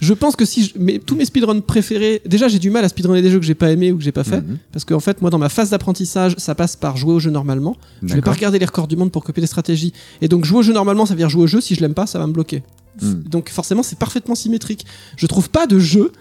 Je 0.00 0.12
pense 0.12 0.34
que 0.34 0.44
si 0.44 0.64
je... 0.64 0.72
mais 0.76 0.98
tous 0.98 1.14
mes 1.14 1.24
speedruns 1.24 1.60
préférés, 1.60 2.20
déjà 2.26 2.48
j'ai 2.48 2.58
du 2.58 2.68
mal 2.68 2.84
à 2.84 2.88
speedrunner 2.88 3.22
des 3.22 3.30
jeux 3.30 3.38
que 3.38 3.44
j'ai 3.44 3.54
pas 3.54 3.70
aimé 3.70 3.92
ou 3.92 3.96
que 3.96 4.02
j'ai 4.02 4.10
pas 4.10 4.24
fait, 4.24 4.40
Mhm. 4.40 4.58
parce 4.72 4.84
qu'en 4.84 4.98
fait 4.98 5.22
moi 5.22 5.30
dans 5.30 5.38
ma 5.38 5.48
phase 5.48 5.70
d'apprentissage 5.70 6.34
ça 6.36 6.56
passe 6.56 6.74
par 6.74 6.96
jouer 6.96 7.12
au 7.12 7.20
jeu 7.20 7.30
normalement. 7.30 7.76
Je 8.02 8.12
vais 8.14 8.20
pas 8.20 8.32
regarder 8.32 8.58
les 8.58 8.66
records 8.66 8.88
du 8.88 8.96
monde 8.96 9.12
pour 9.12 9.22
copier 9.22 9.40
les 9.40 9.46
stratégies. 9.46 9.92
Et 10.20 10.26
donc 10.26 10.44
jouer 10.44 10.58
au 10.58 10.62
jeu 10.62 10.72
normalement, 10.72 11.06
ça 11.06 11.14
veut 11.14 11.18
dire 11.18 11.28
jouer 11.30 11.44
au 11.44 11.46
jeu. 11.46 11.60
Si 11.60 11.76
je 11.76 11.80
l'aime 11.80 11.94
pas, 11.94 12.06
ça 12.06 12.18
va 12.18 12.26
me 12.26 12.32
bloquer. 12.32 12.64
Hmm. 13.00 13.22
Donc 13.24 13.48
forcément, 13.50 13.82
c'est 13.82 13.98
parfaitement 13.98 14.34
symétrique. 14.34 14.86
Je 15.16 15.26
trouve 15.26 15.50
pas 15.50 15.66
de 15.66 15.78
jeu 15.78 16.12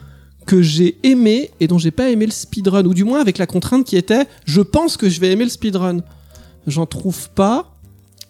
que 0.46 0.62
j'ai 0.62 0.98
aimé 1.04 1.52
et 1.60 1.68
dont 1.68 1.78
j'ai 1.78 1.92
pas 1.92 2.10
aimé 2.10 2.26
le 2.26 2.32
speedrun, 2.32 2.84
ou 2.86 2.94
du 2.94 3.04
moins 3.04 3.22
avec 3.22 3.38
la 3.38 3.46
contrainte 3.48 3.86
qui 3.86 3.96
était, 3.96 4.28
je 4.46 4.62
pense 4.62 4.98
que 4.98 5.10
je 5.10 5.20
vais 5.22 5.32
aimer 5.32 5.46
le 5.46 5.50
speedrun. 5.50 6.00
J'en 6.68 6.86
trouve 6.86 7.30
pas. 7.30 7.70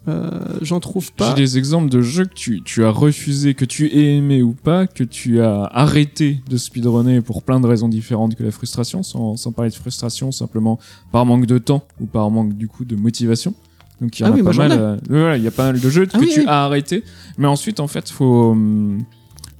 Euh, 0.10 0.30
J'en 0.62 0.82
trouve 0.82 1.06
J'ai 1.06 1.12
pas. 1.16 1.34
des 1.34 1.58
exemples 1.58 1.89
de 1.89 2.02
jeux 2.02 2.26
que 2.26 2.34
tu, 2.34 2.62
tu 2.62 2.84
as 2.84 2.89
refusé, 2.89 3.54
que 3.54 3.64
tu 3.64 3.88
aies 3.88 4.18
aimé 4.18 4.44
ou 4.44 4.52
pas, 4.52 4.86
que 4.86 5.06
tu 5.06 5.39
as 5.41 5.64
arrêté 5.64 6.41
de 6.50 6.58
speedrunner 6.58 7.22
pour 7.22 7.41
plein 7.41 7.62
de 7.62 7.68
raisons 7.68 7.88
différentes 7.88 8.36
que 8.36 8.44
la 8.44 8.52
frustration, 8.52 9.02
sans, 9.02 9.38
sans 9.38 9.54
parler 9.54 9.72
de 9.72 9.76
frustration, 9.76 10.34
simplement 10.34 10.78
par 11.14 11.26
manque 11.26 11.46
de 11.46 11.58
temps 11.58 11.86
ou 12.02 12.06
par 12.06 12.30
manque 12.32 12.54
du 12.58 12.68
coup 12.68 12.84
de 12.84 12.98
motivation. 12.98 13.54
Donc 14.02 14.20
il 14.20 14.24
y 14.24 14.26
en 14.26 14.30
Ah 14.30 14.32
a 14.32 14.36
oui, 14.36 14.44
pas 14.44 14.54
mal. 14.54 14.72
euh, 14.72 14.98
voilà, 15.10 15.38
il 15.38 15.44
y 15.44 15.48
a 15.48 15.52
pas 15.52 15.72
mal 15.72 15.80
de 15.80 15.89
jeux 15.89 16.08
Ah 16.14 16.18
que 16.18 16.24
oui, 16.24 16.32
tu 16.34 16.39
oui. 16.41 16.46
as 16.48 16.64
arrêté. 16.66 17.04
Mais 17.38 17.48
ensuite, 17.48 17.80
en 17.80 17.88
fait, 17.88 18.10
faut. 18.10 18.52
hum, 18.52 19.04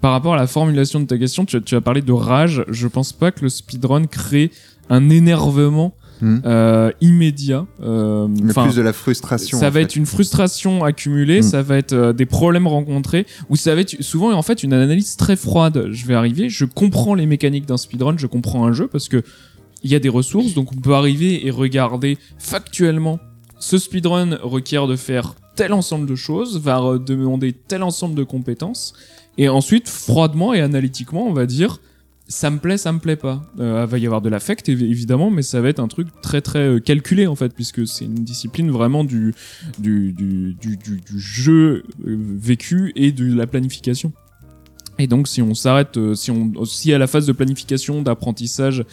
par 0.02 0.12
rapport 0.12 0.34
à 0.34 0.38
la 0.38 0.48
formulation 0.48 1.00
de 1.00 1.06
ta 1.06 1.18
question, 1.18 1.46
tu, 1.46 1.56
as- 1.58 1.62
tu 1.62 1.76
as 1.76 1.82
parlé 1.82 2.02
de 2.02 2.12
rage. 2.12 2.66
Je 2.68 2.88
pense 2.88 3.14
pas 3.14 3.32
que 3.32 3.42
le 3.42 3.50
speedrun 3.50 4.06
crée 4.06 4.52
un 4.90 5.10
énervement 5.10 5.94
Hmm. 6.22 6.40
euh, 6.46 6.92
immédiat. 7.02 7.66
Euh, 7.82 8.28
Mais 8.30 8.54
plus 8.54 8.76
de 8.76 8.82
la 8.82 8.94
frustration. 8.94 9.58
ça 9.58 9.66
va 9.70 9.80
fait. 9.80 9.82
être 9.82 9.96
une 9.98 10.06
frustration 10.06 10.84
accumulée, 10.84 11.40
Mm. 11.40 11.44
ça 11.44 11.62
va 11.64 11.78
être 11.78 11.92
euh, 11.92 12.14
des 12.14 12.26
problèmes 12.26 12.68
rencontrés, 12.68 13.26
ou 13.50 13.58
ça 13.58 13.76
va 13.76 13.82
être 13.82 14.02
souvent 14.02 14.32
en 14.32 14.42
fait 14.42 14.64
une 14.64 14.72
analyse 14.74 15.18
très 15.18 15.36
froide. 15.36 15.88
Je 15.92 16.06
vais 16.06 16.14
arriver, 16.14 16.48
je 16.50 16.64
comprends 16.64 17.14
les 17.16 17.26
mécaniques 17.26 17.66
d'un 17.66 17.76
speedrun, 17.78 18.16
je 18.18 18.28
comprends 18.28 18.66
un 18.66 18.72
jeu 18.72 18.88
parce 18.88 19.10
que 19.10 19.22
il 19.84 19.92
y 19.92 19.96
a 19.96 20.00
des 20.00 20.08
ressources, 20.08 20.54
donc 20.54 20.72
on 20.72 20.80
peut 20.80 20.94
arriver 20.94 21.46
et 21.46 21.52
regarder 21.52 22.18
factuellement 22.38 23.20
ce 23.64 23.78
speedrun 23.78 24.38
requiert 24.44 24.88
de 24.88 24.98
faire 24.98 25.36
tel 25.56 25.72
ensemble 25.72 26.06
de 26.06 26.16
choses, 26.16 26.60
va 26.60 26.98
demander 26.98 27.54
tel 27.54 27.82
ensemble 27.82 28.16
de 28.16 28.24
compétences, 28.24 28.94
et 29.38 29.48
ensuite 29.48 29.88
froidement 29.88 30.54
et 30.54 30.60
analytiquement 30.60 31.26
on 31.28 31.34
va 31.34 31.46
dire 31.46 31.80
ça 32.28 32.50
me 32.50 32.58
plaît, 32.58 32.78
ça 32.78 32.92
me 32.92 33.00
plaît 33.00 33.18
pas. 33.18 33.44
Euh, 33.60 33.86
il 33.86 33.92
va 33.92 33.98
y 34.00 34.06
avoir 34.06 34.22
de 34.22 34.30
l'affect 34.30 34.68
évi- 34.68 34.90
évidemment, 34.90 35.30
mais 35.30 35.44
ça 35.44 35.62
va 35.62 35.70
être 35.70 35.80
un 35.80 35.88
truc 35.88 36.08
très 36.22 36.42
très 36.42 36.60
euh, 36.68 36.80
calculé 36.80 37.28
en 37.28 37.36
fait, 37.36 37.54
puisque 37.54 37.88
c'est 37.88 38.06
une 38.06 38.16
discipline 38.16 38.72
vraiment 38.72 39.04
du 39.04 39.34
jeu 41.16 41.84
euh, 42.08 42.18
vécu 42.50 42.92
et 42.96 43.12
de 43.12 43.34
la 43.34 43.46
planification. 43.46 44.12
Et 45.00 45.08
donc, 45.08 45.28
si 45.28 45.42
on 45.42 45.54
s'arrête, 45.54 45.98
euh, 45.98 46.16
si 46.16 46.32
on, 46.32 46.66
si 46.66 46.94
à 46.94 46.98
la 46.98 47.08
phase 47.08 47.26
de 47.28 47.34
planification, 47.34 48.02
d'apprentissage 48.02 48.86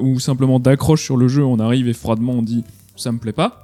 ou 0.00 0.20
simplement 0.20 0.60
d'accroche 0.60 1.04
sur 1.04 1.16
le 1.16 1.28
jeu, 1.28 1.44
on 1.44 1.58
arrive 1.58 1.88
et 1.88 1.94
froidement 1.94 2.34
on 2.34 2.42
dit 2.42 2.64
ça 2.96 3.10
me 3.12 3.18
plaît 3.18 3.32
pas. 3.32 3.62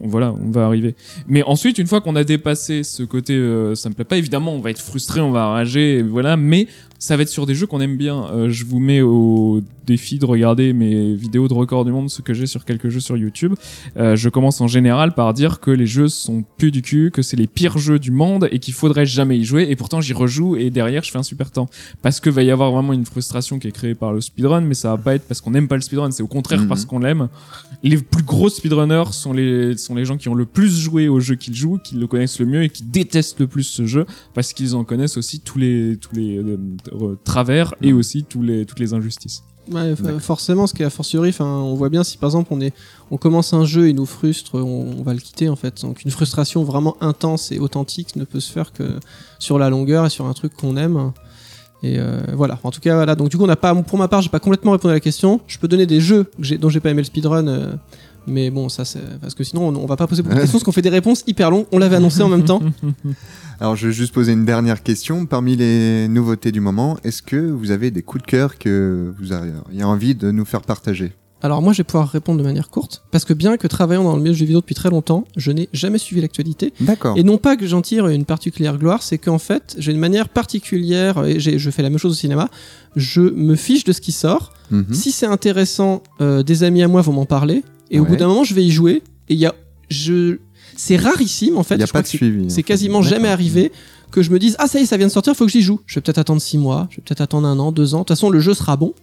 Voilà, 0.00 0.32
on 0.32 0.50
va 0.50 0.66
arriver. 0.66 0.94
Mais 1.28 1.42
ensuite, 1.42 1.78
une 1.78 1.86
fois 1.86 2.00
qu'on 2.00 2.16
a 2.16 2.24
dépassé 2.24 2.82
ce 2.82 3.02
côté, 3.02 3.34
euh, 3.34 3.74
ça 3.74 3.88
me 3.88 3.94
plaît 3.94 4.04
pas. 4.04 4.16
Évidemment, 4.16 4.54
on 4.54 4.60
va 4.60 4.70
être 4.70 4.80
frustré, 4.80 5.20
on 5.20 5.30
va 5.30 5.48
rager, 5.48 6.02
voilà. 6.02 6.36
Mais 6.36 6.66
ça 6.98 7.16
va 7.16 7.22
être 7.22 7.28
sur 7.28 7.46
des 7.46 7.54
jeux 7.54 7.66
qu'on 7.66 7.80
aime 7.80 7.96
bien. 7.96 8.24
Euh, 8.32 8.48
je 8.50 8.64
vous 8.64 8.78
mets 8.80 9.00
au 9.02 9.60
défi 9.86 10.18
de 10.18 10.24
regarder 10.24 10.72
mes 10.72 11.14
vidéos 11.14 11.46
de 11.48 11.52
record 11.54 11.84
du 11.84 11.92
monde, 11.92 12.08
ce 12.08 12.22
que 12.22 12.32
j'ai 12.32 12.46
sur 12.46 12.64
quelques 12.64 12.88
jeux 12.88 13.00
sur 13.00 13.16
YouTube. 13.16 13.54
Euh, 13.98 14.16
je 14.16 14.28
commence 14.30 14.60
en 14.62 14.66
général 14.66 15.14
par 15.14 15.34
dire 15.34 15.60
que 15.60 15.70
les 15.70 15.86
jeux 15.86 16.08
sont 16.08 16.44
plus 16.56 16.70
du 16.70 16.80
cul, 16.80 17.10
que 17.12 17.20
c'est 17.20 17.36
les 17.36 17.46
pires 17.46 17.76
jeux 17.76 17.98
du 17.98 18.10
monde 18.10 18.48
et 18.50 18.58
qu'il 18.58 18.72
faudrait 18.72 19.04
jamais 19.04 19.38
y 19.38 19.44
jouer. 19.44 19.66
Et 19.68 19.76
pourtant, 19.76 20.00
j'y 20.00 20.14
rejoue 20.14 20.56
et 20.56 20.70
derrière, 20.70 21.04
je 21.04 21.10
fais 21.10 21.18
un 21.18 21.22
super 21.22 21.50
temps. 21.50 21.68
Parce 22.00 22.20
que 22.20 22.30
va 22.30 22.42
y 22.42 22.50
avoir 22.50 22.72
vraiment 22.72 22.94
une 22.94 23.04
frustration 23.04 23.58
qui 23.58 23.68
est 23.68 23.72
créée 23.72 23.94
par 23.94 24.12
le 24.12 24.20
speedrun, 24.22 24.62
mais 24.62 24.74
ça 24.74 24.90
va 24.90 24.96
pas 24.98 25.14
être 25.14 25.28
parce 25.28 25.40
qu'on 25.42 25.50
n'aime 25.50 25.68
pas 25.68 25.76
le 25.76 25.82
speedrun. 25.82 26.10
C'est 26.10 26.22
au 26.22 26.26
contraire 26.26 26.62
Mhm. 26.62 26.68
parce 26.68 26.84
qu'on 26.86 26.98
l'aime. 26.98 27.28
Les 27.82 27.96
plus 27.98 28.22
gros 28.22 28.48
speedrunners 28.48 29.12
sont 29.12 29.32
les, 29.32 29.76
sont 29.76 29.94
les 29.94 30.04
gens 30.04 30.16
qui 30.16 30.28
ont 30.28 30.34
le 30.34 30.46
plus 30.46 30.78
joué 30.80 31.08
au 31.08 31.20
jeu 31.20 31.34
qu'ils 31.34 31.54
jouent, 31.54 31.78
qui 31.82 31.96
le 31.96 32.06
connaissent 32.06 32.38
le 32.40 32.46
mieux 32.46 32.62
et 32.62 32.70
qui 32.70 32.82
détestent 32.82 33.40
le 33.40 33.46
plus 33.46 33.64
ce 33.64 33.84
jeu 33.86 34.06
parce 34.32 34.52
qu'ils 34.52 34.74
en 34.74 34.84
connaissent 34.84 35.16
aussi 35.16 35.40
tous 35.40 35.58
les, 35.58 35.96
tous 36.00 36.14
les 36.14 36.38
euh, 36.38 36.56
euh, 36.83 36.83
travers 37.24 37.74
et 37.82 37.92
aussi 37.92 38.24
tous 38.24 38.42
les, 38.42 38.66
toutes 38.66 38.80
les 38.80 38.94
injustices. 38.94 39.42
Ouais, 39.72 39.94
forcément, 40.20 40.66
ce 40.66 40.74
qui 40.74 40.82
est 40.82 40.86
a 40.86 40.90
fortiori, 40.90 41.30
enfin, 41.30 41.46
on 41.46 41.74
voit 41.74 41.88
bien 41.88 42.04
si 42.04 42.18
par 42.18 42.28
exemple 42.28 42.48
on 42.50 42.60
est, 42.60 42.74
on 43.10 43.16
commence 43.16 43.54
un 43.54 43.64
jeu 43.64 43.88
et 43.88 43.94
nous 43.94 44.04
frustre, 44.04 44.56
on, 44.56 44.94
on 44.98 45.02
va 45.02 45.14
le 45.14 45.20
quitter 45.20 45.48
en 45.48 45.56
fait. 45.56 45.80
Donc 45.80 46.04
une 46.04 46.10
frustration 46.10 46.64
vraiment 46.64 46.96
intense 47.00 47.50
et 47.50 47.58
authentique 47.58 48.14
ne 48.16 48.24
peut 48.24 48.40
se 48.40 48.52
faire 48.52 48.72
que 48.72 48.84
sur 49.38 49.58
la 49.58 49.70
longueur 49.70 50.04
et 50.04 50.10
sur 50.10 50.26
un 50.26 50.34
truc 50.34 50.52
qu'on 50.54 50.76
aime. 50.76 51.12
Et 51.82 51.98
euh, 51.98 52.20
voilà. 52.34 52.58
En 52.62 52.70
tout 52.70 52.80
cas, 52.80 52.94
voilà. 52.94 53.14
Donc 53.14 53.28
du 53.30 53.36
coup, 53.36 53.44
on 53.44 53.46
n'a 53.46 53.56
pas, 53.56 53.74
pour 53.74 53.98
ma 53.98 54.08
part, 54.08 54.22
j'ai 54.22 54.30
pas 54.30 54.40
complètement 54.40 54.72
répondu 54.72 54.90
à 54.92 54.94
la 54.94 55.00
question. 55.00 55.40
Je 55.46 55.58
peux 55.58 55.68
donner 55.68 55.86
des 55.86 56.00
jeux 56.00 56.24
que 56.24 56.54
dont 56.56 56.68
j'ai 56.70 56.80
pas 56.80 56.90
aimé 56.90 57.00
le 57.02 57.06
speedrun. 57.06 57.46
euh, 57.46 57.72
mais 58.26 58.50
bon, 58.50 58.68
ça 58.68 58.84
c'est 58.84 59.20
parce 59.20 59.34
que 59.34 59.44
sinon 59.44 59.68
on, 59.68 59.76
on 59.76 59.86
va 59.86 59.96
pas 59.96 60.06
poser 60.06 60.22
beaucoup 60.22 60.34
de 60.34 60.40
questions 60.42 60.58
parce 60.58 60.64
qu'on 60.64 60.72
fait 60.72 60.82
des 60.82 60.88
réponses 60.88 61.24
hyper 61.26 61.50
longues. 61.50 61.66
On 61.72 61.78
l'avait 61.78 61.96
annoncé 61.96 62.22
en 62.22 62.28
même 62.28 62.44
temps. 62.44 62.62
Alors, 63.60 63.76
je 63.76 63.86
vais 63.86 63.92
juste 63.92 64.12
poser 64.12 64.32
une 64.32 64.44
dernière 64.44 64.82
question. 64.82 65.26
Parmi 65.26 65.56
les 65.56 66.08
nouveautés 66.08 66.50
du 66.50 66.60
moment, 66.60 66.96
est-ce 67.04 67.22
que 67.22 67.36
vous 67.36 67.70
avez 67.70 67.90
des 67.90 68.02
coups 68.02 68.24
de 68.24 68.26
cœur 68.26 68.58
que 68.58 69.14
vous 69.18 69.32
auriez 69.32 69.84
envie 69.84 70.14
de 70.14 70.30
nous 70.30 70.44
faire 70.44 70.62
partager? 70.62 71.12
Alors 71.42 71.60
moi, 71.60 71.74
je 71.74 71.78
vais 71.78 71.84
pouvoir 71.84 72.08
répondre 72.08 72.38
de 72.38 72.42
manière 72.42 72.70
courte 72.70 73.04
parce 73.10 73.26
que 73.26 73.34
bien 73.34 73.58
que 73.58 73.66
travaillant 73.66 74.02
dans 74.02 74.16
le 74.16 74.22
milieu 74.22 74.32
du 74.32 74.38
jeu 74.38 74.46
vidéo 74.46 74.60
depuis 74.60 74.74
très 74.74 74.88
longtemps, 74.88 75.24
je 75.36 75.52
n'ai 75.52 75.68
jamais 75.74 75.98
suivi 75.98 76.22
l'actualité. 76.22 76.72
D'accord. 76.80 77.18
Et 77.18 77.22
non 77.22 77.36
pas 77.36 77.56
que 77.56 77.66
j'en 77.66 77.82
tire 77.82 78.08
une 78.08 78.24
particulière 78.24 78.78
gloire, 78.78 79.02
c'est 79.02 79.18
qu'en 79.18 79.38
fait, 79.38 79.76
j'ai 79.78 79.92
une 79.92 79.98
manière 79.98 80.30
particulière, 80.30 81.22
et 81.26 81.38
je 81.40 81.70
fais 81.70 81.82
la 81.82 81.90
même 81.90 81.98
chose 81.98 82.12
au 82.12 82.16
cinéma, 82.16 82.48
je 82.96 83.20
me 83.20 83.56
fiche 83.56 83.84
de 83.84 83.92
ce 83.92 84.00
qui 84.00 84.12
sort. 84.12 84.54
Mhm. 84.70 84.94
Si 84.94 85.12
c'est 85.12 85.26
intéressant, 85.26 86.02
euh, 86.22 86.42
des 86.42 86.62
amis 86.62 86.82
à 86.82 86.88
moi 86.88 87.02
vont 87.02 87.12
m'en 87.12 87.26
parler, 87.26 87.62
et 87.90 88.00
au 88.00 88.04
bout 88.04 88.16
d'un 88.16 88.28
moment, 88.28 88.44
je 88.44 88.54
vais 88.54 88.64
y 88.64 88.70
jouer, 88.70 89.02
et 89.28 89.34
il 89.34 89.38
y 89.38 89.46
a... 89.46 89.54
Je... 89.88 90.38
C'est 90.76 90.96
rarissime, 90.96 91.56
en 91.56 91.62
fait. 91.62 91.74
Il 91.76 91.78
n'y 91.78 91.84
a 91.84 91.86
je 91.86 91.92
pas 91.92 92.02
de 92.02 92.06
suivi. 92.06 92.46
en 92.46 92.48
c'est 92.48 92.62
quasiment 92.64 93.00
jamais 93.02 93.28
arrivé 93.28 93.70
que 94.10 94.22
je 94.22 94.30
me 94.30 94.38
dise 94.38 94.56
ah 94.58 94.66
ça 94.66 94.78
y 94.80 94.82
est 94.82 94.86
ça 94.86 94.96
vient 94.96 95.06
de 95.08 95.12
sortir 95.12 95.34
faut 95.34 95.44
que 95.44 95.50
j'y 95.50 95.60
joue 95.62 95.80
je 95.86 95.96
vais 95.96 96.00
peut-être 96.00 96.18
attendre 96.18 96.40
six 96.40 96.56
mois 96.56 96.86
je 96.90 96.96
vais 96.96 97.02
peut-être 97.04 97.20
attendre 97.20 97.48
un 97.48 97.58
an 97.58 97.72
deux 97.72 97.94
ans 97.94 97.98
de 97.98 98.02
toute 98.04 98.10
façon 98.16 98.30
le 98.30 98.38
jeu 98.38 98.54
sera 98.54 98.76
bon 98.76 98.94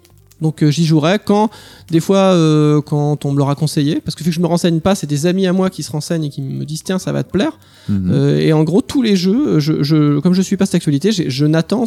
donc 0.42 0.64
euh, 0.64 0.72
j'y 0.72 0.86
jouerai 0.86 1.20
quand 1.20 1.50
des 1.90 2.00
fois 2.00 2.18
euh, 2.34 2.80
quand 2.82 3.26
on 3.26 3.34
me 3.34 3.38
l'aura 3.38 3.56
conseillé 3.56 4.00
parce 4.00 4.16
que 4.16 4.24
vu 4.24 4.30
que 4.30 4.36
je 4.36 4.40
me 4.40 4.48
renseigne 4.48 4.80
pas 4.80 4.96
c'est 4.96 5.08
des 5.08 5.26
amis 5.26 5.48
à 5.48 5.52
moi 5.54 5.70
qui 5.70 5.84
se 5.84 5.92
renseignent 5.92 6.24
et 6.24 6.30
qui 6.30 6.42
me 6.42 6.64
disent 6.64 6.84
tiens 6.84 6.98
ça 6.98 7.12
va 7.12 7.24
te 7.24 7.32
plaire 7.32 7.60
Mhm. 7.90 8.10
Euh, 8.12 8.40
et 8.40 8.54
en 8.54 8.64
gros 8.64 8.82
tous 8.82 9.02
les 9.02 9.18
jeux 9.18 9.60
je, 9.60 9.84
je 9.84 10.20
comme 10.20 10.34
je 10.34 10.42
suis 10.42 10.56
pas 10.56 10.66
cette 10.66 10.76
actualité 10.76 11.12
je 11.12 11.46
n'attends 11.46 11.84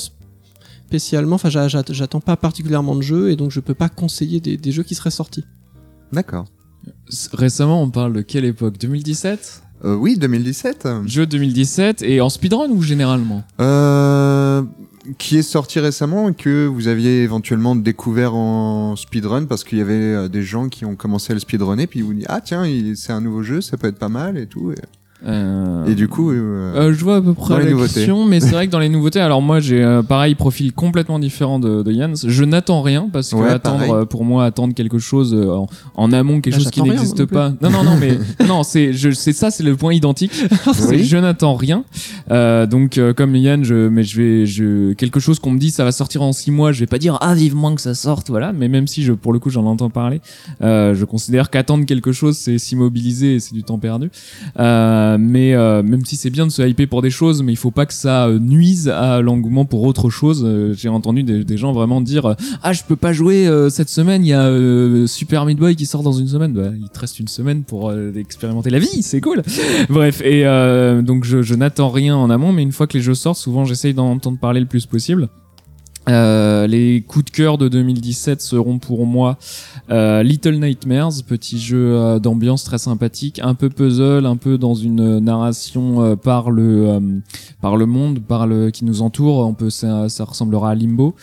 spécialement 0.86 1.36
enfin 1.36 1.48
j'a- 1.50 1.68
j'a- 1.68 1.82
j'attends 1.88 2.20
pas 2.20 2.36
particulièrement 2.36 2.94
de 2.96 3.02
jeux 3.02 3.30
et 3.30 3.36
donc 3.36 3.50
je 3.50 3.60
peux 3.60 3.74
pas 3.74 3.88
conseiller 3.88 4.40
des, 4.40 4.56
des 4.58 4.72
jeux 4.72 4.82
qui 4.82 4.94
seraient 4.94 5.10
sortis 5.10 5.44
D'accord. 6.12 6.44
Récemment, 7.32 7.82
on 7.82 7.90
parle 7.90 8.12
de 8.12 8.22
quelle 8.22 8.44
époque? 8.44 8.78
2017 8.78 9.62
Euh, 9.84 9.94
oui, 9.96 10.16
2017. 10.16 10.88
Jeu 11.06 11.26
2017 11.26 12.02
et 12.02 12.20
en 12.20 12.28
speedrun 12.28 12.68
ou 12.70 12.82
généralement? 12.82 13.44
Euh, 13.60 14.62
qui 15.18 15.36
est 15.36 15.42
sorti 15.42 15.80
récemment 15.80 16.30
et 16.30 16.34
que 16.34 16.66
vous 16.66 16.88
aviez 16.88 17.22
éventuellement 17.22 17.76
découvert 17.76 18.34
en 18.34 18.96
speedrun 18.96 19.44
parce 19.44 19.62
qu'il 19.64 19.78
y 19.78 19.80
avait 19.82 19.92
euh, 19.94 20.28
des 20.28 20.42
gens 20.42 20.68
qui 20.68 20.84
ont 20.86 20.96
commencé 20.96 21.32
à 21.32 21.34
le 21.34 21.40
speedrunner 21.40 21.86
puis 21.86 22.00
ils 22.00 22.04
vous 22.04 22.14
disent 22.14 22.26
ah 22.30 22.40
tiens 22.40 22.64
c'est 22.94 23.12
un 23.12 23.20
nouveau 23.20 23.42
jeu 23.42 23.60
ça 23.60 23.76
peut 23.76 23.88
être 23.88 23.98
pas 23.98 24.08
mal 24.08 24.38
et 24.38 24.46
tout 24.46 24.72
et, 24.72 24.76
Euh, 25.26 25.86
et 25.86 25.94
du 25.94 26.08
coup 26.08 26.30
euh, 26.30 26.72
Euh, 26.76 26.92
je 26.94 27.02
vois 27.04 27.16
à 27.16 27.20
peu 27.22 27.32
près 27.34 27.58
la 27.64 27.70
nouveautés. 27.70 27.94
question, 27.94 28.24
mais 28.26 28.40
c'est 28.40 28.50
vrai 28.50 28.66
que 28.66 28.72
dans 28.72 28.78
les 28.78 28.88
nouveautés, 28.88 29.20
alors 29.20 29.40
moi 29.42 29.58
j'ai 29.60 29.82
euh, 29.82 30.02
pareil 30.02 30.34
profil 30.34 30.72
complètement 30.72 31.18
différent 31.18 31.58
de, 31.58 31.82
de 31.82 31.92
Yann. 31.92 32.14
Je 32.16 32.44
n'attends 32.44 32.82
rien 32.82 33.08
parce 33.12 33.30
que 33.30 33.36
Ouais, 33.36 33.48
attendre 33.48 33.86
pareil. 33.86 34.06
pour 34.10 34.24
moi 34.24 34.44
attendre 34.44 34.74
quelque 34.74 34.98
chose 34.98 35.34
euh, 35.34 35.50
en, 35.50 35.66
en 35.94 36.12
amont, 36.12 36.40
quelque 36.40 36.54
chose 36.56 36.70
qui 36.70 36.82
n'existe 36.82 37.24
pas. 37.24 37.52
Non 37.62 37.70
non 37.70 37.84
non 37.84 37.96
mais 37.98 38.18
non 38.46 38.62
c'est 38.62 38.92
je 38.92 39.10
c'est 39.10 39.32
ça 39.32 39.50
c'est 39.50 39.62
le 39.62 39.76
point 39.76 39.94
identique. 39.94 40.32
Oui. 40.88 41.04
je 41.04 41.16
n'attends 41.16 41.54
rien. 41.54 41.84
Euh, 42.30 42.66
donc 42.66 42.98
euh, 42.98 43.12
comme 43.14 43.34
Yann, 43.36 43.64
je 43.64 43.88
mais 43.88 44.02
je 44.02 44.20
vais 44.20 44.46
je 44.46 44.92
quelque 44.92 45.20
chose 45.20 45.38
qu'on 45.38 45.50
me 45.52 45.58
dit 45.58 45.70
ça 45.70 45.84
va 45.84 45.92
sortir 45.92 46.22
en 46.22 46.32
six 46.32 46.50
mois, 46.50 46.72
je 46.72 46.80
vais 46.80 46.86
pas 46.86 46.98
dire 46.98 47.16
ah 47.20 47.34
vivement 47.34 47.74
que 47.74 47.80
ça 47.80 47.94
sorte 47.94 48.28
voilà. 48.30 48.52
Mais 48.52 48.68
même 48.68 48.86
si 48.86 49.02
je 49.02 49.12
pour 49.12 49.32
le 49.32 49.38
coup 49.38 49.50
j'en 49.50 49.64
entends 49.64 49.90
parler, 49.90 50.20
euh, 50.62 50.94
je 50.94 51.04
considère 51.04 51.48
qu'attendre 51.50 51.86
quelque 51.86 52.12
chose 52.12 52.36
c'est 52.36 52.58
s'immobiliser 52.58 53.36
et 53.36 53.40
c'est 53.40 53.54
du 53.54 53.62
temps 53.62 53.78
perdu. 53.78 54.10
Euh, 54.58 55.13
mais 55.18 55.54
euh, 55.54 55.82
même 55.82 56.04
si 56.04 56.16
c'est 56.16 56.30
bien 56.30 56.46
de 56.46 56.50
se 56.52 56.62
hyper 56.62 56.88
pour 56.88 57.02
des 57.02 57.10
choses, 57.10 57.42
mais 57.42 57.52
il 57.52 57.56
faut 57.56 57.70
pas 57.70 57.86
que 57.86 57.94
ça 57.94 58.26
euh, 58.26 58.38
nuise 58.38 58.88
à 58.88 59.20
l'engouement 59.20 59.64
pour 59.64 59.82
autre 59.82 60.10
chose. 60.10 60.42
Euh, 60.44 60.74
J'ai 60.76 60.88
entendu 60.88 61.22
des, 61.22 61.56
gens 61.56 61.72
vraiment 61.72 62.00
dire 62.00 62.26
euh, 62.26 62.34
ah 62.62 62.72
je 62.72 62.82
peux 62.86 62.96
pas 62.96 63.12
jouer 63.12 63.46
euh, 63.46 63.70
cette 63.70 63.88
semaine, 63.88 64.24
il 64.24 64.28
y 64.28 64.32
a 64.32 64.46
euh, 64.46 65.06
Super 65.06 65.46
Meat 65.46 65.58
Boy 65.58 65.76
qui 65.76 65.86
sort 65.86 66.02
dans 66.02 66.12
une 66.12 66.28
semaine. 66.28 66.52
Bah, 66.52 66.70
il 66.78 66.88
te 66.88 66.98
reste 66.98 67.20
une 67.20 67.28
semaine 67.28 67.62
pour 67.64 67.90
euh, 67.90 68.12
expérimenter 68.16 68.70
la 68.70 68.78
vie, 68.78 69.02
c'est 69.02 69.20
cool. 69.20 69.42
Bref 69.88 70.20
et 70.22 70.46
euh, 70.46 71.02
donc 71.02 71.24
je, 71.24 71.42
je 71.42 71.54
n'attends 71.54 71.90
rien 71.90 72.16
en 72.16 72.30
amont, 72.30 72.52
mais 72.52 72.62
une 72.62 72.72
fois 72.72 72.86
que 72.86 72.96
les 72.96 73.02
jeux 73.02 73.14
sortent, 73.14 73.38
souvent 73.38 73.64
j'essaye 73.64 73.94
d'en 73.94 74.10
entendre 74.10 74.38
parler 74.38 74.60
le 74.60 74.66
plus 74.66 74.86
possible. 74.86 75.28
Euh, 76.08 76.66
les 76.66 77.00
coups 77.00 77.24
de 77.26 77.30
cœur 77.30 77.56
de 77.56 77.68
2017 77.68 78.42
seront 78.42 78.78
pour 78.78 79.06
moi 79.06 79.38
euh, 79.90 80.22
Little 80.22 80.56
Nightmares, 80.56 81.12
petit 81.26 81.58
jeu 81.58 81.94
euh, 81.94 82.18
d'ambiance 82.18 82.64
très 82.64 82.78
sympathique, 82.78 83.40
un 83.42 83.54
peu 83.54 83.70
puzzle, 83.70 84.26
un 84.26 84.36
peu 84.36 84.58
dans 84.58 84.74
une 84.74 85.00
euh, 85.00 85.20
narration 85.20 86.16
par 86.16 86.50
le 86.50 87.00
par 87.60 87.76
le 87.76 87.86
monde, 87.86 88.20
par 88.20 88.46
le 88.46 88.70
qui 88.70 88.84
nous 88.84 89.02
entoure. 89.02 89.46
On 89.46 89.54
peut 89.54 89.70
ça, 89.70 90.08
ça 90.08 90.24
ressemblera 90.24 90.70
à 90.70 90.74
Limbo. 90.74 91.14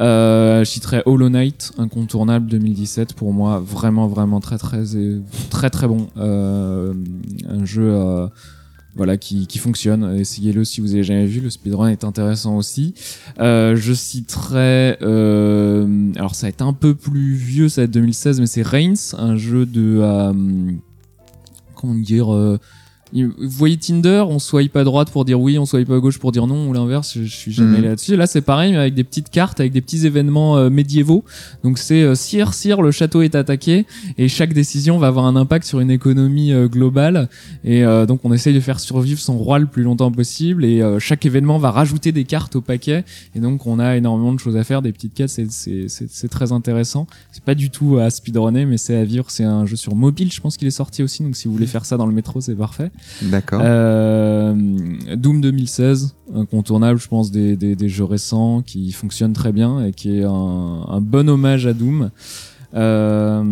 Euh, 0.00 0.60
je 0.60 0.70
citerai 0.70 1.02
Hollow 1.04 1.28
Knight, 1.28 1.72
incontournable 1.78 2.46
2017 2.46 3.14
pour 3.14 3.32
moi, 3.32 3.62
vraiment 3.64 4.06
vraiment 4.06 4.40
très 4.40 4.58
très 4.58 4.84
très 5.50 5.70
très 5.70 5.86
bon. 5.86 6.08
Euh, 6.16 6.94
un 7.48 7.64
jeu 7.64 8.28
voilà 9.00 9.16
qui, 9.16 9.46
qui 9.46 9.56
fonctionne. 9.56 10.14
Essayez-le 10.18 10.62
si 10.62 10.82
vous 10.82 10.92
avez 10.92 11.04
jamais 11.04 11.24
vu. 11.24 11.40
Le 11.40 11.48
speedrun 11.48 11.88
est 11.88 12.04
intéressant 12.04 12.58
aussi. 12.58 12.92
Euh, 13.38 13.74
je 13.74 13.94
citerai, 13.94 14.98
euh, 15.00 16.12
alors 16.16 16.34
ça 16.34 16.46
va 16.46 16.50
être 16.50 16.60
un 16.60 16.74
peu 16.74 16.94
plus 16.94 17.32
vieux, 17.32 17.70
ça 17.70 17.80
va 17.80 17.84
être 17.86 17.92
2016, 17.92 18.40
mais 18.40 18.46
c'est 18.46 18.60
Reigns, 18.60 19.14
un 19.16 19.36
jeu 19.36 19.64
de, 19.64 20.00
euh, 20.02 20.34
comment 21.76 21.94
dire, 21.94 22.34
euh, 22.34 22.58
vous 23.12 23.32
voyez 23.40 23.76
Tinder, 23.76 24.24
on 24.28 24.38
swipe 24.38 24.76
à 24.76 24.84
droite 24.84 25.10
pour 25.10 25.24
dire 25.24 25.40
oui, 25.40 25.58
on 25.58 25.66
swipe 25.66 25.90
à 25.90 25.98
gauche 25.98 26.18
pour 26.18 26.32
dire 26.32 26.46
non, 26.46 26.68
ou 26.68 26.72
l'inverse, 26.72 27.12
je, 27.16 27.24
je 27.24 27.34
suis 27.34 27.52
jamais 27.52 27.70
Mhm. 27.70 27.74
allé 27.76 27.88
là-dessus. 27.88 28.16
Là, 28.16 28.26
c'est 28.26 28.40
pareil, 28.40 28.72
mais 28.72 28.78
avec 28.78 28.94
des 28.94 29.04
petites 29.04 29.30
cartes, 29.30 29.60
avec 29.60 29.72
des 29.72 29.80
petits 29.80 30.06
événements 30.06 30.56
euh, 30.56 30.70
médiévaux. 30.70 31.24
Donc 31.64 31.78
c'est 31.78 32.02
euh, 32.02 32.14
sire, 32.14 32.54
sire, 32.54 32.82
le 32.82 32.90
château 32.90 33.22
est 33.22 33.34
attaqué, 33.34 33.86
et 34.18 34.28
chaque 34.28 34.52
décision 34.52 34.98
va 34.98 35.08
avoir 35.08 35.24
un 35.26 35.36
impact 35.36 35.66
sur 35.66 35.80
une 35.80 35.90
économie 35.90 36.52
euh, 36.52 36.68
globale. 36.68 37.28
Et 37.64 37.82
donc 38.06 38.20
on 38.24 38.32
essaye 38.32 38.54
de 38.54 38.60
faire 38.60 38.80
survivre 38.80 39.20
son 39.20 39.36
roi 39.36 39.58
le 39.58 39.66
plus 39.66 39.82
longtemps 39.82 40.10
possible, 40.12 40.64
et 40.64 40.82
chaque 40.98 41.26
événement 41.26 41.58
va 41.58 41.70
rajouter 41.70 42.12
des 42.12 42.24
cartes 42.24 42.56
au 42.56 42.60
paquet. 42.60 43.04
Et 43.34 43.40
donc 43.40 43.66
on 43.66 43.78
a 43.78 43.96
énormément 43.96 44.32
de 44.32 44.38
choses 44.40 44.56
à 44.56 44.64
faire, 44.64 44.82
des 44.82 44.92
petites 44.92 45.14
quêtes, 45.14 45.28
c'est- 45.30 46.28
très 46.30 46.52
intéressant. 46.52 47.06
C'est 47.32 47.42
pas 47.44 47.54
du 47.54 47.70
tout 47.70 47.98
à 47.98 48.08
speedrunner, 48.10 48.64
mais 48.66 48.76
c'est 48.76 48.96
à 48.96 49.04
vivre. 49.04 49.26
C'est 49.30 49.44
un 49.44 49.66
jeu 49.66 49.76
sur 49.76 49.94
mobile, 49.94 50.30
je 50.32 50.40
pense 50.40 50.56
qu'il 50.56 50.68
est 50.68 50.70
sorti 50.72 51.02
aussi, 51.02 51.22
donc 51.22 51.36
si 51.36 51.48
vous 51.48 51.54
voulez 51.54 51.66
faire 51.66 51.84
ça 51.84 51.96
dans 51.96 52.06
le 52.06 52.12
métro, 52.12 52.40
c'est 52.40 52.54
parfait. 52.54 52.90
D'accord 53.22 53.60
Euh, 53.62 54.54
Doom 55.16 55.40
2016, 55.40 56.14
incontournable, 56.34 57.00
je 57.00 57.08
pense, 57.08 57.30
des, 57.30 57.56
des, 57.56 57.76
des 57.76 57.88
jeux 57.88 58.04
récents 58.04 58.62
qui 58.62 58.92
fonctionnent 58.92 59.32
très 59.32 59.52
bien 59.52 59.84
et 59.84 59.92
qui 59.92 60.18
est 60.18 60.24
un, 60.24 60.84
un 60.88 61.00
bon 61.00 61.28
hommage 61.28 61.66
à 61.66 61.72
Doom. 61.72 62.10
Euh, 62.74 63.44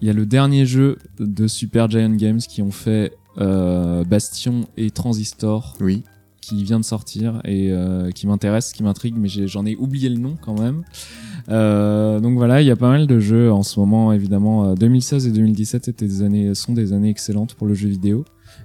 Il 0.00 0.06
y 0.06 0.10
a 0.10 0.14
le 0.14 0.26
dernier 0.26 0.66
jeu 0.66 0.98
de 1.18 1.46
Super 1.46 1.90
Giant 1.90 2.14
Games 2.14 2.40
qui 2.40 2.62
ont 2.62 2.70
fait 2.70 3.12
euh, 3.38 4.04
Bastion 4.04 4.66
et 4.76 4.90
Transistor, 4.90 5.76
oui 5.80 6.02
qui 6.40 6.64
vient 6.64 6.80
de 6.80 6.84
sortir 6.84 7.40
et 7.44 7.70
qui 8.14 8.26
m'intéresse, 8.26 8.72
qui 8.72 8.82
m'intrigue, 8.82 9.14
mais 9.16 9.28
j'en 9.28 9.64
ai 9.66 9.76
oublié 9.76 10.08
le 10.08 10.16
nom 10.16 10.36
quand 10.40 10.58
même. 10.58 10.82
Euh, 11.48 12.20
donc 12.20 12.36
voilà, 12.36 12.62
il 12.62 12.66
y 12.66 12.70
a 12.70 12.76
pas 12.76 12.88
mal 12.88 13.06
de 13.06 13.18
jeux 13.18 13.52
en 13.52 13.62
ce 13.62 13.78
moment, 13.80 14.12
évidemment. 14.12 14.70
euh, 14.70 14.74
2016 14.74 15.26
et 15.26 15.30
2017 15.30 15.88
étaient 15.88 16.06
des 16.06 16.22
années, 16.22 16.54
sont 16.54 16.72
des 16.72 16.92
années 16.92 17.10
excellentes 17.10 17.54
pour 17.54 17.66
le 17.66 17.74
jeu 17.74 17.88
vidéo. 17.88 18.24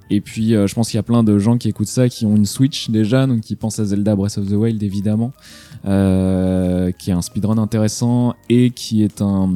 Et 0.10 0.22
puis, 0.22 0.54
euh, 0.54 0.68
je 0.68 0.76
pense 0.76 0.90
qu'il 0.90 0.98
y 0.98 1.00
a 1.00 1.04
plein 1.04 1.24
de 1.24 1.38
gens 1.40 1.58
qui 1.58 1.68
écoutent 1.70 1.88
ça, 1.88 2.10
qui 2.10 2.26
ont 2.26 2.36
une 2.36 2.46
Switch 2.46 2.90
déjà, 2.90 3.26
donc 3.26 3.42
qui 3.42 3.56
pensent 3.56 3.80
à 3.80 3.86
Zelda 3.86 4.16
Breath 4.16 4.38
of 4.38 4.48
the 4.48 4.54
Wild 4.54 4.82
évidemment, 4.84 5.34
euh, 5.86 6.92
qui 6.92 7.10
est 7.10 7.14
un 7.14 7.22
speedrun 7.22 7.58
intéressant 7.58 8.36
et 8.50 8.70
qui 8.70 9.04
est 9.04 9.22
un, 9.22 9.50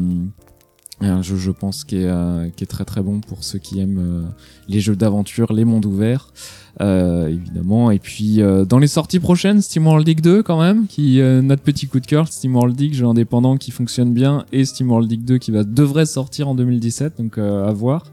un 1.07 1.21
jeu, 1.21 1.37
je 1.37 1.51
pense, 1.51 1.83
qui 1.83 1.97
est, 1.97 2.05
euh, 2.05 2.49
qui 2.55 2.63
est 2.63 2.67
très 2.67 2.85
très 2.85 3.01
bon 3.01 3.21
pour 3.21 3.43
ceux 3.43 3.59
qui 3.59 3.79
aiment 3.79 3.99
euh, 3.99 4.21
les 4.67 4.79
jeux 4.81 4.95
d'aventure, 4.95 5.53
les 5.53 5.63
mondes 5.63 5.85
ouverts, 5.85 6.33
euh, 6.81 7.27
évidemment. 7.27 7.91
Et 7.91 7.99
puis, 7.99 8.41
euh, 8.41 8.65
dans 8.65 8.79
les 8.79 8.87
sorties 8.87 9.19
prochaines, 9.19 9.61
SteamWorld 9.61 10.05
Dig 10.05 10.21
2 10.21 10.43
quand 10.43 10.59
même, 10.59 10.87
qui 10.87 11.21
euh, 11.21 11.41
notre 11.41 11.61
petit 11.61 11.87
coup 11.87 11.99
de 11.99 12.05
cœur, 12.05 12.27
SteamWorld 12.27 12.75
Dig, 12.75 12.93
jeu 12.93 13.05
indépendant 13.05 13.57
qui 13.57 13.71
fonctionne 13.71 14.13
bien, 14.13 14.45
et 14.51 14.65
SteamWorld 14.65 15.07
Dig 15.07 15.23
2 15.23 15.37
qui 15.37 15.51
va 15.51 15.63
devrait 15.63 16.05
sortir 16.05 16.49
en 16.49 16.55
2017, 16.55 17.13
donc 17.17 17.37
euh, 17.37 17.67
à 17.67 17.71
voir. 17.71 18.05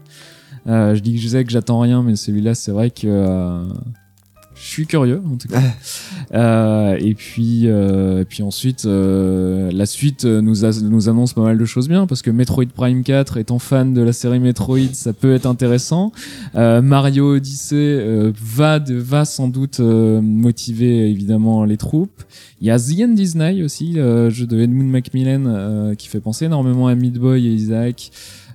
Je 0.65 0.99
dis 0.99 1.13
que 1.15 1.21
je 1.21 1.29
sais 1.29 1.45
que 1.45 1.51
j'attends 1.51 1.79
rien, 1.79 2.03
mais 2.03 2.17
celui-là, 2.17 2.53
c'est 2.53 2.71
vrai 2.71 2.91
que 2.91 3.63
je 4.67 4.73
suis 4.73 4.85
curieux 4.85 5.21
en 5.25 5.37
tout 5.37 5.47
cas. 5.47 5.61
Euh, 6.33 6.97
et 6.99 7.13
puis, 7.13 7.63
euh, 7.67 8.21
et 8.21 8.25
puis 8.25 8.43
ensuite, 8.43 8.83
euh, 8.85 9.71
la 9.71 9.85
suite 9.85 10.25
nous, 10.25 10.65
a- 10.65 10.81
nous 10.81 11.07
annonce 11.07 11.31
pas 11.33 11.41
mal 11.41 11.57
de 11.57 11.63
choses 11.65 11.87
bien 11.87 12.05
parce 12.05 12.21
que 12.21 12.29
Metroid 12.31 12.65
Prime 12.75 13.01
4, 13.03 13.37
étant 13.37 13.59
fan 13.59 13.93
de 13.93 14.01
la 14.01 14.11
série 14.11 14.39
Metroid, 14.39 14.93
ça 14.93 15.13
peut 15.13 15.33
être 15.33 15.45
intéressant. 15.45 16.11
Euh, 16.55 16.81
Mario 16.81 17.35
Odyssey 17.35 17.75
euh, 17.77 18.31
va 18.41 18.79
de, 18.79 18.95
va 18.95 19.23
sans 19.23 19.47
doute 19.47 19.79
euh, 19.79 20.19
motiver 20.21 21.09
évidemment 21.09 21.63
les 21.63 21.77
troupes. 21.77 22.23
Il 22.59 22.67
y 22.67 22.71
a 22.71 22.77
The 22.77 23.01
End 23.03 23.15
is 23.17 23.37
Nigh 23.37 23.63
aussi, 23.63 23.99
euh, 23.99 24.29
jeu 24.29 24.47
de 24.47 24.59
Edmund 24.59 24.89
Macmillan 24.89 25.43
euh, 25.45 25.95
qui 25.95 26.07
fait 26.09 26.19
penser 26.19 26.45
énormément 26.45 26.87
à 26.87 26.95
Meat 26.95 27.13
Boy 27.17 27.47
et 27.47 27.51
Isaac. 27.53 28.11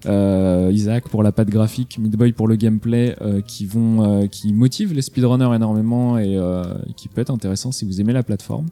Euh, 0.06 0.70
Isaac 0.72 1.08
pour 1.08 1.22
la 1.22 1.32
patte 1.32 1.48
graphique, 1.48 1.98
Meat 1.98 2.16
Boy 2.16 2.32
pour 2.32 2.48
le 2.48 2.56
gameplay, 2.56 3.16
euh, 3.20 3.40
qui 3.40 3.66
vont, 3.66 4.22
euh, 4.22 4.26
qui 4.26 4.52
motivent 4.52 4.92
les 4.92 5.02
speedrunners 5.02 5.54
énormément 5.54 6.18
et 6.18 6.38
qui 6.96 7.08
peut 7.08 7.20
être 7.20 7.30
intéressant 7.30 7.72
si 7.72 7.84
vous 7.84 8.00
aimez 8.00 8.12
la 8.12 8.22
plateforme. 8.22 8.66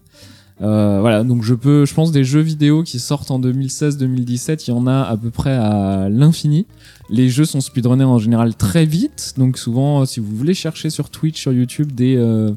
Euh, 0.62 0.98
voilà, 1.00 1.24
donc 1.24 1.42
je 1.42 1.54
peux, 1.54 1.86
je 1.86 1.94
pense 1.94 2.12
des 2.12 2.24
jeux 2.24 2.40
vidéo 2.40 2.82
qui 2.82 2.98
sortent 2.98 3.30
en 3.30 3.40
2016-2017, 3.40 4.64
il 4.66 4.70
y 4.70 4.74
en 4.74 4.86
a 4.86 5.02
à 5.02 5.16
peu 5.16 5.30
près 5.30 5.54
à 5.54 6.08
l'infini. 6.10 6.66
Les 7.10 7.28
jeux 7.28 7.44
sont 7.44 7.60
speedrunnés 7.60 8.04
en 8.04 8.18
général 8.18 8.54
très 8.54 8.86
vite, 8.86 9.34
donc 9.36 9.58
souvent, 9.58 10.02
euh, 10.02 10.04
si 10.04 10.20
vous 10.20 10.34
voulez 10.34 10.54
chercher 10.54 10.90
sur 10.90 11.10
Twitch, 11.10 11.40
sur 11.40 11.52
YouTube 11.52 11.90
des 11.90 12.16
euh, 12.16 12.52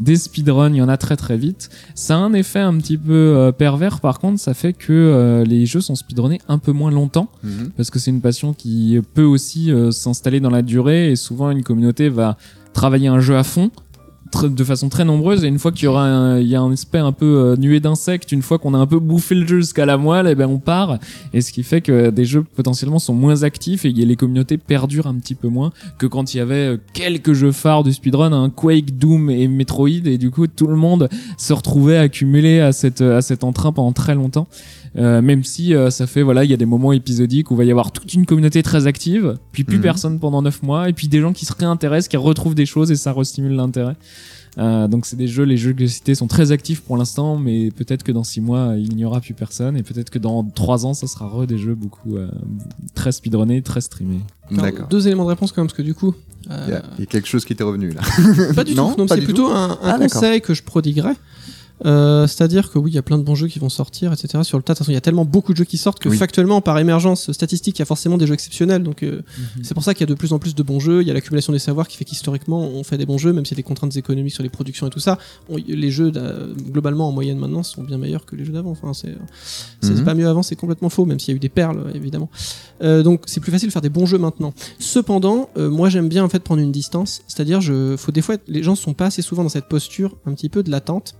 des 0.00 0.16
speedruns, 0.16 0.70
il 0.70 0.76
y 0.76 0.82
en 0.82 0.88
a 0.88 0.96
très 0.96 1.16
très 1.16 1.36
vite. 1.36 1.68
Ça 1.94 2.14
a 2.14 2.18
un 2.18 2.32
effet 2.32 2.60
un 2.60 2.78
petit 2.78 2.96
peu 2.96 3.12
euh, 3.12 3.52
pervers, 3.52 4.00
par 4.00 4.18
contre, 4.18 4.40
ça 4.40 4.54
fait 4.54 4.72
que 4.72 4.92
euh, 4.92 5.44
les 5.44 5.66
jeux 5.66 5.82
sont 5.82 5.94
speedrunnés 5.94 6.40
un 6.48 6.58
peu 6.58 6.72
moins 6.72 6.90
longtemps. 6.90 7.28
Mhm. 7.42 7.70
parce 7.76 7.90
que 7.90 7.98
c'est 7.98 8.10
une 8.10 8.20
passion 8.20 8.54
qui 8.54 8.98
peut 9.14 9.24
aussi 9.24 9.70
s'installer 9.90 10.40
dans 10.40 10.50
la 10.50 10.62
durée. 10.62 11.10
Et 11.10 11.16
souvent 11.16 11.50
une 11.50 11.62
communauté 11.62 12.08
va 12.08 12.36
travailler 12.72 13.08
un 13.08 13.20
jeu 13.20 13.36
à 13.36 13.44
fond 13.44 13.70
de 14.42 14.64
façon 14.64 14.88
très 14.88 15.04
nombreuse 15.04 15.44
et 15.44 15.48
une 15.48 15.58
fois 15.58 15.72
qu'il 15.72 15.84
y 15.84 15.86
aura 15.86 16.04
un, 16.04 16.38
il 16.38 16.48
y 16.48 16.54
a 16.54 16.60
un 16.60 16.72
aspect 16.72 16.98
un 16.98 17.12
peu 17.12 17.26
euh, 17.26 17.56
nuée 17.56 17.80
d'insectes 17.80 18.32
une 18.32 18.42
fois 18.42 18.58
qu'on 18.58 18.74
a 18.74 18.78
un 18.78 18.86
peu 18.86 18.98
bouffé 18.98 19.34
le 19.34 19.46
jeu 19.46 19.60
jusqu'à 19.60 19.86
la 19.86 19.96
moelle 19.96 20.26
et 20.26 20.34
ben 20.34 20.48
on 20.48 20.58
part. 20.58 20.98
Et 21.32 21.40
ce 21.40 21.52
qui 21.52 21.62
fait 21.62 21.80
que 21.80 22.10
des 22.10 22.24
jeux 22.24 22.42
potentiellement 22.42 22.98
sont 22.98 23.14
moins 23.14 23.42
actifs 23.42 23.84
et 23.84 23.92
les 23.92 24.16
communautés 24.16 24.58
perdurent 24.58 25.06
un 25.06 25.14
petit 25.14 25.34
peu 25.34 25.48
moins 25.48 25.72
que 25.98 26.06
quand 26.06 26.34
il 26.34 26.38
y 26.38 26.40
avait 26.40 26.74
euh, 26.74 26.76
quelques 26.92 27.32
jeux 27.32 27.52
phares 27.52 27.84
du 27.84 27.92
speedrun 27.92 28.32
un 28.32 28.50
Quake 28.50 28.98
Doom 28.98 29.30
et 29.30 29.48
Metroid 29.48 29.88
et 29.88 30.18
du 30.18 30.30
coup 30.30 30.46
tout 30.46 30.66
le 30.66 30.76
monde 30.76 31.08
se 31.36 31.52
retrouvait 31.52 31.98
accumulé 31.98 32.60
à 32.60 32.72
cette 32.72 33.00
à 33.00 33.22
cet 33.22 33.44
entrain 33.44 33.72
pendant 33.72 33.92
très 33.92 34.14
longtemps 34.14 34.48
euh, 34.96 35.20
même 35.22 35.44
si 35.44 35.74
euh, 35.74 35.90
ça 35.90 36.06
fait 36.06 36.22
voilà 36.22 36.44
il 36.44 36.50
y 36.50 36.54
a 36.54 36.56
des 36.56 36.66
moments 36.66 36.92
épisodiques 36.92 37.50
où 37.50 37.54
il 37.54 37.58
va 37.58 37.64
y 37.64 37.70
avoir 37.70 37.92
toute 37.92 38.14
une 38.14 38.24
communauté 38.26 38.62
très 38.62 38.86
active 38.86 39.36
puis 39.52 39.64
plus 39.64 39.76
Mhm. 39.76 39.82
personne 39.82 40.18
pendant 40.18 40.40
9 40.42 40.62
mois 40.62 40.88
et 40.88 40.92
puis 40.92 41.08
des 41.08 41.20
gens 41.20 41.32
qui 41.32 41.44
se 41.46 41.52
réintéressent 41.52 42.08
qui 42.08 42.16
retrouvent 42.16 42.54
des 42.54 42.66
choses 42.66 42.90
et 42.90 42.96
ça 42.96 43.12
restimule 43.12 43.52
l'intérêt 43.52 43.96
euh, 44.56 44.88
donc 44.88 45.06
c'est 45.06 45.14
des 45.14 45.28
jeux, 45.28 45.44
les 45.44 45.56
jeux 45.56 45.72
que 45.72 45.78
j'ai 45.80 45.88
cités 45.88 46.14
sont 46.16 46.26
très 46.26 46.50
actifs 46.50 46.80
pour 46.80 46.96
l'instant, 46.96 47.36
mais 47.36 47.70
peut-être 47.70 48.02
que 48.02 48.10
dans 48.10 48.24
6 48.24 48.40
mois 48.40 48.74
il 48.76 48.96
n'y 48.96 49.04
aura 49.04 49.20
plus 49.20 49.34
personne, 49.34 49.76
et 49.76 49.84
peut-être 49.84 50.10
que 50.10 50.18
dans 50.18 50.42
3 50.42 50.84
ans 50.84 50.94
ça 50.94 51.06
sera 51.06 51.28
re 51.28 51.46
des 51.46 51.58
jeux 51.58 51.76
beaucoup 51.76 52.16
euh, 52.16 52.28
très 52.94 53.12
speedrunnés, 53.12 53.62
très 53.62 53.80
streamés. 53.80 54.18
D'accord. 54.50 54.88
Deux 54.88 55.06
éléments 55.06 55.24
de 55.24 55.28
réponse 55.28 55.52
quand 55.52 55.60
même, 55.60 55.68
parce 55.68 55.76
que 55.76 55.82
du 55.82 55.94
coup, 55.94 56.12
euh, 56.50 56.64
Il 56.66 56.70
y, 56.72 56.76
a- 56.76 56.82
il 56.96 57.00
y 57.00 57.02
a 57.04 57.06
quelque 57.06 57.28
chose 57.28 57.44
qui 57.44 57.54
t'est 57.54 57.62
revenu 57.62 57.90
là. 57.92 58.00
pas 58.54 58.64
du 58.64 58.74
Non, 58.74 58.94
tout. 58.94 59.00
Non, 59.02 59.06
c'est 59.06 59.20
plutôt 59.20 59.46
un, 59.46 59.72
un 59.72 59.78
Ah, 59.84 59.98
conseil 60.00 60.40
que 60.40 60.54
je 60.54 60.62
prodiguerais. 60.64 61.14
Euh, 61.86 62.26
C'est-à-dire 62.26 62.70
que 62.70 62.78
oui, 62.78 62.90
il 62.90 62.94
y 62.94 62.98
a 62.98 63.02
plein 63.02 63.18
de 63.18 63.22
bons 63.22 63.34
jeux 63.34 63.46
qui 63.48 63.58
vont 63.58 63.68
sortir, 63.68 64.12
etc. 64.12 64.42
Sur 64.42 64.58
le 64.58 64.62
tas, 64.64 64.72
de 64.72 64.78
toute 64.78 64.84
façon, 64.84 64.90
il 64.90 64.94
y 64.94 64.98
a 64.98 65.00
tellement 65.00 65.24
beaucoup 65.24 65.52
de 65.52 65.58
jeux 65.58 65.64
qui 65.64 65.78
sortent 65.78 65.98
que 66.00 66.08
Oui. 66.08 66.16
factuellement, 66.16 66.60
par 66.60 66.78
émergence 66.78 67.30
statistique, 67.32 67.78
il 67.78 67.80
y 67.80 67.82
a 67.82 67.86
forcément 67.86 68.16
des 68.18 68.26
jeux 68.26 68.34
exceptionnels. 68.34 68.82
Donc 68.82 69.02
euh, 69.02 69.22
Mhm. 69.56 69.64
c'est 69.64 69.74
pour 69.74 69.84
ça 69.84 69.94
qu'il 69.94 70.00
y 70.02 70.10
a 70.10 70.12
de 70.12 70.18
plus 70.18 70.32
en 70.32 70.38
plus 70.38 70.54
de 70.54 70.62
bons 70.62 70.80
jeux. 70.80 71.02
Il 71.02 71.08
y 71.08 71.10
a 71.10 71.14
l'accumulation 71.14 71.52
des 71.52 71.58
savoirs 71.58 71.86
qui 71.88 71.96
fait 71.96 72.04
qu'historiquement, 72.04 72.60
on 72.60 72.82
fait 72.82 72.98
des 72.98 73.06
bons 73.06 73.18
jeux, 73.18 73.32
même 73.32 73.44
s'il 73.46 73.56
y 73.56 73.58
a 73.58 73.62
des 73.62 73.68
contraintes 73.68 73.96
économiques 73.96 74.34
sur 74.34 74.42
les 74.42 74.48
productions 74.48 74.86
et 74.86 74.90
tout 74.90 74.98
ça. 75.00 75.18
On- 75.48 75.56
les 75.56 75.90
jeux 75.90 76.10
globalement 76.70 77.08
en 77.08 77.12
moyenne 77.12 77.38
maintenant 77.38 77.62
sont 77.62 77.82
bien 77.82 77.98
meilleurs 77.98 78.26
que 78.26 78.34
les 78.36 78.44
jeux 78.44 78.52
d'avant. 78.52 78.70
Enfin, 78.70 78.92
c'est 78.92 79.16
Mhm. 79.88 80.04
pas 80.04 80.14
mieux 80.14 80.28
avant, 80.28 80.42
c'est 80.42 80.56
complètement 80.56 80.88
faux, 80.88 81.04
même 81.04 81.20
s'il 81.20 81.32
y 81.32 81.34
a 81.34 81.36
eu 81.36 81.40
des 81.40 81.48
perles 81.48 81.92
évidemment. 81.94 82.28
Euh, 82.82 83.02
donc 83.02 83.22
c'est 83.26 83.40
plus 83.40 83.52
facile 83.52 83.68
de 83.68 83.72
faire 83.72 83.82
des 83.82 83.88
bons 83.88 84.06
jeux 84.06 84.18
maintenant. 84.18 84.52
Cependant, 84.78 85.48
euh, 85.56 85.70
moi 85.70 85.88
j'aime 85.88 86.08
bien 86.08 86.24
en 86.24 86.28
fait 86.28 86.40
prendre 86.40 86.60
une 86.62 86.72
distance, 86.72 87.20
c'est-à-dire 87.28 87.60
je 87.60 87.96
faut 87.96 88.12
des 88.12 88.22
fois 88.22 88.36
les 88.46 88.62
gens 88.62 88.74
sont 88.74 88.94
pas 88.94 89.06
assez 89.06 89.22
souvent 89.22 89.42
dans 89.42 89.48
cette 89.48 89.68
posture 89.68 90.16
un 90.26 90.32
petit 90.34 90.48
peu 90.48 90.62
de 90.62 90.70
l'attente. 90.70 91.14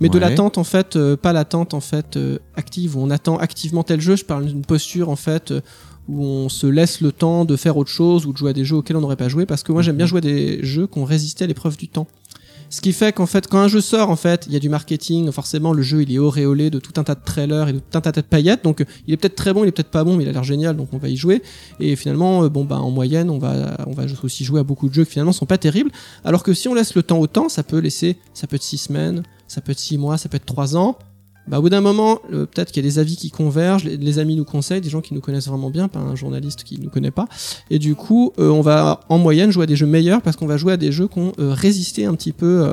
Mais 0.00 0.08
de 0.08 0.18
l'attente 0.18 0.58
en 0.58 0.64
fait, 0.64 0.96
euh, 0.96 1.16
pas 1.16 1.32
l'attente 1.32 1.74
en 1.74 1.80
fait 1.80 2.16
euh, 2.16 2.38
active 2.54 2.96
où 2.96 3.00
on 3.00 3.10
attend 3.10 3.38
activement 3.38 3.82
tel 3.82 4.00
jeu. 4.00 4.16
Je 4.16 4.24
parle 4.24 4.46
d'une 4.46 4.64
posture 4.64 5.08
en 5.08 5.16
fait 5.16 5.50
euh, 5.50 5.60
où 6.08 6.22
on 6.22 6.48
se 6.48 6.66
laisse 6.66 7.00
le 7.00 7.12
temps 7.12 7.44
de 7.44 7.56
faire 7.56 7.76
autre 7.76 7.90
chose 7.90 8.26
ou 8.26 8.32
de 8.32 8.38
jouer 8.38 8.50
à 8.50 8.52
des 8.52 8.64
jeux 8.64 8.76
auxquels 8.76 8.96
on 8.96 9.00
n'aurait 9.00 9.16
pas 9.16 9.28
joué 9.28 9.46
parce 9.46 9.62
que 9.62 9.72
moi 9.72 9.82
j'aime 9.82 9.96
bien 9.96 10.06
jouer 10.06 10.18
à 10.18 10.20
des 10.20 10.64
jeux 10.64 10.86
qui 10.86 10.98
ont 10.98 11.04
résisté 11.04 11.44
à 11.44 11.46
l'épreuve 11.46 11.76
du 11.76 11.88
temps. 11.88 12.06
Ce 12.68 12.80
qui 12.80 12.92
fait 12.92 13.12
qu'en 13.12 13.26
fait, 13.26 13.46
quand 13.46 13.58
un 13.58 13.68
jeu 13.68 13.80
sort, 13.80 14.10
en 14.10 14.16
fait, 14.16 14.44
il 14.46 14.52
y 14.52 14.56
a 14.56 14.58
du 14.58 14.68
marketing. 14.68 15.30
Forcément, 15.30 15.72
le 15.72 15.82
jeu, 15.82 16.02
il 16.02 16.12
est 16.12 16.18
auréolé 16.18 16.70
de 16.70 16.78
tout 16.78 16.92
un 17.00 17.04
tas 17.04 17.14
de 17.14 17.24
trailers 17.24 17.68
et 17.68 17.72
de 17.72 17.78
tout 17.78 17.96
un 17.96 18.00
tas 18.00 18.12
de 18.12 18.20
paillettes. 18.20 18.64
Donc, 18.64 18.84
il 19.06 19.14
est 19.14 19.16
peut-être 19.16 19.36
très 19.36 19.52
bon, 19.52 19.64
il 19.64 19.68
est 19.68 19.72
peut-être 19.72 19.90
pas 19.90 20.04
bon, 20.04 20.16
mais 20.16 20.24
il 20.24 20.28
a 20.28 20.32
l'air 20.32 20.44
génial. 20.44 20.76
Donc, 20.76 20.88
on 20.92 20.98
va 20.98 21.08
y 21.08 21.16
jouer. 21.16 21.42
Et 21.80 21.94
finalement, 21.96 22.44
euh, 22.44 22.48
bon, 22.48 22.64
bah, 22.64 22.78
en 22.78 22.90
moyenne, 22.90 23.30
on 23.30 23.38
va, 23.38 23.76
on 23.86 23.92
va 23.92 24.04
aussi 24.22 24.44
jouer 24.44 24.60
à 24.60 24.64
beaucoup 24.64 24.88
de 24.88 24.94
jeux 24.94 25.04
qui 25.04 25.12
finalement 25.12 25.32
sont 25.32 25.46
pas 25.46 25.58
terribles. 25.58 25.90
Alors 26.24 26.42
que 26.42 26.54
si 26.54 26.68
on 26.68 26.74
laisse 26.74 26.94
le 26.94 27.02
temps 27.02 27.18
au 27.18 27.26
temps, 27.26 27.48
ça 27.48 27.62
peut 27.62 27.78
laisser, 27.78 28.16
ça 28.34 28.46
peut 28.46 28.56
être 28.56 28.62
six 28.62 28.78
semaines, 28.78 29.22
ça 29.46 29.60
peut 29.60 29.72
être 29.72 29.78
six 29.78 29.98
mois, 29.98 30.18
ça 30.18 30.28
peut 30.28 30.36
être 30.36 30.46
trois 30.46 30.76
ans. 30.76 30.98
Bah, 31.48 31.60
au 31.60 31.62
bout 31.62 31.70
d'un 31.70 31.80
moment, 31.80 32.20
peut-être 32.28 32.72
qu'il 32.72 32.84
y 32.84 32.86
a 32.86 32.90
des 32.90 32.98
avis 32.98 33.16
qui 33.16 33.30
convergent, 33.30 33.84
les, 33.84 34.18
amis 34.18 34.34
nous 34.34 34.44
conseillent, 34.44 34.80
des 34.80 34.90
gens 34.90 35.00
qui 35.00 35.14
nous 35.14 35.20
connaissent 35.20 35.46
vraiment 35.46 35.70
bien, 35.70 35.88
pas 35.88 36.00
un 36.00 36.16
journaliste 36.16 36.64
qui 36.64 36.80
nous 36.80 36.90
connaît 36.90 37.10
pas. 37.10 37.26
Et 37.70 37.78
du 37.78 37.94
coup, 37.94 38.32
euh, 38.38 38.50
on 38.50 38.62
va 38.62 39.00
en 39.08 39.18
moyenne 39.18 39.50
jouer 39.50 39.64
à 39.64 39.66
des 39.66 39.76
jeux 39.76 39.86
meilleurs 39.86 40.22
parce 40.22 40.36
qu'on 40.36 40.46
va 40.46 40.56
jouer 40.56 40.72
à 40.72 40.76
des 40.76 40.90
jeux 40.90 41.06
qui 41.06 41.18
ont 41.18 41.32
euh, 41.38 41.52
résisté 41.52 42.04
un 42.04 42.14
petit 42.14 42.32
peu, 42.32 42.64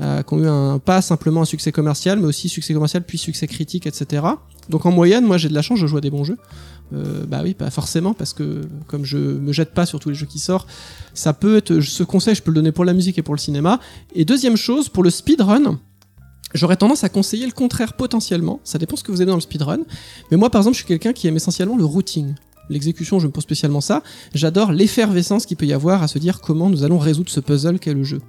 euh, 0.00 0.22
qui 0.22 0.34
ont 0.34 0.38
eu 0.40 0.48
un, 0.48 0.78
pas 0.78 1.02
simplement 1.02 1.42
un 1.42 1.44
succès 1.44 1.70
commercial, 1.70 2.18
mais 2.18 2.26
aussi 2.26 2.48
succès 2.48 2.74
commercial 2.74 3.04
puis 3.04 3.18
succès 3.18 3.46
critique, 3.46 3.86
etc. 3.86 4.24
Donc 4.68 4.86
en 4.86 4.90
moyenne, 4.90 5.24
moi 5.24 5.38
j'ai 5.38 5.48
de 5.48 5.54
la 5.54 5.62
chance, 5.62 5.78
je 5.78 5.86
joue 5.86 5.98
à 5.98 6.00
des 6.00 6.10
bons 6.10 6.24
jeux. 6.24 6.38
Bah 7.28 7.42
oui, 7.44 7.54
pas 7.54 7.70
forcément, 7.70 8.14
parce 8.14 8.32
que 8.32 8.62
comme 8.88 9.04
je 9.04 9.16
me 9.16 9.52
jette 9.52 9.74
pas 9.74 9.86
sur 9.86 10.00
tous 10.00 10.08
les 10.08 10.16
jeux 10.16 10.26
qui 10.26 10.40
sortent, 10.40 10.68
ça 11.14 11.32
peut 11.32 11.58
être. 11.58 11.80
Ce 11.80 12.02
conseil, 12.02 12.34
je 12.34 12.42
peux 12.42 12.50
le 12.50 12.56
donner 12.56 12.72
pour 12.72 12.84
la 12.84 12.94
musique 12.94 13.16
et 13.16 13.22
pour 13.22 13.32
le 13.32 13.38
cinéma. 13.38 13.78
Et 14.12 14.24
deuxième 14.24 14.56
chose, 14.56 14.88
pour 14.88 15.04
le 15.04 15.10
speedrun, 15.10 15.78
j'aurais 16.54 16.76
tendance 16.76 17.04
à 17.04 17.08
conseiller 17.08 17.46
le 17.46 17.52
contraire 17.52 17.94
potentiellement. 17.94 18.60
Ça 18.64 18.78
dépend 18.78 18.96
ce 18.96 19.04
que 19.04 19.12
vous 19.12 19.22
aimez 19.22 19.30
dans 19.30 19.36
le 19.36 19.42
speedrun. 19.42 19.80
Mais 20.30 20.36
moi, 20.36 20.50
par 20.50 20.60
exemple, 20.60 20.74
je 20.74 20.80
suis 20.80 20.88
quelqu'un 20.88 21.12
qui 21.12 21.26
aime 21.28 21.36
essentiellement 21.36 21.76
le 21.76 21.84
routing. 21.84 22.34
L'exécution, 22.68 23.18
je 23.18 23.26
me 23.26 23.32
pose 23.32 23.42
spécialement 23.42 23.80
ça. 23.80 24.02
J'adore 24.34 24.72
l'effervescence 24.72 25.44
qu'il 25.44 25.56
peut 25.56 25.66
y 25.66 25.72
avoir 25.72 26.02
à 26.02 26.08
se 26.08 26.18
dire 26.18 26.40
comment 26.40 26.70
nous 26.70 26.84
allons 26.84 26.98
résoudre 26.98 27.30
ce 27.30 27.40
puzzle 27.40 27.78
qu'est 27.78 27.94
le 27.94 28.04
jeu. 28.04 28.20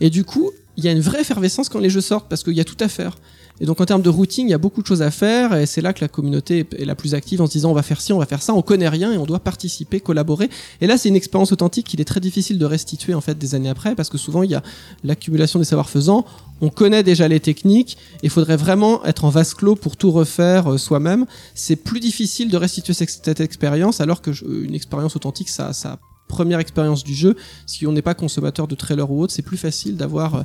Et 0.00 0.10
du 0.10 0.24
coup, 0.24 0.50
il 0.76 0.84
y 0.84 0.88
a 0.88 0.92
une 0.92 1.00
vraie 1.00 1.22
effervescence 1.22 1.68
quand 1.68 1.78
les 1.78 1.88
jeux 1.88 2.02
sortent 2.02 2.28
parce 2.28 2.44
qu'il 2.44 2.52
y 2.52 2.60
a 2.60 2.64
tout 2.64 2.76
à 2.80 2.88
faire. 2.88 3.16
Et 3.60 3.66
donc 3.66 3.80
en 3.80 3.86
termes 3.86 4.02
de 4.02 4.08
routing, 4.10 4.46
il 4.46 4.50
y 4.50 4.54
a 4.54 4.58
beaucoup 4.58 4.82
de 4.82 4.86
choses 4.86 5.02
à 5.02 5.10
faire. 5.10 5.54
Et 5.54 5.66
c'est 5.66 5.80
là 5.80 5.92
que 5.92 6.00
la 6.02 6.08
communauté 6.08 6.66
est- 6.78 6.84
la 6.84 6.94
plus 6.94 7.14
active 7.14 7.40
en 7.40 7.46
se 7.46 7.52
disant 7.52 7.70
on 7.70 7.74
va 7.74 7.82
faire 7.82 8.00
ci, 8.00 8.12
on 8.12 8.18
va 8.18 8.26
faire 8.26 8.42
ça, 8.42 8.52
on 8.54 8.62
connaît 8.62 8.88
rien 8.88 9.12
et 9.12 9.18
on 9.18 9.24
doit 9.24 9.38
participer, 9.40 10.00
collaborer. 10.00 10.50
Et 10.80 10.86
là 10.86 10.98
c'est 10.98 11.08
une 11.08 11.16
expérience 11.16 11.52
authentique 11.52 11.86
qu'il 11.86 12.00
est 12.00 12.04
très 12.04 12.20
difficile 12.20 12.58
de 12.58 12.64
restituer 12.66 13.14
en 13.14 13.20
fait 13.20 13.36
des 13.38 13.54
années 13.54 13.68
après. 13.70 13.94
Parce 13.94 14.08
que 14.10 14.18
souvent 14.18 14.42
il 14.42 14.50
y 14.50 14.54
a 14.54 14.62
l'accumulation 15.04 15.58
des 15.58 15.64
savoirs 15.64 15.88
faisants, 15.90 16.24
on 16.60 16.68
connaît 16.68 17.02
déjà 17.02 17.28
les 17.28 17.40
techniques. 17.40 17.96
Et 18.22 18.26
il 18.26 18.30
faudrait 18.30 18.56
vraiment 18.56 19.04
être 19.04 19.24
en 19.24 19.30
vase 19.30 19.54
clos 19.54 19.74
pour 19.76 19.96
tout 19.96 20.10
refaire 20.10 20.72
euh, 20.72 20.78
soi-même. 20.78 21.26
C'est 21.54 21.76
plus 21.76 22.00
difficile 22.00 22.50
de 22.50 22.56
restituer 22.56 22.92
cette, 22.94 23.40
expérience 23.40 24.00
alors 24.00 24.20
que 24.22 24.32
je- 24.32 24.44
une 24.44 24.74
expérience 24.74 25.16
authentique 25.16 25.48
ça 25.48 25.72
ça 25.72 25.98
première 26.28 26.58
expérience 26.58 27.04
du 27.04 27.14
jeu, 27.14 27.36
si 27.66 27.86
on 27.86 27.92
n'est 27.92 28.02
pas 28.02 28.14
consommateur 28.14 28.66
de 28.66 28.74
trailer 28.74 29.08
ou 29.08 29.22
autre, 29.22 29.32
c'est 29.32 29.42
plus 29.42 29.56
facile 29.56 29.96
d'avoir 29.96 30.34
euh, 30.34 30.42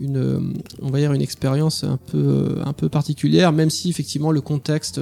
une, 0.00 0.54
on 0.82 0.90
va 0.90 0.98
dire 0.98 1.12
une 1.12 1.22
expérience 1.22 1.84
un 1.84 1.96
peu, 1.96 2.58
un 2.64 2.72
peu 2.72 2.88
particulière, 2.88 3.52
même 3.52 3.70
si 3.70 3.90
effectivement 3.90 4.32
le 4.32 4.40
contexte 4.40 5.00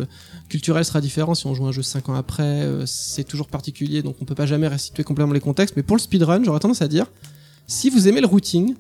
culturel 0.49 0.85
sera 0.85 1.01
différent. 1.01 1.35
Si 1.35 1.47
on 1.47 1.55
joue 1.55 1.67
un 1.67 1.73
jeu 1.73 1.83
5 1.83 2.09
ans 2.09 2.15
après, 2.15 2.43
euh, 2.43 2.85
c'est 2.87 3.25
toujours 3.25 3.49
particulier, 3.49 4.03
donc 4.03 4.17
on 4.21 4.25
peut 4.25 4.35
pas 4.35 4.47
jamais 4.47 4.69
restituer 4.69 5.05
complètement 5.05 5.33
les 5.33 5.41
contextes. 5.41 5.77
Mais 5.77 5.83
pour 5.83 5.97
le 5.97 6.03
speedrun, 6.03 6.43
j'aurais 6.45 6.61
tendance 6.61 6.83
à 6.83 6.89
dire, 6.89 7.07
si 7.67 7.91
vous 7.91 8.09
aimez 8.09 8.21
le 8.21 8.27
routing, 8.27 8.75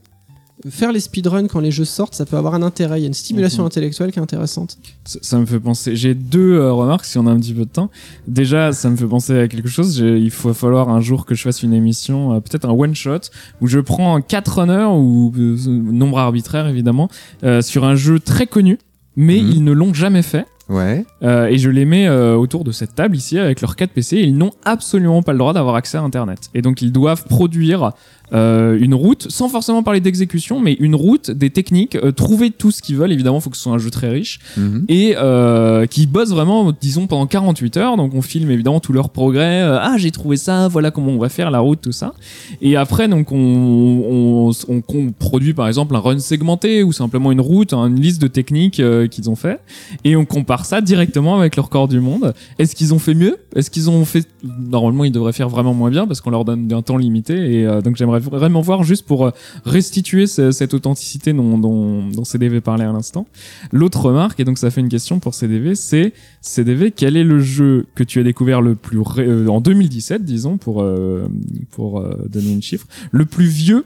faire 0.71 0.93
les 0.93 1.01
speedruns 1.01 1.47
quand 1.49 1.61
les 1.61 1.71
jeux 1.71 1.85
sortent, 1.85 2.15
ça 2.15 2.25
peut 2.27 2.37
avoir 2.37 2.55
un 2.55 2.63
intérêt. 2.63 2.99
Il 2.99 3.03
y 3.03 3.05
a 3.05 3.09
une 3.09 3.15
stimulation 3.15 3.63
Mhm. 3.63 3.67
intellectuelle 3.67 4.13
qui 4.13 4.19
est 4.19 4.23
intéressante. 4.23 4.79
Ça, 5.05 5.19
ça 5.23 5.39
me 5.39 5.47
fait 5.47 5.59
penser. 5.61 5.97
J'ai 5.97 6.15
deux 6.15 6.55
euh, 6.55 6.73
remarques 6.73 7.05
si 7.05 7.19
on 7.19 7.27
a 7.27 7.31
un 7.31 7.39
petit 7.41 7.55
peu 7.55 7.65
de 7.65 7.71
temps. 7.71 7.91
Déjà, 8.29 8.73
ça 8.73 8.89
me 8.91 8.97
fait 8.97 9.07
penser 9.07 9.39
à 9.39 9.49
quelque 9.49 9.69
chose. 9.69 9.99
Il 9.99 10.31
faut 10.31 10.53
falloir 10.55 10.89
un 10.89 11.01
jour 11.01 11.27
que 11.27 11.35
je 11.35 11.43
fasse 11.43 11.63
une 11.63 11.75
émission, 11.75 12.35
euh, 12.35 12.41
peut-être 12.41 12.67
un 12.69 12.73
one 12.73 12.95
shot, 12.95 13.21
où 13.61 13.67
je 13.67 13.79
prends 13.81 14.21
quatre 14.21 14.59
runners 14.61 14.89
ou 14.93 15.33
euh, 15.37 15.57
nombre 15.69 16.19
arbitraire 16.19 16.67
évidemment 16.69 17.09
euh, 17.45 17.63
sur 17.63 17.85
un 17.85 17.95
jeu 17.95 18.19
très 18.21 18.47
connu, 18.47 18.79
mais 19.17 19.41
Mhm. 19.41 19.51
ils 19.53 19.65
ne 19.65 19.73
l'ont 19.73 19.95
jamais 19.95 20.23
fait. 20.23 20.47
Ouais. 20.69 21.05
Euh, 21.23 21.47
et 21.49 21.59
je 21.59 21.69
les 21.69 21.85
mets 21.85 22.07
euh, 22.07 22.35
autour 22.37 22.65
de 22.65 22.73
cette 22.73 22.95
table 22.95 23.17
ici 23.17 23.37
avec 23.39 23.61
leurs 23.61 23.77
4 23.77 23.91
PC. 23.91 24.19
Ils 24.21 24.37
n'ont 24.39 24.53
absolument 24.65 25.23
pas 25.23 25.33
le 25.33 25.39
droit 25.39 25.53
d'avoir 25.53 25.75
accès 25.75 25.99
à 25.99 26.03
Internet. 26.03 26.49
Et 26.55 26.63
donc 26.63 26.81
ils 26.81 26.93
doivent 26.93 27.25
produire 27.25 27.93
euh, 28.33 28.79
une 28.81 28.95
route, 28.95 29.27
sans 29.31 29.49
forcément 29.49 29.83
parler 29.83 30.01
d'exécution, 30.01 30.61
mais 30.61 30.75
une 30.81 30.95
route, 30.95 31.31
des 31.31 31.51
techniques, 31.51 31.97
euh, 31.97 32.13
trouver 32.13 32.51
tout 32.51 32.71
ce 32.71 32.81
qu'ils 32.83 32.97
veulent. 32.97 33.13
Évidemment, 33.13 33.39
il 33.39 33.43
faut 33.43 33.51
que 33.51 33.57
ce 33.57 33.63
soit 33.65 33.73
un 33.73 33.79
jeu 33.79 33.91
très 33.91 34.09
riche 34.11 34.39
Mhm. 34.57 34.85
et 34.89 35.15
euh, 35.19 35.87
qui 35.87 36.07
bossent 36.07 36.31
vraiment, 36.31 36.73
disons, 36.79 37.07
pendant 37.07 37.27
48 37.27 37.77
heures. 37.77 37.97
Donc 37.97 38.15
on 38.15 38.23
filme 38.23 38.51
évidemment 38.51 38.81
tout 38.81 38.93
leur 38.93 39.11
progrès. 39.11 39.63
Euh, 39.63 39.79
ah, 39.81 39.97
j'ai 39.99 40.11
trouvé 40.11 40.37
ça, 40.37 40.69
voilà 40.69 40.91
comment 40.91 41.13
on 41.13 41.19
va 41.19 41.29
faire 41.29 41.51
la 41.51 41.59
route, 41.61 41.81
tout 41.83 41.93
ça. 41.93 42.15
Et 42.61 42.77
après, 42.77 43.09
donc 43.09 43.33
on, 43.33 43.37
on, 43.37 44.51
on- 44.69 44.83
on 44.89 45.13
produit 45.13 45.55
par 45.55 45.69
exemple 45.69 45.95
un 45.97 45.99
run 46.01 46.19
segmenté 46.19 46.83
ou 46.83 46.93
simplement 46.93 47.33
une 47.33 47.41
route, 47.41 47.73
hein, 47.73 47.87
une 47.89 48.01
liste 48.01 48.21
de 48.23 48.27
techniques 48.29 48.81
euh, 48.81 49.07
qu'ils 49.07 49.31
ont 49.31 49.37
fait, 49.37 49.61
et 50.05 50.17
on 50.17 50.25
compare 50.25 50.65
ça 50.65 50.81
directement 50.81 51.39
avec 51.39 51.57
leur 51.57 51.69
corps 51.69 51.89
du 51.89 52.01
monde. 52.01 52.35
Est-ce 52.59 52.75
qu'ils 52.75 52.95
ont 52.95 52.99
fait 52.99 53.15
mieux? 53.15 53.37
Est-ce 53.55 53.71
qu'ils 53.71 53.91
ont 53.91 54.05
fait 54.05 54.27
Normalement, 54.43 55.05
ils 55.05 55.13
devraient 55.13 55.33
faire 55.33 55.49
vraiment 55.49 55.75
moins 55.75 55.91
bien 55.91 56.07
parce 56.07 56.21
qu'on 56.21 56.31
leur 56.31 56.45
donne 56.45 56.73
un 56.73 56.83
temps 56.83 56.97
limité. 56.97 57.35
Et 57.61 57.67
euh, 57.67 57.81
donc 57.81 57.97
j'aimerais 57.97 58.21
vraiment 58.31 58.61
voir 58.61 58.83
juste 58.85 59.07
pour 59.07 59.27
euh, 59.27 59.31
restituer 59.65 60.27
ce- 60.27 60.51
cette 60.53 60.75
authenticité 60.75 61.33
dont, 61.33 61.59
dont, 61.59 62.09
dont 62.09 62.25
CDV 62.25 62.61
parlait 62.61 62.85
à 62.85 62.93
l'instant. 62.93 63.27
L'autre 63.73 64.01
remarque, 64.07 64.41
et 64.41 64.45
donc 64.45 64.59
ça 64.59 64.71
fait 64.71 64.81
une 64.81 64.89
question 64.89 65.19
pour 65.19 65.35
CDV, 65.35 65.75
c'est 65.75 66.13
CDV, 66.41 66.91
quel 66.91 67.17
est 67.17 67.25
le 67.25 67.41
jeu 67.41 67.87
que 67.95 68.05
tu 68.05 68.19
as 68.21 68.23
découvert 68.23 68.61
le 68.61 68.75
plus 68.75 69.01
ré- 69.01 69.27
euh, 69.27 69.49
en 69.49 69.61
2017, 69.61 70.25
disons, 70.25 70.57
pour 70.59 70.83
euh, 70.83 71.27
pour 71.71 72.01
euh, 72.01 72.27
donner 72.29 72.53
une 72.53 72.63
chiffre, 72.63 72.87
le 73.11 73.25
plus 73.27 73.47
vieux 73.47 73.85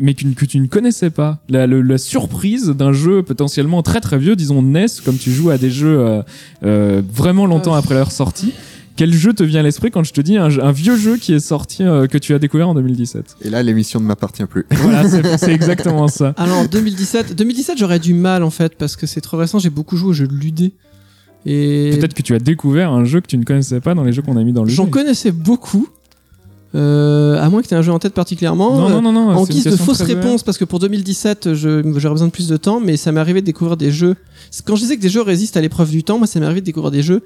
mais 0.00 0.14
que, 0.14 0.26
que 0.28 0.46
tu 0.46 0.58
ne 0.58 0.68
connaissais 0.68 1.10
pas? 1.10 1.42
La, 1.50 1.66
le- 1.66 1.82
la 1.82 1.98
surprise 1.98 2.68
d'un 2.68 2.92
jeu 2.94 3.22
potentiellement 3.22 3.82
très 3.82 4.00
très 4.00 4.16
vieux, 4.16 4.36
disons 4.36 4.62
NES, 4.62 4.86
comme 5.04 5.18
tu 5.18 5.30
joues 5.30 5.50
à 5.50 5.58
des 5.58 5.70
jeux 5.70 5.98
euh, 5.98 6.22
euh, 6.62 7.02
vraiment 7.12 7.44
longtemps 7.46 7.74
Ah. 7.74 7.78
après 7.78 7.94
leur 7.96 8.10
sortie. 8.10 8.54
Quel 8.96 9.12
jeu 9.12 9.32
te 9.32 9.42
vient 9.42 9.60
à 9.60 9.62
l'esprit 9.62 9.90
quand 9.90 10.04
je 10.04 10.12
te 10.12 10.20
dis 10.20 10.36
un, 10.36 10.50
jeu- 10.50 10.62
un 10.62 10.72
vieux 10.72 10.96
jeu 10.96 11.16
qui 11.16 11.32
est 11.32 11.40
sorti, 11.40 11.82
euh, 11.82 12.06
que 12.06 12.18
tu 12.18 12.34
as 12.34 12.38
découvert 12.38 12.68
en 12.68 12.74
2017 12.74 13.36
Et 13.42 13.50
là, 13.50 13.62
l'émission 13.62 14.00
ne 14.00 14.04
m'appartient 14.04 14.44
plus. 14.44 14.66
Voilà, 14.70 15.04
c'est 15.38 15.52
exactement 15.52 16.08
ça. 16.08 16.34
Alors 16.36 16.68
2017, 16.68 17.34
2017 17.34 17.78
j'aurais 17.78 17.98
du 17.98 18.12
mal 18.14 18.42
en 18.42 18.50
fait 18.50 18.74
parce 18.76 18.96
que 18.96 19.06
c'est 19.06 19.20
trop 19.22 19.36
récent. 19.38 19.58
J'ai 19.58 19.70
beaucoup 19.70 19.96
joué 19.96 20.10
aux 20.10 20.12
jeux 20.12 20.28
de 20.28 20.34
ludé 20.34 20.72
et 21.46 21.96
Peut-être 21.98 22.14
que 22.14 22.22
tu 22.22 22.34
as 22.34 22.38
découvert 22.38 22.92
un 22.92 23.04
jeu 23.04 23.20
que 23.20 23.26
tu 23.26 23.36
ne 23.38 23.44
connaissais 23.44 23.80
pas 23.80 23.94
dans 23.94 24.04
les 24.04 24.12
jeux 24.12 24.22
qu'on 24.22 24.36
a 24.36 24.44
mis 24.44 24.52
dans 24.52 24.62
le 24.64 24.68
jeu. 24.68 24.76
j'en 24.76 24.86
connaissais 24.86 25.32
beaucoup. 25.32 25.88
Euh, 26.74 27.38
à 27.38 27.50
moins 27.50 27.60
que 27.60 27.68
tu 27.68 27.74
aies 27.74 27.76
un 27.76 27.82
jeu 27.82 27.92
en 27.92 27.98
tête 27.98 28.14
particulièrement. 28.14 28.74
Non, 28.76 28.86
Euh, 28.88 29.00
non, 29.00 29.02
non, 29.02 29.12
non. 29.12 29.28
en 29.36 29.44
guise 29.44 29.64
de 29.64 29.70
question 29.70 29.84
fausse 29.84 29.98
très 29.98 30.04
ouverte. 30.12 30.24
réponse, 30.24 30.42
parce 30.42 30.56
que 30.56 30.64
pour 30.64 30.78
2017, 30.78 31.52
je- 31.52 31.82
j'aurais 31.98 32.14
besoin 32.14 32.28
de 32.28 32.32
plus 32.32 32.48
de 32.48 32.56
temps, 32.56 32.80
mais 32.80 32.96
ça 32.96 33.12
m'est 33.12 33.20
arrivé 33.20 33.42
de 33.42 33.46
découvrir 33.46 33.76
des 33.76 33.90
jeux. 33.92 34.16
Quand 34.64 34.74
je 34.76 34.80
disais 34.82 34.96
que 34.96 35.02
des 35.02 35.10
jeux 35.10 35.20
résistent 35.20 35.56
à 35.58 35.60
l'épreuve 35.60 35.90
du 35.90 36.02
temps, 36.02 36.16
moi 36.16 36.26
ça 36.26 36.40
m'est 36.40 36.46
arrivé 36.46 36.60
de 36.62 36.66
découvrir 36.66 36.90
des 36.90 37.02
jeux 37.02 37.22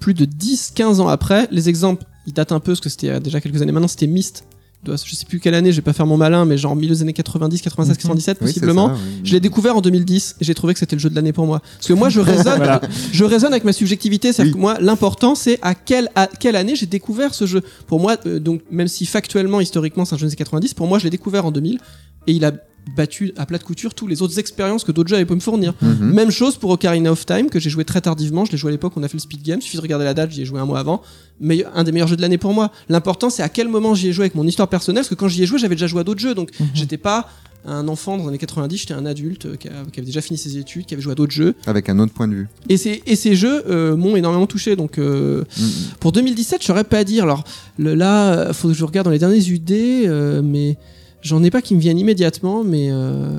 plus 0.00 0.14
de 0.14 0.24
10-15 0.24 1.00
ans 1.00 1.08
après. 1.08 1.48
Les 1.50 1.68
exemples, 1.68 2.04
ils 2.26 2.32
datent 2.32 2.52
un 2.52 2.60
peu, 2.60 2.72
parce 2.72 2.80
que 2.80 2.88
c'était 2.88 3.10
a 3.10 3.20
déjà 3.20 3.40
quelques 3.40 3.62
années 3.62 3.72
maintenant, 3.72 3.88
c'était 3.88 4.06
Myst. 4.06 4.44
Je 4.86 4.94
sais 4.96 5.24
plus 5.26 5.40
quelle 5.40 5.54
année, 5.54 5.72
je 5.72 5.76
vais 5.76 5.82
pas 5.82 5.92
faire 5.92 6.06
mon 6.06 6.16
malin, 6.16 6.44
mais 6.44 6.56
genre 6.56 6.76
milieu 6.76 6.94
des 6.94 7.02
années 7.02 7.12
90, 7.12 7.62
96, 7.62 7.96
Mhm. 7.96 8.00
97 8.00 8.38
Oui, 8.40 8.46
c'est 8.46 8.52
possiblement. 8.60 8.88
ça, 8.90 8.94
oui. 8.94 9.20
Je 9.24 9.32
l'ai 9.32 9.40
découvert 9.40 9.76
en 9.76 9.80
2010 9.80 10.36
et 10.40 10.44
j'ai 10.44 10.54
trouvé 10.54 10.72
que 10.72 10.78
c'était 10.78 10.94
le 10.94 11.00
jeu 11.00 11.10
de 11.10 11.16
l'année 11.16 11.32
pour 11.32 11.46
moi. 11.46 11.60
Parce 11.76 11.88
que 11.88 11.94
moi, 11.94 12.08
je 12.10 12.20
raisonne, 12.20 12.58
Voilà. 12.58 12.80
je 13.12 13.24
raisonne 13.24 13.50
avec 13.52 13.64
ma 13.64 13.72
subjectivité. 13.72 14.32
C'est-à-dire 14.32 14.52
Oui. 14.54 14.56
que 14.56 14.60
moi, 14.60 14.78
l'important, 14.80 15.34
c'est 15.34 15.58
à 15.62 15.74
quelle, 15.74 16.08
à 16.14 16.28
quelle 16.28 16.54
année 16.54 16.76
j'ai 16.76 16.86
découvert 16.86 17.34
ce 17.34 17.44
jeu. 17.44 17.62
Pour 17.88 17.98
moi, 17.98 18.18
euh, 18.26 18.38
donc, 18.38 18.62
même 18.70 18.86
si 18.86 19.04
factuellement, 19.04 19.60
historiquement, 19.60 20.04
c'est 20.04 20.14
un 20.14 20.18
jeu 20.18 20.26
des 20.26 20.30
années 20.30 20.36
90, 20.36 20.74
pour 20.74 20.86
moi, 20.86 21.00
je 21.00 21.04
l'ai 21.04 21.10
découvert 21.10 21.44
en 21.44 21.50
2000 21.50 21.80
et 22.28 22.32
il 22.32 22.44
a 22.44 22.52
battu 22.96 23.32
à 23.36 23.44
plat 23.46 23.58
de 23.58 23.62
couture 23.64 23.94
toutes 23.94 24.08
les 24.08 24.22
autres 24.22 24.38
expériences 24.38 24.82
que 24.82 24.92
d'autres 24.92 25.08
jeux 25.10 25.16
avaient 25.16 25.24
pu 25.26 25.34
me 25.34 25.40
fournir. 25.40 25.74
Mhm. 25.82 26.12
Même 26.12 26.30
chose 26.30 26.56
pour 26.56 26.70
Ocarina 26.70 27.12
of 27.12 27.26
Time, 27.26 27.50
que 27.50 27.60
j'ai 27.60 27.70
joué 27.70 27.84
très 27.84 28.00
tardivement. 28.00 28.44
Je 28.44 28.52
l'ai 28.52 28.58
joué 28.58 28.68
à 28.68 28.72
l'époque, 28.72 28.92
on 28.96 29.02
a 29.02 29.08
fait 29.08 29.16
le 29.16 29.20
speed 29.20 29.42
game. 29.42 29.60
Suffit 29.60 29.76
de 29.76 29.82
regarder 29.82 30.04
la 30.06 30.14
date, 30.14 30.30
j'y 30.30 30.42
ai 30.42 30.44
joué 30.44 30.58
un 30.60 30.64
mois 30.64 30.78
avant. 30.80 31.02
Mais 31.40 31.64
un 31.74 31.84
des 31.84 31.92
meilleurs 31.92 32.08
jeux 32.08 32.16
de 32.16 32.22
l'année 32.22 32.38
pour 32.38 32.54
moi. 32.54 32.72
L'important, 32.88 33.30
c'est 33.30 33.42
à 33.42 33.48
quel 33.48 33.68
moment 33.68 33.94
j'y 33.94 34.08
ai 34.08 34.12
joué 34.12 34.24
avec 34.24 34.34
mon 34.34 34.46
histoire 34.46 34.68
personnelle. 34.68 35.02
Parce 35.02 35.10
que 35.10 35.14
quand 35.14 35.28
j'y 35.28 35.42
ai 35.42 35.46
joué, 35.46 35.58
j'avais 35.58 35.74
déjà 35.74 35.86
joué 35.86 36.00
à 36.00 36.04
d'autres 36.04 36.20
jeux. 36.20 36.34
Donc, 36.34 36.50
j'étais 36.74 36.96
pas 36.98 37.28
un 37.66 37.86
enfant 37.88 38.16
dans 38.16 38.22
les 38.22 38.28
années 38.30 38.38
90, 38.38 38.76
j'étais 38.78 38.94
un 38.94 39.04
adulte 39.04 39.46
euh, 39.46 39.56
qui, 39.56 39.68
a- 39.68 39.72
qui 39.92 39.98
avait 40.00 40.06
déjà 40.06 40.20
fini 40.20 40.38
ses 40.38 40.56
études, 40.56 40.86
qui 40.86 40.94
avait 40.94 41.02
joué 41.02 41.12
à 41.12 41.14
d'autres 41.16 41.32
jeux. 41.32 41.54
Avec 41.66 41.88
un 41.90 41.98
autre 41.98 42.12
point 42.14 42.26
de 42.28 42.34
vue. 42.34 42.48
Et 42.68 42.76
ces, 42.76 43.02
et 43.04 43.16
ces 43.16 43.34
jeux 43.34 43.64
euh, 43.68 43.96
m'ont 43.96 44.16
énormément 44.16 44.46
touché. 44.46 44.74
Donc, 44.76 44.96
euh, 44.96 45.44
Mhm. 45.58 45.68
pour 46.00 46.12
2017, 46.12 46.62
je 46.62 46.66
saurais 46.66 46.84
pas 46.84 47.04
dire. 47.04 47.24
Alors 47.24 47.44
le, 47.76 47.94
là, 47.94 48.52
faut 48.54 48.68
que 48.68 48.74
je 48.74 48.84
regarde 48.84 49.04
dans 49.04 49.10
les 49.10 49.18
derniers 49.18 49.44
UD, 49.46 49.70
euh, 49.72 50.40
mais 50.42 50.78
j'en 51.22 51.42
ai 51.42 51.50
pas 51.50 51.62
qui 51.62 51.74
me 51.74 51.80
viennent 51.80 51.98
immédiatement, 51.98 52.64
mais 52.64 52.88
euh, 52.90 53.38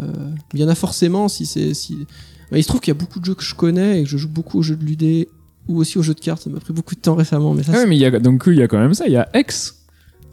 il 0.53 0.59
y 0.59 0.63
en 0.63 0.67
a 0.69 0.75
forcément. 0.75 1.27
Si 1.27 1.45
c'est 1.45 1.73
si, 1.73 2.05
Bah, 2.51 2.57
il 2.57 2.63
se 2.63 2.67
trouve 2.67 2.81
qu'il 2.81 2.91
y 2.93 2.97
a 2.97 2.99
beaucoup 2.99 3.19
de 3.19 3.25
jeux 3.25 3.35
que 3.35 3.43
je 3.43 3.53
connais 3.55 4.01
et 4.01 4.03
que 4.03 4.09
je 4.09 4.17
joue 4.17 4.29
beaucoup 4.29 4.59
aux 4.59 4.63
jeux 4.63 4.75
de 4.75 4.83
l'UD 4.83 5.27
ou 5.67 5.77
aussi 5.77 5.97
aux 5.99 6.03
jeux 6.03 6.15
de 6.15 6.19
cartes. 6.19 6.41
Ça 6.43 6.49
m'a 6.49 6.59
pris 6.59 6.73
beaucoup 6.73 6.95
de 6.95 6.99
temps 6.99 7.15
récemment, 7.15 7.53
mais 7.53 7.61
ça. 7.63 7.71
Ah 7.73 7.75
c'est- 7.75 7.83
ouais, 7.83 7.89
mais 7.89 7.95
il 7.95 7.99
y 8.01 8.05
a, 8.05 8.19
donc 8.19 8.43
il 8.47 8.55
y 8.55 8.61
a 8.63 8.67
quand 8.67 8.79
même 8.79 8.93
ça. 8.95 9.05
Il 9.05 9.13
y 9.13 9.17
a 9.17 9.29
X, 9.35 9.75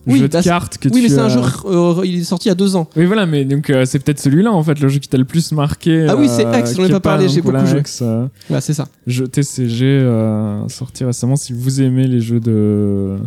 Oui, 0.07 0.19
jeu 0.21 0.29
bah, 0.29 0.39
de 0.39 0.43
c'est- 0.43 0.49
cartes 0.49 0.79
que 0.79 0.89
oui, 0.89 1.03
mais 1.03 1.09
tu 1.09 1.15
c'est 1.15 1.21
un 1.21 1.27
as- 1.27 1.29
jeu. 1.29 1.41
euh, 1.67 2.01
il 2.07 2.21
est 2.21 2.25
sorti 2.25 2.47
il 2.47 2.51
y 2.51 2.53
a 2.53 2.55
deux 2.55 2.75
ans. 2.75 2.89
Oui, 2.97 3.05
voilà, 3.05 3.27
mais 3.27 3.45
donc 3.45 3.69
euh, 3.69 3.85
c'est 3.85 3.99
peut-être 3.99 4.19
celui-là 4.21 4.51
en 4.53 4.63
fait, 4.63 4.81
le 4.81 4.89
jeu 4.89 4.99
qui 4.99 5.09
t'a 5.09 5.19
le 5.19 5.25
plus 5.27 5.53
marqué. 5.53 6.07
Ah 6.09 6.17
oui, 6.17 6.29
c'est 6.31 6.45
X, 6.59 6.75
j'en 6.75 6.85
ai 6.85 6.89
pas 6.89 7.01
parlé, 7.01 7.25
un 7.27 7.29
j'ai 7.29 7.43
beaucoup 7.43 7.67
joué. 7.67 7.81
X, 7.81 8.03
Voilà, 8.49 8.61
c'est 8.63 8.73
ça. 8.73 8.87
jeu 9.07 9.29
TCG 9.29 10.01
sorti 10.69 11.05
récemment. 11.05 11.37
Si 11.37 11.53
vous 11.53 11.81
aimez 11.83 12.07
les 12.09 12.21
jeux 12.21 12.41
de 12.41 13.19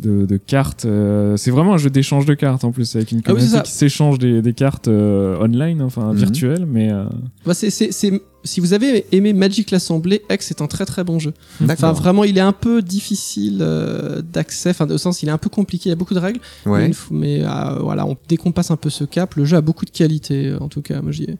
de, 0.00 0.26
de 0.26 0.36
cartes, 0.36 0.84
euh, 0.86 1.36
c'est 1.36 1.50
vraiment 1.50 1.74
un 1.74 1.78
jeu 1.78 1.90
d'échange 1.90 2.24
de 2.26 2.34
cartes 2.34 2.64
en 2.64 2.72
plus 2.72 2.96
avec 2.96 3.12
une 3.12 3.18
Ah 3.24 3.32
oui, 3.34 3.40
communauté 3.40 3.62
qui 3.62 3.72
s'échange 3.72 4.18
des, 4.18 4.42
des 4.42 4.52
cartes 4.54 4.88
euh, 4.88 5.36
online, 5.40 5.82
enfin 5.82 6.12
Mhm. 6.12 6.16
virtuelles, 6.16 6.66
mais 6.66 6.90
euh, 6.90 7.04
Bah, 7.44 7.54
c'est, 7.54 7.70
c'est, 7.70 7.92
c'est- 7.92 8.20
si 8.42 8.60
vous 8.60 8.72
avez 8.72 9.04
aimé 9.14 9.34
Magic 9.34 9.70
l'Assemblée, 9.70 10.22
X 10.30 10.50
est 10.50 10.62
un 10.62 10.66
très 10.66 10.86
très 10.86 11.04
bon 11.04 11.18
jeu. 11.18 11.34
Enfin, 11.56 11.66
D'accord. 11.66 11.92
vraiment, 11.94 12.24
il 12.24 12.38
est 12.38 12.40
un 12.42 12.52
peu 12.52 12.80
difficile 12.80 13.58
euh, 13.60 14.22
d'accès, 14.22 14.70
enfin, 14.70 14.88
au 14.88 14.96
sens, 14.96 15.22
il 15.22 15.28
est 15.28 15.32
un 15.32 15.36
peu 15.38 15.50
compliqué, 15.50 15.88
il 15.88 15.90
y 15.90 15.92
a 15.92 15.96
beaucoup 15.96 16.14
de 16.14 16.20
règles. 16.20 16.40
Mais, 16.64 16.72
Ouais. 16.72 16.90
mais 17.10 17.42
euh, 17.44 17.78
voilà, 17.80 18.06
on, 18.06 18.16
dès 18.28 18.38
qu'on 18.38 18.52
passe 18.52 18.70
un 18.70 18.76
peu 18.76 18.88
ce 18.88 19.04
cap, 19.04 19.34
le 19.34 19.44
jeu 19.44 19.58
a 19.58 19.60
beaucoup 19.60 19.84
de 19.84 19.90
qualité, 19.90 20.46
euh, 20.46 20.58
en 20.60 20.68
tout 20.68 20.80
cas. 20.80 21.02
Moi, 21.02 21.12
j'y 21.12 21.24
ai, 21.24 21.36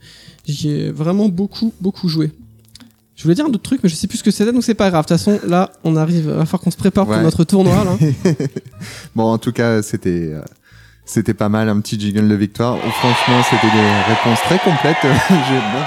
j'y 0.46 0.68
ai 0.68 0.90
vraiment 0.90 1.30
beaucoup, 1.30 1.72
beaucoup 1.80 2.08
joué. 2.08 2.32
Je 3.20 3.24
voulais 3.24 3.34
dire 3.34 3.44
un 3.44 3.48
autre 3.50 3.60
truc, 3.60 3.80
mais 3.82 3.90
je 3.90 3.96
sais 3.96 4.06
plus 4.06 4.16
ce 4.16 4.24
que 4.24 4.30
c'était, 4.30 4.50
donc 4.50 4.64
c'est 4.64 4.72
pas 4.72 4.88
grave. 4.88 5.04
De 5.04 5.08
toute 5.08 5.18
façon, 5.18 5.38
là, 5.46 5.70
on 5.84 5.94
arrive, 5.94 6.24
il 6.24 6.30
va 6.30 6.46
falloir 6.46 6.62
qu'on 6.62 6.70
se 6.70 6.78
prépare 6.78 7.06
Ouais. 7.06 7.16
pour 7.16 7.22
notre 7.22 7.44
tournoi, 7.44 7.84
là. 7.84 7.98
Bon, 9.14 9.24
en 9.24 9.36
tout 9.36 9.52
cas, 9.52 9.82
c'était 9.82 10.30
euh, 10.32 10.40
c'était 11.04 11.34
pas 11.34 11.50
mal, 11.50 11.68
un 11.68 11.78
petit 11.80 12.00
jiggle 12.00 12.26
de 12.30 12.34
victoire. 12.34 12.78
Oh, 12.82 12.90
franchement, 12.92 13.42
c'était 13.50 13.70
des 13.76 14.14
réponses 14.14 14.38
très 14.46 14.58
complètes. 14.58 14.96
Bon, 15.30 15.36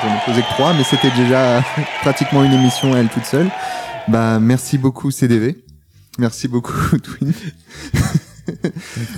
J'en 0.04 0.16
ai 0.16 0.20
posé 0.28 0.42
que 0.44 0.50
trois, 0.54 0.74
mais 0.76 0.84
c'était 0.84 1.10
déjà 1.18 1.64
pratiquement 2.02 2.44
une 2.44 2.54
émission 2.54 2.94
à 2.94 3.00
elle 3.00 3.10
toute 3.10 3.26
seule. 3.26 3.50
Bah, 4.08 4.40
merci 4.40 4.78
beaucoup 4.78 5.10
CDV. 5.10 5.64
Merci 6.20 6.48
beaucoup 6.48 7.00
Twin. 7.00 7.34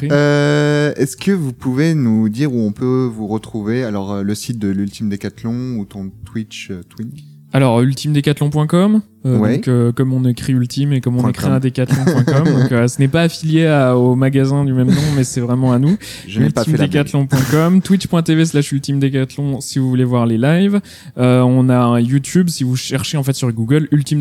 Euh, 0.04 0.94
Est-ce 0.96 1.18
que 1.18 1.32
vous 1.32 1.52
pouvez 1.52 1.96
nous 1.96 2.30
dire 2.30 2.54
où 2.54 2.60
on 2.66 2.72
peut 2.72 3.10
vous 3.14 3.28
retrouver? 3.28 3.84
Alors, 3.84 4.14
euh, 4.14 4.24
le 4.24 4.36
site 4.36 4.60
de 4.60 4.70
l'Ultime 4.70 5.10
Décathlon 5.10 5.76
ou 5.78 5.84
ton 5.86 6.12
Twitch 6.26 6.70
euh, 6.72 6.82
Twin? 6.84 7.12
Alors, 7.56 7.80
ultimedecathlon.com, 7.82 9.02
euh, 9.26 9.38
Ouais. 9.38 9.56
donc, 9.56 9.68
euh, 9.70 9.92
comme 9.94 10.12
on 10.12 10.26
écrit 10.26 10.52
ultime 10.52 10.92
et 10.92 11.00
comme 11.00 11.16
on 11.16 11.22
Point 11.22 11.30
écrit 11.30 11.46
com. 11.46 11.54
un 11.54 11.60
décathlon.com. 11.62 12.44
donc, 12.62 12.72
euh, 12.74 12.88
ce 12.90 13.00
n'est 13.00 13.08
pas 13.08 13.22
affilié 13.22 13.66
à- 13.66 13.96
au 13.98 14.16
magasin 14.16 14.66
du 14.66 14.74
même 14.74 14.90
nom, 14.90 15.02
mais 15.16 15.24
c'est 15.24 15.40
vraiment 15.40 15.72
à 15.72 15.80
nous. 15.80 15.96
Ultimedecathlon.com, 16.28 17.82
twitch.tv 17.84 18.46
slash 18.46 18.72
ultimedecathlon 18.74 19.62
si 19.62 19.80
vous 19.80 19.88
voulez 19.88 20.04
voir 20.04 20.26
les 20.26 20.38
lives. 20.38 20.82
Euh, 21.18 21.42
on 21.44 21.70
a 21.70 21.78
un 21.78 22.00
YouTube 22.02 22.50
si 22.50 22.66
vous 22.66 22.76
cherchez 22.76 23.18
en 23.18 23.24
fait 23.24 23.34
sur 23.34 23.50
Google 23.54 23.88
Ultime 23.92 24.20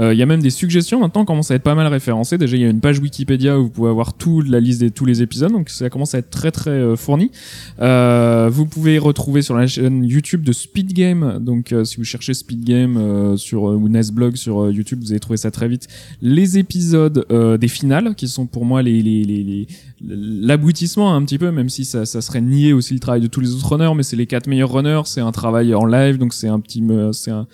Euh, 0.00 0.14
Il 0.14 0.18
y 0.18 0.22
a 0.22 0.26
même 0.26 0.42
des 0.42 0.50
suggestions 0.50 1.00
maintenant, 1.00 1.24
commence 1.24 1.50
à 1.50 1.54
être 1.54 1.62
pas 1.62 1.74
mal 1.74 1.86
référencé. 1.86 2.38
Déjà, 2.38 2.56
il 2.56 2.62
y 2.62 2.64
a 2.64 2.70
une 2.70 2.80
page 2.80 2.98
Wikipédia 3.00 3.58
où 3.58 3.64
vous 3.64 3.70
pouvez 3.70 3.90
avoir 3.90 4.14
toute 4.14 4.48
la 4.48 4.58
liste 4.60 4.80
de 4.80 4.88
tous 4.88 5.04
les 5.04 5.22
épisodes, 5.22 5.52
donc 5.52 5.68
ça 5.68 5.90
commence 5.90 6.14
à 6.14 6.18
être 6.18 6.30
très 6.30 6.50
très 6.50 6.70
euh, 6.70 6.96
fourni. 6.96 7.30
Euh, 7.80 8.48
vous 8.52 8.66
pouvez 8.66 8.98
retrouver 8.98 9.42
sur 9.42 9.54
la 9.56 9.66
chaîne 9.66 10.04
YouTube 10.04 10.42
de 10.42 10.52
Speed 10.52 10.92
Game, 10.92 11.38
donc 11.40 11.72
euh, 11.72 11.84
si 11.84 11.96
vous 11.96 12.04
cherchez 12.04 12.34
Speed 12.34 12.64
Game 12.64 12.96
euh, 12.96 13.36
sur 13.36 13.62
ou 13.64 13.88
Nesblog 13.88 14.36
sur 14.36 14.70
YouTube, 14.70 15.00
vous 15.02 15.10
allez 15.12 15.20
trouver 15.20 15.36
ça 15.36 15.50
très 15.50 15.68
vite. 15.68 15.86
Les 16.22 16.58
épisodes 16.58 17.26
des 17.60 17.68
finales, 17.68 18.14
qui 18.14 18.28
sont 18.28 18.46
pour 18.46 18.64
moi 18.64 18.82
les, 18.82 19.02
les, 19.02 19.24
les, 19.24 19.42
les- 19.42 19.66
l'aboutissement 20.02 21.14
un 21.14 21.22
petit 21.24 21.38
peu, 21.38 21.50
même 21.50 21.68
si 21.68 21.84
ça, 21.84 22.06
ça 22.06 22.20
serait 22.20 22.40
nier 22.40 22.72
aussi 22.72 22.94
le 22.94 23.00
travail 23.00 23.20
de 23.20 23.26
tous 23.26 23.40
les 23.40 23.50
autres 23.54 23.68
runners, 23.76 23.92
mais 23.94 24.02
c'est 24.02 24.16
les 24.16 24.26
quatre 24.26 24.46
meilleurs 24.46 24.72
runners, 24.72 25.02
c'est 25.04 25.20
un 25.20 25.32
travail 25.32 25.74
en 25.74 25.84
live, 25.86 26.16
donc 26.18 26.32
c'est 26.32 26.48
un 26.48 26.60
petit, 26.60 26.82
c'est 27.12 27.30
un, 27.30 27.46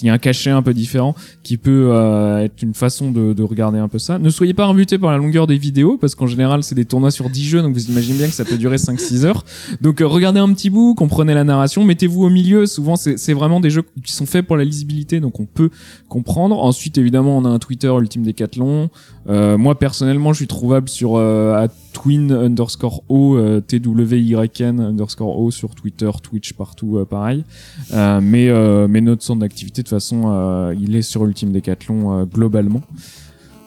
il 0.00 0.06
y 0.06 0.10
a 0.10 0.12
un 0.12 0.18
cachet 0.18 0.50
un 0.50 0.62
peu 0.62 0.74
différent 0.74 1.14
qui 1.42 1.56
peut 1.56 1.88
euh, 1.90 2.44
être 2.44 2.62
une 2.62 2.74
façon 2.74 3.10
de, 3.10 3.32
de 3.32 3.42
regarder 3.42 3.78
un 3.78 3.88
peu 3.88 3.98
ça. 3.98 4.18
Ne 4.18 4.30
soyez 4.30 4.54
pas 4.54 4.66
imbuté 4.66 4.98
par 4.98 5.10
la 5.10 5.18
longueur 5.18 5.46
des 5.46 5.58
vidéos, 5.58 5.98
parce 5.98 6.14
qu'en 6.14 6.26
général, 6.26 6.62
c'est 6.62 6.74
des 6.74 6.84
tournois 6.84 7.10
sur 7.10 7.30
10 7.30 7.44
jeux, 7.44 7.62
donc 7.62 7.74
vous 7.74 7.90
imaginez 7.90 8.18
bien 8.18 8.26
que 8.26 8.34
ça 8.34 8.44
peut 8.44 8.58
durer 8.58 8.76
5-6 8.76 9.24
heures. 9.24 9.44
Donc 9.80 10.00
euh, 10.00 10.06
regardez 10.06 10.40
un 10.40 10.52
petit 10.52 10.70
bout, 10.70 10.94
comprenez 10.94 11.34
la 11.34 11.44
narration, 11.44 11.84
mettez-vous 11.84 12.24
au 12.24 12.30
milieu. 12.30 12.66
Souvent, 12.66 12.96
c'est 12.96 13.18
c'est 13.18 13.34
vraiment 13.34 13.60
des 13.60 13.70
jeux 13.70 13.84
qui 14.04 14.12
sont 14.12 14.26
faits 14.26 14.46
pour 14.46 14.56
la 14.56 14.64
lisibilité, 14.64 15.20
donc 15.20 15.40
on 15.40 15.46
peut 15.46 15.70
comprendre. 16.08 16.58
Ensuite, 16.58 16.98
évidemment, 16.98 17.36
on 17.36 17.44
a 17.44 17.48
un 17.48 17.58
Twitter 17.58 17.88
Ultime 17.88 18.22
Décathlon. 18.22 18.90
Euh, 19.28 19.58
moi, 19.58 19.78
personnellement, 19.78 20.32
je 20.32 20.38
suis 20.38 20.46
trouvable 20.46 20.88
sur 20.88 21.16
euh, 21.16 21.52
à 21.54 21.68
twin 21.92 22.32
underscore 22.32 23.02
o 23.08 23.36
euh, 23.36 23.60
twyn 23.60 24.80
underscore 24.80 25.38
o 25.38 25.50
sur 25.50 25.74
Twitter, 25.74 26.10
Twitch, 26.22 26.54
partout, 26.54 26.96
euh, 26.98 27.04
pareil. 27.04 27.44
Euh, 27.92 28.20
mais 28.22 28.48
euh, 28.48 28.88
mais 28.88 29.00
notre 29.00 29.22
centre 29.22 29.40
d'activité, 29.40 29.82
de 29.82 29.86
toute 29.88 29.90
façon, 29.94 30.24
euh, 30.26 30.74
il 30.80 30.96
est 30.96 31.02
sur 31.02 31.24
Ultime 31.26 31.52
Décathlon 31.52 32.20
euh, 32.20 32.24
globalement. 32.24 32.82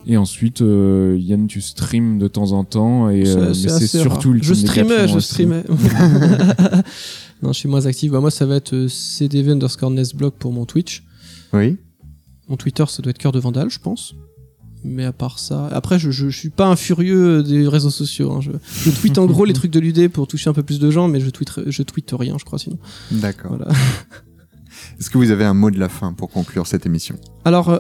Et 0.06 0.18
ensuite, 0.18 0.62
euh, 0.62 1.16
Yann, 1.20 1.48
tu 1.48 1.62
stream 1.62 2.18
de 2.18 2.28
temps 2.28 2.52
en 2.52 2.66
temps, 2.66 3.10
et 3.10 3.24
euh, 3.26 3.48
mais 3.50 3.54
c'est 3.54 3.88
surtout 3.88 4.30
rare. 4.30 4.36
Ultime 4.36 4.44
Je 4.44 4.54
streamais, 4.56 4.90
Décathlon 4.90 5.08
je 5.14 5.18
aussi. 5.18 5.28
streamais. 5.30 5.64
non, 7.42 7.54
je 7.54 7.58
suis 7.60 7.70
moins 7.70 7.86
actif. 7.86 8.12
Bah, 8.12 8.20
moi, 8.20 8.32
ça 8.32 8.46
va 8.46 8.56
être 8.56 8.88
CDV 8.88 9.52
underscore 9.52 9.92
Nesblog 9.92 10.34
pour 10.34 10.52
mon 10.52 10.66
Twitch. 10.66 11.04
Oui. 11.54 11.78
Mon 12.50 12.58
Twitter, 12.58 12.84
ça 12.88 13.02
doit 13.02 13.12
être 13.12 13.18
Cœur 13.18 13.32
de 13.32 13.40
Vandal, 13.40 13.70
je 13.70 13.80
pense. 13.80 14.16
Mais 14.86 15.06
à 15.06 15.14
part 15.14 15.40
ça, 15.40 15.68
après, 15.72 15.98
je, 16.00 16.12
je, 16.12 16.30
je 16.30 16.38
suis 16.38 16.50
pas 16.50 16.68
un 16.68 16.76
furieux 16.76 17.42
des 17.44 17.68
réseaux 17.68 17.90
sociaux. 17.90 18.32
hein. 18.34 18.42
Je, 18.42 18.52
je 18.84 18.90
tweete 18.92 19.18
en 19.18 19.26
gros 19.26 19.46
les 19.46 19.54
trucs 19.54 19.72
de 19.72 19.80
l'UD 19.80 20.10
pour 20.10 20.28
toucher 20.28 20.50
un 20.50 20.54
peu 20.54 20.64
plus 20.64 20.80
de 20.80 20.92
gens, 20.92 21.08
mais 21.08 21.20
je 21.22 21.30
tweete, 21.30 21.52
je 21.68 21.84
tweete 21.84 22.14
rien, 22.18 22.36
je 22.38 22.44
crois, 22.46 22.60
sinon. 22.60 22.78
D'accord. 23.12 23.56
Voilà. 23.56 23.72
Est-ce 25.00 25.10
que 25.10 25.18
vous 25.18 25.32
avez 25.32 25.46
un 25.46 25.54
mot 25.54 25.72
de 25.72 25.80
la 25.80 25.90
fin 25.90 26.14
pour 26.14 26.30
conclure 26.30 26.68
cette 26.68 26.86
émission? 26.86 27.16
Alors, 27.46 27.70
euh, 27.70 27.80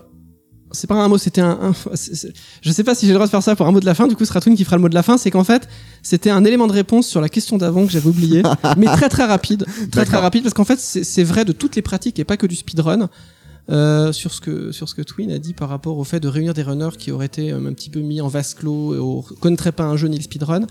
c'est 0.71 0.87
pas 0.87 0.95
un 0.95 1.07
mot, 1.07 1.17
c'était 1.17 1.41
un. 1.41 1.59
un- 1.61 1.95
c'est- 1.95 2.33
je 2.61 2.71
sais 2.71 2.83
pas 2.83 2.95
si 2.95 3.05
j'ai 3.05 3.11
le 3.11 3.15
droit 3.15 3.27
de 3.27 3.31
faire 3.31 3.43
ça 3.43 3.55
pour 3.55 3.67
un 3.67 3.71
mot 3.71 3.79
de 3.79 3.85
la 3.85 3.93
fin. 3.93 4.07
Du 4.07 4.15
coup, 4.15 4.23
ce 4.23 4.29
sera 4.29 4.41
Twin 4.41 4.55
qui 4.55 4.63
fera 4.63 4.77
le 4.77 4.81
mot 4.81 4.89
de 4.89 4.95
la 4.95 5.03
fin. 5.03 5.17
C'est 5.17 5.29
qu'en 5.29 5.43
fait, 5.43 5.67
c'était 6.01 6.29
un 6.31 6.43
élément 6.45 6.67
de 6.67 6.73
réponse 6.73 7.05
sur 7.07 7.21
la 7.21 7.29
question 7.29 7.57
d'avant 7.57 7.85
que 7.85 7.91
j'avais 7.91 8.07
oublié, 8.09 8.41
mais 8.77 8.85
très 8.87 9.09
très 9.09 9.25
rapide, 9.25 9.65
très 9.91 10.05
très 10.05 10.17
rapide, 10.17 10.43
parce 10.43 10.53
qu'en 10.53 10.63
fait, 10.65 10.79
c'est 10.79 11.23
vrai 11.23 11.45
de 11.45 11.51
toutes 11.51 11.75
les 11.75 11.81
pratiques 11.81 12.17
et 12.19 12.23
pas 12.23 12.37
que 12.37 12.47
du 12.47 12.55
speedrun. 12.55 13.09
Euh, 13.69 14.11
sur 14.11 14.33
ce 14.33 14.41
que 14.41 14.73
sur 14.73 14.89
ce 14.89 14.95
que 14.95 15.01
Twin 15.01 15.31
a 15.31 15.39
dit 15.39 15.53
par 15.53 15.69
rapport 15.69 15.97
au 15.97 16.03
fait 16.03 16.19
de 16.19 16.27
réunir 16.27 16.53
des 16.53 16.63
runners 16.63 16.97
qui 16.97 17.11
auraient 17.11 17.27
été 17.27 17.53
euh, 17.53 17.65
un 17.65 17.71
petit 17.71 17.89
peu 17.89 18.01
mis 18.01 18.19
en 18.19 18.27
vase 18.27 18.55
clos 18.55 18.93
et 18.93 18.99
on 18.99 19.21
connaîtrait 19.21 19.71
pas 19.71 19.85
un 19.85 19.95
jeu 19.95 20.09
ni 20.09 20.17
le 20.17 20.23
speedrun. 20.23 20.67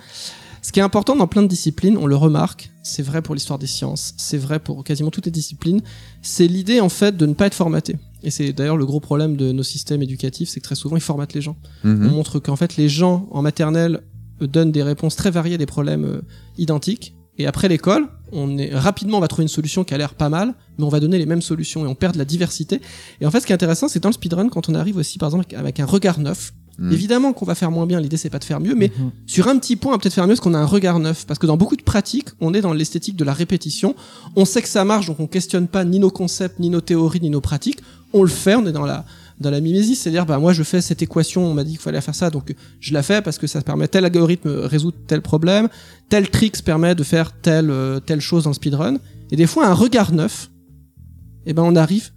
Ce 0.60 0.72
qui 0.72 0.78
est 0.78 0.82
important 0.82 1.16
dans 1.16 1.26
plein 1.26 1.42
de 1.42 1.48
disciplines, 1.48 1.96
on 1.96 2.06
le 2.06 2.14
remarque, 2.14 2.70
c'est 2.82 3.02
vrai 3.02 3.20
pour 3.20 3.34
l'histoire 3.34 3.58
des 3.58 3.66
sciences, 3.66 4.14
c'est 4.16 4.36
vrai 4.36 4.60
pour 4.60 4.84
quasiment 4.84 5.10
toutes 5.10 5.26
les 5.26 5.32
disciplines, 5.32 5.80
c'est 6.20 6.46
l'idée 6.46 6.80
en 6.80 6.88
fait 6.88 7.16
de 7.16 7.26
ne 7.26 7.32
pas 7.34 7.46
être 7.46 7.54
formaté. 7.54 7.96
Et 8.22 8.30
c'est 8.30 8.52
d'ailleurs 8.52 8.76
le 8.76 8.86
gros 8.86 9.00
problème 9.00 9.36
de 9.36 9.50
nos 9.50 9.64
systèmes 9.64 10.02
éducatifs, 10.02 10.50
c'est 10.50 10.60
que 10.60 10.64
très 10.64 10.76
souvent 10.76 10.96
ils 10.96 11.02
formatent 11.02 11.34
les 11.34 11.40
gens. 11.40 11.56
Mhm. 11.82 12.06
On 12.06 12.10
montre 12.12 12.38
qu'en 12.38 12.56
fait 12.56 12.76
les 12.76 12.88
gens 12.88 13.26
en 13.32 13.42
maternelle 13.42 14.02
euh, 14.40 14.46
donnent 14.46 14.70
des 14.70 14.82
réponses 14.82 15.16
très 15.16 15.30
variées 15.30 15.54
à 15.54 15.58
des 15.58 15.66
problèmes 15.66 16.04
euh, 16.04 16.20
identiques. 16.58 17.16
Et 17.38 17.46
après 17.46 17.68
l'école, 17.68 18.08
on 18.30 18.58
est 18.58 18.74
rapidement 18.74 19.18
on 19.18 19.20
va 19.20 19.28
trouver 19.28 19.42
une 19.44 19.48
solution 19.48 19.84
qui 19.84 19.94
a 19.94 19.98
l'air 19.98 20.14
pas 20.14 20.28
mal, 20.28 20.54
mais 20.78 20.84
on 20.84 20.88
va 20.88 21.00
donner 21.00 21.18
les 21.18 21.26
mêmes 21.26 21.42
solutions 21.42 21.84
et 21.84 21.88
on 21.88 21.94
perd 21.94 22.14
de 22.14 22.18
la 22.18 22.24
diversité. 22.24 22.80
Et 23.20 23.26
en 23.26 23.30
fait, 23.30 23.40
ce 23.40 23.46
qui 23.46 23.52
est 23.52 23.54
intéressant, 23.54 23.88
c'est 23.88 24.00
dans 24.00 24.10
le 24.10 24.14
speedrun 24.14 24.48
quand 24.48 24.68
on 24.68 24.74
arrive 24.74 24.96
aussi, 24.98 25.18
par 25.18 25.28
exemple, 25.28 25.46
avec 25.56 25.80
un 25.80 25.86
regard 25.86 26.18
neuf. 26.18 26.52
Mhm. 26.78 26.92
Évidemment 26.92 27.32
qu'on 27.34 27.44
va 27.44 27.54
faire 27.54 27.70
moins 27.70 27.86
bien. 27.86 28.00
L'idée 28.00 28.16
c'est 28.16 28.30
pas 28.30 28.38
de 28.38 28.44
faire 28.44 28.60
mieux, 28.60 28.74
mais 28.74 28.90
Mhm. 28.98 29.10
sur 29.26 29.48
un 29.48 29.58
petit 29.58 29.76
point, 29.76 29.92
on 29.92 29.94
va 29.94 29.98
peut-être 29.98 30.14
faire 30.14 30.24
mieux 30.24 30.30
parce 30.34 30.40
qu'on 30.40 30.54
a 30.54 30.58
un 30.58 30.64
regard 30.66 30.98
neuf. 30.98 31.26
Parce 31.26 31.38
que 31.38 31.46
dans 31.46 31.56
beaucoup 31.58 31.76
de 31.76 31.82
pratiques, 31.82 32.28
on 32.40 32.54
est 32.54 32.60
dans 32.62 32.72
l'esthétique 32.72 33.16
de 33.16 33.24
la 33.24 33.34
répétition. 33.34 33.94
On 34.36 34.44
sait 34.46 34.62
que 34.62 34.68
ça 34.68 34.84
marche, 34.84 35.06
donc 35.06 35.20
on 35.20 35.26
questionne 35.26 35.68
pas 35.68 35.84
ni 35.84 35.98
nos 35.98 36.10
concepts, 36.10 36.58
ni 36.60 36.70
nos 36.70 36.80
théories, 36.80 37.20
ni 37.20 37.28
nos 37.30 37.40
pratiques. 37.42 37.80
On 38.14 38.22
le 38.22 38.28
fait, 38.30 38.54
on 38.54 38.66
est 38.66 38.72
dans 38.72 38.86
la 38.86 39.04
dans 39.40 39.50
la 39.50 39.60
mimésis, 39.60 40.00
c'est-à-dire 40.00 40.26
bah 40.26 40.38
moi 40.38 40.52
je 40.52 40.62
fais 40.62 40.80
cette 40.80 41.02
équation, 41.02 41.44
on 41.44 41.54
m'a 41.54 41.64
dit 41.64 41.72
qu'il 41.72 41.80
fallait 41.80 42.00
faire 42.00 42.14
ça, 42.14 42.30
donc 42.30 42.54
je 42.80 42.92
la 42.92 43.02
fais 43.02 43.22
parce 43.22 43.38
que 43.38 43.46
ça 43.46 43.60
permet 43.62 43.88
tel 43.88 44.04
algorithme 44.04 44.50
résoudre 44.50 44.96
tel 45.06 45.22
problème, 45.22 45.68
tel 46.08 46.30
trick 46.30 46.62
permet 46.62 46.94
de 46.94 47.02
faire 47.02 47.32
telle 47.32 47.70
euh, 47.70 48.00
telle 48.00 48.20
chose 48.20 48.44
dans 48.44 48.50
le 48.50 48.54
speedrun. 48.54 48.96
Et 49.30 49.36
des 49.36 49.46
fois 49.46 49.66
un 49.66 49.74
regard 49.74 50.12
neuf, 50.12 50.50
et 51.46 51.52
ben 51.52 51.62
on 51.62 51.76
arrive 51.76 52.10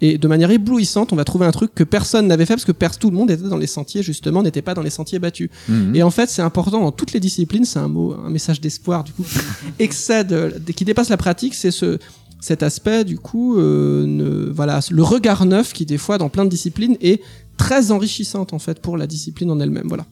et 0.00 0.16
de 0.16 0.28
manière 0.28 0.50
éblouissante, 0.50 1.12
on 1.12 1.16
va 1.16 1.24
trouver 1.24 1.46
un 1.46 1.50
truc 1.50 1.74
que 1.74 1.82
personne 1.82 2.28
n'avait 2.28 2.46
fait 2.46 2.54
parce 2.54 2.64
que 2.64 2.98
tout 2.98 3.10
le 3.10 3.16
monde 3.16 3.30
était 3.30 3.48
dans 3.48 3.56
les 3.56 3.66
sentiers 3.66 4.02
justement, 4.02 4.42
n'était 4.42 4.62
pas 4.62 4.74
dans 4.74 4.82
les 4.82 4.90
sentiers 4.90 5.18
battus. 5.18 5.50
Mhm. 5.68 5.94
Et 5.96 6.02
en 6.04 6.10
fait, 6.10 6.30
c'est 6.30 6.42
important 6.42 6.80
dans 6.80 6.92
toutes 6.92 7.12
les 7.12 7.20
disciplines, 7.20 7.64
c'est 7.64 7.80
un 7.80 7.88
mot, 7.88 8.14
un 8.14 8.30
message 8.30 8.60
d'espoir 8.60 9.02
du 9.02 9.12
coup, 9.12 9.24
qui 9.24 9.38
excède, 9.82 10.32
euh, 10.32 10.52
qui 10.74 10.84
dépasse 10.84 11.08
la 11.08 11.16
pratique, 11.16 11.54
c'est 11.54 11.72
ce 11.72 11.98
cet 12.40 12.62
aspect 12.62 13.04
du 13.04 13.18
coup, 13.18 13.58
euh, 13.58 14.06
ne- 14.06 14.50
voilà, 14.50 14.80
le 14.90 15.02
regard 15.02 15.44
neuf 15.46 15.72
qui 15.72 15.84
des 15.86 15.98
fois 15.98 16.18
dans 16.18 16.28
plein 16.28 16.44
de 16.44 16.50
disciplines 16.50 16.96
est 17.00 17.20
très 17.56 17.90
enrichissante 17.90 18.52
en 18.52 18.58
fait 18.58 18.80
pour 18.80 18.96
la 18.96 19.06
discipline 19.06 19.50
en 19.50 19.58
elle-même. 19.60 19.88
Voilà. 19.88 20.06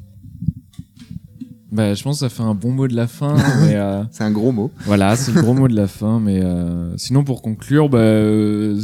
Bah, 1.73 1.95
je 1.95 2.03
pense 2.03 2.17
que 2.17 2.21
ça 2.21 2.29
fait 2.29 2.43
un 2.43 2.55
bon 2.55 2.71
mot 2.73 2.89
de 2.89 2.95
la 2.97 3.07
fin, 3.07 3.37
euh, 3.65 4.03
C'est 4.11 4.25
un 4.25 4.31
gros 4.31 4.53
mot. 4.53 4.71
voilà, 4.87 5.15
c'est 5.17 5.33
le 5.33 5.43
gros 5.43 5.53
mot 5.53 5.69
de 5.69 5.75
la 5.75 5.87
fin. 5.89 6.21
Mais 6.21 6.41
euh, 6.43 6.97
sinon, 6.97 7.23
pour 7.25 7.43
conclure, 7.43 7.89
bah, 7.89 7.99
euh, 7.99 8.81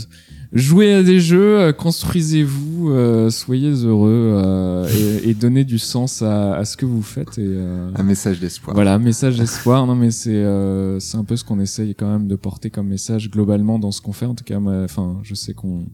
jouez 0.53 0.93
à 0.93 1.03
des 1.03 1.19
jeux, 1.21 1.59
euh, 1.59 1.73
construisez-vous, 1.73 2.91
euh, 2.91 3.31
soyez 3.31 3.71
heureux 3.71 4.11
euh, 4.35 4.87
et, 5.25 5.31
et 5.31 5.35
donnez 5.35 5.65
du 5.65 5.79
sens 5.79 6.23
à, 6.23 6.55
à 6.57 6.65
ce 6.65 6.77
que 6.77 6.85
vous 6.87 7.03
faites. 7.03 7.39
Et 7.39 7.43
euh, 7.47 7.91
Un 7.97 8.03
message 8.03 8.39
d'espoir. 8.41 8.75
voilà, 8.75 8.99
message 8.99 9.39
d'espoir. 9.39 9.87
Non, 9.87 9.95
mais 9.95 10.11
c'est 10.11 10.31
euh, 10.35 10.99
c'est 11.01 11.17
un 11.17 11.25
peu 11.25 11.37
ce 11.37 11.45
qu'on 11.45 11.59
essaye 11.61 11.95
quand 11.95 12.11
même 12.11 12.29
de 12.29 12.37
porter 12.37 12.71
comme 12.71 12.89
message 12.89 13.31
globalement 13.31 13.79
dans 13.79 13.93
ce 13.93 14.01
qu'on 14.03 14.13
fait. 14.13 14.27
En 14.27 14.35
tout 14.35 14.45
cas, 14.45 14.59
enfin, 14.85 15.19
je 15.23 15.35
sais 15.35 15.55
qu'on 15.55 15.85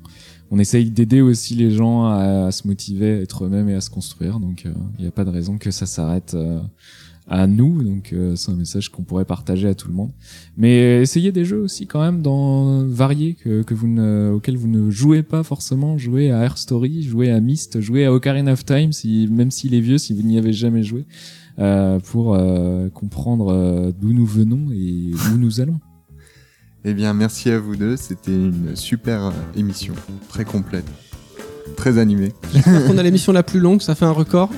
on 0.50 0.58
essaye 0.58 0.90
d'aider 0.90 1.20
aussi 1.20 1.54
les 1.54 1.70
gens 1.70 2.06
à, 2.06 2.46
à 2.46 2.50
se 2.52 2.66
motiver, 2.66 3.18
à 3.18 3.20
être 3.20 3.44
eux-mêmes 3.44 3.68
et 3.68 3.74
à 3.74 3.80
se 3.80 3.90
construire. 3.90 4.40
Donc, 4.40 4.64
il 4.98 5.02
n'y 5.02 5.06
a 5.08 5.12
pas 5.12 5.24
de 5.24 5.30
raison 5.30 5.58
que 5.58 5.70
ça 5.70 5.86
s'arrête 5.86 6.32
euh, 6.34 6.58
à 7.28 7.46
nous. 7.46 7.82
Donc, 7.82 8.12
euh, 8.12 8.36
c'est 8.36 8.50
un 8.50 8.56
message 8.56 8.90
qu'on 8.90 9.02
pourrait 9.02 9.24
partager 9.24 9.68
à 9.68 9.74
tout 9.74 9.88
le 9.88 9.94
monde. 9.94 10.10
Mais 10.56 11.02
essayez 11.02 11.32
des 11.32 11.44
jeux 11.44 11.60
aussi 11.60 11.86
quand 11.86 12.00
même 12.00 12.22
dans 12.22 12.84
variés 12.86 13.34
que, 13.34 13.62
que 13.62 13.74
vous 13.74 13.88
ne, 13.88 14.32
auxquels 14.34 14.56
vous 14.56 14.68
ne 14.68 14.90
jouez 14.90 15.22
pas 15.22 15.42
forcément. 15.42 15.98
Jouez 15.98 16.30
à 16.30 16.42
Air 16.42 16.58
Story, 16.58 17.02
jouez 17.02 17.30
à 17.30 17.40
Myst, 17.40 17.80
jouez 17.80 18.04
à 18.06 18.12
Ocarina 18.12 18.52
of 18.52 18.64
Time, 18.64 18.92
si, 18.92 19.28
même 19.30 19.50
s'il 19.50 19.74
est 19.74 19.80
vieux, 19.80 19.98
si 19.98 20.14
vous 20.14 20.22
n'y 20.22 20.38
avez 20.38 20.52
jamais 20.52 20.82
joué, 20.82 21.04
euh, 21.58 21.98
pour 21.98 22.34
euh, 22.34 22.88
comprendre 22.88 23.52
euh, 23.52 23.92
d'où 23.98 24.12
nous 24.12 24.26
venons 24.26 24.70
et 24.72 25.12
où 25.32 25.38
nous 25.38 25.60
allons. 25.60 25.80
Eh 26.84 26.94
bien, 26.94 27.12
merci 27.12 27.50
à 27.50 27.58
vous 27.58 27.76
deux. 27.76 27.96
C'était 27.96 28.32
une 28.32 28.76
super 28.76 29.26
euh, 29.26 29.30
émission, 29.56 29.94
très 30.28 30.44
complète, 30.44 30.86
très 31.76 31.98
animée. 31.98 32.32
on 32.88 32.96
a 32.96 33.02
l'émission 33.02 33.32
la 33.32 33.42
plus 33.42 33.60
longue, 33.60 33.82
ça 33.82 33.94
fait 33.94 34.04
un 34.04 34.12
record. 34.12 34.50